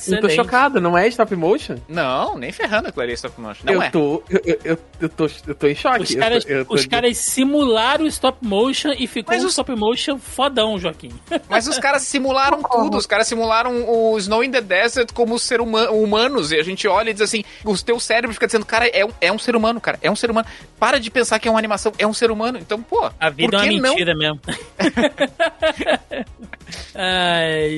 Eu 0.08 0.20
tô 0.20 0.28
chocado, 0.28 0.80
não 0.80 0.96
é 0.96 1.06
stop 1.08 1.34
motion? 1.36 1.76
Não, 1.88 2.36
nem 2.38 2.52
ferrando 2.52 2.88
aquilo 2.88 3.02
ali, 3.02 3.12
stop 3.14 3.40
motion. 3.40 3.62
Não 3.64 3.72
eu 3.74 3.82
é. 3.82 3.90
tô. 3.90 4.22
Eu, 4.28 4.40
eu, 4.44 4.58
eu, 4.64 4.78
eu 5.00 5.08
tô, 5.08 5.26
eu 5.46 5.54
tô 5.54 5.66
em 5.66 5.74
choque. 5.74 6.02
Os 6.02 6.10
Eu 6.12 6.18
caras, 6.20 6.44
tô- 6.44 6.50
eu 6.50 6.64
tô 6.64 6.74
os 6.74 6.82
de- 6.82 6.88
caras 6.88 7.16
simularam 7.18 8.04
o 8.04 8.08
stop 8.08 8.38
motion 8.46 8.90
e 8.98 9.06
ficou 9.06 9.34
Mas 9.34 9.42
um 9.42 9.46
os- 9.46 9.52
stop 9.52 9.74
motion 9.74 10.18
fodão, 10.18 10.78
Joaquim. 10.78 11.10
Mas 11.48 11.66
os 11.66 11.78
caras 11.78 12.02
simularam 12.02 12.62
tudo. 12.62 12.96
Os 12.96 13.06
caras 13.06 13.26
simularam 13.26 13.88
o 13.88 14.16
Snow 14.18 14.42
in 14.44 14.50
the 14.50 14.60
Desert 14.60 15.12
como 15.12 15.38
ser 15.38 15.60
huma 15.60 15.90
humanos. 15.90 16.52
E 16.52 16.58
a 16.58 16.62
gente 16.62 16.86
olha 16.88 17.10
e 17.10 17.12
diz 17.12 17.22
assim: 17.22 17.44
o 17.64 17.76
teu 17.78 17.98
cérebro 18.00 18.32
fica 18.34 18.46
dizendo, 18.46 18.66
cara, 18.66 18.86
é 18.88 19.04
um, 19.04 19.10
é 19.20 19.32
um 19.32 19.38
ser 19.38 19.54
humano, 19.56 19.80
cara. 19.80 19.98
É 20.02 20.10
um 20.10 20.16
ser 20.16 20.30
humano. 20.30 20.46
Para 20.78 20.98
de 20.98 21.10
pensar 21.10 21.38
que 21.38 21.48
é 21.48 21.50
uma 21.50 21.58
animação, 21.58 21.92
é 21.98 22.06
um 22.06 22.12
ser 22.14 22.30
humano. 22.30 22.58
Então, 22.58 22.82
pô, 22.82 23.10
A 23.20 23.30
vida 23.30 23.56
por 23.58 23.66
é 23.66 23.70
uma 23.70 23.80
não? 23.80 23.90
mentira 23.90 24.14
mesmo. 24.16 24.40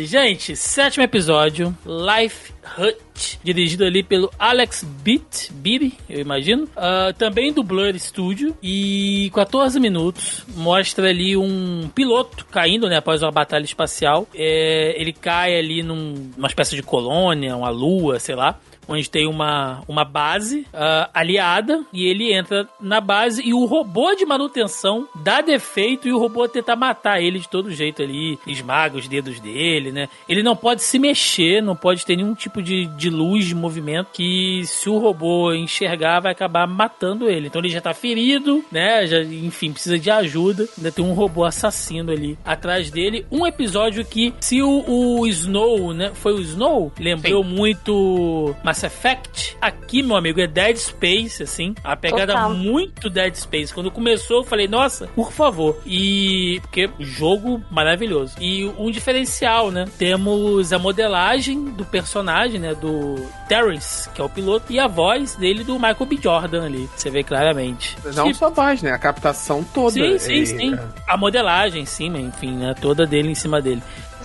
Gente, 0.07 0.57
sétimo 0.57 1.03
episódio, 1.05 1.77
Life 1.87 2.53
Hut, 2.79 3.39
dirigido 3.45 3.85
ali 3.85 4.03
pelo 4.03 4.31
Alex 4.39 4.83
Beat, 5.03 5.51
Beatty, 5.53 5.95
eu 6.09 6.21
imagino, 6.21 6.69
Ah, 6.77 7.13
também 7.17 7.53
do 7.53 7.63
Blur 7.63 7.99
Studio, 7.99 8.57
e 8.63 9.31
14 9.35 9.79
minutos, 9.79 10.45
mostra 10.57 11.09
ali 11.09 11.37
um 11.37 11.89
piloto 11.95 12.45
caindo, 12.47 12.89
né, 12.89 12.97
após 12.97 13.23
uma 13.23 13.31
batalha 13.31 13.65
espacial, 13.65 14.27
É, 14.35 14.95
ele 15.01 15.13
cai 15.13 15.57
ali 15.59 15.83
num- 15.83 16.31
numa 16.37 16.49
espécie 16.49 16.75
de 16.77 16.83
colônia, 16.83 17.57
uma 17.57 17.71
lua, 17.71 18.19
sei 18.19 18.35
lá, 18.35 18.59
onde 18.89 19.09
tem 19.09 19.27
uma, 19.27 19.83
uma 19.89 20.05
base 20.05 20.67
ah, 20.73 21.11
aliada 21.13 21.85
e 21.93 22.07
ele 22.07 22.33
entra 22.33 22.69
na 22.81 23.01
base 23.01 23.43
e 23.45 23.53
o 23.55 23.65
robô 23.65 24.15
de 24.15 24.25
manutenção 24.25 25.09
dá 25.15 25.41
defeito 25.41 26.09
e 26.09 26.13
o 26.13 26.19
robô 26.19 26.49
tenta 26.49 26.77
matar 26.77 27.21
ele 27.21 27.39
de 27.39 27.49
todo 27.49 27.71
jeito 27.71 28.03
ali, 28.03 28.39
esmaga 28.47 28.97
os 28.97 29.09
dedos 29.09 29.41
dele, 29.41 29.93
né? 29.93 30.09
Ele 30.29 30.43
não 30.43 30.57
pode 30.57 30.83
se 30.83 30.99
mexer, 30.99 31.63
não 31.63 31.77
pode 31.77 32.05
ter 32.05 32.17
nenhum 32.17 32.35
tipo 32.35 32.63
de, 32.63 32.87
de 32.87 33.11
luz, 33.11 33.47
de 33.47 33.55
movimento 33.55 34.09
que 34.13 34.63
se 34.65 34.89
o 34.89 34.99
robô 34.99 35.53
enxergar 35.53 36.21
vai 36.21 36.33
acabar 36.33 36.67
matando 36.67 37.29
ele. 37.29 37.47
Então 37.47 37.61
ele 37.61 37.69
já 37.69 37.81
tá 37.81 37.95
ferido, 37.95 38.65
né? 38.71 39.07
Já, 39.07 39.23
enfim, 39.23 39.73
precisa 39.73 39.99
de 39.99 40.11
ajuda. 40.11 40.67
Ainda 40.77 40.93
tem 40.93 41.05
um 41.05 41.13
robô 41.13 41.45
assassino 41.45 42.13
ali 42.13 42.39
atrás 42.45 42.91
dele. 42.91 43.27
Um 43.31 43.47
episódio 43.47 44.05
que 44.05 44.33
se 44.41 44.63
o, 44.63 44.85
o 44.87 45.27
Snow, 45.27 45.93
né? 45.93 46.13
Foi 46.15 46.33
o 46.35 46.41
Snow? 46.41 46.93
Lembrou 46.99 47.43
muito 47.45 48.55
Mass 48.75 48.83
Effect. 48.83 49.57
Aqui, 49.61 50.03
meu 50.03 50.17
amigo, 50.17 50.41
é 50.41 50.47
Dead 50.49 50.77
Space, 50.77 51.43
assim. 51.43 51.75
A 51.85 51.95
pegada 51.97 52.33
Total. 52.33 52.51
muito 52.53 53.09
Dead 53.09 53.33
Space. 53.37 53.73
Quando 53.73 53.89
começou, 53.91 54.39
eu 54.39 54.45
falei, 54.45 54.67
nossa, 54.67 55.07
por 55.15 55.31
favor. 55.33 55.81
E. 55.87 56.59
Porque 56.63 56.91
jogo 56.99 57.63
maravilhoso. 57.71 58.35
E 58.41 58.65
um 58.77 58.91
diferencial, 58.91 59.71
né? 59.71 59.85
Temos 59.97 60.73
a 60.73 60.79
modelagem 60.79 61.67
do 61.67 61.85
personagem, 61.85 62.59
né? 62.59 62.75
Do 62.75 63.15
Terrence, 63.49 64.11
que 64.11 64.21
é 64.21 64.25
o 64.25 64.29
piloto, 64.29 64.73
e 64.73 64.79
a 64.81 64.89
voz 64.89 65.37
dele 65.37 65.63
do 65.63 65.75
Michael 65.75 66.07
B. 66.07 66.19
Jordan 66.21 66.65
ali. 66.67 66.89
Você 66.97 67.11
vê 67.11 67.23
claramente. 67.23 67.97
Não 68.15 68.29
E- 68.31 68.35
só 68.35 68.47
a 68.47 68.51
voz, 68.51 68.83
né? 68.83 68.91
A 68.91 68.99
captação 68.99 69.63
toda. 69.63 69.93
Sim, 69.93 70.19
sim, 70.19 70.43
é- 70.43 70.47
sim. 70.47 70.79
A 71.07 71.17
modelagem 71.17 71.83
em 71.83 71.87
cima, 71.87 72.19
enfim, 72.19 72.57
né? 72.57 72.75
Toda 72.81 73.07
dele 73.07 73.31
em 73.31 73.35
cima 73.37 73.63
dele. 73.63 73.83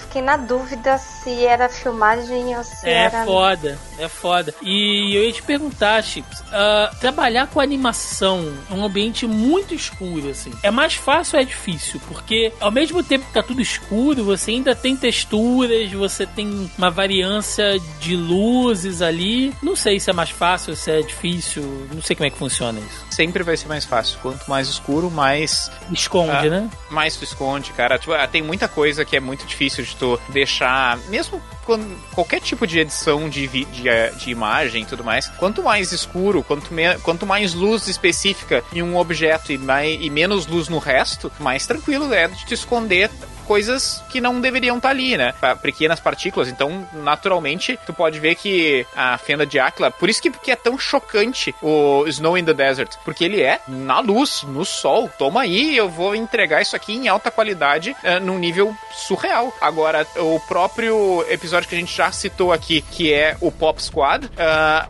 Fiquei 0.10 0.24
na 0.24 0.38
dúvida 0.38 0.98
se 0.98 1.46
era 1.46 1.70
filmagem 1.70 2.58
ou 2.58 2.64
se 2.64 2.88
É 2.90 3.04
era. 3.04 3.26
foda, 3.26 3.78
é 4.00 4.08
foda. 4.08 4.56
E 4.64 5.16
eu 5.16 5.24
ia 5.24 5.32
te 5.32 5.44
perguntar, 5.44 6.04
Chips, 6.04 6.44
ah, 6.52 6.92
trabalhar 7.00 7.46
com 7.46 7.60
animação 7.60 8.52
em 8.72 8.74
um 8.74 8.84
ambiente 8.84 9.28
muito 9.28 9.76
escuro, 9.76 10.30
assim, 10.32 10.52
é 10.64 10.72
mais 10.72 10.96
fácil 10.96 11.36
ou 11.38 11.42
é 11.44 11.46
difícil? 11.46 12.02
Porque 12.08 12.52
ao 12.60 12.72
mesmo 12.72 13.04
tempo 13.04 13.26
que 13.28 13.34
tá 13.34 13.44
tudo 13.44 13.62
escuro, 13.62 14.24
você 14.24 14.50
ainda 14.50 14.76
tem 14.76 14.96
texturas, 14.98 15.92
você 15.92 16.26
tem 16.26 16.72
uma 16.76 16.90
variância 16.90 17.80
de 18.00 18.16
luzes 18.16 19.04
ali. 19.04 19.54
Não 19.62 19.76
sei 19.76 20.00
se 20.00 20.10
é 20.10 20.14
mais 20.14 20.32
fácil, 20.32 20.76
se 20.76 20.90
é 20.90 21.02
difícil, 21.04 21.62
não 21.94 22.02
sei 22.02 22.16
como 22.16 22.26
é 22.26 22.32
que 22.32 22.38
funciona 22.38 22.80
isso. 22.80 23.06
Sempre 23.12 23.44
vai 23.44 23.56
ser 23.56 23.68
mais 23.68 23.86
fácil. 23.86 24.18
Quanto 24.24 24.50
mais 24.50 24.68
escuro, 24.68 25.12
mais 25.12 25.70
Esconde, 25.92 26.32
Ah. 26.32 26.50
né? 26.50 26.70
mais 26.90 27.16
tu 27.16 27.24
esconde, 27.24 27.72
cara. 27.74 28.00
Tipo, 28.00 28.14
ah, 28.14 28.28
tem 28.28 28.42
muita 28.42 28.68
coisa 28.68 29.06
que 29.06 29.16
é 29.16 29.20
muito 29.20 29.46
difícil 29.46 29.84
de 29.84 29.99
deixar, 30.30 30.98
mesmo 31.10 31.42
quando 31.70 31.86
qualquer 32.16 32.42
tipo 32.42 32.66
de 32.66 32.80
edição 32.80 33.30
de, 33.30 33.48
de, 33.48 33.88
eh, 33.88 34.12
de 34.18 34.32
imagem 34.32 34.82
e 34.82 34.86
tudo 34.88 35.04
mais, 35.04 35.28
quanto 35.38 35.62
mais 35.62 35.92
escuro, 35.92 36.42
quanto, 36.44 36.74
me- 36.74 36.98
quanto 37.04 37.28
mais 37.28 37.54
luz 37.54 37.88
específica 37.88 38.64
em 38.74 38.82
um 38.82 38.98
objeto 38.98 39.52
e, 39.52 39.58
mais, 39.60 39.96
e 40.02 40.10
menos 40.10 40.48
luz 40.48 40.68
no 40.68 40.80
resto, 40.80 41.32
mais 41.40 41.68
tranquilo 41.68 42.12
é 42.12 42.28
de 42.28 42.44
te 42.44 42.56
esconder 42.56 43.12
coisas 43.46 44.04
que 44.12 44.22
não 44.22 44.40
deveriam 44.40 44.78
estar 44.78 44.90
ali, 44.90 45.18
né? 45.18 45.34
Pequenas 45.60 46.00
partículas. 46.00 46.48
Então, 46.48 46.88
naturalmente, 46.94 47.80
tu 47.84 47.92
pode 47.92 48.20
ver 48.20 48.36
que 48.36 48.86
a 48.96 49.18
fenda 49.18 49.44
de 49.44 49.58
Aquila, 49.60 49.90
por 49.90 50.08
isso 50.08 50.22
que, 50.22 50.30
que 50.30 50.52
é 50.52 50.56
tão 50.56 50.78
chocante 50.78 51.56
o 51.60 52.06
Snow 52.06 52.38
in 52.38 52.46
the 52.46 52.54
Desert, 52.54 52.92
porque 53.04 53.24
ele 53.24 53.42
é 53.42 53.60
na 53.68 54.02
luz, 54.02 54.44
no 54.44 54.64
sol. 54.64 55.10
Toma 55.18 55.42
aí, 55.42 55.76
eu 55.76 55.90
vou 55.90 56.14
entregar 56.14 56.62
isso 56.62 56.76
aqui 56.76 56.94
em 56.94 57.08
alta 57.08 57.32
qualidade, 57.32 57.96
eh, 58.04 58.20
num 58.20 58.38
nível 58.38 58.72
surreal. 58.94 59.52
Agora, 59.60 60.06
o 60.18 60.40
próprio 60.42 61.26
episódio 61.28 61.59
que 61.68 61.76
a 61.76 61.78
gente 61.80 61.96
já 61.96 62.12
citou 62.12 62.52
aqui, 62.54 62.82
que 62.82 63.12
é 63.14 63.36
o 63.42 63.52
Pop 63.52 63.82
Squad, 63.82 64.30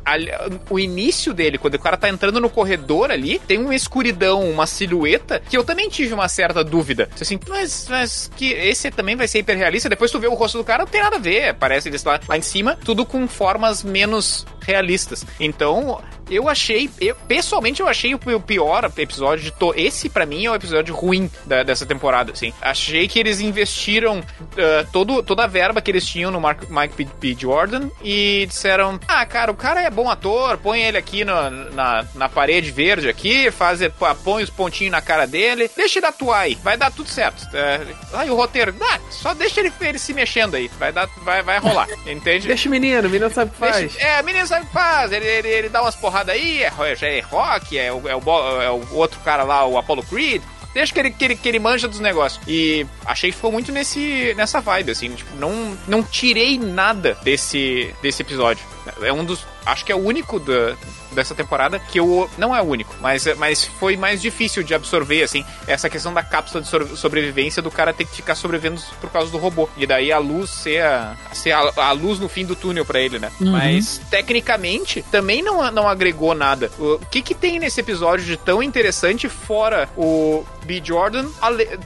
ali- 0.06 0.32
o 0.70 0.80
início 0.80 1.34
dele, 1.34 1.58
quando 1.58 1.76
o 1.76 1.80
cara 1.80 1.98
tá 1.98 2.10
entrando 2.10 2.40
no 2.40 2.50
corredor 2.50 3.12
ali, 3.12 3.40
tem 3.40 3.58
uma 3.60 3.76
escuridão, 3.76 4.50
uma 4.50 4.66
silhueta, 4.68 5.42
que 5.50 5.58
eu 5.58 5.64
também 5.64 5.90
tive 5.90 6.14
uma 6.14 6.28
certa 6.28 6.64
dúvida. 6.64 7.10
Assim, 7.20 7.40
mas, 7.48 7.88
mas 7.90 8.32
que 8.36 8.52
esse 8.54 8.92
também 8.92 9.16
vai 9.16 9.28
ser 9.28 9.40
hiperrealista? 9.40 9.90
Depois 9.90 10.12
tu 10.12 10.20
vê 10.20 10.28
o 10.28 10.34
rosto 10.34 10.58
do 10.58 10.64
cara, 10.64 10.84
não 10.84 10.92
tem 10.92 11.02
nada 11.02 11.16
a 11.16 11.20
ver. 11.20 11.54
Parece 11.56 11.90
eles 11.90 12.04
lá, 12.04 12.20
lá 12.28 12.38
em 12.38 12.42
cima, 12.42 12.78
tudo 12.84 13.06
com 13.06 13.28
formas 13.28 13.84
menos 13.84 14.46
realistas. 14.62 15.26
Então, 15.40 16.02
eu 16.30 16.48
achei, 16.50 16.90
eu, 17.00 17.16
pessoalmente 17.28 17.82
eu 17.82 17.88
achei 17.88 18.14
o, 18.14 18.20
o 18.36 18.40
pior 18.40 18.90
episódio 18.98 19.44
de 19.44 19.52
to, 19.52 19.74
esse 19.76 20.10
pra 20.10 20.26
mim 20.26 20.46
é 20.46 20.52
o 20.52 20.56
episódio 20.56 20.94
ruim 20.96 21.30
da- 21.46 21.64
dessa 21.64 21.86
temporada, 21.86 22.32
assim. 22.32 22.54
Achei 22.62 23.08
que 23.08 23.20
eles 23.20 23.40
investiram 23.40 24.22
ah, 24.58 24.86
todo, 24.92 25.22
toda 25.24 25.44
a 25.44 25.48
verba 25.48 25.82
que 25.82 25.90
eles 25.92 26.06
tinham 26.06 26.32
no 26.32 26.40
Mark, 26.40 26.64
Mike 26.70 26.94
P, 26.96 27.06
P. 27.06 27.36
Jordan 27.40 27.90
e 28.04 28.46
disseram, 28.48 29.00
ah, 29.08 29.26
cara, 29.26 29.52
o 29.52 29.56
cara 29.56 29.82
é 29.82 29.90
bom 29.90 30.10
ator, 30.10 30.58
põe 30.58 30.82
ele 30.82 30.98
aqui 30.98 31.24
no- 31.26 31.50
na, 31.72 32.06
na 32.16 32.30
parede 32.30 32.72
verde 32.72 33.10
aqui, 33.10 33.50
faz, 33.52 33.80
põe 34.24 34.44
os 34.44 34.50
pontinhos 34.50 34.92
na 34.92 35.02
cara 35.02 35.26
dele, 35.26 35.70
deixa 35.76 36.00
ele 36.00 36.06
atuar 36.06 36.40
aí, 36.42 36.56
vai 36.64 36.78
dar 36.78 36.92
tudo 36.92 37.10
certo. 37.10 37.48
É, 37.56 37.82
ah, 38.14 38.26
e 38.26 38.30
o 38.30 38.36
roteiro, 38.36 38.74
ah, 38.82 39.00
só 39.10 39.34
deixa 39.34 39.60
ele, 39.62 39.72
ele 39.82 40.00
se 40.00 40.14
mexendo 40.14 40.56
aí, 40.56 40.70
vai, 40.80 40.92
dar, 40.92 41.08
vai, 41.24 41.42
vai 41.42 41.60
rolar, 41.60 41.88
entende? 42.06 42.48
Deixa 42.48 42.68
o 42.68 42.72
menino, 42.72 43.08
o 43.08 43.12
menino 43.12 43.30
sabe 43.34 43.52
o 43.52 43.54
que 43.54 43.60
faz. 43.60 43.78
Deixa- 43.78 44.00
é, 44.00 44.22
menino 44.24 44.46
sabe 44.48 44.64
o 44.64 44.68
que 44.68 44.74
faz. 44.74 45.12
Ele, 45.12 45.26
ele, 45.26 45.48
ele 45.48 45.70
dá 45.70 45.82
umas 45.82 45.96
porradas 45.96 46.19
aí, 46.28 46.64
é, 46.64 46.96
já 46.96 47.08
é 47.08 47.20
rock, 47.22 47.78
é 47.78 47.92
o, 47.92 48.08
é, 48.08 48.16
o, 48.16 48.62
é 48.62 48.72
o 48.72 48.96
outro 48.96 49.20
cara 49.22 49.44
lá, 49.44 49.66
o 49.66 49.78
Apollo 49.78 50.04
Creed. 50.04 50.42
Deixa 50.74 50.94
que 50.94 51.00
ele, 51.00 51.12
que 51.12 51.26
ele, 51.26 51.36
que 51.36 51.50
ele 51.50 51.60
manja 51.60 51.88
dos 51.88 52.00
negócios. 52.00 52.42
E 52.48 52.86
achei 53.06 53.32
que 53.32 53.36
ficou 53.36 53.52
muito 53.52 53.72
nesse, 53.72 54.34
nessa 54.38 54.62
vibe, 54.62 54.92
assim. 54.92 55.10
Tipo, 55.16 55.36
não, 55.36 55.76
não 55.88 56.04
tirei 56.04 56.60
nada 56.60 57.18
desse, 57.24 57.94
desse 58.02 58.22
episódio. 58.22 58.64
É 59.02 59.12
um 59.12 59.26
dos. 59.26 59.46
Acho 59.66 59.84
que 59.84 59.92
é 59.92 59.96
o 59.96 60.00
único 60.00 60.40
da, 60.40 60.76
dessa 61.12 61.34
temporada 61.36 61.80
que 61.80 62.00
eu. 62.00 62.30
Não 62.38 62.56
é 62.56 62.62
o 62.62 62.66
único, 62.66 62.96
mas, 63.02 63.26
mas 63.38 63.64
foi 63.66 63.96
mais 63.98 64.22
difícil 64.22 64.64
de 64.64 64.74
absorver, 64.74 65.24
assim. 65.24 65.44
Essa 65.68 65.90
questão 65.90 66.14
da 66.14 66.24
cápsula 66.24 66.62
de 66.64 66.70
so- 66.70 66.96
sobrevivência 66.98 67.62
do 67.62 67.72
cara 67.72 67.94
ter 67.94 68.06
que 68.06 68.16
ficar 68.16 68.36
sobrevivendo 68.36 68.82
por 69.02 69.10
causa 69.10 69.32
do 69.32 69.38
robô. 69.38 69.70
E 69.78 69.86
daí 69.86 70.12
a 70.12 70.18
luz 70.20 70.50
ser 70.50 70.82
a, 70.84 71.16
ser 71.34 71.52
a, 71.52 71.72
a 71.76 71.92
luz 71.92 72.20
no 72.20 72.30
fim 72.30 72.46
do 72.46 72.56
túnel 72.56 72.86
pra 72.86 73.00
ele, 73.00 73.20
né? 73.20 73.32
Uhum. 73.40 73.52
Mas 73.52 74.00
tecnicamente 74.10 75.04
também 75.12 75.42
não, 75.42 75.70
não 75.72 75.88
agregou 75.88 76.34
nada. 76.34 76.72
O 76.80 77.00
que 77.10 77.22
que 77.22 77.34
tem 77.36 77.60
nesse 77.60 77.80
episódio 77.80 78.26
de 78.26 78.38
tão 78.38 78.62
interessante 78.62 79.28
fora 79.28 79.90
o 79.98 80.44
B. 80.66 80.82
Jordan 80.84 81.28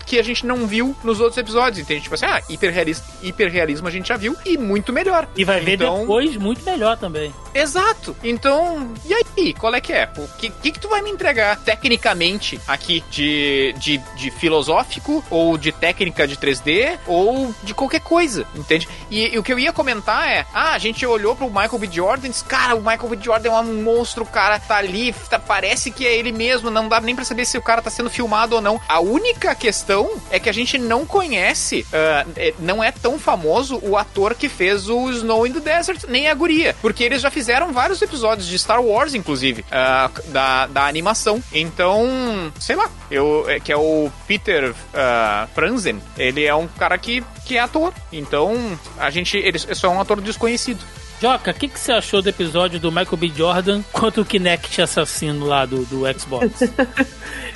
que 0.06 0.20
a 0.20 0.24
gente 0.24 0.46
não 0.46 0.68
viu 0.68 0.96
nos 1.04 1.20
outros 1.20 1.38
episódios? 1.38 1.80
Entende? 1.80 2.02
Tipo 2.04 2.16
assim, 2.16 2.26
ah, 2.26 2.42
hiperrealismo, 2.50 3.06
hiperrealismo 3.22 3.88
a 3.88 3.92
gente 3.92 4.08
já 4.10 4.18
viu 4.18 4.36
e 4.46 4.58
muito 4.58 4.92
melhor. 4.94 5.28
E 5.36 5.44
vai 5.44 5.60
ver 5.62 5.74
Então- 5.76 6.02
depois 6.02 6.36
muito 6.38 6.64
melhor 6.66 6.98
também. 6.98 7.34
Exato. 7.54 8.16
Então, 8.24 8.92
e 9.06 9.13
aí? 9.14 9.54
Qual 9.54 9.74
é 9.74 9.82
que 9.82 9.94
é? 9.94 10.10
O 10.18 10.28
que, 10.38 10.50
que, 10.50 10.72
que 10.72 10.80
tu 10.80 10.90
vai 10.90 11.02
me 11.02 11.10
entregar 11.10 11.58
tecnicamente 11.58 12.60
aqui 12.68 13.04
de, 13.10 13.74
de, 13.78 13.98
de 14.16 14.32
filosófico 14.32 15.24
ou 15.30 15.58
de 15.58 15.72
técnica 15.72 16.28
de 16.28 16.36
3D 16.38 16.98
ou 17.08 17.54
de 17.64 17.74
qualquer 17.74 18.02
coisa, 18.02 18.46
entende? 18.56 18.88
E, 19.10 19.34
e 19.34 19.38
o 19.40 19.44
que 19.44 19.52
eu 19.52 19.60
ia 19.60 19.74
comentar 19.74 20.28
é, 20.30 20.46
ah, 20.54 20.74
a 20.74 20.78
gente 20.78 21.06
olhou 21.06 21.36
pro 21.36 21.48
Michael 21.48 21.78
B. 21.80 21.90
Jordan 21.92 22.28
e 22.28 22.30
disse, 22.30 22.44
cara, 22.46 22.76
o 22.76 22.80
Michael 22.80 23.10
B. 23.10 23.18
Jordan 23.22 23.50
é 23.50 23.60
um 23.62 23.82
monstro, 23.84 24.24
o 24.24 24.28
cara 24.28 24.60
tá 24.60 24.78
ali, 24.78 25.14
tá- 25.30 25.40
parece 25.40 25.92
que 25.92 26.06
é 26.06 26.16
ele 26.16 26.32
mesmo, 26.32 26.70
não 26.70 26.88
dá 26.88 27.00
nem 27.02 27.16
pra 27.16 27.26
saber 27.26 27.46
se 27.46 27.58
o 27.58 27.62
cara 27.62 27.82
tá 27.82 27.90
sendo 27.90 28.10
filmado 28.10 28.56
ou 28.56 28.62
não. 28.62 28.80
A 28.88 29.00
única 29.00 29.54
questão 29.56 30.10
é 30.32 30.40
que 30.40 30.50
a 30.50 30.54
gente 30.54 30.78
não 30.78 31.06
conhece, 31.06 31.86
é, 31.92 32.54
não 32.60 32.84
é 32.84 32.92
tão 32.92 33.20
famoso 33.20 33.80
o 33.84 33.98
ator 33.98 34.36
que 34.36 34.48
fez 34.48 34.88
o 34.90 35.10
Snow 35.12 35.46
in 35.46 35.54
the 35.54 35.60
Desert, 35.60 36.04
nem 36.08 36.30
a 36.30 36.34
guria, 36.34 36.76
porque 36.82 37.04
eles 37.04 37.22
já 37.22 37.30
fizeram 37.30 37.74
vários 37.74 38.02
episódios 38.02 38.48
de 38.48 38.58
Star 38.58 38.82
Wars 38.82 39.03
Wars, 39.04 39.14
inclusive, 39.14 39.62
uh, 39.62 40.32
da, 40.32 40.68
da 40.68 40.88
animação. 40.88 41.44
Então, 41.52 42.52
sei 42.60 42.76
lá, 42.76 42.90
eu, 43.12 43.46
é, 43.50 43.60
que 43.60 43.72
é 43.72 43.78
o 43.78 44.10
Peter 44.26 44.72
uh, 44.72 45.48
Franzen, 45.54 46.02
ele 46.18 46.46
é 46.46 46.56
um 46.56 46.68
cara 46.68 46.98
que, 46.98 47.24
que 47.46 47.58
é 47.58 47.60
ator. 47.60 47.94
Então, 48.12 48.80
a 48.98 49.10
gente, 49.10 49.38
ele 49.38 49.58
é 49.68 49.76
só 49.76 49.90
um 49.90 50.00
ator 50.00 50.22
desconhecido. 50.22 50.84
Joca, 51.22 51.52
o 51.52 51.54
que, 51.54 51.68
que 51.68 51.80
você 51.80 51.92
achou 51.94 52.22
do 52.22 52.30
episódio 52.30 52.80
do 52.80 52.92
Michael 52.92 53.18
B. 53.18 53.32
Jordan 53.36 53.82
contra 53.92 54.22
o 54.22 54.26
Kinect 54.26 54.82
assassino 54.82 55.46
lá 55.46 55.66
do, 55.66 55.86
do 55.86 56.04
Xbox? 56.20 56.48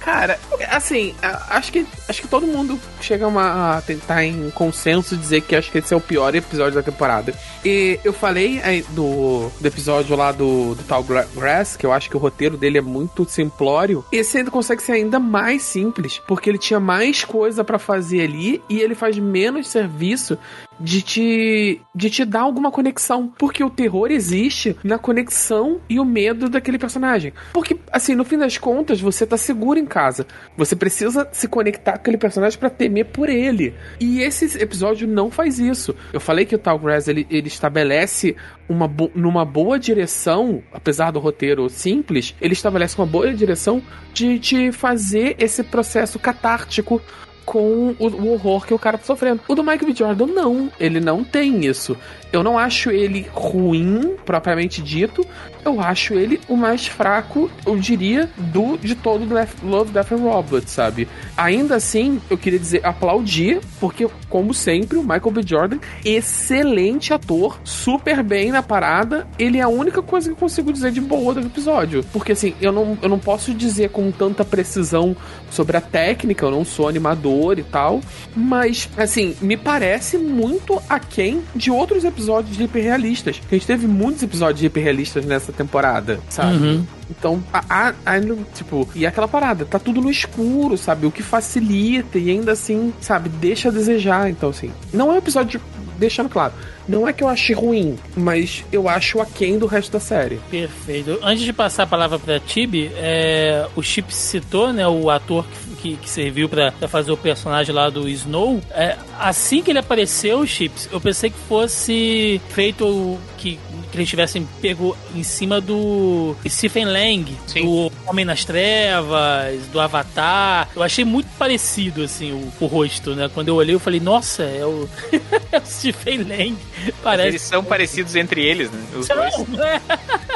Cara, 0.00 0.38
assim, 0.70 1.14
acho 1.22 1.70
que, 1.70 1.86
acho 2.08 2.22
que 2.22 2.28
todo 2.28 2.46
mundo 2.46 2.80
chega 3.00 3.26
uma, 3.26 3.76
a 3.76 3.82
tentar 3.82 4.24
em 4.24 4.50
consenso 4.50 5.16
dizer 5.16 5.42
que 5.42 5.54
acho 5.54 5.70
que 5.70 5.78
esse 5.78 5.92
é 5.92 5.96
o 5.96 6.00
pior 6.00 6.34
episódio 6.34 6.74
da 6.74 6.82
temporada. 6.82 7.34
E 7.64 8.00
eu 8.02 8.12
falei 8.12 8.60
aí, 8.62 8.82
do, 8.90 9.50
do 9.60 9.66
episódio 9.66 10.16
lá 10.16 10.32
do, 10.32 10.74
do 10.74 10.82
Tal 10.84 11.04
Grass, 11.04 11.76
que 11.76 11.84
eu 11.84 11.92
acho 11.92 12.08
que 12.08 12.16
o 12.16 12.20
roteiro 12.20 12.56
dele 12.56 12.78
é 12.78 12.82
muito 12.82 13.28
simplório. 13.28 14.04
Esse 14.10 14.38
ainda 14.38 14.50
consegue 14.50 14.82
ser 14.82 14.92
ainda 14.92 15.18
mais 15.18 15.62
simples, 15.62 16.20
porque 16.26 16.48
ele 16.48 16.58
tinha 16.58 16.80
mais 16.80 17.22
coisa 17.22 17.62
para 17.62 17.78
fazer 17.78 18.22
ali 18.22 18.62
e 18.68 18.80
ele 18.80 18.94
faz 18.94 19.18
menos 19.18 19.68
serviço 19.68 20.38
de 20.80 21.02
te, 21.02 21.80
de 21.94 22.10
te 22.10 22.24
dar 22.24 22.40
alguma 22.40 22.70
conexão. 22.70 23.32
Porque 23.38 23.62
o 23.62 23.70
terror 23.70 24.10
existe 24.10 24.76
na 24.82 24.98
conexão 24.98 25.80
e 25.88 26.00
o 26.00 26.04
medo 26.04 26.48
daquele 26.48 26.78
personagem. 26.78 27.32
Porque, 27.52 27.76
assim, 27.92 28.14
no 28.14 28.24
fim 28.24 28.38
das 28.38 28.56
contas, 28.58 29.00
você 29.00 29.26
tá 29.26 29.36
seguro 29.36 29.78
em 29.78 29.86
casa. 29.86 30.26
Você 30.56 30.74
precisa 30.74 31.28
se 31.32 31.46
conectar 31.46 31.92
com 31.92 31.98
aquele 31.98 32.16
personagem 32.16 32.58
para 32.58 32.70
temer 32.70 33.06
por 33.06 33.28
ele. 33.28 33.74
E 34.00 34.20
esse 34.20 34.58
episódio 34.60 35.06
não 35.06 35.30
faz 35.30 35.58
isso. 35.58 35.94
Eu 36.12 36.20
falei 36.20 36.44
que 36.44 36.54
o 36.54 36.58
Tal 36.58 36.78
Grass 36.78 37.08
ele, 37.08 37.26
ele 37.30 37.48
estabelece 37.48 38.36
uma 38.68 38.86
bo 38.86 39.10
numa 39.14 39.44
boa 39.44 39.78
direção, 39.78 40.62
apesar 40.72 41.10
do 41.10 41.18
roteiro 41.18 41.68
simples, 41.68 42.34
ele 42.40 42.52
estabelece 42.52 42.96
uma 42.96 43.06
boa 43.06 43.32
direção 43.34 43.82
de 44.14 44.38
te 44.38 44.70
fazer 44.70 45.34
esse 45.38 45.64
processo 45.64 46.18
catártico 46.18 47.02
com 47.50 47.96
o, 47.98 48.06
o, 48.06 48.32
horror 48.32 48.64
que 48.64 48.72
o 48.72 48.78
cara 48.78 48.96
tá 48.96 49.04
sofrendo. 49.04 49.40
O 49.48 49.56
do 49.56 49.64
Mike 49.64 49.84
B. 49.84 49.92
Jordan, 49.92 50.26
não. 50.26 50.70
Ele 50.78 51.00
não 51.00 51.24
tem 51.24 51.66
isso. 51.66 51.96
Eu 52.32 52.44
não 52.44 52.56
acho 52.56 52.90
ele 52.90 53.26
ruim, 53.32 54.14
propriamente 54.24 54.80
dito. 54.80 55.26
Eu 55.64 55.80
acho 55.80 56.14
ele 56.14 56.40
o 56.48 56.56
mais 56.56 56.86
fraco, 56.86 57.50
eu 57.66 57.76
diria, 57.76 58.30
do 58.38 58.78
de 58.78 58.94
todo 58.94 59.26
do 59.26 59.34
Love, 59.62 59.92
Death 59.92 60.12
and 60.12 60.16
Robots, 60.16 60.70
sabe? 60.70 61.06
Ainda 61.36 61.76
assim, 61.76 62.20
eu 62.30 62.38
queria 62.38 62.58
dizer, 62.58 62.80
aplaudir, 62.84 63.60
porque, 63.78 64.08
como 64.28 64.54
sempre, 64.54 64.96
o 64.96 65.02
Michael 65.02 65.30
B. 65.30 65.42
Jordan, 65.44 65.78
excelente 66.04 67.12
ator, 67.12 67.60
super 67.62 68.22
bem 68.22 68.50
na 68.50 68.62
parada. 68.62 69.26
Ele 69.38 69.58
é 69.58 69.62
a 69.62 69.68
única 69.68 70.00
coisa 70.00 70.28
que 70.28 70.32
eu 70.32 70.38
consigo 70.38 70.72
dizer 70.72 70.92
de 70.92 71.00
boa 71.00 71.34
do 71.34 71.40
episódio. 71.40 72.02
Porque, 72.12 72.32
assim, 72.32 72.54
eu 72.60 72.72
não, 72.72 72.96
eu 73.02 73.08
não 73.08 73.18
posso 73.18 73.52
dizer 73.52 73.90
com 73.90 74.10
tanta 74.10 74.44
precisão 74.44 75.14
sobre 75.50 75.76
a 75.76 75.80
técnica, 75.80 76.46
eu 76.46 76.50
não 76.50 76.64
sou 76.64 76.88
animador 76.88 77.58
e 77.58 77.64
tal. 77.64 78.00
Mas, 78.34 78.88
assim, 78.96 79.36
me 79.42 79.56
parece 79.58 80.16
muito 80.16 80.80
aquém 80.88 81.42
de 81.54 81.70
outros 81.70 82.02
episódios 82.04 82.19
episódios 82.20 82.60
hiperrealistas. 82.60 83.40
A 83.50 83.54
gente 83.54 83.66
teve 83.66 83.86
muitos 83.86 84.22
episódios 84.22 84.62
hiperrealistas 84.62 85.24
nessa 85.24 85.52
temporada, 85.52 86.20
sabe? 86.28 86.56
Uhum. 86.56 86.86
Então, 87.08 87.42
a, 87.52 87.64
a, 87.68 87.88
a, 88.06 88.20
tipo, 88.54 88.88
e 88.94 89.06
aquela 89.06 89.26
parada, 89.26 89.64
tá 89.64 89.78
tudo 89.78 90.00
no 90.00 90.10
escuro, 90.10 90.76
sabe? 90.76 91.06
O 91.06 91.10
que 91.10 91.22
facilita 91.22 92.18
e 92.18 92.30
ainda 92.30 92.52
assim, 92.52 92.92
sabe, 93.00 93.28
deixa 93.28 93.68
a 93.68 93.72
desejar. 93.72 94.30
Então, 94.30 94.50
assim, 94.50 94.70
não 94.92 95.10
é 95.10 95.14
um 95.14 95.18
episódio, 95.18 95.60
deixando 95.98 96.28
claro, 96.28 96.52
não 96.88 97.08
é 97.08 97.12
que 97.12 97.22
eu 97.22 97.28
achei 97.28 97.54
ruim, 97.54 97.96
mas 98.16 98.64
eu 98.70 98.88
acho 98.88 99.20
aquém 99.20 99.58
do 99.58 99.66
resto 99.66 99.92
da 99.92 100.00
série. 100.00 100.40
Perfeito. 100.50 101.18
Antes 101.22 101.44
de 101.44 101.52
passar 101.52 101.84
a 101.84 101.86
palavra 101.86 102.18
pra 102.18 102.38
Tibi, 102.38 102.90
é, 102.96 103.66
o 103.74 103.82
Chip 103.82 104.14
citou, 104.14 104.72
né, 104.72 104.86
o 104.86 105.08
ator 105.08 105.44
que 105.44 105.69
que, 105.80 105.96
que 105.96 106.08
serviu 106.08 106.48
para 106.48 106.72
fazer 106.88 107.10
o 107.10 107.16
personagem 107.16 107.74
lá 107.74 107.88
do 107.88 108.08
Snow, 108.08 108.60
é, 108.70 108.96
assim 109.18 109.62
que 109.62 109.70
ele 109.70 109.78
apareceu, 109.78 110.46
Chips, 110.46 110.88
eu 110.92 111.00
pensei 111.00 111.30
que 111.30 111.38
fosse 111.48 112.40
feito 112.50 113.18
que, 113.38 113.58
que 113.90 113.96
eles 113.96 114.08
tivessem 114.08 114.46
pego 114.60 114.96
em 115.14 115.22
cima 115.22 115.60
do 115.60 116.36
Stephen 116.46 116.86
Lang, 116.86 117.36
Sim. 117.46 117.64
do 117.64 117.92
Homem 118.06 118.24
nas 118.24 118.44
Trevas, 118.44 119.66
do 119.72 119.80
Avatar. 119.80 120.68
Eu 120.76 120.82
achei 120.82 121.04
muito 121.04 121.28
parecido, 121.38 122.02
assim, 122.02 122.32
o, 122.32 122.52
o 122.64 122.66
rosto, 122.66 123.14
né? 123.14 123.30
Quando 123.32 123.48
eu 123.48 123.56
olhei, 123.56 123.74
eu 123.74 123.80
falei, 123.80 124.00
nossa, 124.00 124.42
é 124.42 124.64
o, 124.64 124.88
é 125.50 125.58
o 125.58 125.66
Stephen 125.66 126.24
Lang. 126.24 126.56
Parece. 127.02 127.28
Eles 127.28 127.42
são 127.42 127.64
parecidos 127.64 128.14
entre 128.16 128.44
eles, 128.44 128.70
né? 128.70 128.80
Os 128.94 129.08
dois. 129.08 129.34
É. 129.58 129.80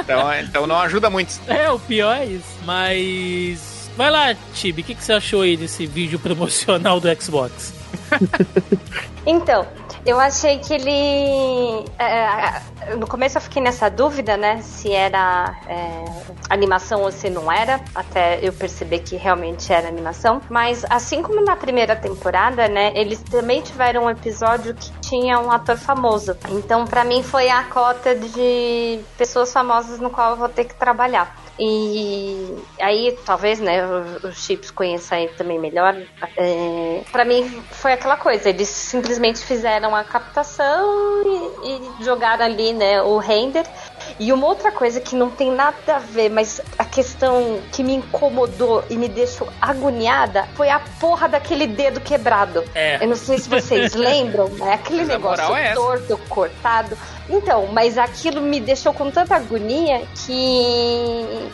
Então, 0.01 0.35
então 0.35 0.67
não 0.67 0.79
ajuda 0.79 1.11
muito. 1.11 1.39
É, 1.47 1.71
o 1.71 1.79
pior 1.79 2.17
é 2.17 2.27
isso. 2.27 2.55
Mas 2.65 3.74
Vai 3.97 4.11
lá, 4.11 4.35
Tibi, 4.55 4.83
o 4.83 4.85
que, 4.85 4.95
que 4.95 5.05
você 5.05 5.13
achou 5.13 5.43
aí 5.43 5.57
desse 5.57 5.87
vídeo 5.87 6.19
promocional 6.19 6.99
do 6.99 7.23
Xbox? 7.23 7.73
então, 9.25 9.67
eu 10.07 10.21
achei 10.21 10.59
que 10.59 10.75
ele. 10.75 11.85
É, 11.99 12.05
é, 12.91 12.97
no 12.97 13.07
começo 13.07 13.39
eu 13.39 13.43
fiquei 13.43 13.63
nessa 13.63 13.89
dúvida, 13.89 14.37
né? 14.37 14.61
Se 14.61 14.93
era 14.93 15.57
é, 15.67 16.05
animação 16.51 17.03
ou 17.03 17.11
se 17.11 17.31
não 17.31 17.51
era. 17.51 17.81
Até 17.95 18.39
eu 18.43 18.53
perceber 18.53 18.99
que 18.99 19.17
realmente 19.17 19.73
era 19.73 19.89
animação. 19.89 20.43
Mas 20.51 20.85
assim 20.91 21.23
como 21.23 21.43
na 21.43 21.57
primeira 21.57 21.97
temporada, 21.97 22.69
né? 22.69 22.93
Eles 22.95 23.23
também 23.23 23.63
tiveram 23.63 24.05
um 24.05 24.11
episódio 24.11 24.75
que 24.75 24.93
tinha 25.01 25.41
um 25.41 25.51
ator 25.51 25.79
famoso. 25.79 26.37
Então, 26.51 26.85
para 26.85 27.03
mim, 27.03 27.23
foi 27.23 27.49
a 27.49 27.63
cota 27.65 28.15
de 28.15 29.01
pessoas 29.17 29.51
famosas 29.53 30.01
no 30.01 30.11
qual 30.11 30.33
eu 30.33 30.37
vou 30.37 30.51
ter 30.51 30.65
que 30.65 30.75
trabalhar. 30.75 31.44
E 31.59 32.57
aí, 32.81 33.17
talvez, 33.25 33.61
né, 33.61 33.87
os 34.23 34.45
chips 34.45 34.71
conheçam 34.71 35.19
aí 35.19 35.29
também 35.29 35.59
melhor. 35.59 35.97
É, 36.37 37.03
para 37.13 37.25
mim, 37.25 37.63
foi 37.71 37.93
aquela 37.93 38.17
coisa: 38.17 38.49
eles 38.49 38.69
simplesmente 38.69 39.41
fizeram 39.41 39.95
a 39.95 40.03
captação 40.03 41.23
e, 41.25 42.01
e 42.01 42.05
jogaram 42.05 42.45
ali, 42.45 42.73
né, 42.73 43.01
o 43.03 43.19
render. 43.19 43.65
E 44.19 44.33
uma 44.33 44.47
outra 44.47 44.71
coisa 44.71 45.01
que 45.01 45.15
não 45.15 45.31
tem 45.31 45.51
nada 45.51 45.97
a 45.97 45.99
ver, 45.99 46.29
mas 46.29 46.61
a 46.79 46.85
questão 46.85 47.61
que 47.73 47.83
me 47.83 47.95
incomodou 47.95 48.85
e 48.91 48.97
me 48.97 49.09
deixou 49.09 49.49
agoniada 49.61 50.47
foi 50.55 50.69
a 50.71 50.81
porra 51.01 51.29
daquele 51.29 51.67
dedo 51.67 52.01
quebrado. 52.01 52.65
É. 52.75 53.03
Eu 53.03 53.09
não 53.09 53.17
sei 53.17 53.39
se 53.39 53.49
vocês 53.49 53.95
lembram, 53.95 54.49
né? 54.49 54.75
Aquele 54.85 55.01
mas 55.01 55.09
negócio 55.09 55.57
é 55.57 55.73
torto, 55.75 56.19
cortado. 56.29 56.97
Então, 57.29 57.69
mas 57.73 57.97
aquilo 57.97 58.41
me 58.41 58.61
deixou 58.61 58.93
com 58.93 59.11
tanta 59.11 59.37
agonia 59.37 60.03
que 60.27 61.51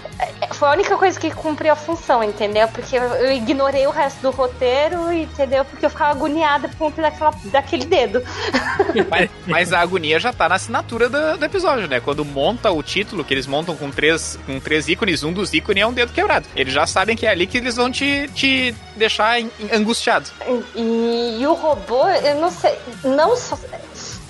foi 0.53 0.69
a 0.69 0.73
única 0.73 0.97
coisa 0.97 1.19
que 1.19 1.31
cumpriu 1.31 1.73
a 1.73 1.77
função, 1.77 2.23
entendeu? 2.23 2.69
Porque 2.69 2.97
eu 2.97 3.33
ignorei 3.33 3.87
o 3.87 3.91
resto 3.91 4.21
do 4.21 4.31
roteiro, 4.31 5.13
entendeu? 5.13 5.65
Porque 5.65 5.87
eu 5.87 5.91
ficava 5.91 6.11
agoniada 6.11 6.69
por 6.69 6.77
conta 6.77 7.03
daquela, 7.03 7.33
daquele 7.45 7.85
dedo. 7.85 8.23
Mas, 9.09 9.31
mas, 9.47 9.73
a 9.73 9.81
agonia 9.81 10.19
já 10.19 10.33
tá 10.33 10.49
na 10.49 10.57
assinatura 10.57 11.09
do, 11.09 11.39
do, 11.39 11.45
episódio, 11.45 11.87
né? 11.87 12.01
Quando 12.01 12.25
monta 12.25 12.71
o 12.71 12.83
título, 12.83 13.25
que 13.25 13.33
eles 13.33 13.47
montam 13.47 13.77
com 13.77 13.91
três, 13.91 14.39
com 14.47 14.59
três 14.59 14.89
ícones, 14.89 15.23
um 15.23 15.33
dos 15.33 15.53
ícones 15.53 15.83
é 15.83 15.87
um 15.87 15.93
dedo 15.93 16.13
quebrado. 16.13 16.47
Eles 16.57 16.73
já 16.73 16.87
sabem 16.87 17.17
que 17.17 17.27
é 17.27 17.31
ali 17.31 17.47
que 17.47 17.59
eles 17.59 17.77
vão 17.77 17.91
te, 17.91 18.29
te 18.35 18.75
deixar 18.97 19.37
angustiado. 19.73 20.31
E, 20.75 21.39
e 21.41 21.47
o 21.47 21.55
robô, 21.55 22.09
eu 22.09 22.41
não 22.41 22.51
sei, 22.51 22.77
não 23.05 23.37
só 23.37 23.57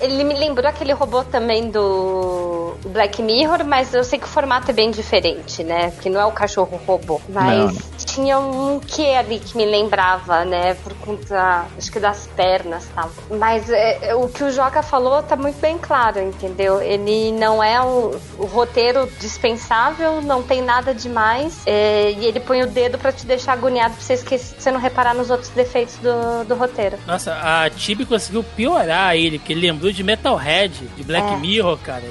ele 0.00 0.24
me 0.24 0.34
lembrou 0.34 0.68
aquele 0.68 0.92
robô 0.92 1.22
também 1.22 1.70
do 1.70 2.74
Black 2.86 3.22
Mirror, 3.22 3.64
mas 3.64 3.92
eu 3.94 4.02
sei 4.02 4.18
que 4.18 4.24
o 4.24 4.28
formato 4.28 4.70
é 4.70 4.74
bem 4.74 4.90
diferente, 4.90 5.62
né? 5.62 5.92
Que 6.00 6.08
não 6.08 6.20
é 6.20 6.26
o 6.26 6.32
cachorro 6.32 6.80
robô. 6.86 7.20
Mas 7.28 7.74
não. 7.74 7.80
tinha 7.98 8.38
um 8.38 8.80
que 8.80 9.14
ali 9.14 9.38
que 9.38 9.56
me 9.56 9.64
lembrava, 9.64 10.44
né? 10.44 10.74
Por 10.74 10.94
conta, 10.94 11.66
acho 11.76 11.92
que 11.92 12.00
das 12.00 12.26
pernas 12.28 12.84
e 12.84 12.88
tal. 12.88 13.10
Mas 13.38 13.70
é, 13.70 14.10
é, 14.10 14.14
o 14.14 14.28
que 14.28 14.42
o 14.42 14.50
Joca 14.50 14.82
falou 14.82 15.22
tá 15.22 15.36
muito 15.36 15.60
bem 15.60 15.78
claro, 15.78 16.20
entendeu? 16.20 16.80
Ele 16.80 17.32
não 17.32 17.62
é 17.62 17.80
o, 17.82 18.18
o 18.38 18.46
roteiro 18.46 19.08
dispensável, 19.20 20.22
não 20.22 20.42
tem 20.42 20.62
nada 20.62 20.94
demais. 20.94 21.62
É, 21.66 22.12
e 22.12 22.24
ele 22.24 22.40
põe 22.40 22.62
o 22.62 22.66
dedo 22.66 22.98
para 22.98 23.12
te 23.12 23.26
deixar 23.26 23.52
agoniado 23.52 23.94
pra 23.94 24.02
você, 24.02 24.14
esquecer, 24.14 24.56
você 24.58 24.70
não 24.70 24.80
reparar 24.80 25.14
nos 25.14 25.30
outros 25.30 25.50
defeitos 25.50 25.96
do, 25.96 26.44
do 26.44 26.54
roteiro. 26.54 26.98
Nossa, 27.06 27.34
a 27.34 27.68
Tibi 27.70 28.06
conseguiu 28.06 28.42
piorar 28.42 29.14
ele, 29.14 29.38
que 29.38 29.52
ele 29.52 29.60
lembrou 29.60 29.89
de 29.96 30.02
Metalhead, 30.02 30.72
de 30.96 31.02
Black 31.04 31.34
é. 31.34 31.36
Mirror, 31.36 31.78
cara. 31.78 32.04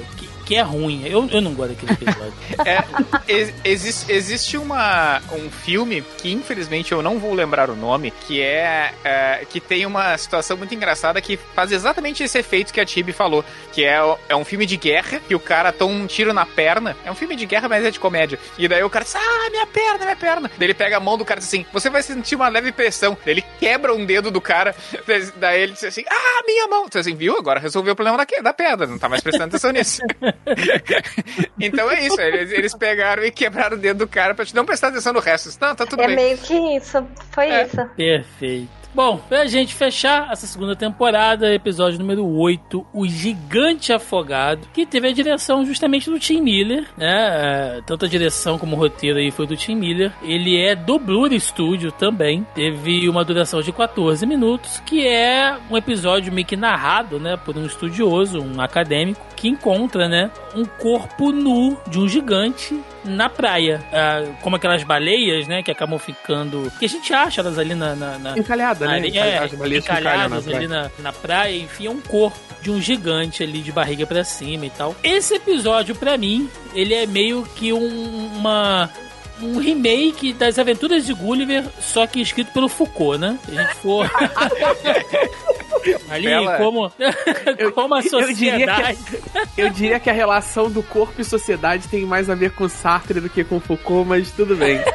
Que, 0.50 0.56
é 0.56 0.62
ruim. 0.62 1.06
Eu, 1.06 1.28
eu 1.30 1.40
não 1.40 1.54
gosto 1.54 1.76
daquele 1.76 1.92
episódio. 1.92 2.32
é, 2.66 3.32
ex, 3.32 3.54
existe, 3.62 4.10
existe 4.10 4.56
uma, 4.56 5.22
um 5.30 5.48
filme 5.48 6.02
que 6.18 6.32
infelizmente 6.32 6.90
eu 6.90 7.00
não 7.00 7.20
vou 7.20 7.32
lembrar 7.32 7.70
o 7.70 7.76
nome, 7.76 8.12
que 8.26 8.42
é, 8.42 8.92
é, 9.04 9.46
que 9.48 9.60
tem 9.60 9.86
uma 9.86 10.18
situação 10.18 10.56
muito 10.56 10.74
engraçada 10.74 11.20
que 11.20 11.36
faz 11.36 11.70
exatamente 11.70 12.24
esse 12.24 12.36
efeito 12.36 12.72
que 12.72 12.80
a 12.80 12.84
Tibi 12.84 13.12
falou, 13.12 13.44
que 13.72 13.84
é, 13.84 14.00
é 14.28 14.34
um 14.34 14.44
filme 14.44 14.66
de 14.66 14.76
guerra, 14.76 15.20
que 15.20 15.36
o 15.36 15.38
cara 15.38 15.70
toma 15.70 15.94
um 15.94 16.08
tiro 16.08 16.32
na 16.32 16.44
perna. 16.44 16.96
É 17.04 17.12
um 17.12 17.14
filme 17.14 17.36
de 17.36 17.46
guerra, 17.46 17.68
mas 17.68 17.84
é 17.84 17.90
de 17.92 18.00
comédia. 18.00 18.36
E 18.58 18.66
daí 18.66 18.82
o 18.82 18.90
cara 18.90 19.04
diz, 19.04 19.14
ah, 19.14 19.50
minha 19.52 19.68
perna, 19.68 20.04
minha 20.04 20.16
perna. 20.16 20.50
Daí 20.58 20.66
ele 20.66 20.74
pega 20.74 20.96
a 20.96 21.00
mão 21.00 21.16
do 21.16 21.24
cara 21.24 21.38
e 21.38 21.42
diz 21.42 21.48
assim, 21.48 21.64
você 21.72 21.88
vai 21.88 22.02
sentir 22.02 22.34
uma 22.34 22.48
leve 22.48 22.72
pressão. 22.72 23.16
Daí 23.24 23.34
ele 23.34 23.44
quebra 23.60 23.94
um 23.94 24.04
dedo 24.04 24.32
do 24.32 24.40
cara, 24.40 24.74
daí 25.36 25.62
ele 25.62 25.74
diz 25.74 25.84
assim, 25.84 26.02
ah, 26.10 26.42
minha 26.44 26.66
mão. 26.66 26.86
Diz 26.86 26.96
assim, 26.96 27.14
viu? 27.14 27.38
Agora 27.38 27.60
resolveu 27.60 27.92
o 27.92 27.96
problema 27.96 28.18
da, 28.18 28.42
da 28.42 28.52
pedra, 28.52 28.88
não 28.88 28.98
tá 28.98 29.08
mais 29.08 29.22
prestando 29.22 29.50
atenção 29.50 29.70
nisso. 29.70 30.02
então 31.60 31.90
é 31.90 32.06
isso, 32.06 32.20
eles, 32.20 32.50
eles 32.52 32.74
pegaram 32.74 33.24
e 33.24 33.30
quebraram 33.30 33.76
o 33.76 33.80
dedo 33.80 33.98
do 33.98 34.08
cara 34.08 34.34
pra 34.34 34.44
te 34.44 34.54
não 34.54 34.64
prestar 34.64 34.88
atenção 34.88 35.12
no 35.12 35.20
resto. 35.20 35.50
Não, 35.60 35.74
tá 35.74 35.86
tudo 35.86 36.02
É 36.02 36.06
bem. 36.06 36.16
meio 36.16 36.38
que 36.38 36.54
isso. 36.76 37.06
Foi 37.30 37.48
É. 37.50 37.64
isso. 37.64 37.76
Perfeito. 37.96 38.79
Bom, 38.92 39.20
pra 39.28 39.46
gente 39.46 39.72
fechar 39.72 40.32
essa 40.32 40.48
segunda 40.48 40.74
temporada, 40.74 41.54
episódio 41.54 41.98
número 41.98 42.26
8, 42.26 42.84
O 42.92 43.06
Gigante 43.06 43.92
Afogado, 43.92 44.66
que 44.74 44.84
teve 44.84 45.06
a 45.06 45.12
direção 45.12 45.64
justamente 45.64 46.10
do 46.10 46.18
Tim 46.18 46.40
Miller, 46.40 46.88
né? 46.96 47.76
É, 47.78 47.80
Tanto 47.86 48.04
a 48.04 48.08
direção 48.08 48.58
como 48.58 48.74
o 48.74 48.78
roteiro 48.78 49.18
aí 49.18 49.30
foi 49.30 49.46
do 49.46 49.56
Tim 49.56 49.76
Miller. 49.76 50.12
Ele 50.22 50.60
é 50.60 50.74
do 50.74 50.98
Blur 50.98 51.30
Studio 51.38 51.92
também. 51.92 52.44
Teve 52.52 53.08
uma 53.08 53.24
duração 53.24 53.62
de 53.62 53.70
14 53.72 54.26
minutos, 54.26 54.82
que 54.84 55.06
é 55.06 55.56
um 55.70 55.76
episódio 55.76 56.32
meio 56.32 56.46
que 56.46 56.56
narrado, 56.56 57.20
né? 57.20 57.36
Por 57.36 57.56
um 57.56 57.66
estudioso, 57.66 58.40
um 58.40 58.60
acadêmico, 58.60 59.24
que 59.36 59.48
encontra, 59.48 60.08
né? 60.08 60.32
Um 60.54 60.64
corpo 60.64 61.30
nu 61.30 61.78
de 61.86 61.98
um 62.00 62.08
gigante 62.08 62.78
na 63.04 63.28
praia. 63.28 63.80
Ah, 63.92 64.24
como 64.42 64.56
aquelas 64.56 64.82
baleias, 64.82 65.46
né? 65.46 65.62
Que 65.62 65.70
acabam 65.70 65.98
ficando. 65.98 66.70
Que 66.78 66.84
a 66.84 66.88
gente 66.88 67.12
acha 67.12 67.40
elas 67.40 67.58
ali 67.58 67.74
na. 67.74 67.94
na, 67.94 68.18
na 68.18 68.38
Encalhada, 68.38 68.86
né? 68.86 68.94
areia, 68.94 69.20
é, 69.20 69.38
As 69.38 69.52
baleias 69.54 69.84
encalhadas 69.84 70.46
na 70.46 70.56
ali 70.56 70.68
na, 70.68 70.90
na 70.98 71.12
praia, 71.12 71.56
enfim, 71.56 71.86
é 71.86 71.90
um 71.90 72.00
corpo 72.00 72.38
de 72.62 72.70
um 72.70 72.80
gigante 72.80 73.42
ali 73.42 73.60
de 73.60 73.72
barriga 73.72 74.06
pra 74.06 74.22
cima 74.24 74.66
e 74.66 74.70
tal. 74.70 74.94
Esse 75.02 75.34
episódio, 75.34 75.94
pra 75.94 76.16
mim, 76.16 76.48
ele 76.74 76.94
é 76.94 77.06
meio 77.06 77.42
que 77.56 77.72
um, 77.72 78.26
uma. 78.36 78.90
Um 79.42 79.58
remake 79.58 80.32
das 80.32 80.58
aventuras 80.58 81.06
de 81.06 81.14
Gulliver, 81.14 81.64
só 81.80 82.06
que 82.06 82.20
escrito 82.20 82.52
pelo 82.52 82.68
Foucault, 82.68 83.18
né? 83.18 83.38
Se 83.44 83.58
a 83.58 83.62
gente 83.62 83.74
for. 83.76 84.10
Ali, 86.10 86.26
Bela- 86.26 86.56
como, 86.58 86.92
como 87.74 87.94
a 87.94 88.00
eu 88.00 88.32
diria 88.34 88.66
que- 88.66 88.74
sociedade. 88.92 88.98
Eu 89.56 89.70
diria 89.70 90.00
que 90.00 90.10
a 90.10 90.12
relação 90.12 90.70
do 90.70 90.82
corpo 90.82 91.20
e 91.20 91.24
sociedade 91.24 91.88
tem 91.88 92.04
mais 92.04 92.28
a 92.28 92.34
ver 92.34 92.50
com 92.50 92.68
Sartre 92.68 93.20
do 93.20 93.30
que 93.30 93.44
com 93.44 93.60
Foucault, 93.60 94.06
mas 94.08 94.30
tudo 94.30 94.56
bem. 94.56 94.80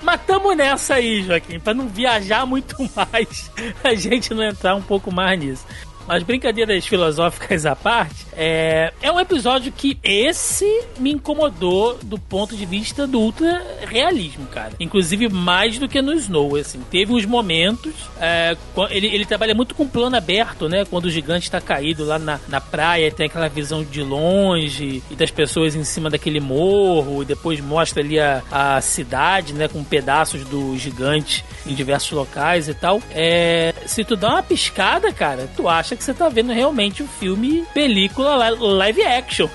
Mas 0.00 0.18
tamo 0.26 0.54
nessa 0.54 0.94
aí, 0.94 1.22
Joaquim, 1.22 1.60
pra 1.60 1.74
não 1.74 1.86
viajar 1.86 2.46
muito 2.46 2.74
mais, 2.96 3.50
a 3.84 3.94
gente 3.94 4.32
não 4.32 4.42
entrar 4.42 4.74
um 4.74 4.80
pouco 4.80 5.12
mais 5.12 5.38
nisso. 5.38 5.66
Mas 6.06 6.22
brincadeiras 6.22 6.86
filosóficas 6.86 7.66
à 7.66 7.74
parte, 7.74 8.26
é, 8.32 8.92
é 9.02 9.10
um 9.10 9.18
episódio 9.18 9.72
que 9.72 9.98
esse 10.02 10.84
me 10.98 11.12
incomodou 11.12 11.98
do 12.02 12.18
ponto 12.18 12.56
de 12.56 12.64
vista 12.64 13.06
do 13.06 13.18
ultra 13.18 13.62
realismo, 13.86 14.46
cara. 14.46 14.72
Inclusive 14.78 15.28
mais 15.28 15.78
do 15.78 15.88
que 15.88 16.00
no 16.00 16.12
Snow, 16.14 16.56
assim. 16.56 16.80
Teve 16.90 17.12
uns 17.12 17.24
momentos, 17.24 17.94
é, 18.20 18.56
ele, 18.90 19.06
ele 19.06 19.24
trabalha 19.24 19.54
muito 19.54 19.74
com 19.74 19.88
plano 19.88 20.16
aberto, 20.16 20.68
né? 20.68 20.84
Quando 20.84 21.06
o 21.06 21.10
gigante 21.10 21.50
tá 21.50 21.60
caído 21.60 22.04
lá 22.04 22.18
na, 22.18 22.38
na 22.48 22.60
praia, 22.60 23.10
tem 23.10 23.26
aquela 23.26 23.48
visão 23.48 23.82
de 23.82 24.02
longe 24.02 25.02
e 25.10 25.14
das 25.14 25.30
pessoas 25.30 25.74
em 25.74 25.84
cima 25.84 26.10
daquele 26.10 26.40
morro, 26.40 27.22
e 27.22 27.26
depois 27.26 27.60
mostra 27.60 28.02
ali 28.02 28.20
a, 28.20 28.42
a 28.50 28.80
cidade, 28.80 29.52
né? 29.52 29.66
Com 29.66 29.82
pedaços 29.82 30.44
do 30.44 30.76
gigante 30.76 31.44
em 31.66 31.74
diversos 31.74 32.12
locais 32.12 32.68
e 32.68 32.74
tal. 32.74 33.02
É, 33.10 33.74
se 33.86 34.04
tu 34.04 34.14
dá 34.14 34.30
uma 34.30 34.42
piscada, 34.42 35.12
cara, 35.12 35.48
tu 35.56 35.68
acha 35.68 35.95
que 35.96 36.04
você 36.04 36.14
tá 36.14 36.28
vendo 36.28 36.52
realmente 36.52 37.02
o 37.02 37.06
filme 37.06 37.64
película 37.74 38.50
li- 38.50 38.56
live 38.58 39.02
action. 39.02 39.48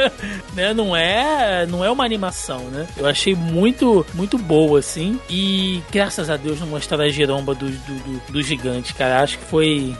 né? 0.54 0.72
Não 0.74 0.94
é, 0.96 1.66
não 1.66 1.84
é 1.84 1.90
uma 1.90 2.04
animação, 2.04 2.60
né? 2.70 2.86
Eu 2.96 3.06
achei 3.06 3.34
muito, 3.34 4.04
muito 4.14 4.36
boa, 4.38 4.78
assim. 4.78 5.18
E 5.30 5.82
graças 5.90 6.28
a 6.30 6.36
Deus 6.36 6.60
não 6.60 6.66
mostraram 6.66 7.04
a 7.04 7.08
giromba 7.08 7.54
do, 7.54 7.68
do, 7.68 7.94
do, 7.94 8.32
do 8.32 8.42
gigante, 8.42 8.94
cara. 8.94 9.22
Acho 9.22 9.38
que 9.38 9.44
foi. 9.44 9.94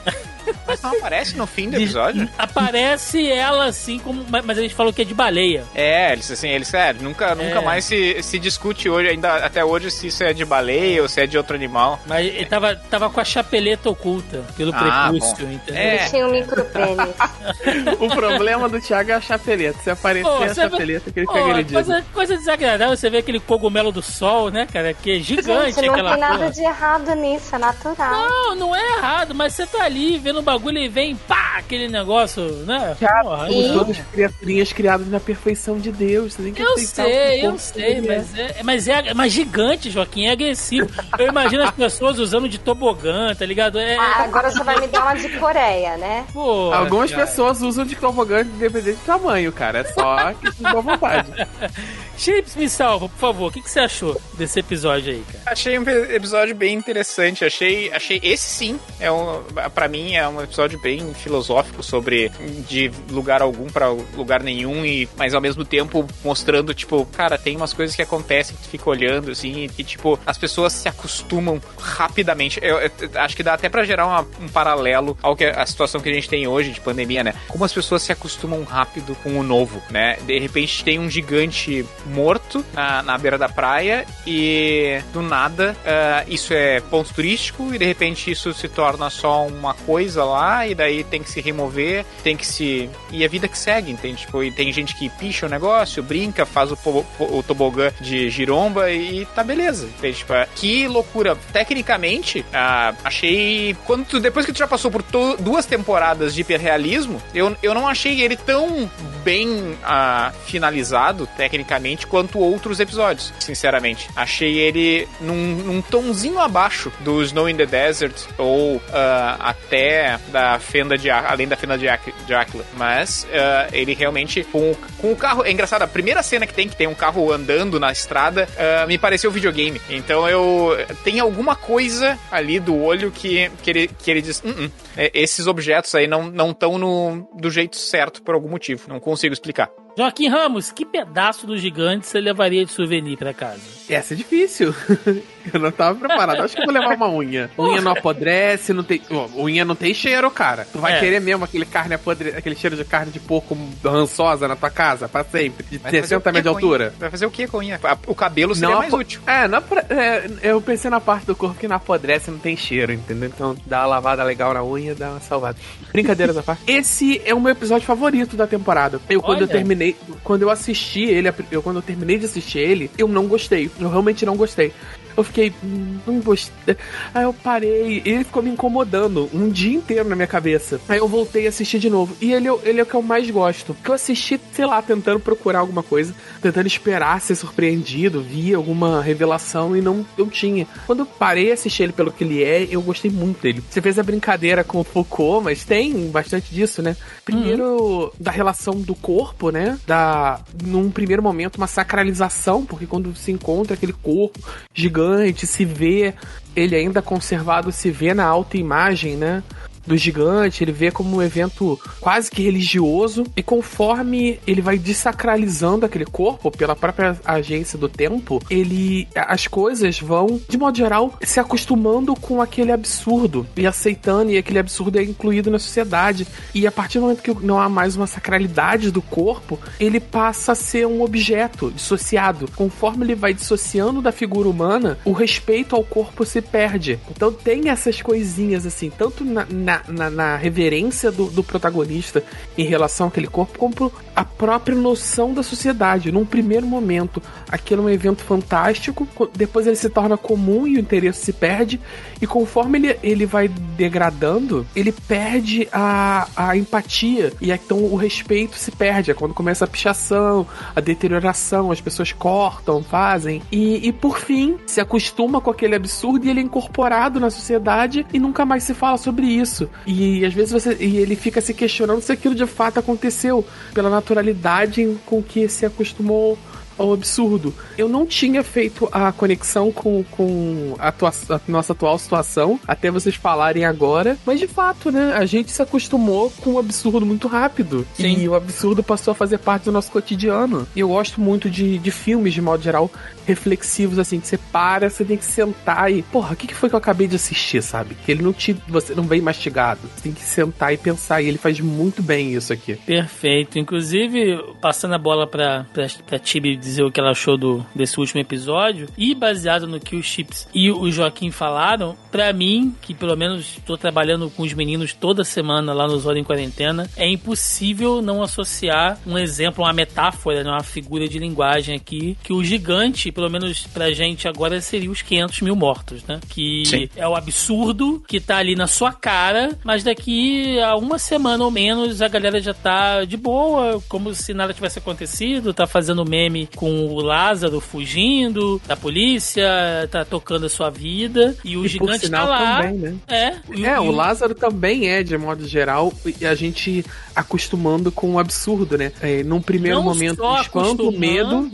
Mas 0.67 0.81
não 0.83 0.91
aparece 0.97 1.37
no 1.37 1.47
fim 1.47 1.71
do 1.71 1.77
episódio? 1.77 2.29
Aparece 2.39 3.31
ela 3.31 3.67
assim, 3.67 3.99
como. 3.99 4.25
Mas 4.45 4.59
a 4.59 4.63
gente 4.63 4.75
falou 4.75 4.93
que 4.93 5.03
é 5.03 5.05
de 5.05 5.15
baleia. 5.15 5.65
É, 5.75 6.13
eles 6.13 6.31
assim, 6.31 6.49
eles 6.49 6.73
é, 6.75 6.93
nunca, 6.93 7.35
nunca 7.35 7.59
É. 7.61 7.65
mais 7.65 7.85
se, 7.85 8.23
se 8.23 8.39
discute 8.39 8.89
hoje, 8.89 9.09
ainda 9.11 9.37
até 9.37 9.65
hoje, 9.65 9.91
se 9.91 10.09
isso 10.09 10.23
é 10.25 10.33
de 10.33 10.45
baleia 10.45 11.03
ou 11.03 11.09
se 11.09 11.21
é 11.21 11.27
de 11.27 11.37
outro 11.37 11.55
animal. 11.57 12.01
Mas 12.07 12.27
ele 12.27 12.47
tava, 12.47 12.75
tava 12.77 13.11
com 13.11 13.21
a 13.21 13.25
chapeleta 13.25 13.89
oculta 13.91 14.45
pelo 14.57 14.73
Ah, 14.75 15.09
prepúcio, 15.11 15.47
bom. 15.47 15.53
entendeu? 15.53 15.83
É. 15.83 15.95
Ele 15.97 16.09
tinha 16.11 16.27
um 16.27 16.31
micropênis. 16.31 17.15
o 18.01 18.09
problema 18.09 18.69
do 18.69 18.81
Thiago 18.81 19.11
é 19.11 19.15
a 19.15 19.21
chapeleta. 19.21 19.79
Se 19.83 19.91
aparecer 19.91 20.25
Pô, 20.29 20.43
a 20.43 20.55
chapeleta, 20.55 21.11
que 21.11 21.21
ele 21.21 21.27
fica 21.27 21.41
agredido. 21.41 21.75
coisa, 21.75 22.05
coisa 22.13 22.37
desagradável 22.37 22.97
você 22.97 23.11
vê 23.11 23.19
aquele 23.19 23.41
cogumelo 23.41 23.93
do 23.93 24.03
sol, 24.03 24.51
né, 24.51 24.67
cara? 24.73 24.95
Que 24.95 25.17
é 25.17 25.21
gigante 25.21 25.73
Gente, 25.75 25.87
não 25.87 25.93
aquela 25.95 26.11
tem 26.13 26.21
nada 26.21 26.39
porra. 26.39 26.51
de 26.51 26.61
errado 26.63 27.15
nisso, 27.15 27.55
é 27.55 27.59
natural. 27.59 28.11
Não, 28.29 28.55
não 28.57 28.77
é 28.77 28.97
errado, 28.97 29.35
mas 29.35 29.53
você 29.55 29.67
tá 29.67 29.85
ali 29.85 30.19
vendo 30.19 30.34
o 30.39 30.43
bagulho 30.43 30.79
e 30.79 30.89
vem, 30.89 31.15
pá, 31.17 31.55
aquele 31.59 31.89
negócio, 31.89 32.43
né? 32.67 32.97
Somos 33.23 33.67
E- 33.67 33.73
todos 33.73 33.99
criaturinhas 34.13 34.73
criadas 34.73 35.07
na 35.09 35.21
perfeição 35.21 35.79
de 35.79 35.91
Deus. 35.93 36.35
Você 36.35 36.43
tem 36.43 36.53
que 36.53 36.63
Eu 36.63 36.79
sei, 36.79 37.47
eu 37.47 37.59
sei, 37.59 37.95
é. 37.99 38.01
mas 38.01 38.39
é, 38.39 38.63
mas 38.63 38.89
é 38.89 39.15
mas 39.15 39.33
gigante, 39.33 39.91
Joaquim, 39.91 40.27
é 40.27 40.33
agressivo. 40.33 40.89
Eu 41.19 41.29
imagino 41.29 41.63
as 41.63 41.71
pessoas 41.71 42.19
usando 42.19 42.49
de 42.49 42.59
tobogã, 42.59 43.35
tá 43.35 43.45
ligado? 43.47 43.79
É, 43.79 43.97
Ah, 43.97 44.25
agora 44.25 44.51
você 44.51 44.63
vai 44.65 44.79
me 44.81 44.87
dar 44.89 45.03
uma 45.03 45.15
de 45.15 45.29
Coreia, 45.39 45.97
né? 45.97 46.25
pô, 46.33 46.73
Algumas 46.73 47.11
cara. 47.11 47.27
pessoas 47.27 47.63
usam 47.63 47.85
de 47.85 47.97
tobogã 47.97 48.41
independente 48.43 48.97
do 48.99 49.05
tamanho, 49.05 49.53
cara. 49.53 49.81
É 49.81 49.85
só 49.85 50.33
que 50.35 50.51
de 50.51 50.63
boa 50.63 50.81
vontade. 50.83 51.31
Chips, 52.17 52.55
me 52.55 52.69
salva, 52.69 53.09
por 53.09 53.19
favor. 53.19 53.49
O 53.49 53.53
que, 53.53 53.61
que 53.61 53.69
você 53.71 53.81
achou 53.81 54.21
desse 54.35 54.61
episódio 54.61 55.13
aí, 55.13 55.25
cara? 55.33 55.41
Achei 55.47 55.77
um 55.79 55.83
episódio 55.83 56.55
bem 56.55 56.75
interessante. 56.75 57.45
Achei, 57.45 57.93
achei 57.93 58.21
esse 58.23 58.45
sim 58.49 58.79
é 59.01 59.11
um, 59.11 59.43
para 59.75 59.89
mim 59.89 60.15
é 60.15 60.24
um 60.29 60.41
episódio 60.43 60.79
bem 60.81 61.13
filosófico 61.15 61.83
sobre 61.83 62.31
de 62.69 62.91
lugar 63.11 63.43
algum 63.43 63.67
pra 63.67 63.89
lugar 63.89 64.43
nenhum 64.43 64.85
e 64.85 65.09
mas 65.17 65.35
ao 65.35 65.41
mesmo 65.41 65.65
tempo 65.65 66.07
mostrando 66.25 66.73
tipo, 66.75 67.05
cara, 67.07 67.37
tem 67.39 67.57
umas 67.57 67.73
coisas 67.73 67.95
que 67.95 68.03
acontecem 68.03 68.57
que 68.57 68.63
tu 68.63 68.69
fica 68.69 68.89
olhando 68.91 69.31
assim 69.31 69.69
e 69.79 69.85
tipo 69.85 70.19
as 70.27 70.39
pessoas 70.39 70.73
se 70.73 70.89
acostumam 70.89 71.61
rapidamente. 71.79 72.59
Eu, 72.63 72.79
eu 72.79 72.91
acho 73.17 73.37
que 73.37 73.43
dá 73.43 73.55
até 73.55 73.69
pra 73.69 73.85
gerar 73.85 74.07
uma- 74.07 74.27
um 74.41 74.49
paralelo 74.49 75.17
ao 75.23 75.37
que 75.37 75.45
a 75.45 75.65
situação 75.67 76.01
que 76.01 76.09
a 76.09 76.13
gente 76.15 76.29
tem 76.29 76.47
hoje 76.47 76.71
de 76.71 76.81
pandemia, 76.81 77.23
né? 77.25 77.35
Como 77.49 77.65
as 77.65 77.73
pessoas 77.73 78.03
se 78.03 78.13
acostumam 78.13 78.63
rápido 78.65 79.15
com 79.23 79.39
o 79.39 79.43
novo, 79.43 79.83
né? 79.91 80.17
De 80.27 80.39
repente 80.39 80.85
tem 80.85 80.99
um 80.99 81.09
gigante 81.11 81.85
morto 82.07 82.65
na, 82.73 83.03
na 83.03 83.19
beira 83.19 83.39
da 83.39 83.49
praia 83.49 84.05
e 84.27 85.01
do 85.13 85.23
nada 85.23 85.77
ah, 85.85 86.25
isso 86.29 86.53
é 86.53 86.81
ponto 86.81 87.13
turístico 87.15 87.75
e 87.75 87.79
de 87.79 87.85
repente 87.85 88.31
isso 88.31 88.53
se 88.53 88.69
torna 88.69 89.09
só 89.11 89.47
uma 89.47 89.75
coisa 89.75 90.14
lá 90.23 90.67
e 90.67 90.75
daí 90.75 91.03
tem 91.03 91.23
que 91.23 91.31
se 91.31 91.41
remover, 91.41 92.05
tem 92.23 92.37
que 92.37 92.47
se. 92.47 92.89
E 93.11 93.25
a 93.25 93.29
vida 93.29 93.49
que 93.49 93.59
segue, 93.59 93.91
entende? 93.91 94.19
Tipo, 94.19 94.43
e 94.45 94.51
tem 94.51 94.73
gente 94.73 94.95
que 94.95 95.09
picha 95.09 95.47
o 95.47 95.49
negócio, 95.49 96.03
brinca, 96.03 96.45
faz 96.47 96.71
o, 96.71 96.79
o 97.19 97.43
tobogã 97.43 97.91
de 98.01 98.29
giromba 98.31 98.91
e 98.91 99.27
tá 99.35 99.43
beleza. 99.43 99.87
Entende? 99.87 100.19
Tipo, 100.19 100.35
é, 100.35 100.47
que 100.55 100.87
loucura. 100.87 101.37
Tecnicamente, 101.53 102.45
ah, 102.53 102.95
achei. 103.03 103.77
Quando 103.85 104.05
tu- 104.07 104.21
depois 104.21 104.45
que 104.47 104.53
tu 104.53 104.59
já 104.59 104.67
passou 104.69 104.91
por 104.91 105.03
duas 105.41 105.67
temporadas 105.67 106.35
de 106.35 106.43
hiperrealismo, 106.43 107.21
eu, 107.35 107.57
eu 107.63 107.75
não 107.75 107.89
achei 107.89 108.21
ele 108.21 108.37
tão 108.37 108.91
bem 109.25 109.77
ah, 109.83 110.33
finalizado, 110.47 111.27
tecnicamente, 111.37 112.07
quanto 112.07 112.39
outros 112.39 112.79
episódios, 112.81 113.33
sinceramente. 113.41 114.09
Achei 114.15 114.59
ele 114.59 115.09
num, 115.21 115.35
num 115.57 115.83
tomzinho 115.83 116.39
abaixo 116.39 116.93
do 117.01 117.23
Snow 117.23 117.49
in 117.49 117.57
the 117.57 117.67
Desert 117.67 118.15
ou 118.39 118.81
ah, 118.93 119.37
até 119.41 120.04
da 120.29 120.59
fenda 120.59 120.97
de 120.97 121.11
além 121.11 121.47
da 121.49 121.57
fenda 121.57 121.77
de 121.79 121.89
Áquila. 121.89 122.65
Mas 122.77 123.27
ah, 123.33 123.69
ele 123.73 123.95
realmente 123.95 124.45
com, 124.45 124.71
o- 124.73 124.77
com 124.99 125.13
o 125.13 125.17
carro. 125.17 125.45
É 125.45 125.51
engraçado, 125.51 125.83
a 125.83 125.87
primeira 125.87 126.23
cena 126.23 126.47
que 126.47 126.55
tem, 126.55 126.69
que 126.69 126.77
tem 126.77 126.87
um 126.87 126.95
carro 126.95 127.33
andando 127.33 127.79
na 127.81 127.91
estrada, 127.93 128.49
ah, 128.59 128.87
me 128.87 128.99
pareceu 128.99 129.31
videogame. 129.31 129.81
Então 129.89 130.29
eu. 130.29 130.77
Tem 131.03 131.21
alguma 131.21 131.55
coisa 131.57 132.19
ali 132.31 132.59
do 132.61 132.77
olho 132.81 133.11
que, 133.11 133.51
que, 133.63 133.71
ele, 133.71 133.89
que 133.89 134.11
ele 134.11 134.23
diz: 134.23 134.43
"Hum, 134.45 134.55
hum, 134.59 134.71
é, 134.97 135.11
esses 135.15 135.47
objetos 135.47 135.95
aí 135.95 136.07
não 136.07 136.51
estão 136.51 136.79
no 136.79 137.29
do 137.35 137.51
jeito 137.51 137.77
certo 137.77 138.23
por 138.23 138.35
algum 138.35 138.49
motivo. 138.49 138.83
Não 138.89 139.01
consigo 139.01 139.33
explicar. 139.33 139.69
Joaquim 139.97 140.29
Ramos, 140.29 140.73
que 140.73 140.85
pedaço 140.85 141.47
do 141.47 141.57
gigante 141.57 142.07
você 142.07 142.21
levaria 142.21 142.65
de 142.65 142.73
souvenir 142.73 143.17
pra 143.17 143.33
casa? 143.33 143.61
Essa 143.89 144.15
é 144.15 144.17
difícil. 144.17 144.75
Eu 145.53 145.61
não 145.61 145.71
tava 145.71 145.99
preparado. 145.99 146.41
Acho 146.41 146.55
que 146.57 146.63
eu 146.63 146.65
vou 146.65 146.73
levar 146.73 146.97
uma 146.97 147.11
unha. 147.11 147.51
Unha 147.59 147.83
não 147.83 147.93
apodrece, 147.93 148.73
não 148.73 148.83
tem. 148.83 149.03
Unha 149.37 149.63
não 149.63 149.75
tem 149.77 149.93
cheiro, 149.93 150.31
cara. 150.31 150.67
Tu 150.73 150.79
vai 150.79 150.95
É. 150.97 151.01
querer 151.01 151.21
mesmo 151.21 151.45
aquele 151.45 151.67
carne 151.67 151.95
apodre... 151.95 152.31
aquele 152.31 152.57
cheiro 152.57 152.75
de 152.77 152.83
carne 152.85 153.13
de 153.13 153.21
porco 153.21 153.55
rançosa 153.85 154.49
na 154.49 154.57
tua 154.57 154.71
casa, 154.71 155.07
pra 155.07 155.23
sempre. 155.23 155.67
De 155.71 155.77
Vai 155.77 155.93
fazer 155.93 156.17
o 156.17 156.21
60 156.21 156.23
quê 156.23 156.33
metros 156.33 156.43
de 156.43 156.49
altura. 156.65 156.95
Vai 156.99 157.11
fazer 157.11 157.27
o 157.27 157.31
que 157.31 157.47
com 157.47 157.59
a 157.59 157.61
unha? 157.61 157.79
O 158.07 158.15
cabelo 158.15 158.55
seria 158.55 158.75
mais 158.75 158.89
apo- 158.89 158.97
útil. 159.03 159.21
É, 159.27 159.47
não 159.47 159.59
é, 159.91 160.31
eu 160.43 160.63
pensei 160.63 160.91
na 160.91 160.99
parte 160.99 161.27
do 161.27 161.37
corpo 161.37 161.61
que 161.61 161.69
não 161.69 161.77
apodrece, 161.77 162.31
não 162.31 162.39
tem 162.39 162.57
cheiro, 162.57 162.91
entendeu? 162.95 163.29
Então 163.29 163.55
dá 163.67 163.81
uma 163.81 163.87
lavada 163.89 164.25
legal 164.25 164.55
na 164.55 164.65
unha, 164.65 164.95
dá 164.95 165.11
uma 165.11 165.21
salvada. 165.21 165.59
Brincadeiras 165.93 166.39
à 166.39 166.43
parte. 166.43 166.63
Esse 166.73 167.21
é 167.23 167.35
o 167.35 167.41
meu 167.41 167.53
episódio 167.53 167.87
favorito 167.87 168.35
da 168.35 168.47
temporada. 168.47 168.99
Eu, 169.11 169.21
quando 169.21 169.43
eu 169.43 169.47
Olha. 169.47 169.53
Terminei, 169.85 169.97
quando 170.23 170.43
eu 170.43 170.51
assisti 170.51 171.03
ele, 171.03 171.33
eu, 171.51 171.63
quando 171.63 171.77
eu 171.77 171.83
terminei 171.83 172.19
de 172.19 172.25
assistir 172.25 172.59
ele, 172.59 172.91
eu 172.97 173.07
não 173.07 173.27
gostei. 173.27 173.71
Eu 173.79 173.91
realmente 173.91 174.25
não 174.25 174.37
gostei. 174.37 174.73
Eu 175.17 175.23
fiquei, 175.23 175.53
hum, 175.63 175.99
não 176.07 176.21
gostei. 176.21 176.77
Aí 177.15 177.23
eu 177.23 177.33
parei, 177.33 178.03
ele 178.05 178.25
ficou 178.25 178.43
me 178.43 178.51
incomodando 178.51 179.31
um 179.33 179.49
dia 179.49 179.77
inteiro 179.77 180.09
na 180.09 180.17
minha 180.17 180.27
cabeça. 180.27 180.81
Aí 180.89 180.99
eu 180.99 181.07
voltei 181.07 181.47
a 181.47 181.51
assistir 181.51 181.79
de 181.79 181.89
novo. 181.89 182.17
E 182.21 182.33
ele, 182.33 182.49
ele 182.65 182.81
é 182.81 182.83
o 182.83 182.87
que 182.87 182.95
eu 182.95 183.03
mais 183.03 183.31
gosto. 183.31 183.77
Que 183.83 183.91
eu 183.91 183.95
assisti, 183.95 184.41
sei 184.53 184.67
lá, 184.67 184.83
tentando 184.83 185.21
procurar 185.21 185.61
alguma 185.61 185.83
coisa, 185.83 186.15
tentando 186.43 186.67
esperar 186.67 187.21
ser 187.21 187.37
surpreendido, 187.37 188.21
vi 188.21 188.55
alguma 188.55 189.01
revelação 189.01 189.77
e 189.77 189.81
não 189.81 190.05
eu 190.19 190.27
tinha. 190.27 190.67
Quando 190.87 191.01
eu 191.01 191.07
parei 191.07 191.51
a 191.51 191.55
assistir 191.55 191.85
ele 191.85 191.93
pelo 191.93 192.13
que 192.13 192.25
ele 192.25 192.43
é, 192.43 192.67
eu 192.71 192.83
gostei 192.83 193.11
muito 193.11 193.41
dele. 193.41 193.63
Você 193.71 193.81
fez 193.81 193.99
a 193.99 194.03
brincadeira 194.03 194.65
com 194.65 194.81
o 194.81 194.85
Foucault, 194.85 195.45
mas 195.45 195.65
tem 195.65 196.11
bastante 196.11 196.53
disso, 196.53 196.83
né? 196.83 196.97
Primeiro, 197.25 197.65
uhum. 197.65 198.11
da 198.19 198.31
relação 198.31 198.75
do 198.81 198.95
corpo, 198.95 199.51
né? 199.51 199.74
Da, 199.87 200.41
num 200.65 200.91
primeiro 200.91 201.23
momento, 201.23 201.57
uma 201.57 201.67
sacralização, 201.67 202.65
porque 202.65 202.87
quando 202.87 203.15
se 203.15 203.33
encontra 203.33 203.75
aquele 203.75 203.93
corpo 203.93 204.39
gigante, 204.75 205.47
se 205.47 205.65
vê 205.65 206.15
ele 206.55 206.77
ainda 206.77 207.03
conservado, 207.03 207.73
se 207.73 207.91
vê 207.91 208.15
na 208.15 208.25
autoimagem, 208.25 209.17
né? 209.17 209.43
Do 209.87 209.97
gigante, 209.97 210.65
ele 210.65 210.73
vê 210.73 210.91
como 210.91 211.17
um 211.17 211.23
evento 211.23 211.79
quase 212.01 212.31
que 212.31 212.43
religioso, 212.43 213.25
e 213.37 213.43
conforme 213.43 214.39
ele 214.47 214.61
vai 214.61 214.79
desacralizando 214.79 215.87
aquele 215.87 216.05
corpo 216.05 216.51
pela 216.51 216.77
própria 216.77 217.19
agência 217.25 217.79
do 217.79 217.89
tempo, 217.89 218.43
ele 218.51 219.09
as 219.15 219.47
coisas 219.47 220.01
vão, 220.01 220.41
de 220.49 220.59
modo 220.59 220.77
geral, 220.77 221.19
se 221.23 221.41
acostumando 221.41 222.15
com 222.15 222.41
aquele 222.41 222.73
absurdo 222.73 223.47
e 223.57 223.67
aceitando, 223.67 224.31
e 224.31 224.39
aquele 224.39 224.59
absurdo 224.59 224.99
é 224.99 225.03
incluído 225.03 225.51
na 225.51 225.59
sociedade. 225.59 226.27
E 226.55 226.67
a 226.67 226.73
partir 226.73 226.99
do 226.99 227.03
momento 227.03 227.23
que 227.23 227.35
não 227.45 227.61
há 227.61 227.69
mais 227.69 227.97
uma 227.97 228.07
sacralidade 228.07 228.91
do 228.91 229.03
corpo, 229.03 229.59
ele 229.79 230.01
passa 230.01 230.53
a 230.53 230.55
ser 230.55 230.87
um 230.87 231.03
objeto 231.03 231.71
dissociado. 231.71 232.49
Conforme 232.55 233.05
ele 233.05 233.15
vai 233.15 233.35
dissociando 233.35 234.03
da 234.03 234.13
figura 234.13 234.49
humana, 234.49 234.99
o 235.05 235.13
respeito 235.13 235.75
ao 235.75 235.85
corpo 235.85 236.25
se 236.25 236.41
perde. 236.41 236.99
Então 237.11 237.33
tem 237.33 237.69
essas 237.69 238.01
coisinhas 238.01 238.67
assim, 238.67 238.91
tanto 238.91 239.25
na, 239.25 239.47
na 239.51 239.74
na, 239.75 239.83
na, 239.89 240.11
na 240.11 240.37
reverência 240.37 241.11
do, 241.11 241.27
do, 241.27 241.43
protagonista 241.43 242.23
em 242.57 242.65
relação 242.65 243.09
àquele 243.09 243.27
corpo, 243.27 243.59
como 243.59 243.93
a 244.15 244.25
própria 244.25 244.77
noção 244.77 245.35
da 245.35 245.43
sociedade. 245.43 246.13
Num 246.13 246.25
primeiro 246.25 246.67
momento, 246.67 247.23
aquilo 247.49 247.83
é 247.83 247.85
um 247.87 247.91
evento 247.91 248.23
fantástico, 248.23 249.09
depois 249.35 249.67
ele 249.67 249.77
se 249.77 249.89
torna 249.89 250.17
comum 250.17 250.67
e 250.67 250.77
o 250.77 250.81
interesse 250.81 251.25
se 251.25 251.33
perde, 251.33 251.81
e 252.21 252.27
conforme 252.27 252.79
ele, 252.79 252.99
ele 253.03 253.27
vai 253.27 253.49
degradando, 253.49 254.67
ele 254.75 254.93
perde 254.93 255.69
a, 255.73 256.29
a 256.37 256.57
empatia, 256.57 257.33
e 257.41 257.51
então 257.51 257.79
o 257.79 257.97
respeito 257.97 258.57
se 258.57 258.71
perde. 258.71 259.11
É 259.11 259.15
quando 259.15 259.35
começa 259.35 259.65
a 259.65 259.69
pichação, 259.69 260.47
a 260.75 260.81
deterioração, 260.81 261.71
as 261.71 261.81
pessoas 261.81 262.13
cortam, 262.13 262.83
fazem, 262.83 263.43
e, 263.51 263.89
e 263.89 263.93
por 263.93 264.19
fim 264.19 264.57
se 264.67 264.81
acostuma 264.81 265.41
com 265.41 265.51
aquele 265.51 265.75
absurdo 265.75 266.27
e 266.27 266.31
ele 266.31 266.41
é 266.41 266.43
incorporado 266.43 267.19
na 267.19 267.31
sociedade 267.31 268.07
e 268.13 268.19
nunca 268.19 268.45
mais 268.45 268.63
se 268.65 268.75
fala 268.75 268.97
sobre 268.97 269.27
isso 269.27 269.64
isso. 269.65 269.71
E 269.87 270.25
às 270.25 270.35
vezes 270.35 270.53
você. 270.53 270.77
E 270.81 270.99
ele 270.99 271.17
fica 271.17 271.41
se 271.41 271.53
questionando 271.55 272.01
se 272.01 272.13
aquilo 272.13 272.35
de 272.35 272.47
fato 272.47 272.79
aconteceu 272.79 273.45
pela 273.73 273.91
naturalidade 273.91 274.97
com 275.07 275.23
que 275.23 275.49
se 275.49 275.67
acostumou 275.67 276.39
ao 276.79 276.93
absurdo. 276.93 277.55
Eu 277.77 277.89
não 277.89 278.07
tinha 278.07 278.43
feito 278.43 278.89
a 278.93 279.13
conexão 279.13 279.73
com, 279.73 280.05
com 280.11 280.75
a, 280.79 280.93
tua, 280.93 281.11
a, 281.31 281.41
nossa 281.49 281.73
atual 281.73 281.99
situação, 281.99 282.59
até 282.67 282.91
vocês 282.91 283.15
falarem 283.15 283.65
agora, 283.65 284.17
mas 284.25 284.41
de 284.41 284.47
fato, 284.47 284.91
né? 284.91 285.13
A 285.15 285.25
gente 285.25 285.51
se 285.51 285.63
acostumou 285.63 286.31
com 286.41 286.53
o 286.53 286.59
absurdo 286.59 287.07
muito 287.07 287.29
rápido. 287.29 287.87
Sim. 287.95 288.19
E 288.19 288.29
o 288.29 288.35
absurdo 288.35 288.83
passou 288.83 289.13
a 289.13 289.15
fazer 289.15 289.39
parte 289.39 289.65
do 289.65 289.73
nosso 289.73 289.91
cotidiano. 289.91 290.67
E 290.75 290.81
eu 290.81 290.89
gosto 290.89 291.21
muito 291.21 291.49
de, 291.51 291.79
de 291.79 291.91
filmes, 291.91 292.35
de 292.35 292.41
modo 292.41 292.63
geral, 292.63 292.91
reflexivos, 293.27 293.99
assim, 293.99 294.21
que 294.21 294.27
você 294.27 294.39
para, 294.39 294.89
você 294.89 295.05
tem 295.05 295.17
que 295.17 295.25
sentar 295.25 295.91
e. 295.91 296.03
Porra, 296.03 296.35
o 296.35 296.37
que, 296.37 296.47
que 296.47 296.55
foi 296.55 296.69
que 296.69 296.75
eu 296.75 296.79
acabei 296.79 297.07
de 297.07 297.17
assistir, 297.17 297.63
sabe? 297.63 297.97
Que 298.05 298.13
ele 298.13 298.23
não 298.23 298.33
te. 298.33 298.57
Você 298.69 298.95
não 298.95 299.05
vem 299.05 299.21
mastigado. 299.21 299.81
Você 299.95 300.03
tem 300.05 300.13
que 300.13 300.23
sentar 300.23 300.73
e 300.73 300.77
pensar. 300.77 301.23
E 301.23 301.29
ele 301.29 301.39
faz 301.39 301.61
muito 301.61 302.03
bem 302.03 302.35
isso 302.35 302.53
aqui. 302.53 302.75
Perfeito. 302.77 303.59
Inclusive, 303.59 304.39
passando 304.61 304.95
a 304.95 304.99
bola 304.99 305.27
pra, 305.27 305.67
pra, 305.73 305.87
pra 306.07 306.19
Tibi 306.19 306.57
dizer 306.65 306.83
o 306.83 306.91
que 306.91 306.99
ela 306.99 307.11
achou 307.11 307.37
do, 307.37 307.65
desse 307.75 308.01
último 308.01 308.21
episódio, 308.21 308.89
e 308.97 309.15
baseado 309.15 309.67
no 309.67 309.79
que 309.79 309.97
o 309.97 310.03
Chips 310.03 310.49
e 310.55 310.71
o 310.71 310.91
Joaquim 310.91 311.31
falaram, 311.31 311.97
para 312.15 312.33
mim, 312.33 312.73
que 312.81 312.95
pelo 312.95 313.17
menos 313.17 313.57
estou 313.59 313.77
trabalhando 313.77 314.31
com 314.31 314.45
os 314.45 314.55
meninos 314.55 314.93
toda 314.93 315.25
semana 315.25 315.73
lá 315.73 315.89
no 315.89 315.99
Zona 315.99 316.21
em 316.21 316.23
Quarentena, 316.23 316.89
é 316.97 317.09
impossível 317.11 318.01
não 318.01 318.23
associar 318.23 319.01
um 319.05 319.19
exemplo, 319.19 319.65
uma 319.65 319.73
metáfora, 319.73 320.45
né, 320.45 320.49
uma 320.49 320.63
figura 320.63 321.09
de 321.09 321.19
linguagem 321.19 321.75
aqui, 321.75 322.17
que 322.23 322.33
o 322.33 322.45
gigante, 322.45 323.11
pelo 323.11 323.29
menos 323.29 323.67
pra 323.67 323.91
gente 323.91 324.29
agora, 324.29 324.61
seria 324.61 324.93
os 324.93 325.03
500 325.03 325.41
mil 325.41 325.57
mortos, 325.57 326.05
né? 326.05 326.21
Que 326.29 326.63
Sim. 326.65 326.89
é 326.95 327.09
o 327.09 327.17
absurdo 327.17 328.01
que 328.07 328.21
tá 328.21 328.37
ali 328.37 328.55
na 328.55 328.69
sua 328.69 328.93
cara, 328.93 329.59
mas 329.65 329.83
daqui 329.83 330.57
a 330.61 330.77
uma 330.77 331.01
semana 331.01 331.43
ou 331.43 331.51
menos 331.51 332.01
a 332.01 332.07
galera 332.07 332.41
já 332.41 332.55
tá 332.55 333.05
de 333.05 333.17
boa, 333.17 333.83
como 333.89 334.15
se 334.15 334.33
nada 334.33 334.55
tivesse 334.55 334.79
acontecido, 334.79 335.53
tá 335.53 335.67
fazendo 335.67 336.09
meme 336.09 336.49
com 336.55 336.87
o 336.87 337.01
Lázaro 337.01 337.61
fugindo 337.61 338.63
da 338.69 338.77
polícia, 338.77 339.45
tá 339.91 340.05
tocando 340.05 340.47
a 340.47 340.49
sua 340.49 340.71
vida, 340.71 341.37
e 341.45 341.57
o 341.57 341.65
e 341.65 341.69
gigante 341.69 342.04
tá 342.11 342.25
lá. 342.25 342.63
Também, 342.63 342.79
né? 342.79 342.95
É, 343.09 343.69
é, 343.69 343.81
o 343.81 343.91
Lázaro 343.91 344.35
também 344.35 344.89
é, 344.89 345.03
de 345.03 345.17
modo 345.17 345.47
geral, 345.47 345.93
e 346.21 346.27
a 346.27 346.35
gente 346.35 346.85
acostumando 347.15 347.93
com 347.93 348.15
o 348.15 348.19
absurdo, 348.19 348.77
né? 348.77 348.93
É, 349.01 349.23
num 349.23 349.41
primeiro 349.41 349.79
não 349.79 349.85
momento, 349.85 350.23
espanto, 350.41 350.91
medo. 350.93 351.51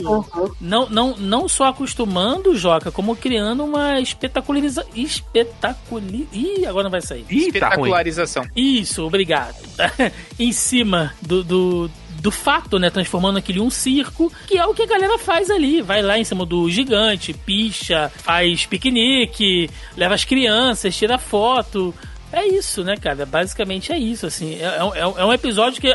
Não, 0.60 0.88
não, 0.88 1.16
não 1.16 1.48
só 1.48 1.66
acostumando, 1.66 2.56
Joca, 2.56 2.90
como 2.90 3.14
criando 3.16 3.64
uma 3.64 4.00
espetacularização. 4.00 4.90
Espetaculi... 4.94 6.28
Ih, 6.32 6.66
agora 6.66 6.84
não 6.84 6.90
vai 6.90 7.02
sair. 7.02 7.24
Ih, 7.28 7.52
tá 7.52 7.68
Espetacularização. 7.68 8.44
Tá 8.44 8.50
Isso, 8.56 9.04
obrigado. 9.04 9.56
em 10.38 10.52
cima 10.52 11.14
do, 11.20 11.42
do 11.42 11.90
do 12.20 12.30
fato, 12.30 12.78
né? 12.78 12.90
Transformando 12.90 13.38
aquele 13.38 13.60
um 13.60 13.70
circo, 13.70 14.32
que 14.46 14.58
é 14.58 14.66
o 14.66 14.74
que 14.74 14.82
a 14.82 14.86
galera 14.86 15.18
faz 15.18 15.50
ali. 15.50 15.82
Vai 15.82 16.02
lá 16.02 16.18
em 16.18 16.24
cima 16.24 16.44
do 16.44 16.70
gigante, 16.70 17.32
picha, 17.32 18.10
faz 18.14 18.66
piquenique, 18.66 19.70
leva 19.96 20.14
as 20.14 20.24
crianças, 20.24 20.96
tira 20.96 21.18
foto. 21.18 21.94
É 22.32 22.46
isso, 22.46 22.84
né, 22.84 22.96
cara? 22.96 23.26
Basicamente 23.26 23.92
é 23.92 23.98
isso, 23.98 24.26
assim. 24.26 24.54
É, 24.54 24.66
é, 24.66 25.00
é 25.00 25.24
um 25.24 25.32
episódio 25.32 25.80
que 25.80 25.92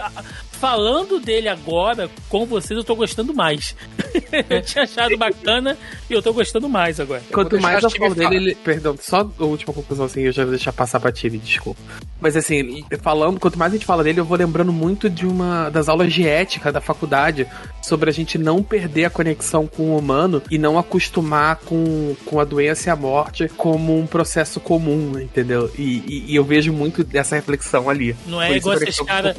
falando 0.56 1.20
dele 1.20 1.48
agora 1.48 2.10
com 2.30 2.46
vocês, 2.46 2.78
eu 2.78 2.84
tô 2.84 2.96
gostando 2.96 3.34
mais. 3.34 3.76
eu 4.50 4.62
tinha 4.62 4.84
achado 4.84 5.18
bacana 5.18 5.78
e 6.10 6.14
eu 6.14 6.22
tô 6.22 6.34
gostando 6.34 6.68
mais 6.68 7.00
agora. 7.00 7.22
Quanto 7.32 7.60
mais 7.60 7.84
eu 7.84 7.90
falo 7.90 8.16
dele, 8.16 8.36
ele... 8.36 8.56
perdão, 8.56 8.96
só 9.00 9.30
a 9.40 9.44
última 9.44 9.74
conclusão 9.74 10.06
assim, 10.06 10.22
eu 10.22 10.32
já 10.32 10.44
vou 10.44 10.52
deixar 10.52 10.74
passar 10.74 11.00
pra 11.00 11.12
Tiri, 11.12 11.38
desculpa. 11.38 11.80
Mas 12.20 12.36
assim, 12.36 12.84
falando, 13.02 13.40
quanto 13.40 13.60
mais 13.60 13.72
a 13.72 13.76
gente 13.76 13.86
fala 13.86 14.04
dele, 14.04 14.20
eu 14.20 14.26
vou 14.26 14.38
lembrando 14.38 14.72
muito 14.72 15.10
de 15.10 15.26
uma 15.26 15.70
das 15.70 15.90
aulas 15.90 16.12
de 16.12 16.28
ética 16.28 16.72
da 16.72 16.82
faculdade 16.82 17.46
sobre 17.82 18.10
a 18.10 18.14
gente 18.14 18.38
não 18.38 18.64
perder 18.64 19.06
a 19.06 19.10
conexão 19.10 19.68
com 19.68 19.92
o 19.92 19.98
humano 19.98 20.42
e 20.50 20.58
não 20.58 20.80
acostumar 20.80 21.58
com, 21.58 22.16
com 22.26 22.40
a 22.40 22.44
doença 22.44 22.90
e 22.90 22.92
a 22.92 22.96
morte 22.96 23.48
como 23.50 23.98
um 23.98 24.08
processo 24.08 24.60
comum, 24.60 25.20
entendeu? 25.20 25.70
E, 25.78 26.04
e, 26.08 26.32
e 26.32 26.36
eu 26.36 26.44
vejo 26.44 26.74
muito 26.74 27.04
dessa 27.04 27.36
reflexão 27.36 27.90
ali. 27.90 28.16
Não 28.26 28.42
é 28.42 28.56
igual 28.56 28.76
esses 28.76 29.00
caras. 29.02 29.36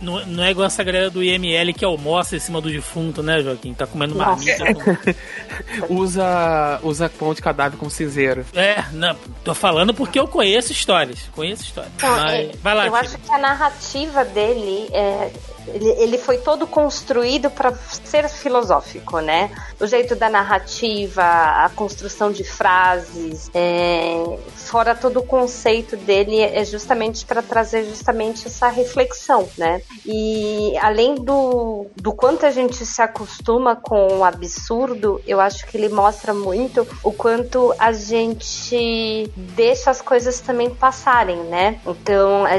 Não, 0.00 0.24
não 0.26 0.44
é 0.44 0.49
é 0.50 0.52
igual 0.52 0.66
essa 0.66 0.82
galera 0.82 1.10
do 1.10 1.22
IML 1.22 1.72
que 1.72 1.84
almoça 1.84 2.36
em 2.36 2.38
cima 2.38 2.60
do 2.60 2.70
defunto, 2.70 3.22
né, 3.22 3.40
Joaquim? 3.42 3.72
Tá 3.72 3.86
comendo 3.86 4.14
marmita. 4.14 4.64
Com... 4.74 5.94
usa, 5.94 6.80
usa 6.82 7.08
pão 7.08 7.32
de 7.32 7.40
cadáver 7.40 7.78
como 7.78 7.90
cinzeiro. 7.90 8.44
É, 8.54 8.84
não, 8.92 9.16
tô 9.44 9.54
falando 9.54 9.94
porque 9.94 10.18
eu 10.18 10.28
conheço 10.28 10.72
histórias. 10.72 11.20
Conheço 11.34 11.62
histórias. 11.62 11.92
Então, 11.96 12.10
Mas, 12.10 12.32
é, 12.32 12.50
vai 12.62 12.74
lá, 12.74 12.86
Eu 12.86 12.94
acho 12.94 13.18
que 13.18 13.32
a 13.32 13.38
narrativa 13.38 14.24
dele 14.24 14.88
é, 14.92 15.30
ele, 15.74 15.88
ele 15.90 16.18
foi 16.18 16.38
todo 16.38 16.66
construído 16.66 17.50
para 17.50 17.74
ser 18.04 18.28
filosófico, 18.28 19.20
né? 19.20 19.50
O 19.80 19.86
jeito 19.86 20.14
da 20.14 20.28
narrativa, 20.28 21.22
a 21.22 21.70
construção 21.74 22.30
de 22.30 22.44
frases, 22.44 23.50
é, 23.54 24.38
fora 24.54 24.94
todo 24.94 25.20
o 25.20 25.22
conceito 25.22 25.96
dele 25.96 26.40
é 26.40 26.64
justamente 26.64 27.24
para 27.24 27.42
trazer 27.42 27.84
justamente 27.84 28.46
essa 28.46 28.68
reflexão, 28.68 29.48
né? 29.56 29.82
E 30.04 30.76
além 30.78 31.14
do, 31.14 31.86
do 31.96 32.12
quanto 32.12 32.46
a 32.46 32.50
gente 32.50 32.84
se 32.86 33.02
acostuma 33.02 33.76
com 33.76 34.18
o 34.18 34.24
absurdo, 34.24 35.20
eu 35.26 35.40
acho 35.40 35.66
que 35.66 35.76
ele 35.76 35.88
mostra 35.88 36.32
muito 36.32 36.86
o 37.02 37.12
quanto 37.12 37.74
a 37.78 37.92
gente 37.92 39.30
deixa 39.36 39.90
as 39.90 40.00
coisas 40.00 40.40
também 40.40 40.70
passarem, 40.70 41.36
né? 41.44 41.80
Então, 41.86 42.44
a, 42.44 42.56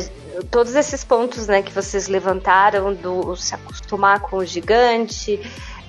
todos 0.50 0.76
esses 0.76 1.04
pontos 1.04 1.48
né, 1.48 1.62
que 1.62 1.72
vocês 1.72 2.08
levantaram 2.08 2.94
do 2.94 3.36
se 3.36 3.54
acostumar 3.56 4.20
com 4.22 4.38
o 4.38 4.46
gigante, 4.46 5.40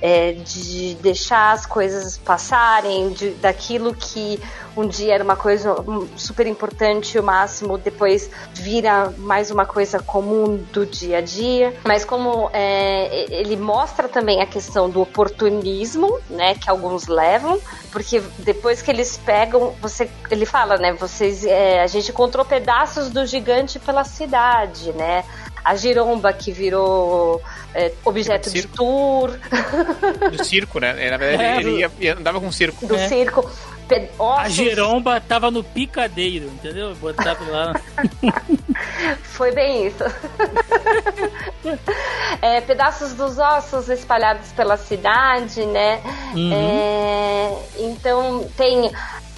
é, 0.02 0.32
de 0.32 0.96
deixar 0.96 1.52
as 1.52 1.64
coisas 1.64 2.18
passarem, 2.18 3.10
de, 3.10 3.30
daquilo 3.34 3.94
que 3.94 4.40
um 4.76 4.86
dia 4.86 5.14
era 5.14 5.22
uma 5.22 5.36
coisa 5.36 5.76
super 6.16 6.46
importante, 6.46 7.18
o 7.18 7.22
máximo 7.22 7.78
depois 7.78 8.30
vira 8.54 9.12
mais 9.18 9.50
uma 9.50 9.64
coisa 9.64 10.00
comum 10.00 10.56
do 10.72 10.84
dia 10.84 11.18
a 11.18 11.20
dia. 11.20 11.74
Mas 11.84 12.04
como 12.04 12.50
é, 12.52 13.26
ele 13.32 13.56
mostra 13.56 14.08
também 14.08 14.40
a 14.40 14.46
questão 14.46 14.90
do 14.90 15.00
oportunismo, 15.00 16.18
né, 16.28 16.54
que 16.54 16.68
alguns 16.68 17.06
levam, 17.06 17.60
porque 17.92 18.20
depois 18.38 18.82
que 18.82 18.90
eles 18.90 19.16
pegam, 19.18 19.74
você, 19.80 20.10
ele 20.30 20.46
fala, 20.46 20.78
né, 20.78 20.94
vocês, 20.94 21.44
é, 21.44 21.82
a 21.82 21.86
gente 21.86 22.10
encontrou 22.10 22.44
pedaços 22.44 23.10
do 23.10 23.24
gigante 23.26 23.78
pela 23.78 24.04
cidade, 24.04 24.92
né? 24.92 25.24
A 25.64 25.76
giromba 25.76 26.32
que 26.32 26.50
virou 26.50 27.40
é, 27.74 27.92
objeto 28.04 28.50
de, 28.50 28.66
tour. 28.66 29.30
Do 30.30 30.44
circo, 30.44 30.80
né? 30.80 31.06
É, 31.06 31.10
na 31.10 31.16
verdade, 31.16 31.42
é, 31.42 31.60
ele 31.60 31.88
ia, 32.00 32.14
andava 32.14 32.40
com 32.40 32.50
circo. 32.50 32.86
Do 32.86 32.96
é. 32.96 33.08
circo. 33.08 33.48
A 34.38 34.48
giromba 34.48 35.20
tava 35.20 35.50
no 35.50 35.62
picadeiro, 35.62 36.46
entendeu? 36.46 36.94
Botava 36.94 37.44
lá. 37.50 37.78
Foi 39.22 39.52
bem 39.52 39.86
isso. 39.86 40.02
é, 42.40 42.62
pedaços 42.62 43.12
dos 43.12 43.36
ossos 43.38 43.90
espalhados 43.90 44.50
pela 44.52 44.78
cidade, 44.78 45.66
né? 45.66 46.00
Uhum. 46.34 46.52
É, 46.54 47.58
então 47.80 48.48
tem 48.56 48.90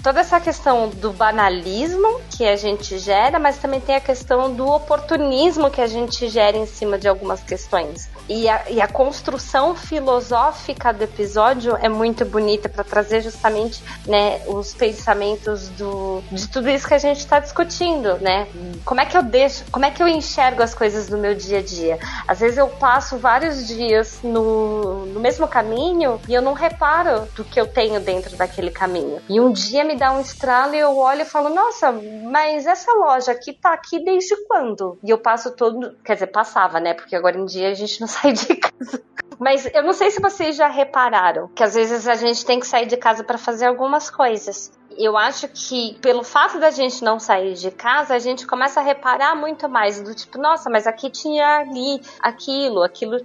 toda 0.05 0.20
essa 0.20 0.39
questão 0.39 0.90
do 0.90 1.14
banalismo 1.14 2.20
que 2.28 2.47
a 2.47 2.56
gente 2.56 2.98
gera, 2.98 3.39
mas 3.39 3.56
também 3.56 3.81
tem 3.81 3.97
a 3.97 4.01
questão 4.01 4.55
do 4.55 4.66
oportunismo 4.68 5.70
que 5.70 5.81
a 5.81 5.86
gente 5.86 6.28
gera 6.28 6.59
em 6.59 6.66
cima 6.66 6.98
de 6.98 7.09
algumas 7.09 7.43
questões. 7.43 8.10
E 8.28 8.47
a, 8.47 8.70
e 8.70 8.82
a 8.82 8.86
construção 8.86 9.74
filosófica 9.74 10.93
do 10.93 11.05
episódio 11.05 11.74
é 11.81 11.89
muito 11.89 12.24
bonita 12.26 12.68
para 12.68 12.85
trazer 12.85 13.22
justamente 13.22 13.82
né, 14.06 14.43
os 14.47 14.74
pensamentos 14.74 15.70
do, 15.70 16.22
de 16.31 16.48
tudo 16.48 16.68
isso 16.68 16.86
que 16.86 16.94
a 16.94 16.98
gente 16.98 17.20
está 17.20 17.39
discutindo, 17.39 18.18
né? 18.20 18.47
Como 18.85 19.01
é 19.01 19.06
que 19.06 19.16
eu 19.16 19.22
deixo, 19.22 19.64
como 19.72 19.86
é 19.86 19.90
que 19.90 20.02
eu 20.02 20.09
enxergo 20.09 20.62
as 20.62 20.74
coisas 20.74 21.06
do 21.06 21.16
meu 21.16 21.35
dia 21.35 21.60
a 21.60 21.62
dia? 21.62 21.98
Às 22.28 22.40
vezes 22.40 22.59
eu 22.59 22.68
passo 22.68 23.16
vários 23.16 23.66
dias 23.66 24.18
no, 24.22 25.06
no 25.06 25.20
mesmo 25.20 25.48
caminho 25.48 26.20
e 26.28 26.35
eu 26.35 26.43
não 26.43 26.52
reparo 26.52 27.26
do 27.35 27.43
que 27.43 27.59
eu 27.59 27.66
tenho 27.66 28.01
dentro 28.01 28.36
daquele 28.36 28.70
caminho. 28.70 29.20
E 29.31 29.40
um 29.40 29.51
dia 29.51 29.82
me 29.82 29.93
dá 29.96 30.12
um 30.12 30.20
estralo 30.20 30.74
e 30.74 30.78
eu 30.78 30.96
olho 30.96 31.22
e 31.22 31.26
falo, 31.26 31.48
nossa, 31.48 31.92
mas 32.30 32.66
essa 32.66 32.92
loja 32.92 33.32
aqui 33.32 33.52
tá 33.52 33.72
aqui 33.72 34.04
desde 34.04 34.36
quando? 34.46 34.98
E 35.02 35.10
eu 35.10 35.18
passo 35.18 35.54
todo, 35.54 35.96
quer 36.04 36.14
dizer, 36.14 36.28
passava, 36.28 36.80
né? 36.80 36.94
Porque 36.94 37.16
agora 37.16 37.38
em 37.38 37.44
dia 37.44 37.70
a 37.70 37.74
gente 37.74 38.00
não 38.00 38.08
sair 38.08 38.32
de 38.32 38.56
casa. 38.56 39.02
Mas 39.39 39.69
eu 39.73 39.82
não 39.82 39.93
sei 39.93 40.11
se 40.11 40.20
vocês 40.20 40.56
já 40.56 40.69
repararam 40.69 41.48
que 41.48 41.62
às 41.62 41.74
vezes 41.74 42.06
a 42.06 42.15
gente 42.15 42.44
tem 42.44 42.61
que 42.61 42.66
sair 42.66 42.86
de 42.86 42.97
casa 42.97 43.24
para 43.24 43.39
fazer 43.39 43.66
algumas 43.66 44.11
coisas. 44.11 44.73
Eu 44.97 45.16
acho 45.16 45.48
que 45.48 45.98
pelo 46.01 46.23
fato 46.23 46.61
da 46.61 46.70
gente 46.70 47.02
não 47.02 47.19
sair 47.19 47.55
de 47.55 47.70
casa, 47.70 48.15
a 48.15 48.19
gente 48.19 48.47
começa 48.47 48.78
a 48.78 48.82
reparar 48.82 49.35
muito 49.35 49.69
mais 49.69 50.01
do 50.01 50.15
tipo, 50.15 50.39
nossa, 50.39 50.70
mas 50.70 50.86
aqui 50.86 51.11
tinha 51.11 51.59
ali 51.59 52.01
aquilo, 52.20 52.82
aquilo, 52.82 53.16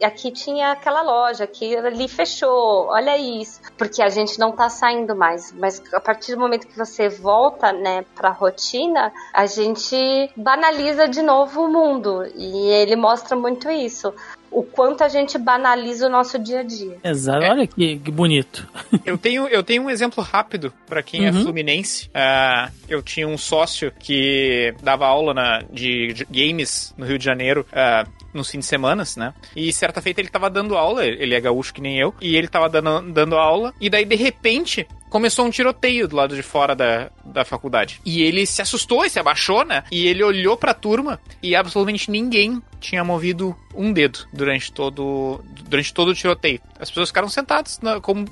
aqui 0.00 0.30
tinha 0.30 0.70
aquela 0.70 1.02
loja, 1.02 1.42
aqui 1.42 1.76
ali 1.76 2.06
fechou, 2.06 2.86
olha 2.86 3.18
isso, 3.18 3.60
porque 3.76 4.00
a 4.02 4.08
gente 4.08 4.38
não 4.38 4.52
tá 4.52 4.68
saindo 4.68 5.16
mais, 5.16 5.52
mas 5.52 5.82
a 5.92 6.00
partir 6.00 6.34
do 6.34 6.40
momento 6.40 6.66
que 6.66 6.78
você 6.78 7.08
volta, 7.08 7.72
né, 7.72 8.04
pra 8.14 8.30
rotina, 8.30 9.12
a 9.32 9.46
gente 9.46 10.30
banaliza 10.36 11.08
de 11.08 11.22
novo 11.22 11.64
o 11.64 11.68
mundo. 11.68 12.24
E 12.36 12.68
ele 12.68 12.94
mostra 12.94 13.36
muito 13.36 13.68
isso 13.70 14.14
o 14.56 14.62
quanto 14.62 15.04
a 15.04 15.08
gente 15.08 15.36
banaliza 15.36 16.06
o 16.06 16.10
nosso 16.10 16.38
dia 16.38 16.60
a 16.60 16.62
dia. 16.62 16.96
Exato, 17.04 17.44
é. 17.44 17.50
olha 17.50 17.66
que, 17.66 17.98
que, 17.98 18.10
bonito. 18.10 18.66
Eu 19.04 19.18
tenho, 19.18 19.46
eu 19.48 19.62
tenho 19.62 19.82
um 19.82 19.90
exemplo 19.90 20.24
rápido 20.24 20.72
para 20.86 21.02
quem 21.02 21.26
é 21.26 21.30
uhum. 21.30 21.40
é 21.40 21.42
fluminense. 21.42 22.06
Uh, 22.06 22.72
eu 22.88 23.02
tinha 23.02 23.28
um 23.28 23.36
sócio 23.36 23.92
que 23.98 24.74
dava 24.82 25.06
aula 25.06 25.34
na, 25.34 25.58
de, 25.70 26.14
de 26.14 26.24
games 26.24 26.94
no 26.96 27.04
Rio 27.04 27.18
de 27.18 27.24
Janeiro. 27.24 27.66
Uh, 27.70 28.10
nos 28.32 28.50
fins 28.50 28.60
de 28.60 28.66
semana, 28.66 29.02
né? 29.16 29.32
E 29.56 29.72
certa 29.72 30.02
feita 30.02 30.20
ele 30.20 30.28
tava 30.28 30.50
dando 30.50 30.76
aula, 30.76 31.06
ele 31.06 31.34
é 31.34 31.40
gaúcho 31.40 31.72
que 31.72 31.80
nem 31.80 31.98
eu, 31.98 32.14
e 32.20 32.36
ele 32.36 32.46
tava 32.46 32.68
dando, 32.68 33.10
dando 33.10 33.34
aula, 33.34 33.72
e 33.80 33.88
daí 33.88 34.04
de 34.04 34.14
repente 34.14 34.86
começou 35.08 35.46
um 35.46 35.50
tiroteio 35.50 36.08
do 36.08 36.16
lado 36.16 36.34
de 36.34 36.42
fora 36.42 36.74
da, 36.74 37.10
da 37.24 37.44
faculdade. 37.44 38.00
E 38.04 38.22
ele 38.22 38.46
se 38.46 38.62
assustou 38.62 39.04
e 39.04 39.10
se 39.10 39.18
abaixou, 39.18 39.64
né? 39.64 39.84
E 39.90 40.06
ele 40.06 40.22
olhou 40.22 40.56
pra 40.56 40.74
turma 40.74 41.20
e 41.42 41.54
absolutamente 41.54 42.10
ninguém 42.10 42.62
tinha 42.80 43.02
movido 43.04 43.56
um 43.74 43.92
dedo 43.92 44.26
durante 44.32 44.72
todo, 44.72 45.42
durante 45.68 45.92
todo 45.92 46.08
o 46.08 46.14
tiroteio. 46.14 46.60
As 46.78 46.88
pessoas 46.88 47.08
ficaram 47.08 47.28
sentadas 47.28 47.80
na, 47.80 48.00
como 48.00 48.26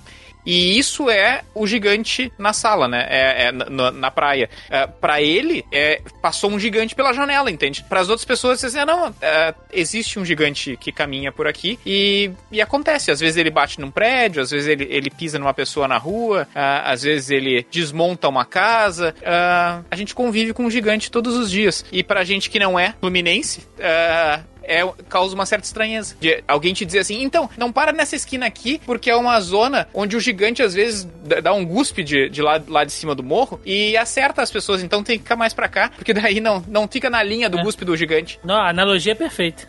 e 0.45 0.79
isso 0.79 1.11
é 1.11 1.43
o 1.55 1.67
gigante 1.67 2.33
na 2.39 2.53
sala, 2.53 2.87
né? 2.87 3.07
É, 3.09 3.45
é 3.47 3.53
na, 3.53 3.91
na, 3.91 4.11
praia. 4.11 4.49
É, 4.71 4.87
para 4.87 5.21
ele, 5.21 5.65
é, 5.73 6.01
passou 6.21 6.51
um 6.51 6.59
gigante 6.59 6.95
pela 6.95 7.13
janela, 7.13 7.51
entende? 7.51 7.83
Para 7.89 8.01
as 8.01 8.09
outras 8.09 8.25
pessoas, 8.25 8.61
você 8.61 8.67
assim, 8.67 8.85
não, 8.85 9.15
é, 9.21 9.55
existe 9.73 10.19
um 10.19 10.25
gigante 10.25 10.77
que 10.77 10.93
caminha 10.93 11.33
por 11.33 11.47
aqui 11.47 11.79
e, 11.85 12.31
e 12.51 12.61
acontece. 12.61 13.11
Às 13.11 13.21
vezes 13.21 13.37
ele 13.37 13.51
bate 13.51 13.81
num 13.81 13.91
prédio, 13.91 14.43
às 14.43 14.51
vezes 14.51 14.69
ele, 14.69 14.87
ele 14.91 15.11
pisa 15.11 15.39
numa 15.39 15.55
pessoa 15.55 15.89
na 15.89 15.99
rua, 15.99 16.47
é, 16.55 16.83
às 16.85 17.03
vezes 17.03 17.31
ele 17.31 17.67
desmonta 17.71 18.29
uma 18.29 18.45
casa. 18.45 19.15
É, 19.23 19.31
a 19.91 19.97
gente 19.97 20.15
convive 20.15 20.53
com 20.53 20.65
um 20.65 20.71
gigante 20.71 21.11
todos 21.11 21.37
os 21.37 21.51
dias. 21.51 21.85
E 21.91 22.03
pra 22.03 22.25
gente 22.25 22.51
que 22.51 22.59
não 22.59 22.79
é 22.79 22.95
fluminense, 23.01 23.67
é, 24.67 24.89
causa 25.09 25.35
uma 25.35 25.47
certa 25.47 25.65
estranheza. 25.65 26.17
De 26.21 26.43
alguém 26.47 26.75
te 26.75 26.85
dizer 26.85 27.01
assim, 27.01 27.23
então, 27.23 27.49
não 27.57 27.73
para 27.73 27.93
nessa 27.93 28.17
esquina 28.17 28.47
aqui, 28.47 28.81
porque 28.85 29.11
é 29.11 29.17
uma 29.17 29.41
zona 29.41 29.89
onde 29.93 30.17
o 30.17 30.21
gigante 30.21 30.63
às 30.63 30.75
vezes 30.75 31.09
dá 31.43 31.53
um 31.53 31.65
guspe 31.65 32.03
de, 32.03 32.29
de 32.29 32.43
lá, 32.43 32.61
lá 32.67 32.85
de 32.85 32.93
cima 32.93 33.15
do 33.15 33.23
morro 33.23 33.61
e 33.65 33.97
acerta 33.97 34.43
as 34.43 34.51
pessoas, 34.51 34.83
então 34.83 35.03
tem 35.03 35.17
que 35.19 35.25
ficar 35.25 35.37
mais 35.37 35.55
pra 35.55 35.69
cá, 35.69 35.91
porque 35.95 36.13
daí 36.13 36.41
não, 36.41 36.63
não 36.69 36.89
fica 36.89 37.09
na 37.09 37.23
linha 37.23 37.49
do 37.49 37.59
é. 37.59 37.63
guspe 37.63 37.85
do 37.85 37.97
gigante. 37.97 38.39
Não, 38.45 38.57
a 38.57 38.71
analogia 38.71 39.13
é 39.13 39.17
perfeita. 39.17 39.69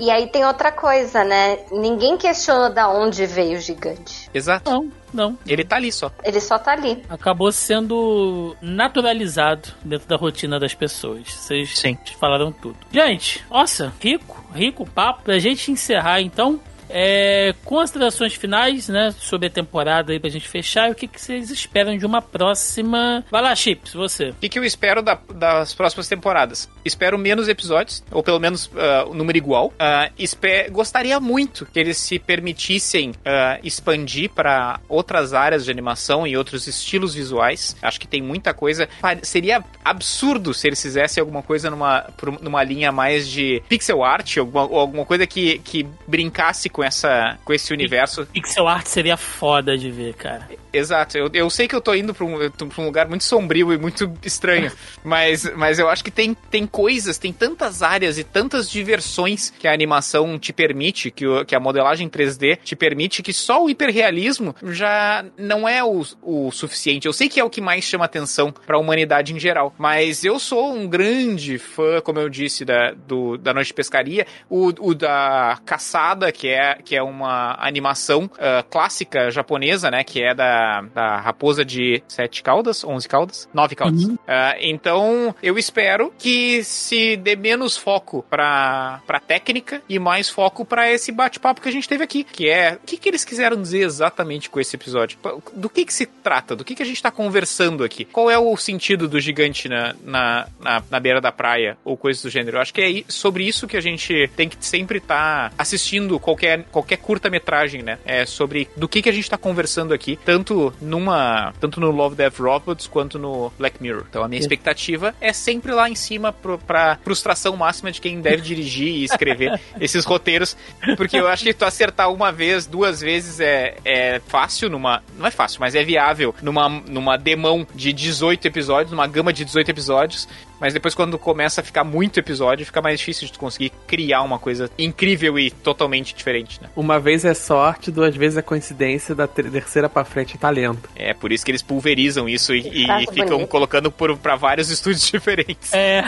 e 0.00 0.10
aí 0.10 0.28
tem 0.28 0.44
outra 0.44 0.72
coisa, 0.72 1.24
né? 1.24 1.58
Ninguém 1.70 2.16
questiona 2.16 2.70
da 2.70 2.88
onde 2.88 3.26
veio 3.26 3.58
o 3.58 3.60
gigante. 3.60 4.30
Exato. 4.32 4.70
Não. 4.70 5.01
Não. 5.12 5.38
Ele 5.46 5.64
tá 5.64 5.76
ali 5.76 5.92
só. 5.92 6.10
Ele 6.24 6.40
só 6.40 6.58
tá 6.58 6.72
ali. 6.72 7.02
Acabou 7.08 7.52
sendo 7.52 8.56
naturalizado 8.60 9.68
dentro 9.84 10.08
da 10.08 10.16
rotina 10.16 10.58
das 10.58 10.74
pessoas. 10.74 11.32
Vocês 11.32 11.78
Sim. 11.78 11.98
falaram 12.18 12.50
tudo. 12.52 12.76
Gente, 12.90 13.44
nossa, 13.50 13.92
rico, 14.00 14.44
rico 14.54 14.88
papo. 14.88 15.22
Pra 15.22 15.38
gente 15.38 15.70
encerrar 15.70 16.20
então, 16.20 16.60
é, 16.92 17.54
considerações 17.64 18.34
finais, 18.34 18.88
né, 18.88 19.14
sobre 19.18 19.48
a 19.48 19.50
temporada 19.50 20.12
aí 20.12 20.20
pra 20.20 20.30
gente 20.30 20.46
fechar 20.48 20.88
e 20.88 20.92
o 20.92 20.94
que, 20.94 21.08
que 21.08 21.20
vocês 21.20 21.50
esperam 21.50 21.96
de 21.96 22.04
uma 22.04 22.20
próxima. 22.20 23.24
Vai 23.30 23.42
lá, 23.42 23.54
Chips, 23.54 23.94
você. 23.94 24.30
O 24.30 24.34
que, 24.34 24.48
que 24.48 24.58
eu 24.58 24.64
espero 24.64 25.02
da, 25.02 25.18
das 25.34 25.74
próximas 25.74 26.06
temporadas? 26.06 26.68
Espero 26.84 27.18
menos 27.18 27.48
episódios, 27.48 28.04
ou 28.10 28.22
pelo 28.22 28.38
menos 28.38 28.66
uh, 28.66 29.08
o 29.10 29.14
número 29.14 29.38
igual. 29.38 29.68
Uh, 29.68 30.12
esper... 30.18 30.70
Gostaria 30.70 31.18
muito 31.18 31.64
que 31.66 31.80
eles 31.80 31.96
se 31.96 32.18
permitissem 32.18 33.10
uh, 33.10 33.60
expandir 33.62 34.30
para 34.30 34.80
outras 34.88 35.32
áreas 35.32 35.64
de 35.64 35.70
animação 35.70 36.26
e 36.26 36.36
outros 36.36 36.66
estilos 36.66 37.14
visuais. 37.14 37.76
Acho 37.80 37.98
que 37.98 38.06
tem 38.06 38.20
muita 38.20 38.52
coisa. 38.52 38.88
Seria 39.22 39.64
absurdo 39.84 40.52
se 40.52 40.66
eles 40.66 40.82
fizessem 40.82 41.20
alguma 41.20 41.42
coisa 41.42 41.70
numa, 41.70 42.06
numa 42.40 42.62
linha 42.62 42.92
mais 42.92 43.28
de 43.28 43.62
pixel 43.68 44.04
art, 44.04 44.36
alguma, 44.36 44.62
alguma 44.62 45.04
coisa 45.06 45.26
que, 45.26 45.58
que 45.60 45.86
brincasse 46.06 46.68
com 46.68 46.81
com 46.82 46.84
essa 46.84 47.38
com 47.44 47.52
esse 47.52 47.72
universo. 47.72 48.26
Pixel 48.26 48.66
art 48.66 48.86
seria 48.86 49.16
foda 49.16 49.78
de 49.78 49.90
ver, 49.90 50.14
cara. 50.14 50.48
Exato. 50.72 51.18
Eu, 51.18 51.30
eu 51.34 51.50
sei 51.50 51.68
que 51.68 51.74
eu 51.74 51.80
tô 51.80 51.94
indo 51.94 52.14
pra 52.14 52.24
um, 52.24 52.50
pra 52.50 52.82
um 52.82 52.86
lugar 52.86 53.08
muito 53.08 53.24
sombrio 53.24 53.72
e 53.72 53.78
muito 53.78 54.12
estranho, 54.24 54.72
mas, 55.04 55.44
mas 55.54 55.78
eu 55.78 55.88
acho 55.88 56.02
que 56.02 56.10
tem, 56.10 56.34
tem 56.50 56.66
coisas, 56.66 57.18
tem 57.18 57.32
tantas 57.32 57.82
áreas 57.82 58.18
e 58.18 58.24
tantas 58.24 58.70
diversões 58.70 59.50
que 59.58 59.68
a 59.68 59.72
animação 59.72 60.38
te 60.38 60.52
permite, 60.52 61.10
que, 61.10 61.26
o, 61.26 61.44
que 61.44 61.54
a 61.54 61.60
modelagem 61.60 62.08
3D 62.08 62.58
te 62.62 62.74
permite, 62.74 63.22
que 63.22 63.32
só 63.32 63.62
o 63.62 63.68
hiperrealismo 63.68 64.54
já 64.64 65.24
não 65.36 65.68
é 65.68 65.84
o, 65.84 66.02
o 66.22 66.50
suficiente. 66.50 67.06
Eu 67.06 67.12
sei 67.12 67.28
que 67.28 67.38
é 67.38 67.44
o 67.44 67.50
que 67.50 67.60
mais 67.60 67.84
chama 67.84 68.04
atenção 68.04 68.52
para 68.52 68.76
a 68.76 68.80
humanidade 68.80 69.34
em 69.34 69.38
geral, 69.38 69.74
mas 69.78 70.24
eu 70.24 70.38
sou 70.38 70.74
um 70.74 70.88
grande 70.88 71.58
fã, 71.58 72.00
como 72.00 72.18
eu 72.18 72.28
disse, 72.28 72.64
da, 72.64 72.92
do, 72.92 73.36
da 73.36 73.52
Noite 73.52 73.68
de 73.68 73.74
Pescaria, 73.74 74.26
o, 74.48 74.72
o 74.80 74.94
da 74.94 75.58
Caçada, 75.66 76.32
que 76.32 76.48
é 76.48 76.74
que 76.82 76.96
é 76.96 77.02
uma 77.02 77.56
animação 77.58 78.24
uh, 78.24 78.64
clássica 78.70 79.30
japonesa, 79.30 79.90
né? 79.90 80.04
Que 80.04 80.22
é 80.22 80.34
da, 80.34 80.61
da 80.94 81.20
raposa 81.20 81.64
de 81.64 82.02
sete 82.08 82.42
caudas, 82.42 82.84
onze 82.84 83.08
caudas, 83.08 83.48
nove 83.52 83.74
caudas. 83.74 84.04
Uhum. 84.04 84.14
Uh, 84.14 84.56
então, 84.60 85.34
eu 85.42 85.58
espero 85.58 86.12
que 86.18 86.62
se 86.64 87.16
dê 87.16 87.36
menos 87.36 87.76
foco 87.76 88.24
pra, 88.28 89.00
pra 89.06 89.20
técnica 89.20 89.82
e 89.88 89.98
mais 89.98 90.28
foco 90.28 90.64
para 90.64 90.90
esse 90.90 91.12
bate-papo 91.12 91.60
que 91.60 91.68
a 91.68 91.72
gente 91.72 91.88
teve 91.88 92.04
aqui, 92.04 92.24
que 92.24 92.48
é 92.48 92.78
o 92.82 92.86
que, 92.86 92.96
que 92.96 93.08
eles 93.08 93.24
quiseram 93.24 93.60
dizer 93.60 93.80
exatamente 93.80 94.48
com 94.50 94.60
esse 94.60 94.76
episódio. 94.76 95.18
Do 95.54 95.68
que 95.68 95.84
que 95.84 95.94
se 95.94 96.06
trata? 96.06 96.54
Do 96.56 96.64
que 96.64 96.74
que 96.74 96.82
a 96.82 96.86
gente 96.86 97.02
tá 97.02 97.10
conversando 97.10 97.84
aqui? 97.84 98.04
Qual 98.04 98.30
é 98.30 98.38
o 98.38 98.56
sentido 98.56 99.08
do 99.08 99.20
gigante 99.20 99.68
na, 99.68 99.94
na, 100.04 100.46
na, 100.60 100.82
na 100.90 101.00
beira 101.00 101.20
da 101.20 101.32
praia 101.32 101.76
ou 101.84 101.96
coisas 101.96 102.22
do 102.22 102.30
gênero? 102.30 102.56
Eu 102.56 102.62
acho 102.62 102.74
que 102.74 102.80
é 102.80 103.04
sobre 103.08 103.44
isso 103.44 103.66
que 103.66 103.76
a 103.76 103.80
gente 103.80 104.30
tem 104.36 104.48
que 104.48 104.56
sempre 104.60 104.98
estar 104.98 105.50
tá 105.50 105.54
assistindo 105.58 106.18
qualquer 106.18 106.64
qualquer, 106.70 106.96
curta-metragem, 106.96 107.82
né? 107.82 107.98
É 108.04 108.24
sobre 108.26 108.68
do 108.76 108.88
que, 108.88 109.02
que 109.02 109.08
a 109.08 109.12
gente 109.12 109.28
tá 109.28 109.36
conversando 109.36 109.92
aqui, 109.94 110.18
tanto 110.24 110.51
numa. 110.80 111.52
Tanto 111.60 111.80
no 111.80 111.90
Love 111.90 112.16
Death 112.16 112.38
Robots 112.38 112.86
quanto 112.86 113.18
no 113.18 113.52
Black 113.58 113.82
Mirror. 113.82 114.04
Então 114.08 114.22
a 114.22 114.28
minha 114.28 114.40
expectativa 114.40 115.14
é 115.20 115.32
sempre 115.32 115.72
lá 115.72 115.88
em 115.88 115.94
cima 115.94 116.32
pro, 116.32 116.58
pra 116.58 116.98
frustração 117.04 117.56
máxima 117.56 117.90
de 117.92 118.00
quem 118.00 118.20
deve 118.20 118.42
dirigir 118.42 118.88
e 118.88 119.04
escrever 119.04 119.60
esses 119.80 120.04
roteiros. 120.04 120.56
Porque 120.96 121.16
eu 121.18 121.28
acho 121.28 121.44
que 121.44 121.54
tu 121.54 121.64
acertar 121.64 122.10
uma 122.12 122.30
vez, 122.32 122.66
duas 122.66 123.00
vezes 123.00 123.40
é, 123.40 123.76
é 123.84 124.20
fácil 124.26 124.68
numa. 124.70 125.02
Não 125.18 125.26
é 125.26 125.30
fácil, 125.30 125.60
mas 125.60 125.74
é 125.74 125.82
viável 125.84 126.34
numa, 126.42 126.68
numa 126.68 127.16
demão 127.16 127.66
de 127.74 127.92
18 127.92 128.46
episódios, 128.46 128.90
numa 128.92 129.06
gama 129.06 129.32
de 129.32 129.44
18 129.44 129.70
episódios. 129.70 130.28
Mas 130.60 130.72
depois, 130.72 130.94
quando 130.94 131.18
começa 131.18 131.60
a 131.60 131.64
ficar 131.64 131.82
muito 131.82 132.20
episódio, 132.20 132.64
fica 132.64 132.80
mais 132.80 133.00
difícil 133.00 133.26
de 133.26 133.32
tu 133.32 133.38
conseguir 133.40 133.72
criar 133.84 134.22
uma 134.22 134.38
coisa 134.38 134.70
incrível 134.78 135.36
e 135.36 135.50
totalmente 135.50 136.14
diferente, 136.14 136.62
né? 136.62 136.68
Uma 136.76 137.00
vez 137.00 137.24
é 137.24 137.34
sorte, 137.34 137.90
duas 137.90 138.14
vezes 138.14 138.38
é 138.38 138.42
coincidência, 138.42 139.12
da 139.12 139.26
ter- 139.26 139.50
terceira 139.50 139.88
pra 139.88 140.04
frente 140.04 140.36
é 140.36 140.38
talento. 140.42 140.88
É 140.96 141.14
por 141.14 141.30
isso 141.30 141.44
que 141.44 141.50
eles 141.52 141.62
pulverizam 141.62 142.28
isso 142.28 142.52
e, 142.52 142.58
e 142.84 143.06
ficam 143.12 143.28
bonita. 143.28 143.46
colocando 143.46 143.90
por, 143.92 144.16
pra 144.18 144.34
vários 144.34 144.68
estúdios 144.70 145.08
diferentes. 145.08 145.72
É. 145.72 146.02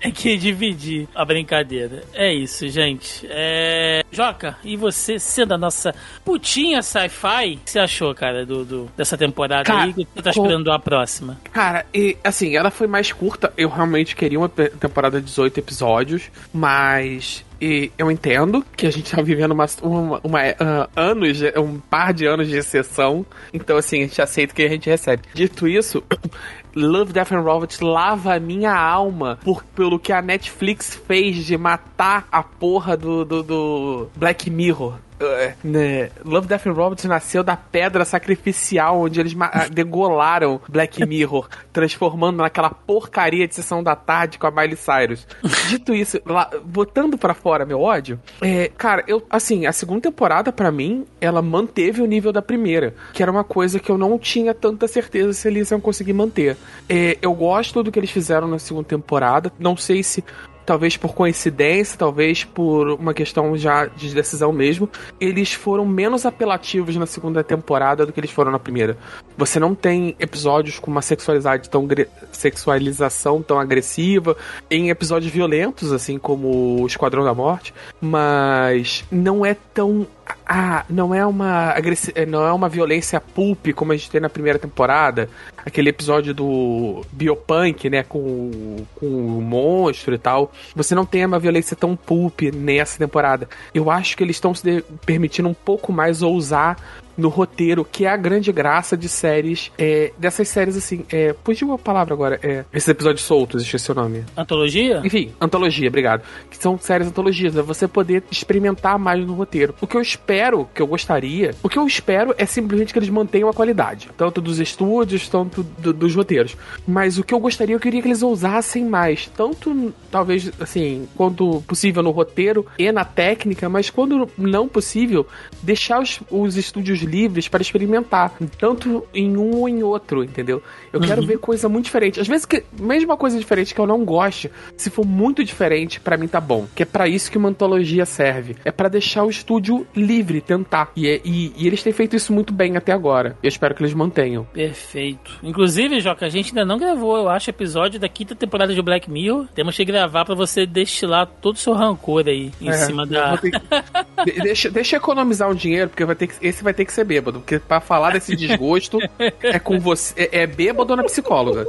Tem 0.00 0.12
que 0.12 0.36
dividir 0.36 1.08
a 1.14 1.24
brincadeira. 1.24 2.02
É 2.12 2.32
isso, 2.32 2.68
gente. 2.68 3.26
É... 3.30 4.02
Joca, 4.10 4.56
e 4.64 4.76
você, 4.76 5.18
sendo 5.18 5.54
a 5.54 5.58
nossa 5.58 5.94
putinha 6.24 6.82
sci-fi, 6.82 7.54
o 7.54 7.58
que 7.64 7.70
você 7.70 7.78
achou, 7.78 8.14
cara, 8.14 8.44
do, 8.44 8.64
do- 8.64 8.90
dessa 8.96 9.16
temporada 9.16 9.64
Cara, 9.64 9.84
aí? 9.84 9.90
O 9.90 9.94
que 9.94 10.06
você 10.14 10.22
tá 10.22 10.32
com- 10.32 10.42
esperando 10.42 10.72
a 10.72 10.78
próxima? 10.78 11.38
Cara, 11.52 11.86
e 11.94 12.16
assim, 12.24 12.56
ela 12.56 12.70
foi 12.70 12.86
mais 12.86 13.12
curta. 13.12 13.52
Eu 13.56 13.68
realmente 13.68 14.16
queria 14.16 14.38
uma 14.38 14.48
temporada 14.48 15.20
de 15.20 15.26
18 15.26 15.58
episódios, 15.58 16.24
mas. 16.52 17.44
E 17.60 17.90
eu 17.98 18.10
entendo 18.10 18.64
que 18.76 18.86
a 18.86 18.90
gente 18.90 19.14
tá 19.14 19.20
vivendo 19.20 19.52
uma, 19.52 19.66
uma, 19.82 20.20
uma, 20.22 20.40
ah, 20.60 20.88
anos, 20.94 21.40
um 21.56 21.78
par 21.78 22.12
de 22.12 22.24
anos 22.26 22.48
de 22.48 22.56
exceção. 22.56 23.26
Então, 23.52 23.76
assim, 23.76 23.98
a 23.98 24.06
gente 24.06 24.22
aceita 24.22 24.52
o 24.52 24.56
que 24.56 24.62
a 24.62 24.68
gente 24.68 24.88
recebe. 24.88 25.22
Dito 25.34 25.66
isso, 25.66 26.02
Love, 26.74 27.12
Death 27.12 27.32
and 27.32 27.40
Robots 27.40 27.80
lava 27.80 28.34
a 28.34 28.40
minha 28.40 28.72
alma 28.72 29.38
por, 29.42 29.64
pelo 29.64 29.98
que 29.98 30.12
a 30.12 30.22
Netflix 30.22 30.94
fez 30.94 31.44
de 31.44 31.56
matar 31.56 32.28
a 32.30 32.42
porra 32.42 32.96
do, 32.96 33.24
do, 33.24 33.42
do 33.42 34.10
Black 34.16 34.48
Mirror. 34.48 34.98
Uh, 35.20 35.52
né? 35.64 36.10
Love, 36.24 36.46
Death 36.46 36.66
and 36.66 36.72
Robots 36.72 37.04
nasceu 37.04 37.42
da 37.42 37.56
pedra 37.56 38.04
sacrificial 38.04 39.00
onde 39.00 39.18
eles 39.18 39.34
ah, 39.40 39.66
degolaram 39.68 40.60
Black 40.68 41.04
Mirror, 41.06 41.48
transformando 41.72 42.38
naquela 42.38 42.70
porcaria 42.70 43.46
de 43.48 43.54
sessão 43.54 43.82
da 43.82 43.96
tarde 43.96 44.38
com 44.38 44.46
a 44.46 44.50
Miley 44.50 44.76
Cyrus. 44.76 45.26
Dito 45.68 45.92
isso, 45.92 46.20
lá, 46.24 46.48
botando 46.64 47.18
pra 47.18 47.34
fora 47.34 47.66
meu 47.66 47.80
ódio, 47.80 48.20
é, 48.40 48.70
cara, 48.76 49.02
eu, 49.06 49.24
assim, 49.28 49.66
a 49.66 49.72
segunda 49.72 50.02
temporada, 50.02 50.52
pra 50.52 50.70
mim, 50.70 51.04
ela 51.20 51.42
manteve 51.42 52.00
o 52.00 52.06
nível 52.06 52.32
da 52.32 52.40
primeira, 52.40 52.94
que 53.12 53.22
era 53.22 53.32
uma 53.32 53.44
coisa 53.44 53.80
que 53.80 53.90
eu 53.90 53.98
não 53.98 54.18
tinha 54.18 54.54
tanta 54.54 54.86
certeza 54.86 55.32
se 55.32 55.48
eles 55.48 55.70
iam 55.70 55.80
conseguir 55.80 56.12
manter. 56.12 56.56
É, 56.88 57.18
eu 57.20 57.34
gosto 57.34 57.82
do 57.82 57.90
que 57.90 57.98
eles 57.98 58.10
fizeram 58.10 58.46
na 58.46 58.58
segunda 58.58 58.88
temporada, 58.88 59.52
não 59.58 59.76
sei 59.76 60.02
se 60.02 60.24
talvez 60.68 60.98
por 60.98 61.14
coincidência, 61.14 61.96
talvez 61.96 62.44
por 62.44 62.90
uma 62.90 63.14
questão 63.14 63.56
já 63.56 63.86
de 63.86 64.14
decisão 64.14 64.52
mesmo, 64.52 64.86
eles 65.18 65.54
foram 65.54 65.86
menos 65.86 66.26
apelativos 66.26 66.94
na 66.94 67.06
segunda 67.06 67.42
temporada 67.42 68.04
do 68.04 68.12
que 68.12 68.20
eles 68.20 68.30
foram 68.30 68.52
na 68.52 68.58
primeira. 68.58 68.98
Você 69.38 69.60
não 69.60 69.72
tem 69.72 70.16
episódios 70.18 70.80
com 70.80 70.90
uma 70.90 71.00
sexualidade 71.00 71.70
tão 71.70 71.86
sexualização 72.32 73.40
tão 73.40 73.60
agressiva, 73.60 74.36
em 74.68 74.90
episódios 74.90 75.32
violentos, 75.32 75.92
assim 75.92 76.18
como 76.18 76.82
o 76.82 76.86
Esquadrão 76.88 77.22
da 77.22 77.32
Morte, 77.32 77.72
mas 78.00 79.04
não 79.12 79.46
é 79.46 79.56
tão 79.72 80.08
ah, 80.44 80.84
não 80.90 81.14
é 81.14 81.24
uma 81.24 81.72
eh, 82.14 82.26
não 82.26 82.44
é 82.44 82.52
uma 82.52 82.68
violência 82.68 83.20
pulp 83.20 83.68
como 83.76 83.92
a 83.92 83.96
gente 83.96 84.10
tem 84.10 84.20
na 84.20 84.28
primeira 84.28 84.58
temporada, 84.58 85.30
aquele 85.64 85.90
episódio 85.90 86.34
do 86.34 87.04
biopunk, 87.12 87.88
né, 87.88 88.02
com, 88.02 88.84
com 88.96 89.06
o 89.06 89.40
monstro 89.40 90.14
e 90.14 90.18
tal. 90.18 90.50
Você 90.74 90.96
não 90.96 91.06
tem 91.06 91.24
uma 91.24 91.38
violência 91.38 91.76
tão 91.76 91.94
pulp 91.94 92.42
nessa 92.52 92.98
temporada. 92.98 93.48
Eu 93.72 93.88
acho 93.88 94.16
que 94.16 94.24
eles 94.24 94.34
estão 94.34 94.52
se 94.52 94.82
permitindo 95.06 95.48
um 95.48 95.54
pouco 95.54 95.92
mais 95.92 96.22
ousar 96.22 96.76
no 97.18 97.28
roteiro, 97.28 97.84
que 97.84 98.06
é 98.06 98.08
a 98.08 98.16
grande 98.16 98.50
graça 98.52 98.96
de 98.96 99.08
séries, 99.08 99.70
é, 99.76 100.12
dessas 100.16 100.48
séries 100.48 100.76
assim, 100.76 101.04
é, 101.12 101.34
fugiu 101.44 101.72
a 101.72 101.78
palavra 101.78 102.14
agora, 102.14 102.38
é, 102.42 102.64
esses 102.72 102.88
episódios 102.88 103.22
soltos, 103.26 103.62
esqueci 103.62 103.90
o 103.90 103.94
nome. 103.94 104.24
Antologia? 104.36 105.02
Enfim, 105.04 105.32
antologia, 105.40 105.88
obrigado. 105.88 106.22
Que 106.48 106.56
são 106.56 106.78
séries 106.78 107.08
antologias, 107.08 107.56
é 107.56 107.60
você 107.62 107.88
poder 107.88 108.22
experimentar 108.30 108.98
mais 108.98 109.26
no 109.26 109.34
roteiro. 109.34 109.74
O 109.80 109.86
que 109.86 109.96
eu 109.96 110.00
espero, 110.00 110.68
que 110.72 110.80
eu 110.80 110.86
gostaria, 110.86 111.50
o 111.62 111.68
que 111.68 111.76
eu 111.78 111.86
espero 111.86 112.34
é 112.38 112.46
simplesmente 112.46 112.92
que 112.92 112.98
eles 112.98 113.08
mantenham 113.10 113.48
a 113.48 113.52
qualidade, 113.52 114.08
tanto 114.16 114.40
dos 114.40 114.60
estúdios, 114.60 115.28
tanto 115.28 115.64
do- 115.78 115.92
dos 115.92 116.14
roteiros. 116.14 116.56
Mas 116.86 117.18
o 117.18 117.24
que 117.24 117.34
eu 117.34 117.40
gostaria, 117.40 117.74
eu 117.74 117.80
queria 117.80 118.00
que 118.00 118.06
eles 118.08 118.22
ousassem 118.22 118.84
mais, 118.84 119.26
tanto 119.36 119.92
talvez 120.10 120.50
assim, 120.60 121.08
quanto 121.16 121.62
possível 121.66 122.02
no 122.02 122.10
roteiro 122.12 122.64
e 122.78 122.92
na 122.92 123.04
técnica, 123.04 123.68
mas 123.68 123.90
quando 123.90 124.30
não 124.38 124.68
possível, 124.68 125.26
deixar 125.62 126.00
os, 126.00 126.20
os 126.30 126.56
estúdios 126.56 127.00
livres 127.08 127.48
para 127.48 127.62
experimentar, 127.62 128.32
tanto 128.58 129.04
em 129.14 129.36
um 129.36 129.56
ou 129.56 129.68
em 129.68 129.82
outro, 129.82 130.22
entendeu? 130.22 130.62
Eu 130.92 131.00
quero 131.00 131.22
ver 131.26 131.38
coisa 131.38 131.68
muito 131.68 131.86
diferente. 131.86 132.20
Às 132.20 132.28
vezes, 132.28 132.44
que, 132.46 132.62
mesmo 132.78 133.10
uma 133.10 133.16
coisa 133.16 133.38
diferente 133.38 133.74
que 133.74 133.80
eu 133.80 133.86
não 133.86 134.04
goste, 134.04 134.50
se 134.76 134.90
for 134.90 135.04
muito 135.06 135.42
diferente, 135.44 136.00
pra 136.00 136.16
mim 136.16 136.28
tá 136.28 136.40
bom. 136.40 136.66
Que 136.74 136.82
é 136.82 136.86
pra 136.86 137.08
isso 137.08 137.30
que 137.30 137.38
uma 137.38 137.48
antologia 137.48 138.04
serve. 138.06 138.56
É 138.64 138.70
pra 138.70 138.88
deixar 138.88 139.24
o 139.24 139.30
estúdio 139.30 139.86
livre, 139.94 140.40
tentar. 140.40 140.90
E, 140.96 141.08
é- 141.08 141.20
e- 141.24 141.52
e 141.56 141.66
eles 141.66 141.82
têm 141.82 141.92
feito 141.92 142.16
isso 142.16 142.32
muito 142.32 142.52
bem 142.52 142.76
até 142.76 142.92
agora. 142.92 143.36
Eu 143.42 143.48
espero 143.48 143.74
que 143.74 143.82
eles 143.82 143.94
mantenham. 143.94 144.44
Perfeito. 144.52 145.32
Inclusive, 145.42 146.00
Joca, 146.00 146.26
a 146.26 146.28
gente 146.28 146.48
ainda 146.50 146.64
não 146.64 146.78
gravou, 146.78 147.16
eu 147.16 147.28
acho, 147.28 147.50
episódio 147.50 147.98
da 147.98 148.08
quinta 148.08 148.34
temporada 148.34 148.74
de 148.74 148.82
Black 148.82 149.10
Mirror. 149.10 149.46
Temos 149.54 149.76
que 149.76 149.84
gravar 149.84 150.24
pra 150.24 150.34
você 150.34 150.66
destilar 150.66 151.26
todo 151.40 151.54
o 151.56 151.58
seu 151.58 151.72
rancor 151.74 152.24
aí 152.26 152.50
em 152.60 152.68
É, 152.68 152.72
cima 152.72 153.06
da. 153.06 153.36
ter 153.36 153.50
deixa, 154.42 154.70
deixa 154.70 154.96
eu 154.96 154.98
economizar 154.98 155.48
um 155.50 155.54
dinheiro, 155.54 155.88
porque 155.90 156.04
vai 156.04 156.14
ter 156.14 156.26
que- 156.26 156.34
esse 156.46 156.62
vai 156.62 156.74
ter 156.74 156.84
que 156.84 156.92
ser 156.98 157.04
bêbado. 157.04 157.40
Porque 157.40 157.58
pra 157.58 157.80
falar 157.80 158.12
desse 158.12 158.34
desgosto 158.34 158.98
é 159.42 159.58
com 159.58 159.78
você. 159.78 160.14
É, 160.32 160.42
é 160.42 160.46
bêbado 160.46 160.92
ou 160.92 160.96
na 160.96 161.04
psicóloga? 161.04 161.64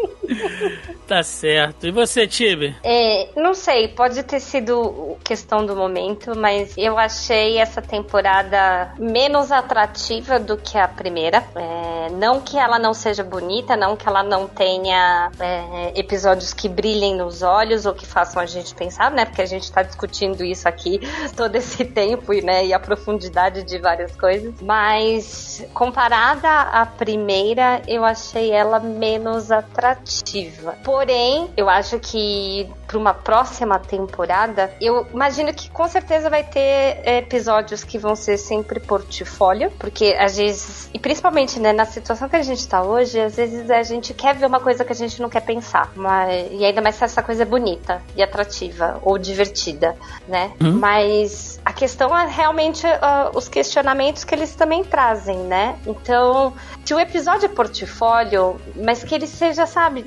Tá 1.10 1.23
certo. 1.23 1.88
E 1.88 1.91
você, 1.91 2.27
Tibe? 2.27 2.76
É, 2.84 3.30
não 3.36 3.56
sei, 3.56 3.88
pode 3.88 4.22
ter 4.22 4.40
sido 4.40 5.18
questão 5.23 5.65
do 5.65 5.76
momento, 5.76 6.38
mas 6.38 6.76
eu 6.77 6.99
achei 6.99 7.57
essa 7.57 7.81
temporada 7.81 8.94
menos 8.99 9.52
atrativa 9.52 10.38
do 10.38 10.56
que 10.56 10.77
a 10.77 10.88
primeira. 10.88 11.44
É, 11.56 12.11
não 12.11 12.40
que 12.40 12.60
ela 12.60 12.77
não 12.77 12.94
seja 12.94 13.23
bonita, 13.23 13.76
não 13.76 13.95
que 13.95 14.07
ela 14.07 14.22
não 14.22 14.48
tenha 14.48 15.31
é, 15.40 15.99
episódios 15.99 16.53
que 16.53 16.69
brilhem 16.69 17.15
nos 17.15 17.41
olhos 17.41 17.88
ou 17.88 17.95
que 17.95 18.06
façam 18.06 18.40
a 18.40 18.45
gente 18.45 18.76
pensar, 18.76 19.10
né? 19.10 19.26
Porque 19.26 19.41
a 19.41 19.48
gente 19.48 19.72
tá 19.72 19.81
discutindo 19.81 20.44
isso 20.44 20.69
aqui 20.69 20.99
todo 21.36 21.56
esse 21.56 21.86
tempo 21.86 22.31
e, 22.31 22.44
né, 22.44 22.68
e 22.68 22.72
a 22.72 22.80
profundidade 22.80 23.64
de 23.64 23.80
várias 23.80 24.15
coisas. 24.15 24.53
Mas 24.61 25.65
comparada 25.73 26.49
à 26.49 26.86
primeira, 26.86 27.81
eu 27.88 28.06
achei 28.06 28.52
ela 28.52 28.80
menos 28.80 29.52
atrativa. 29.52 30.77
Porém, 30.99 31.49
eu 31.55 31.69
acho 31.69 31.97
que 31.97 32.69
para 32.85 32.97
uma 32.97 33.13
próxima 33.13 33.80
temporada, 33.80 34.69
eu 34.81 35.07
imagino 35.13 35.53
que 35.53 35.69
com 35.69 35.88
certeza 35.88 36.30
vai 36.30 36.43
ter 36.43 36.59
é, 36.59 37.19
episódios 37.19 37.85
que 37.85 37.97
vão 37.97 38.17
ser 38.17 38.38
sempre 38.38 38.81
portfólio, 38.81 39.71
porque 39.80 40.13
às 40.19 40.35
vezes, 40.35 40.89
e 40.93 40.99
principalmente 40.99 41.57
né, 41.57 41.71
na 41.71 41.85
situação 41.85 42.27
que 42.27 42.35
a 42.35 42.41
gente 42.41 42.67
tá 42.67 42.84
hoje, 42.84 43.17
às 43.17 43.38
vezes 43.38 43.71
a 43.71 43.81
gente 43.81 44.13
quer 44.13 44.35
ver 44.35 44.45
uma 44.45 44.59
coisa 44.59 44.84
que 44.84 44.91
a 44.91 44.95
gente 44.95 45.21
não 45.21 45.30
quer 45.30 45.39
pensar, 45.39 45.89
mas, 45.95 46.51
e 46.51 46.65
ainda 46.65 46.81
mais 46.81 46.95
se 46.95 47.05
essa 47.05 47.23
coisa 47.23 47.43
é 47.43 47.45
bonita 47.45 48.01
e 48.13 48.21
atrativa 48.21 48.99
ou 49.01 49.17
divertida, 49.17 49.95
né? 50.27 50.51
Mas 50.59 51.61
a 51.63 51.71
questão 51.71 52.17
é 52.17 52.27
realmente 52.27 52.85
ah, 52.85 53.31
os 53.34 53.47
questionamentos 53.47 54.26
que 54.26 54.35
eles 54.35 54.53
também 54.53 54.84
trazem, 54.84 55.38
né? 55.38 55.77
Então, 55.88 56.53
se 56.89 56.93
o 56.95 56.99
episódio 56.99 57.45
é 57.45 57.49
portfólio, 57.49 58.59
mas 58.75 59.03
que 59.03 59.13
ele 59.13 59.27
seja, 59.27 59.67
sabe, 59.67 60.03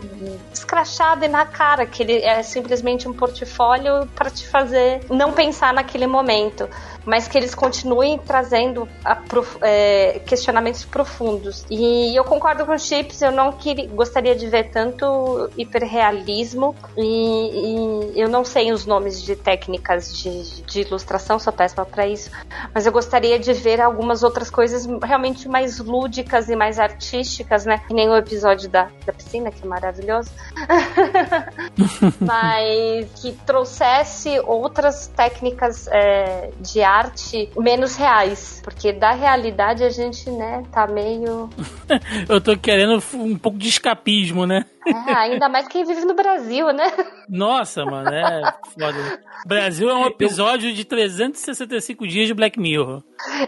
escrachado 0.52 1.24
e 1.24 1.28
na 1.28 1.46
cara, 1.46 1.86
que 1.86 2.02
ele 2.02 2.16
é 2.16 2.42
simplesmente 2.42 3.08
um 3.08 3.12
portfólio 3.12 4.04
para 4.16 4.28
te 4.28 4.48
fazer 4.48 5.00
não 5.08 5.32
pensar 5.32 5.72
naquele 5.72 6.08
momento, 6.08 6.68
mas 7.04 7.28
que 7.28 7.38
eles 7.38 7.54
continuem 7.54 8.18
trazendo 8.18 8.88
prof- 9.28 9.58
é, 9.60 10.20
questionamentos 10.26 10.84
profundos. 10.84 11.64
E 11.70 12.16
eu 12.16 12.24
concordo 12.24 12.66
com 12.66 12.72
o 12.72 12.78
Chips, 12.78 13.22
eu 13.22 13.30
não 13.30 13.52
queria, 13.52 13.86
gostaria 13.86 14.34
de 14.34 14.48
ver 14.48 14.70
tanto 14.70 15.50
hiperrealismo 15.56 16.74
e, 16.96 18.10
e 18.16 18.20
eu 18.20 18.28
não 18.28 18.44
sei 18.44 18.72
os 18.72 18.86
nomes 18.86 19.22
de 19.22 19.36
técnicas 19.36 20.16
de, 20.16 20.62
de 20.62 20.80
ilustração, 20.80 21.38
sou 21.38 21.52
péssima 21.52 21.84
para 21.84 22.08
isso, 22.08 22.28
mas 22.74 22.86
eu 22.86 22.92
gostaria 22.92 23.38
de 23.38 23.52
ver 23.52 23.80
algumas 23.80 24.24
outras 24.24 24.50
coisas 24.50 24.84
realmente 25.00 25.48
mais 25.48 25.78
lúdicas 25.78 26.48
e 26.48 26.56
mais 26.56 26.71
mais 26.72 26.78
artísticas, 26.78 27.66
né? 27.66 27.80
Que 27.86 27.92
nem 27.92 28.08
o 28.08 28.16
episódio 28.16 28.68
da, 28.68 28.88
da 29.04 29.12
piscina, 29.12 29.50
que 29.50 29.62
é 29.62 29.66
maravilhoso. 29.66 30.30
Mas 32.20 33.10
que 33.20 33.32
trouxesse 33.44 34.40
outras 34.40 35.08
técnicas 35.08 35.86
é, 35.88 36.50
de 36.60 36.82
arte 36.82 37.50
menos 37.56 37.96
reais. 37.96 38.60
Porque 38.64 38.92
da 38.92 39.12
realidade 39.12 39.84
a 39.84 39.90
gente, 39.90 40.30
né, 40.30 40.62
tá 40.72 40.86
meio. 40.86 41.50
Eu 42.28 42.40
tô 42.40 42.56
querendo 42.56 43.02
um 43.14 43.36
pouco 43.36 43.58
de 43.58 43.68
escapismo, 43.68 44.46
né? 44.46 44.64
É, 44.84 45.12
ainda 45.14 45.48
mais 45.48 45.68
quem 45.68 45.84
vive 45.84 46.04
no 46.04 46.14
Brasil, 46.14 46.72
né? 46.72 46.90
Nossa, 47.28 47.84
mano, 47.84 48.10
é 48.10 48.42
foda. 48.74 49.20
Brasil 49.46 49.88
é 49.88 49.94
um 49.94 50.06
episódio 50.06 50.72
de 50.72 50.84
365 50.84 52.06
dias 52.06 52.26
de 52.26 52.34
Black 52.34 52.58
Mirror. 52.58 53.02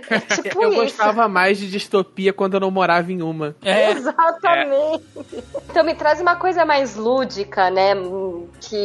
É 0.09 0.21
tipo 0.21 0.63
eu 0.63 0.71
isso. 0.71 0.81
gostava 0.81 1.29
mais 1.29 1.59
de 1.59 1.69
distopia 1.69 2.33
quando 2.33 2.55
eu 2.55 2.61
não 2.61 2.71
morava 2.71 3.13
em 3.13 3.14
uma. 3.23 3.55
É, 3.63 3.91
Exatamente. 3.93 5.05
Então 5.71 5.85
me 5.85 5.95
traz 5.95 6.21
uma 6.21 6.37
coisa 6.37 6.65
mais 6.65 6.97
lúdica, 6.97 7.71
né? 7.71 7.95
Que 8.61 8.77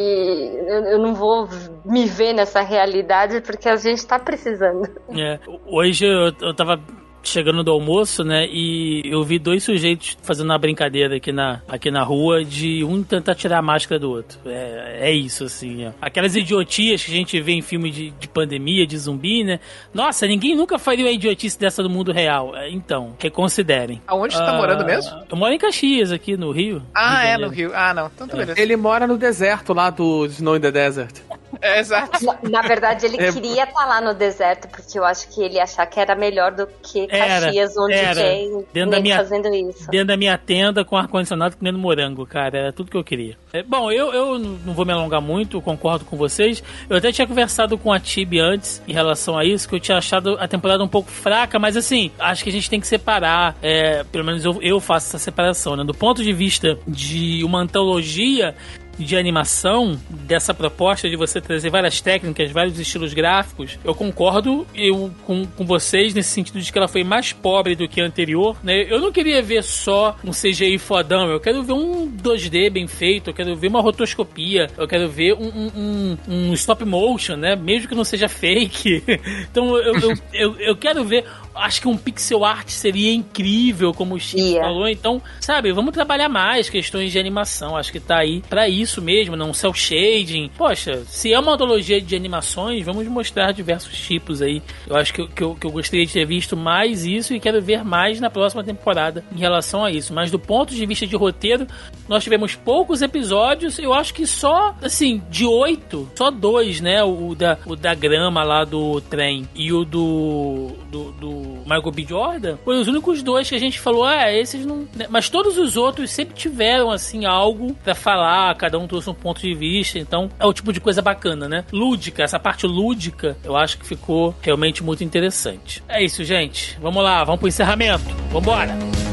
eu, 0.68 0.84
eu 0.86 1.00
não 1.00 1.14
vou 1.14 1.48
me 1.86 2.06
ver 2.06 2.34
nessa 2.34 2.62
realidade 2.62 3.42
porque 3.42 3.68
a 3.70 3.76
gente 3.76 4.06
tá 4.06 4.20
precisando. 4.20 4.88
é. 5.12 5.40
Hoje 5.68 6.06
eu, 6.06 6.32
eu 6.42 6.54
tava 6.56 6.80
chegando 7.24 7.64
do 7.64 7.72
almoço, 7.72 8.24
né? 8.24 8.48
E 8.48 9.02
eu 9.06 9.24
vi 9.24 9.38
dois 9.40 9.64
sujeitos 9.64 10.18
fazendo 10.24 10.48
uma 10.50 10.58
brincadeira 10.58 11.18
aqui 11.18 11.32
na, 11.32 11.62
aqui 11.68 11.92
na 11.92 12.04
rua 12.04 12.44
de 12.44 12.84
um 12.84 13.04
tentar 13.04 13.36
tirar 13.36 13.60
a 13.60 13.62
máscara 13.62 14.00
do 14.00 14.10
outro. 14.10 14.40
É, 14.46 15.10
é 15.10 15.12
isso, 15.12 15.44
assim. 15.44 15.88
Ó. 15.88 15.92
Aquelas 16.02 16.36
idiotias 16.36 17.04
que 17.04 17.12
a 17.12 17.16
gente 17.16 17.40
vê 17.42 17.52
em 17.54 17.62
filme 17.62 17.92
de, 17.92 18.12
de 18.12 18.28
pandemia, 18.28 18.86
de 18.88 18.98
zumbi, 18.98 19.44
né? 19.44 19.60
Nossa, 19.94 20.26
ninguém 20.28 20.56
nunca 20.56 20.78
faria 20.80 21.06
uma 21.06 21.12
idiotice 21.12 21.60
dessa 21.60 21.84
do 21.84 21.90
mundo 21.90 22.12
real. 22.12 22.56
É, 22.56 22.70
Então, 22.70 23.16
reconsiderem. 23.20 24.02
Aonde 24.08 24.34
você 24.36 24.44
tá 24.44 24.52
Ah, 24.52 24.58
morando 24.58 24.86
mesmo? 24.86 25.12
Eu 25.30 25.38
moro 25.38 25.54
em 25.54 25.58
Caxias, 25.58 26.12
aqui 26.12 26.38
no 26.38 26.52
Rio. 26.52 26.82
Ah, 26.94 27.22
de 27.22 27.28
é, 27.28 27.38
no 27.38 27.50
Rio. 27.50 27.72
Ah, 27.74 27.94
não. 27.94 28.08
Então 28.14 28.28
tá 28.28 28.38
beleza. 28.38 28.60
Ele 28.60 28.76
mora 28.76 29.06
no 29.06 29.18
deserto 29.18 29.74
lá 29.74 29.90
do 29.90 30.26
Snow 30.28 30.56
in 30.56 30.62
the 30.62 30.72
Desert. 30.72 31.22
É, 31.62 31.80
exato. 31.80 32.24
Na, 32.26 32.38
na 32.50 32.62
verdade, 32.62 33.06
ele 33.06 33.18
É. 33.22 33.32
queria 33.32 33.64
estar 33.64 33.86
lá 33.86 34.00
no 34.02 34.14
deserto, 34.14 34.68
porque 34.70 34.98
eu 34.98 35.04
acho 35.06 35.28
que 35.30 35.42
ele 35.42 35.60
achar 35.60 35.86
que 35.86 36.00
era 36.00 36.16
melhor 36.16 36.52
do 36.52 36.68
que 36.82 37.08
Era, 37.10 37.46
Caxias, 37.46 37.76
onde 37.78 37.94
era. 37.94 38.16
tem 38.22 38.66
Dentro 38.74 38.92
da 38.92 39.00
minha- 39.00 39.18
fazendo 39.18 39.48
isso. 39.54 39.90
Dentro 39.90 40.08
da 40.08 40.18
minha 40.18 40.38
tenda 40.38 40.86
com 40.86 40.96
ar-condicionado 40.98 41.58
comendo 41.58 41.78
morango, 41.78 42.26
cara. 42.26 42.58
Era 42.58 42.74
tudo 42.74 42.92
que 42.92 42.98
eu 42.98 43.04
queria. 43.04 43.38
É, 43.52 43.64
bom, 43.64 43.92
eu, 43.92 44.14
eu 44.14 44.38
não 44.40 44.74
vou 44.74 44.86
me 44.86 44.94
alongar 44.94 45.22
muito, 45.22 45.62
concordo 45.62 46.06
com 46.06 46.16
vocês. 46.16 46.64
Eu 46.90 46.98
até 46.98 47.12
tinha 47.12 47.26
conversado 47.28 47.78
com 47.78 47.92
a 47.92 48.00
Tibi 48.00 48.40
antes 48.40 48.82
em 48.88 48.94
relação 48.94 49.38
a 49.38 49.44
isso, 49.46 49.68
que 49.68 49.76
eu 49.76 49.80
tinha 49.80 49.98
achado 49.98 50.38
a 50.40 50.48
temporada 50.48 50.84
um 50.84 50.88
pouco 50.88 51.10
fraca, 51.10 51.58
mas 51.60 51.76
assim, 51.76 52.12
acho 52.20 52.44
que 52.44 52.50
a 52.50 52.54
gente 52.54 52.70
tem 52.70 52.80
que 52.80 52.88
separar. 52.88 53.56
é, 53.62 54.04
pelo 54.12 54.24
menos 54.24 54.44
eu, 54.46 54.58
eu 54.62 54.80
faço 54.80 55.08
essa 55.08 55.18
separação, 55.20 55.76
né? 55.76 55.84
Do 55.84 55.94
ponto 55.94 56.24
de 56.24 56.32
vista 56.32 56.78
de 56.88 57.44
uma 57.44 57.60
antologia 57.62 58.56
de 59.00 59.16
animação 59.18 60.00
dessa 60.10 60.54
proposta 60.54 61.10
de 61.10 61.16
você 61.16 61.40
trazer 61.42 61.70
várias 61.70 62.02
técnicas, 62.02 62.52
vários 62.52 62.80
estilos 62.80 63.14
gráficos, 63.14 63.80
eu 63.84 63.96
concordo 63.96 64.68
eu, 64.76 65.12
com, 65.26 65.46
com 65.46 65.66
vocês 65.66 66.14
nesse 66.14 66.30
sentido 66.30 66.60
de 66.60 66.72
que 66.72 66.78
ela 66.78 66.88
foi 66.88 67.04
mais 67.04 67.32
pobre 67.34 67.76
do 67.76 67.88
que 67.88 68.02
a 68.02 68.06
anterior, 68.06 68.58
né? 68.64 68.86
Eu 68.90 69.00
não 69.00 69.12
queria 69.12 69.42
ver 69.42 69.64
só 69.64 70.16
um 70.24 70.32
CGI 70.32 70.78
fodão, 70.78 71.30
eu 71.30 71.40
quero 71.40 71.64
ver 71.64 71.74
um 71.74 72.08
2D 72.12 72.70
bem 72.70 72.88
feito, 72.88 73.30
eu 73.30 73.34
quero 73.34 73.56
ver 73.56 73.68
uma 73.68 73.82
rotoscopia, 73.82 74.68
eu 74.78 74.88
quero 74.88 75.08
ver 75.10 75.34
um, 75.34 75.48
um- 75.48 75.72
um- 75.76 76.18
um 76.50 76.54
stop 76.54 76.84
motion, 76.86 77.36
né? 77.36 77.56
Mesmo 77.56 77.88
que 77.88 77.96
não 77.96 78.04
seja 78.04 78.28
fake. 78.28 79.04
então 79.50 79.78
eu, 79.78 79.96
eu, 80.00 80.14
eu, 80.34 80.60
eu 80.60 80.76
quero 80.78 81.04
ver 81.04 81.26
acho 81.60 81.82
que 81.82 81.88
um 81.88 81.98
pixel 81.98 82.44
art 82.46 82.70
seria 82.70 83.14
incrível, 83.14 83.94
como 83.94 84.16
o 84.16 84.20
Chico 84.20 84.42
Ia. 84.42 84.62
falou. 84.62 84.88
Então, 84.88 85.22
sabe, 85.40 85.72
vamos 85.72 85.94
trabalhar 85.94 86.30
mais 86.30 86.70
questões 86.70 87.12
de 87.12 87.20
animação. 87.20 87.76
Acho 87.78 87.92
que 87.92 88.00
tá 88.00 88.18
aí 88.20 88.42
pra 88.50 88.68
isso 88.70 89.02
mesmo, 89.02 89.36
não 89.36 89.54
cel 89.54 89.74
shading. 89.74 90.50
Poxa, 90.58 91.04
se 91.08 91.32
é 91.34 91.40
uma 91.40 91.54
antologia 91.54 92.00
de 92.02 92.16
animações, 92.16 92.84
vamos 92.86 93.06
mostrar 93.08 93.52
diversos 93.52 93.98
tipos 93.98 94.42
aí. 94.42 94.62
Eu 94.88 94.96
acho 94.96 95.14
que, 95.14 95.22
eu- 95.22 95.28
que, 95.28 95.44
eu, 95.44 95.56
que 95.56 95.66
eu 95.68 95.72
gostaria 95.72 96.06
de 96.06 96.14
ter 96.14 96.26
visto 96.26 96.56
mais 96.56 97.06
isso 97.06 97.34
e 97.34 97.40
quero 97.40 97.62
ver 97.62 97.84
mais 97.84 98.20
na 98.20 98.30
próxima 98.30 98.64
temporada 98.64 99.24
em 99.36 99.40
relação 99.40 99.84
a 99.84 99.92
isso. 99.92 100.14
Mas 100.14 100.32
do 100.32 100.40
ponto 100.40 100.74
de 100.74 100.86
vista 100.86 101.06
de 101.06 101.16
roteiro, 101.16 101.68
nós 102.08 102.24
tivemos 102.24 102.56
poucos 102.56 103.02
episódios. 103.02 103.78
Eu 103.80 103.94
acho 103.94 104.14
que 104.14 104.26
só, 104.26 104.76
assim, 104.82 105.22
de 105.30 105.46
oito, 105.46 106.10
só 106.16 106.30
dois, 106.32 106.80
né? 106.82 107.04
O 107.04 107.36
da, 107.36 107.58
o 107.66 107.76
da 107.76 107.94
grama 107.94 108.44
lá 108.44 108.64
do 108.64 109.00
trem 109.02 109.48
e 109.56 109.72
o 109.74 109.84
do, 109.86 110.72
do, 110.92 111.12
do 111.14 111.49
Michael 111.66 111.92
B. 111.92 112.06
Jordan 112.08 112.58
foram 112.64 112.82
os 112.82 112.88
únicos 112.88 113.22
dois 113.24 113.50
que 113.50 113.56
a 113.56 113.60
gente 113.60 113.80
falou, 113.80 114.04
ah, 114.04 114.32
esses 114.32 114.66
não. 114.66 114.88
né? 114.96 115.08
Mas 115.10 115.30
todos 115.30 115.58
os 115.58 115.78
outros 115.78 116.12
sempre 116.12 116.36
tiveram, 116.36 116.92
assim, 116.92 117.26
algo 117.26 117.76
pra 117.84 117.96
falar, 117.96 118.56
cada 118.56 118.78
um 118.78 118.88
trouxe 118.88 119.10
um 119.10 119.14
ponto 119.14 119.42
de 119.42 119.54
vista, 119.54 120.00
então 120.00 120.30
é 120.40 120.46
o 120.46 120.54
tipo 120.54 120.74
de 120.74 120.80
coisa 120.80 121.02
bacana, 121.02 121.48
né? 121.48 121.66
Lúdica, 121.72 122.24
essa 122.24 122.40
parte 122.40 122.66
lúdica, 122.66 123.38
eu 123.44 123.56
acho 123.56 123.78
que 123.78 123.86
ficou 123.86 124.36
realmente 124.42 124.84
muito 124.84 125.04
interessante. 125.04 125.84
É 125.88 126.04
isso, 126.04 126.24
gente. 126.24 126.78
Vamos 126.82 127.04
lá, 127.04 127.24
vamos 127.24 127.40
pro 127.40 127.48
encerramento. 127.48 128.04
Vambora! 128.32 129.09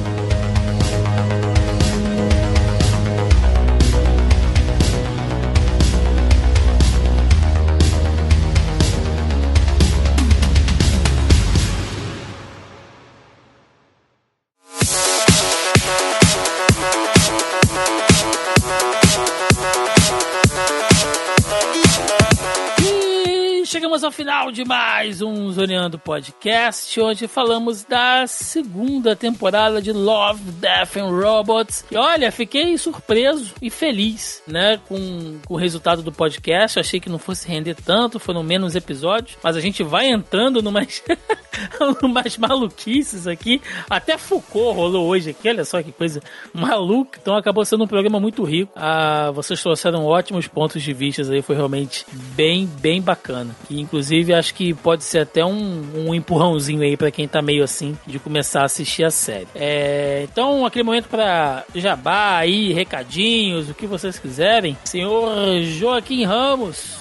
Ao 24.06 24.12
final 24.12 24.52
de 24.52 24.64
mais 24.64 25.20
um 25.20 25.50
Zoneando 25.50 25.98
Podcast. 25.98 27.00
Hoje 27.00 27.26
falamos 27.26 27.82
da 27.82 28.24
segunda 28.28 29.16
temporada 29.16 29.82
de 29.82 29.90
Love, 29.90 30.44
Death 30.52 30.96
and 30.96 31.10
Robots. 31.10 31.84
E 31.90 31.96
olha, 31.96 32.30
fiquei 32.30 32.78
surpreso 32.78 33.52
e 33.60 33.68
feliz, 33.68 34.44
né, 34.46 34.78
com, 34.86 35.40
com 35.44 35.54
o 35.54 35.56
resultado 35.56 36.02
do 36.02 36.12
podcast. 36.12 36.76
Eu 36.76 36.82
achei 36.82 37.00
que 37.00 37.08
não 37.08 37.18
fosse 37.18 37.48
render 37.48 37.74
tanto, 37.74 38.20
foram 38.20 38.44
menos 38.44 38.76
episódios, 38.76 39.36
mas 39.42 39.56
a 39.56 39.60
gente 39.60 39.82
vai 39.82 40.06
entrando 40.06 40.62
numas, 40.62 41.02
numas 42.00 42.38
maluquices 42.38 43.26
aqui. 43.26 43.60
Até 43.90 44.16
Foucault 44.16 44.76
rolou 44.76 45.08
hoje 45.08 45.30
aqui, 45.30 45.48
olha 45.48 45.64
só 45.64 45.82
que 45.82 45.90
coisa 45.90 46.22
maluca. 46.54 47.18
Então 47.20 47.36
acabou 47.36 47.64
sendo 47.64 47.82
um 47.82 47.88
programa 47.88 48.20
muito 48.20 48.44
rico. 48.44 48.70
Ah, 48.76 49.32
vocês 49.34 49.60
trouxeram 49.60 50.04
ótimos 50.04 50.46
pontos 50.46 50.80
de 50.80 50.92
vista 50.92 51.22
aí, 51.22 51.42
foi 51.42 51.56
realmente 51.56 52.06
bem, 52.36 52.66
bem 52.66 53.02
bacana. 53.02 53.56
E 53.68 53.80
inclusive 53.80 53.96
acho 54.36 54.54
que 54.54 54.74
pode 54.74 55.04
ser 55.04 55.20
até 55.20 55.44
um, 55.44 56.08
um 56.08 56.14
empurrãozinho 56.14 56.82
aí 56.82 56.96
pra 56.96 57.10
quem 57.10 57.26
tá 57.26 57.40
meio 57.40 57.64
assim 57.64 57.96
de 58.06 58.18
começar 58.18 58.62
a 58.62 58.64
assistir 58.64 59.04
a 59.04 59.10
série. 59.10 59.48
É, 59.54 60.26
então, 60.30 60.64
aquele 60.66 60.82
momento 60.82 61.08
para 61.08 61.64
jabá 61.74 62.38
aí, 62.38 62.72
recadinhos, 62.72 63.68
o 63.70 63.74
que 63.74 63.86
vocês 63.86 64.18
quiserem. 64.18 64.76
Senhor 64.84 65.62
Joaquim 65.62 66.24
Ramos. 66.24 66.96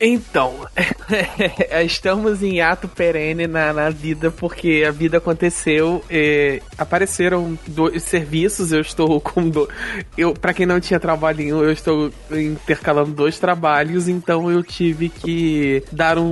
Então, 0.00 0.54
estamos 1.84 2.42
em 2.42 2.60
ato 2.60 2.88
perene 2.88 3.46
na, 3.46 3.72
na 3.72 3.90
vida, 3.90 4.30
porque 4.30 4.84
a 4.86 4.90
vida 4.90 5.18
aconteceu, 5.18 6.02
eh, 6.08 6.60
apareceram 6.78 7.58
dois 7.66 8.02
serviços, 8.02 8.72
eu 8.72 8.80
estou 8.80 9.20
com 9.20 9.44
eu 10.16 10.34
para 10.34 10.54
quem 10.54 10.66
não 10.66 10.80
tinha 10.80 10.98
trabalho 10.98 11.38
nenhum, 11.38 11.62
eu 11.62 11.72
estou 11.72 12.10
intercalando 12.30 13.12
dois 13.12 13.38
trabalhos, 13.38 14.08
então 14.08 14.50
eu 14.50 14.62
tive 14.62 15.08
que 15.08 15.82
dar 15.92 16.18
um, 16.18 16.23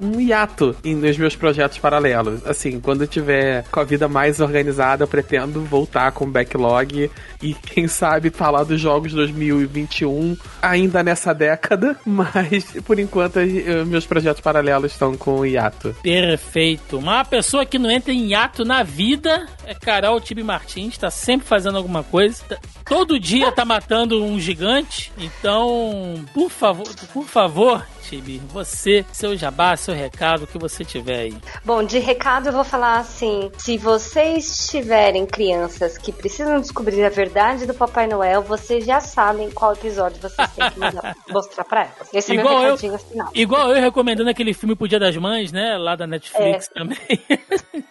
um 0.00 0.20
hiato 0.20 0.74
em- 0.84 0.94
nos 0.94 1.16
meus 1.16 1.36
projetos 1.36 1.78
paralelos. 1.78 2.44
Assim, 2.46 2.80
quando 2.80 3.02
eu 3.02 3.06
tiver 3.06 3.64
com 3.70 3.80
a 3.80 3.84
vida 3.84 4.08
mais 4.08 4.40
organizada, 4.40 5.04
eu 5.04 5.08
pretendo 5.08 5.62
voltar 5.64 6.12
com 6.12 6.24
o 6.24 6.30
backlog 6.30 7.10
e 7.42 7.54
quem 7.54 7.86
sabe 7.88 8.30
falar 8.30 8.64
dos 8.64 8.80
jogos 8.80 9.12
2021 9.12 10.36
ainda 10.62 11.02
nessa 11.02 11.32
década, 11.34 11.96
mas 12.04 12.64
por 12.84 12.98
enquanto 12.98 13.38
eh, 13.38 13.84
meus 13.84 14.06
projetos 14.06 14.40
paralelos 14.40 14.92
estão 14.92 15.16
com 15.16 15.40
o 15.40 15.46
hiato. 15.46 15.94
Perfeito. 16.02 16.98
Uma 16.98 17.24
pessoa 17.24 17.64
que 17.66 17.78
não 17.78 17.90
entra 17.90 18.12
em 18.12 18.28
hiato 18.28 18.64
na 18.64 18.82
vida 18.82 19.46
é 19.66 19.74
Carol 19.74 20.20
Tibi 20.20 20.42
Martins, 20.42 20.96
tá 20.98 21.10
sempre 21.10 21.46
fazendo 21.46 21.76
alguma 21.76 22.02
coisa. 22.02 22.42
Todo 22.84 23.18
dia 23.18 23.50
tá 23.52 23.64
matando 23.64 24.22
um 24.22 24.38
gigante. 24.38 25.12
Então, 25.18 26.24
por 26.32 26.50
favor, 26.50 26.86
por 27.12 27.24
favor, 27.24 27.84
Tibi, 28.08 28.38
você, 28.48 29.04
seu 29.12 29.36
jabá, 29.36 29.76
seu 29.76 29.94
recado, 29.94 30.44
o 30.44 30.46
que 30.46 30.58
você 30.58 30.84
tiver 30.84 31.18
aí. 31.20 31.36
Bom, 31.64 31.82
de 31.82 31.98
recado 31.98 32.48
eu 32.48 32.52
vou 32.52 32.64
falar 32.64 32.98
assim: 32.98 33.50
se 33.58 33.78
vocês 33.78 34.68
tiverem 34.68 35.26
crianças 35.26 35.96
que 35.96 36.12
precisam 36.12 36.60
descobrir 36.60 37.04
a 37.04 37.08
verdade 37.08 37.66
do 37.66 37.74
Papai 37.74 38.06
Noel, 38.06 38.42
vocês 38.42 38.84
já 38.84 39.00
sabem 39.00 39.50
qual 39.50 39.72
episódio 39.72 40.20
vocês 40.20 40.48
têm 40.50 40.70
que 40.70 40.78
mandar- 40.78 41.14
mostrar 41.30 41.64
pra 41.64 41.80
elas. 41.82 42.08
Esse 42.12 42.32
é 42.32 42.34
Igual 42.36 42.54
meu 42.60 42.62
eu. 42.68 42.74
recadinho 42.76 42.98
final. 42.98 43.30
Igual 43.34 43.70
eu 43.74 43.80
recomendando 43.80 44.30
aquele 44.30 44.52
filme 44.52 44.74
pro 44.76 44.86
Dia 44.88 44.98
das 45.00 45.16
Mães, 45.16 45.50
né? 45.52 45.76
Lá 45.78 45.96
da 45.96 46.06
Netflix 46.06 46.68
também. 46.68 46.98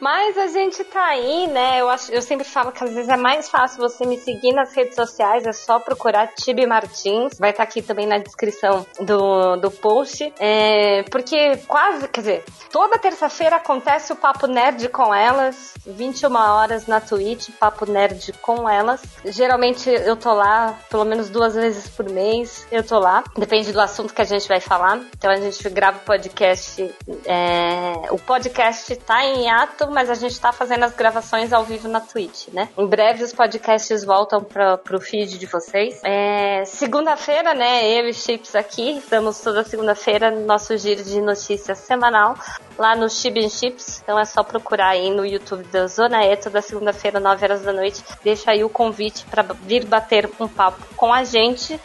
Mas 0.00 0.36
a 0.36 0.46
gente 0.48 0.82
tá 0.84 1.04
aí, 1.04 1.46
né? 1.46 1.80
Eu, 1.80 1.88
acho, 1.88 2.12
eu 2.12 2.22
sempre 2.22 2.44
falo 2.44 2.72
que 2.72 2.82
às 2.82 2.92
vezes 2.92 3.08
é 3.08 3.16
mais 3.16 3.48
fácil 3.48 3.78
você 3.78 4.06
me 4.06 4.18
seguir 4.18 4.52
nas 4.52 4.72
redes 4.72 4.94
sociais, 4.94 5.46
é 5.46 5.52
só 5.52 5.78
procurar 5.78 6.28
Tibi 6.28 6.66
Martins. 6.66 7.38
Vai 7.38 7.50
estar 7.50 7.64
tá 7.64 7.68
aqui 7.68 7.82
também 7.82 8.06
na 8.06 8.18
descrição 8.18 8.86
do, 9.00 9.56
do 9.56 9.70
post. 9.70 10.32
É, 10.38 11.02
porque 11.04 11.56
quase, 11.66 12.08
quer 12.08 12.20
dizer, 12.20 12.44
toda 12.70 12.98
terça-feira 12.98 13.56
acontece 13.56 14.12
o 14.12 14.16
Papo 14.16 14.46
Nerd 14.46 14.88
com 14.88 15.14
elas, 15.14 15.74
21 15.86 16.34
horas 16.34 16.86
na 16.86 17.00
Twitch, 17.00 17.50
Papo 17.58 17.90
Nerd 17.90 18.32
com 18.40 18.68
elas. 18.68 19.02
Geralmente 19.24 19.88
eu 19.90 20.16
tô 20.16 20.32
lá 20.32 20.78
pelo 20.90 21.04
menos 21.04 21.30
duas 21.30 21.54
vezes 21.54 21.88
por 21.88 22.08
mês, 22.08 22.66
eu 22.70 22.82
tô 22.82 22.98
lá. 22.98 23.24
Depende 23.36 23.72
do 23.72 23.80
assunto 23.80 24.14
que 24.14 24.22
a 24.22 24.24
gente 24.24 24.48
vai 24.48 24.60
falar. 24.60 25.00
Então 25.16 25.30
a 25.30 25.36
gente 25.36 25.68
grava 25.70 25.98
o 25.98 26.00
podcast. 26.00 26.94
É, 27.24 27.92
o 28.10 28.18
podcast 28.18 28.94
tá 28.96 29.24
em 29.24 29.50
ato, 29.50 29.83
mas 29.90 30.10
a 30.10 30.14
gente 30.14 30.38
tá 30.40 30.52
fazendo 30.52 30.84
as 30.84 30.94
gravações 30.94 31.52
ao 31.52 31.64
vivo 31.64 31.88
na 31.88 32.00
Twitch, 32.00 32.48
né? 32.48 32.68
Em 32.76 32.86
breve 32.86 33.22
os 33.22 33.32
podcasts 33.32 34.04
voltam 34.04 34.42
pra, 34.42 34.78
pro 34.78 35.00
feed 35.00 35.38
de 35.38 35.46
vocês. 35.46 36.00
É, 36.04 36.64
segunda-feira, 36.64 37.54
né? 37.54 37.88
Eu 37.90 38.08
e 38.08 38.14
Chips 38.14 38.54
aqui, 38.54 38.98
estamos 38.98 39.40
toda 39.40 39.64
segunda-feira 39.64 40.30
no 40.30 40.46
nosso 40.46 40.76
giro 40.76 41.02
de 41.02 41.20
notícias 41.20 41.78
semanal 41.78 42.34
lá 42.78 42.94
no 42.96 43.08
Chibin 43.08 43.48
Chips. 43.48 44.00
Então 44.02 44.18
é 44.18 44.24
só 44.24 44.42
procurar 44.42 44.88
aí 44.88 45.10
no 45.10 45.24
YouTube 45.24 45.64
da 45.64 45.86
Zona 45.86 46.24
E 46.24 46.36
toda 46.36 46.60
segunda-feira, 46.60 47.20
9 47.20 47.44
horas 47.44 47.62
da 47.62 47.72
noite. 47.72 48.02
Deixa 48.22 48.50
aí 48.50 48.64
o 48.64 48.68
convite 48.68 49.24
para 49.26 49.42
vir 49.42 49.84
bater 49.84 50.28
um 50.38 50.48
papo 50.48 50.82
com 50.96 51.12
a 51.12 51.24
gente. 51.24 51.80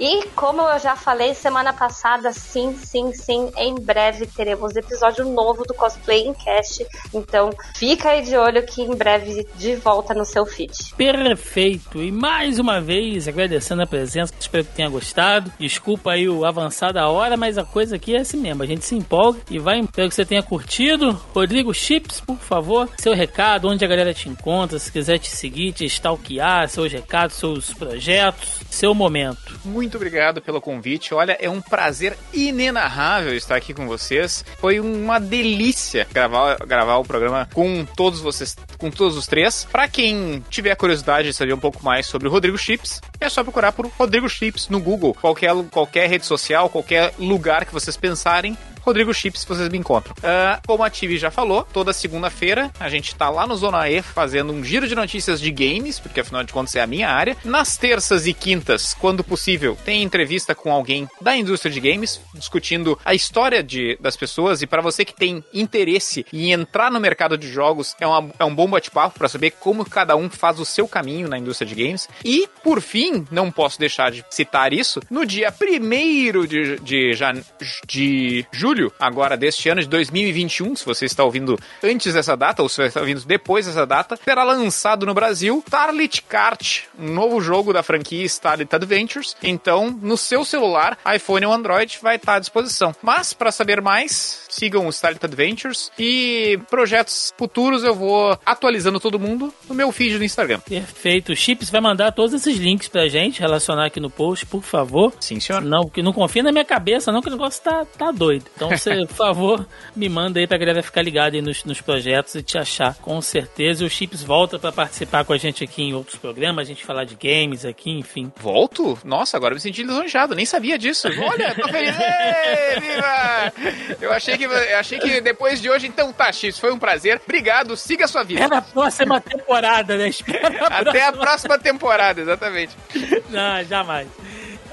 E 0.00 0.26
como 0.34 0.62
eu 0.62 0.78
já 0.78 0.96
falei 0.96 1.34
semana 1.34 1.72
passada, 1.72 2.32
sim, 2.32 2.74
sim, 2.74 3.12
sim, 3.12 3.52
em 3.56 3.74
breve 3.74 4.26
teremos 4.26 4.74
episódio 4.76 5.24
novo 5.26 5.64
do 5.64 5.74
Cosplay 5.74 6.26
em 6.26 6.32
Cast. 6.32 6.86
Então 7.12 7.50
fica 7.76 8.10
aí 8.10 8.22
de 8.22 8.36
olho 8.36 8.64
que 8.64 8.82
em 8.82 8.94
breve 8.94 9.46
de 9.56 9.76
volta 9.76 10.14
no 10.14 10.24
seu 10.24 10.46
feed. 10.46 10.72
Perfeito. 10.96 12.02
E 12.02 12.10
mais 12.10 12.58
uma 12.58 12.80
vez 12.80 13.28
agradecendo 13.28 13.82
a 13.82 13.86
presença, 13.86 14.32
espero 14.38 14.64
que 14.64 14.72
tenha 14.72 14.88
gostado. 14.88 15.52
Desculpa 15.58 16.12
aí 16.12 16.28
o 16.28 16.44
avançar 16.44 16.92
da 16.92 17.08
hora, 17.08 17.36
mas 17.36 17.58
a 17.58 17.64
coisa 17.64 17.96
aqui 17.96 18.16
é 18.16 18.20
assim 18.20 18.38
mesmo. 18.38 18.62
A 18.62 18.66
gente 18.66 18.84
se 18.84 18.94
empolga 18.94 19.40
e 19.50 19.58
vai. 19.58 19.80
Espero 19.80 20.08
que 20.08 20.14
você 20.14 20.24
tenha 20.24 20.33
curtido. 20.42 21.12
Rodrigo 21.34 21.72
Chips, 21.72 22.20
por 22.20 22.38
favor, 22.38 22.88
seu 22.98 23.14
recado, 23.14 23.68
onde 23.68 23.84
a 23.84 23.88
galera 23.88 24.14
te 24.14 24.28
encontra, 24.28 24.78
se 24.78 24.90
quiser 24.90 25.18
te 25.18 25.30
seguir, 25.30 25.72
te 25.72 25.84
stalkear, 25.84 26.68
seus 26.68 26.92
recados, 26.92 27.36
seus 27.36 27.72
projetos, 27.72 28.60
seu 28.70 28.94
momento. 28.94 29.58
Muito 29.64 29.96
obrigado 29.96 30.40
pelo 30.40 30.60
convite. 30.60 31.14
Olha, 31.14 31.36
é 31.40 31.48
um 31.48 31.60
prazer 31.60 32.16
inenarrável 32.32 33.34
estar 33.34 33.56
aqui 33.56 33.72
com 33.72 33.86
vocês. 33.86 34.44
Foi 34.58 34.80
uma 34.80 35.18
delícia 35.18 36.06
gravar, 36.12 36.56
gravar 36.66 36.96
o 36.96 37.04
programa 37.04 37.48
com 37.52 37.84
todos 37.84 38.20
vocês, 38.20 38.56
com 38.78 38.90
todos 38.90 39.16
os 39.16 39.26
três. 39.26 39.66
Para 39.70 39.88
quem 39.88 40.44
tiver 40.50 40.74
curiosidade 40.74 41.28
de 41.28 41.34
saber 41.34 41.54
um 41.54 41.58
pouco 41.58 41.84
mais 41.84 42.06
sobre 42.06 42.28
o 42.28 42.30
Rodrigo 42.30 42.58
Chips, 42.58 43.00
é 43.20 43.28
só 43.28 43.42
procurar 43.42 43.72
por 43.72 43.86
Rodrigo 43.86 44.28
Chips 44.28 44.68
no 44.68 44.80
Google, 44.80 45.14
qualquer, 45.14 45.52
qualquer 45.70 46.08
rede 46.08 46.26
social, 46.26 46.68
qualquer 46.68 47.14
lugar 47.18 47.64
que 47.64 47.72
vocês 47.72 47.96
pensarem, 47.96 48.56
Rodrigo 48.84 49.14
Chips, 49.14 49.44
vocês 49.44 49.68
me 49.70 49.78
encontram. 49.78 50.14
Uh, 50.18 50.60
como 50.66 50.82
a 50.82 50.90
Tivi 50.90 51.16
já 51.16 51.30
falou, 51.30 51.66
toda 51.72 51.90
segunda-feira 51.92 52.70
a 52.78 52.90
gente 52.90 53.14
tá 53.14 53.30
lá 53.30 53.46
no 53.46 53.56
Zona 53.56 53.88
E 53.88 54.02
fazendo 54.02 54.52
um 54.52 54.62
giro 54.62 54.86
de 54.86 54.94
notícias 54.94 55.40
de 55.40 55.50
games, 55.50 55.98
porque 55.98 56.20
afinal 56.20 56.44
de 56.44 56.52
contas 56.52 56.76
é 56.76 56.82
a 56.82 56.86
minha 56.86 57.08
área. 57.08 57.34
Nas 57.42 57.78
terças 57.78 58.26
e 58.26 58.34
quintas, 58.34 58.92
quando 58.92 59.24
possível, 59.24 59.74
tem 59.86 60.02
entrevista 60.02 60.54
com 60.54 60.70
alguém 60.70 61.08
da 61.18 61.34
indústria 61.34 61.72
de 61.72 61.80
games, 61.80 62.20
discutindo 62.34 62.98
a 63.04 63.14
história 63.14 63.62
de, 63.62 63.96
das 63.98 64.16
pessoas. 64.18 64.60
E 64.60 64.66
para 64.66 64.82
você 64.82 65.02
que 65.02 65.14
tem 65.14 65.42
interesse 65.54 66.26
em 66.30 66.52
entrar 66.52 66.90
no 66.90 67.00
mercado 67.00 67.38
de 67.38 67.48
jogos, 67.48 67.96
é, 67.98 68.06
uma, 68.06 68.30
é 68.38 68.44
um 68.44 68.54
bom 68.54 68.68
bate-papo 68.68 69.18
para 69.18 69.28
saber 69.28 69.52
como 69.52 69.88
cada 69.88 70.14
um 70.14 70.28
faz 70.28 70.60
o 70.60 70.64
seu 70.64 70.86
caminho 70.86 71.26
na 71.26 71.38
indústria 71.38 71.66
de 71.66 71.74
games. 71.74 72.06
E, 72.22 72.46
por 72.62 72.82
fim, 72.82 73.26
não 73.30 73.50
posso 73.50 73.78
deixar 73.78 74.10
de 74.10 74.22
citar 74.28 74.74
isso, 74.74 75.00
no 75.10 75.24
dia 75.24 75.50
1 75.50 76.46
de, 76.46 76.78
de, 76.80 77.14
de, 77.14 77.44
de 77.86 78.46
julho 78.52 78.73
julho, 78.74 78.92
agora 78.98 79.36
deste 79.36 79.68
ano 79.68 79.80
de 79.80 79.88
2021, 79.88 80.74
se 80.74 80.84
você 80.84 81.04
está 81.04 81.22
ouvindo 81.22 81.56
antes 81.82 82.12
dessa 82.12 82.36
data 82.36 82.60
ou 82.60 82.68
se 82.68 82.76
você 82.76 82.88
está 82.88 83.00
ouvindo 83.00 83.24
depois 83.24 83.66
dessa 83.66 83.86
data, 83.86 84.18
será 84.22 84.42
lançado 84.42 85.06
no 85.06 85.14
Brasil 85.14 85.62
Starlit 85.64 86.22
Kart, 86.22 86.82
um 86.98 87.12
novo 87.12 87.40
jogo 87.40 87.72
da 87.72 87.84
franquia 87.84 88.24
Starlit 88.24 88.74
Adventures. 88.74 89.36
Então, 89.42 89.96
no 90.02 90.16
seu 90.16 90.44
celular, 90.44 90.98
iPhone 91.14 91.46
ou 91.46 91.52
Android, 91.52 91.98
vai 92.02 92.16
estar 92.16 92.34
à 92.34 92.38
disposição. 92.40 92.94
Mas, 93.00 93.32
para 93.32 93.52
saber 93.52 93.80
mais, 93.80 94.46
sigam 94.50 94.86
o 94.86 94.90
Starlit 94.90 95.24
Adventures 95.24 95.92
e 95.96 96.58
projetos 96.68 97.32
futuros 97.38 97.84
eu 97.84 97.94
vou 97.94 98.36
atualizando 98.44 98.98
todo 98.98 99.20
mundo 99.20 99.54
no 99.68 99.74
meu 99.74 99.92
feed 99.92 100.18
do 100.18 100.24
Instagram. 100.24 100.58
Perfeito. 100.60 101.32
O 101.32 101.36
Chips 101.36 101.70
vai 101.70 101.80
mandar 101.80 102.10
todos 102.10 102.34
esses 102.34 102.56
links 102.56 102.88
pra 102.88 103.06
gente, 103.06 103.40
relacionar 103.40 103.86
aqui 103.86 104.00
no 104.00 104.10
post, 104.10 104.46
por 104.46 104.62
favor. 104.62 105.12
Sim, 105.20 105.38
senhor. 105.38 105.62
Não, 105.62 105.90
não 105.96 106.12
confia 106.12 106.42
na 106.42 106.50
minha 106.50 106.64
cabeça, 106.64 107.12
não, 107.12 107.22
que 107.22 107.28
o 107.28 107.32
negócio 107.32 107.62
tá, 107.62 107.84
tá 107.84 108.10
doido. 108.10 108.46
Então, 108.56 108.63
então 108.66 108.78
você, 108.78 109.06
por 109.06 109.14
favor, 109.14 109.66
me 109.94 110.08
manda 110.08 110.40
aí 110.40 110.46
pra 110.46 110.56
galera 110.56 110.82
ficar 110.82 111.02
ligada 111.02 111.36
aí 111.36 111.42
nos, 111.42 111.64
nos 111.64 111.80
projetos 111.80 112.34
e 112.34 112.42
te 112.42 112.58
achar, 112.58 112.94
com 112.96 113.20
certeza. 113.20 113.84
E 113.84 113.86
o 113.86 113.90
Chips 113.90 114.22
volta 114.22 114.58
para 114.58 114.72
participar 114.72 115.24
com 115.24 115.32
a 115.32 115.36
gente 115.36 115.64
aqui 115.64 115.82
em 115.82 115.94
outros 115.94 116.16
programas, 116.16 116.66
a 116.66 116.68
gente 116.68 116.84
falar 116.84 117.04
de 117.04 117.14
games 117.14 117.64
aqui, 117.64 117.90
enfim. 117.90 118.32
Volto? 118.36 118.98
Nossa, 119.04 119.36
agora 119.36 119.52
eu 119.52 119.56
me 119.56 119.60
senti 119.60 119.82
lisonjeado, 119.82 120.34
nem 120.34 120.46
sabia 120.46 120.78
disso. 120.78 121.08
Olha, 121.08 121.54
tô 121.54 121.68
feliz! 121.68 121.94
Ei, 121.98 122.80
viva! 122.80 123.52
Eu 124.00 124.12
achei 124.12 124.38
que, 124.38 124.44
eu 124.44 124.78
achei 124.78 124.98
que 124.98 125.20
depois 125.20 125.60
de 125.60 125.70
hoje, 125.70 125.86
então 125.86 126.12
tá, 126.12 126.32
Chips, 126.32 126.58
foi 126.58 126.72
um 126.72 126.78
prazer. 126.78 127.20
Obrigado, 127.24 127.76
siga 127.76 128.04
a 128.04 128.08
sua 128.08 128.22
vida. 128.22 128.42
É 128.42 128.48
na 128.48 128.62
próxima 128.62 129.20
temporada, 129.20 129.96
né? 129.96 130.08
Espera 130.08 130.66
a 130.66 130.80
Até 130.80 131.06
a 131.06 131.12
próxima 131.12 131.58
temporada, 131.58 132.20
exatamente. 132.20 132.76
Não, 133.30 133.62
jamais. 133.64 134.08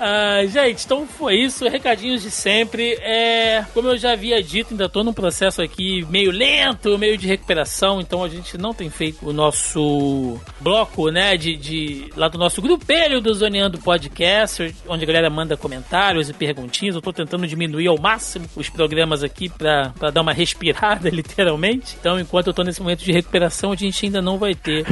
Uh, 0.01 0.47
gente, 0.47 0.83
então 0.83 1.05
foi 1.05 1.35
isso. 1.35 1.67
Recadinhos 1.69 2.23
de 2.23 2.31
sempre. 2.31 2.93
É, 3.01 3.63
como 3.71 3.89
eu 3.89 3.97
já 3.97 4.13
havia 4.13 4.41
dito, 4.41 4.71
ainda 4.71 4.85
estou 4.85 5.03
num 5.03 5.13
processo 5.13 5.61
aqui 5.61 6.03
meio 6.09 6.31
lento, 6.31 6.97
meio 6.97 7.15
de 7.15 7.27
recuperação. 7.27 8.01
Então 8.01 8.23
a 8.23 8.27
gente 8.27 8.57
não 8.57 8.73
tem 8.73 8.89
feito 8.89 9.29
o 9.29 9.31
nosso 9.31 10.39
bloco, 10.59 11.11
né? 11.11 11.37
De, 11.37 11.55
de 11.55 12.09
lá 12.15 12.27
do 12.27 12.39
nosso 12.39 12.63
grupelho 12.63 13.21
do 13.21 13.31
Zoneando 13.31 13.77
Podcast, 13.77 14.73
onde 14.87 15.03
a 15.03 15.07
galera 15.07 15.29
manda 15.29 15.55
comentários 15.55 16.29
e 16.29 16.33
perguntinhas. 16.33 16.95
Eu 16.95 16.99
estou 16.99 17.13
tentando 17.13 17.45
diminuir 17.45 17.85
ao 17.85 17.99
máximo 17.99 18.49
os 18.55 18.69
programas 18.69 19.23
aqui 19.23 19.49
para 19.49 19.93
dar 20.11 20.21
uma 20.21 20.33
respirada, 20.33 21.09
literalmente. 21.13 21.95
Então, 21.99 22.19
enquanto 22.19 22.47
eu 22.47 22.51
estou 22.51 22.65
nesse 22.65 22.81
momento 22.81 23.03
de 23.03 23.11
recuperação, 23.11 23.71
a 23.71 23.75
gente 23.75 24.03
ainda 24.03 24.19
não 24.19 24.39
vai 24.39 24.55
ter 24.55 24.83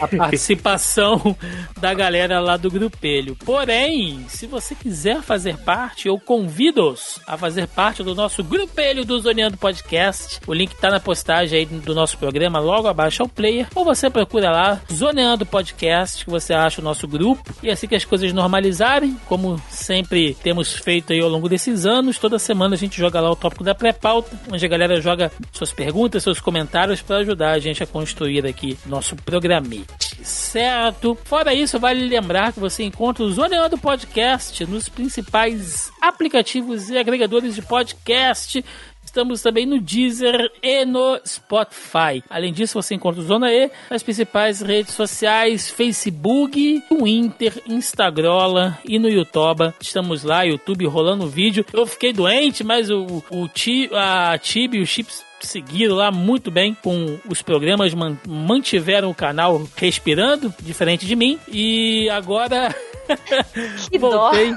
a 0.00 0.08
participação 0.18 1.36
da 1.80 1.94
galera 1.94 2.40
lá 2.40 2.56
do 2.56 2.68
grupelho. 2.68 3.36
Porém, 3.36 4.24
se 4.28 4.44
você 4.46 4.55
você 4.56 4.74
quiser 4.74 5.20
fazer 5.20 5.58
parte, 5.58 6.08
eu 6.08 6.18
convido-os 6.18 7.20
a 7.26 7.36
fazer 7.36 7.68
parte 7.68 8.02
do 8.02 8.14
nosso 8.14 8.42
grupelho 8.42 9.04
do 9.04 9.20
Zoneando 9.20 9.58
Podcast. 9.58 10.40
O 10.46 10.54
link 10.54 10.74
tá 10.76 10.88
na 10.88 10.98
postagem 10.98 11.58
aí 11.58 11.66
do 11.66 11.94
nosso 11.94 12.16
programa, 12.16 12.58
logo 12.58 12.88
abaixo 12.88 13.22
ao 13.22 13.28
player. 13.28 13.68
Ou 13.74 13.84
você 13.84 14.08
procura 14.08 14.50
lá, 14.50 14.80
Zoneando 14.90 15.44
Podcast, 15.44 16.24
que 16.24 16.30
você 16.30 16.54
acha 16.54 16.80
o 16.80 16.84
nosso 16.84 17.06
grupo. 17.06 17.54
E 17.62 17.70
assim 17.70 17.86
que 17.86 17.94
as 17.94 18.06
coisas 18.06 18.32
normalizarem, 18.32 19.14
como 19.26 19.60
sempre 19.68 20.34
temos 20.42 20.72
feito 20.72 21.12
aí 21.12 21.20
ao 21.20 21.28
longo 21.28 21.50
desses 21.50 21.84
anos, 21.84 22.18
toda 22.18 22.38
semana 22.38 22.74
a 22.76 22.78
gente 22.78 22.98
joga 22.98 23.20
lá 23.20 23.30
o 23.30 23.36
tópico 23.36 23.62
da 23.62 23.74
pré-pauta, 23.74 24.40
onde 24.50 24.64
a 24.64 24.68
galera 24.68 25.02
joga 25.02 25.30
suas 25.52 25.72
perguntas, 25.72 26.22
seus 26.22 26.40
comentários 26.40 27.02
para 27.02 27.18
ajudar 27.18 27.50
a 27.52 27.58
gente 27.58 27.82
a 27.82 27.86
construir 27.86 28.46
aqui 28.46 28.78
nosso 28.86 29.14
programete. 29.16 30.16
Certo? 30.24 31.16
Fora 31.24 31.52
isso, 31.52 31.78
vale 31.78 32.08
lembrar 32.08 32.54
que 32.54 32.60
você 32.60 32.84
encontra 32.84 33.22
o 33.22 33.30
Zoneando 33.30 33.76
Podcast 33.76 34.45
nos 34.68 34.88
principais 34.88 35.90
aplicativos 36.00 36.90
e 36.90 36.98
agregadores 36.98 37.54
de 37.54 37.62
podcast. 37.62 38.64
Estamos 39.04 39.40
também 39.40 39.64
no 39.64 39.80
Deezer 39.80 40.50
e 40.62 40.84
no 40.84 41.18
Spotify. 41.24 42.22
Além 42.28 42.52
disso, 42.52 42.80
você 42.80 42.94
encontra 42.94 43.20
o 43.20 43.24
Zona 43.24 43.50
E 43.50 43.70
nas 43.88 44.02
principais 44.02 44.60
redes 44.60 44.94
sociais: 44.94 45.70
Facebook, 45.70 46.82
Twitter, 46.88 47.62
Instagram 47.66 48.74
e 48.84 48.98
no 48.98 49.08
YouTube. 49.08 49.72
Estamos 49.80 50.22
lá, 50.22 50.42
YouTube 50.42 50.86
rolando 50.86 51.26
vídeo. 51.28 51.64
Eu 51.72 51.86
fiquei 51.86 52.12
doente, 52.12 52.62
mas 52.62 52.90
o, 52.90 53.22
o 53.30 53.48
ti, 53.48 53.88
a 53.94 54.36
Tibi 54.38 54.80
o 54.80 54.86
Chips 54.86 55.24
seguiram 55.40 55.96
lá 55.96 56.10
muito 56.10 56.50
bem 56.50 56.74
com 56.74 57.18
os 57.28 57.42
programas, 57.42 57.92
mantiveram 58.26 59.10
o 59.10 59.14
canal 59.14 59.62
respirando, 59.76 60.54
diferente 60.60 61.06
de 61.06 61.16
mim. 61.16 61.38
E 61.48 62.08
agora 62.10 62.74
Que 63.90 63.98
Voltei. 63.98 64.54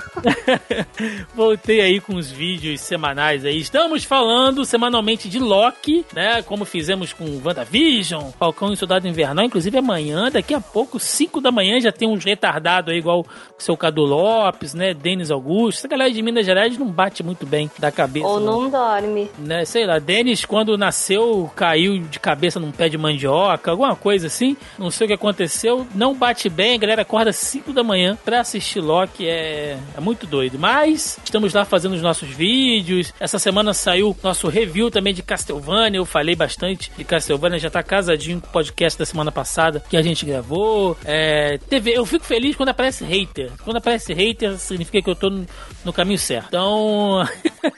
Voltei 1.36 1.82
aí 1.82 2.00
com 2.00 2.16
os 2.16 2.32
vídeos 2.32 2.82
semanais 2.82 3.46
aí. 3.46 3.60
Estamos 3.60 4.04
falando 4.04 4.66
semanalmente 4.66 5.30
de 5.30 5.40
Loki, 5.40 6.06
né? 6.14 6.42
Como 6.42 6.66
fizemos 6.66 7.14
com 7.14 7.42
WandaVision, 7.44 8.32
Falcão 8.38 8.74
e 8.74 8.78
Soldado 8.78 9.08
Invernal. 9.08 9.46
Inclusive 9.46 9.78
amanhã, 9.78 10.30
daqui 10.32 10.54
a 10.54 10.62
pouco, 10.62 11.00
5 11.00 11.42
da 11.42 11.52
manhã, 11.52 11.80
já 11.80 11.92
tem 11.92 12.08
uns 12.08 12.24
retardados 12.24 12.92
aí, 12.92 13.00
igual 13.00 13.22
o 13.22 13.62
seu 13.62 13.78
Cadu 13.78 14.04
Lopes, 14.04 14.74
né? 14.74 14.94
Denis 14.94 15.32
Augusto. 15.32 15.80
Essa 15.80 15.88
galera 15.88 16.12
de 16.12 16.22
Minas 16.22 16.46
Gerais 16.46 16.78
não 16.78 16.88
bate 16.88 17.24
muito 17.24 17.46
bem 17.46 17.70
da 17.78 17.92
cabeça. 17.92 18.26
Ou 18.26 18.40
não 18.40 18.70
dorme. 18.70 19.30
Né? 19.38 19.66
Sei 19.66 19.86
lá, 19.86 20.00
Denis, 20.00 20.46
quando 20.46 20.78
nasceu, 20.80 21.52
caiu 21.56 22.00
de 22.00 22.20
cabeça 22.20 22.60
num 22.60 22.72
pé 22.72 22.90
de 22.90 22.98
mandioca, 22.98 23.72
alguma 23.72 23.96
coisa 23.96 24.28
assim. 24.28 24.58
Não 24.78 24.90
sei 24.90 25.06
o 25.06 25.08
que 25.10 25.14
aconteceu. 25.14 25.86
Não 25.94 26.16
bate 26.16 26.50
bem, 26.50 26.76
a 26.76 26.78
galera 26.80 27.02
acorda 27.02 27.32
5 27.32 27.74
da 27.74 27.84
manhã 27.84 28.18
pra 28.24 28.40
assistir 28.40 28.80
Loki. 28.80 29.28
É, 29.28 29.78
é 29.96 30.00
muito 30.00 30.26
doido. 30.26 30.58
Mas 30.58 31.20
estamos 31.24 31.54
lá 31.54 31.66
fazendo 31.66 31.94
os 31.94 32.02
nossos 32.02 32.30
vídeos. 32.30 33.14
Essa 33.20 33.38
semana 33.38 33.74
saiu 33.74 34.16
nosso 34.24 34.48
review 34.48 34.90
também 34.90 35.14
de 35.14 35.22
Castlevania. 35.22 36.00
Eu 36.00 36.06
falei 36.06 36.36
bastante 36.36 36.92
de 36.98 37.04
Castlevania, 37.04 37.60
já 37.60 37.70
tá 37.70 37.84
casadinho 37.84 38.40
com 38.40 38.48
o 38.48 38.52
podcast 38.52 38.98
da 38.98 39.06
semana 39.06 39.32
passada 39.32 39.84
que 39.90 39.98
a 39.98 40.02
gente 40.02 40.26
gravou. 40.26 40.98
É, 41.04 41.58
TV, 41.70 41.98
eu 41.98 42.06
fico 42.06 42.26
feliz 42.26 42.56
quando 42.56 42.70
aparece 42.70 43.04
hater. 43.04 43.52
Quando 43.64 43.78
aparece 43.78 44.14
hater, 44.14 44.58
significa 44.58 45.02
que 45.02 45.10
eu 45.10 45.16
tô 45.16 45.30
no, 45.30 45.46
no 45.84 45.92
caminho 45.92 46.18
certo. 46.18 46.48
Então, 46.48 47.28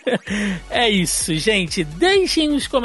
é 0.70 0.90
isso, 0.90 1.36
gente. 1.36 1.84
Deixem 1.84 2.50
nos 2.50 2.68
comentários 2.68 2.81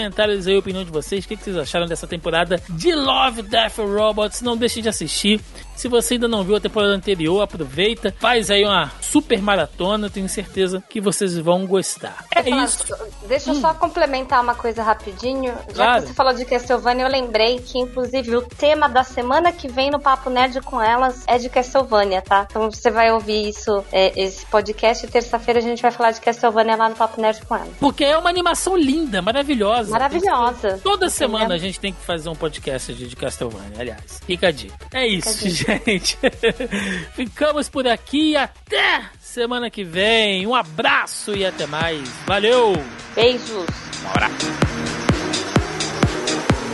aí 0.47 0.55
a 0.55 0.59
opinião 0.59 0.85
de 0.85 0.91
vocês. 0.91 1.25
O 1.25 1.29
que, 1.29 1.37
que 1.37 1.45
vocês 1.45 1.57
acharam 1.57 1.87
dessa 1.87 2.07
temporada 2.07 2.61
de 2.69 2.95
Love, 2.95 3.43
Death 3.43 3.79
Robots? 3.79 4.43
Não 4.43 4.57
deixem 4.57 4.83
de 4.83 4.89
assistir. 4.89 5.41
Se 5.77 5.89
você 5.89 6.15
ainda 6.15 6.27
não 6.27 6.43
viu 6.43 6.57
a 6.57 6.61
temporada 6.61 6.93
anterior, 6.93 7.41
aproveita, 7.43 8.15
faz 8.19 8.51
aí 8.51 8.65
uma 8.65 8.91
super 9.01 9.41
maratona, 9.41 10.09
tenho 10.11 10.29
certeza 10.29 10.83
que 10.89 11.01
vocês 11.01 11.37
vão 11.39 11.67
gostar. 11.67 12.25
É 12.35 12.49
isso. 12.49 12.85
Deixa 13.29 13.51
eu 13.51 13.55
só 13.57 13.75
complementar 13.75 14.43
uma 14.43 14.55
coisa 14.55 14.83
rapidinho. 14.83 15.55
Já 15.75 15.87
Claro. 15.87 16.03
que 16.03 16.09
você 16.09 16.15
falou 16.15 16.35
de 16.35 16.45
Castlevania, 16.45 17.05
eu 17.05 17.11
lembrei 17.11 17.59
que, 17.61 17.79
inclusive, 17.79 18.37
o 18.37 18.43
tema 18.43 18.89
da 18.89 19.05
semana 19.05 19.53
que 19.53 19.69
vem 19.69 19.91
no 19.91 20.01
Papo 20.01 20.31
Nerd 20.31 20.61
com 20.63 20.81
elas 20.83 21.23
é 21.27 21.39
de 21.39 21.49
Castlevania, 21.49 22.23
tá? 22.23 22.47
Então 22.51 22.71
você 22.71 22.91
vai 22.91 23.13
ouvir 23.13 23.49
isso, 23.49 23.85
é, 23.93 24.19
esse 24.21 24.45
podcast, 24.47 25.07
terça-feira 25.07 25.61
a 25.61 25.63
gente 25.63 25.83
vai 25.83 25.91
falar 25.91 26.11
de 26.13 26.21
Castlevania 26.21 26.77
lá 26.77 26.89
no 26.89 26.97
Papo 26.97 27.21
Nerd 27.21 27.45
com 27.47 27.55
elas. 27.55 27.69
Porque 27.79 28.05
é 28.05 28.17
uma 28.17 28.31
animação 28.31 28.77
linda, 28.77 29.21
maravilhosa. 29.23 29.91
Maravilhosa. 29.91 30.81
Toda 30.83 31.09
semana 31.11 31.55
a 31.55 31.59
gente 31.59 31.79
tem 31.79 31.93
que 31.93 32.01
fazer 32.03 32.29
um 32.29 32.35
podcast 32.35 32.93
de, 32.95 33.07
de 33.07 33.17
Castlevania, 33.17 33.79
aliás. 33.79 34.21
Fica 34.27 34.49
a 34.49 34.51
dica. 34.51 34.75
É 34.93 35.07
isso, 35.07 35.49
gente. 35.67 36.19
Ficamos 37.15 37.69
por 37.69 37.87
aqui. 37.87 38.37
Até 38.37 39.03
semana 39.21 39.71
que 39.71 39.85
vem. 39.85 40.47
Um 40.47 40.55
abraço 40.55 41.37
e 41.37 41.45
até 41.45 41.67
mais. 41.67 42.09
Valeu! 42.27 42.75
Beijos. 43.15 43.67
Bora. 44.03 44.31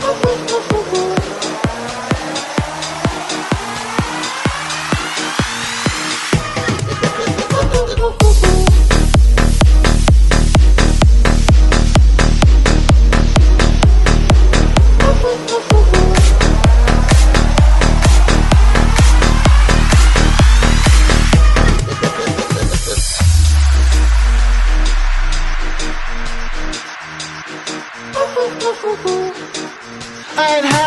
I 0.05 1.22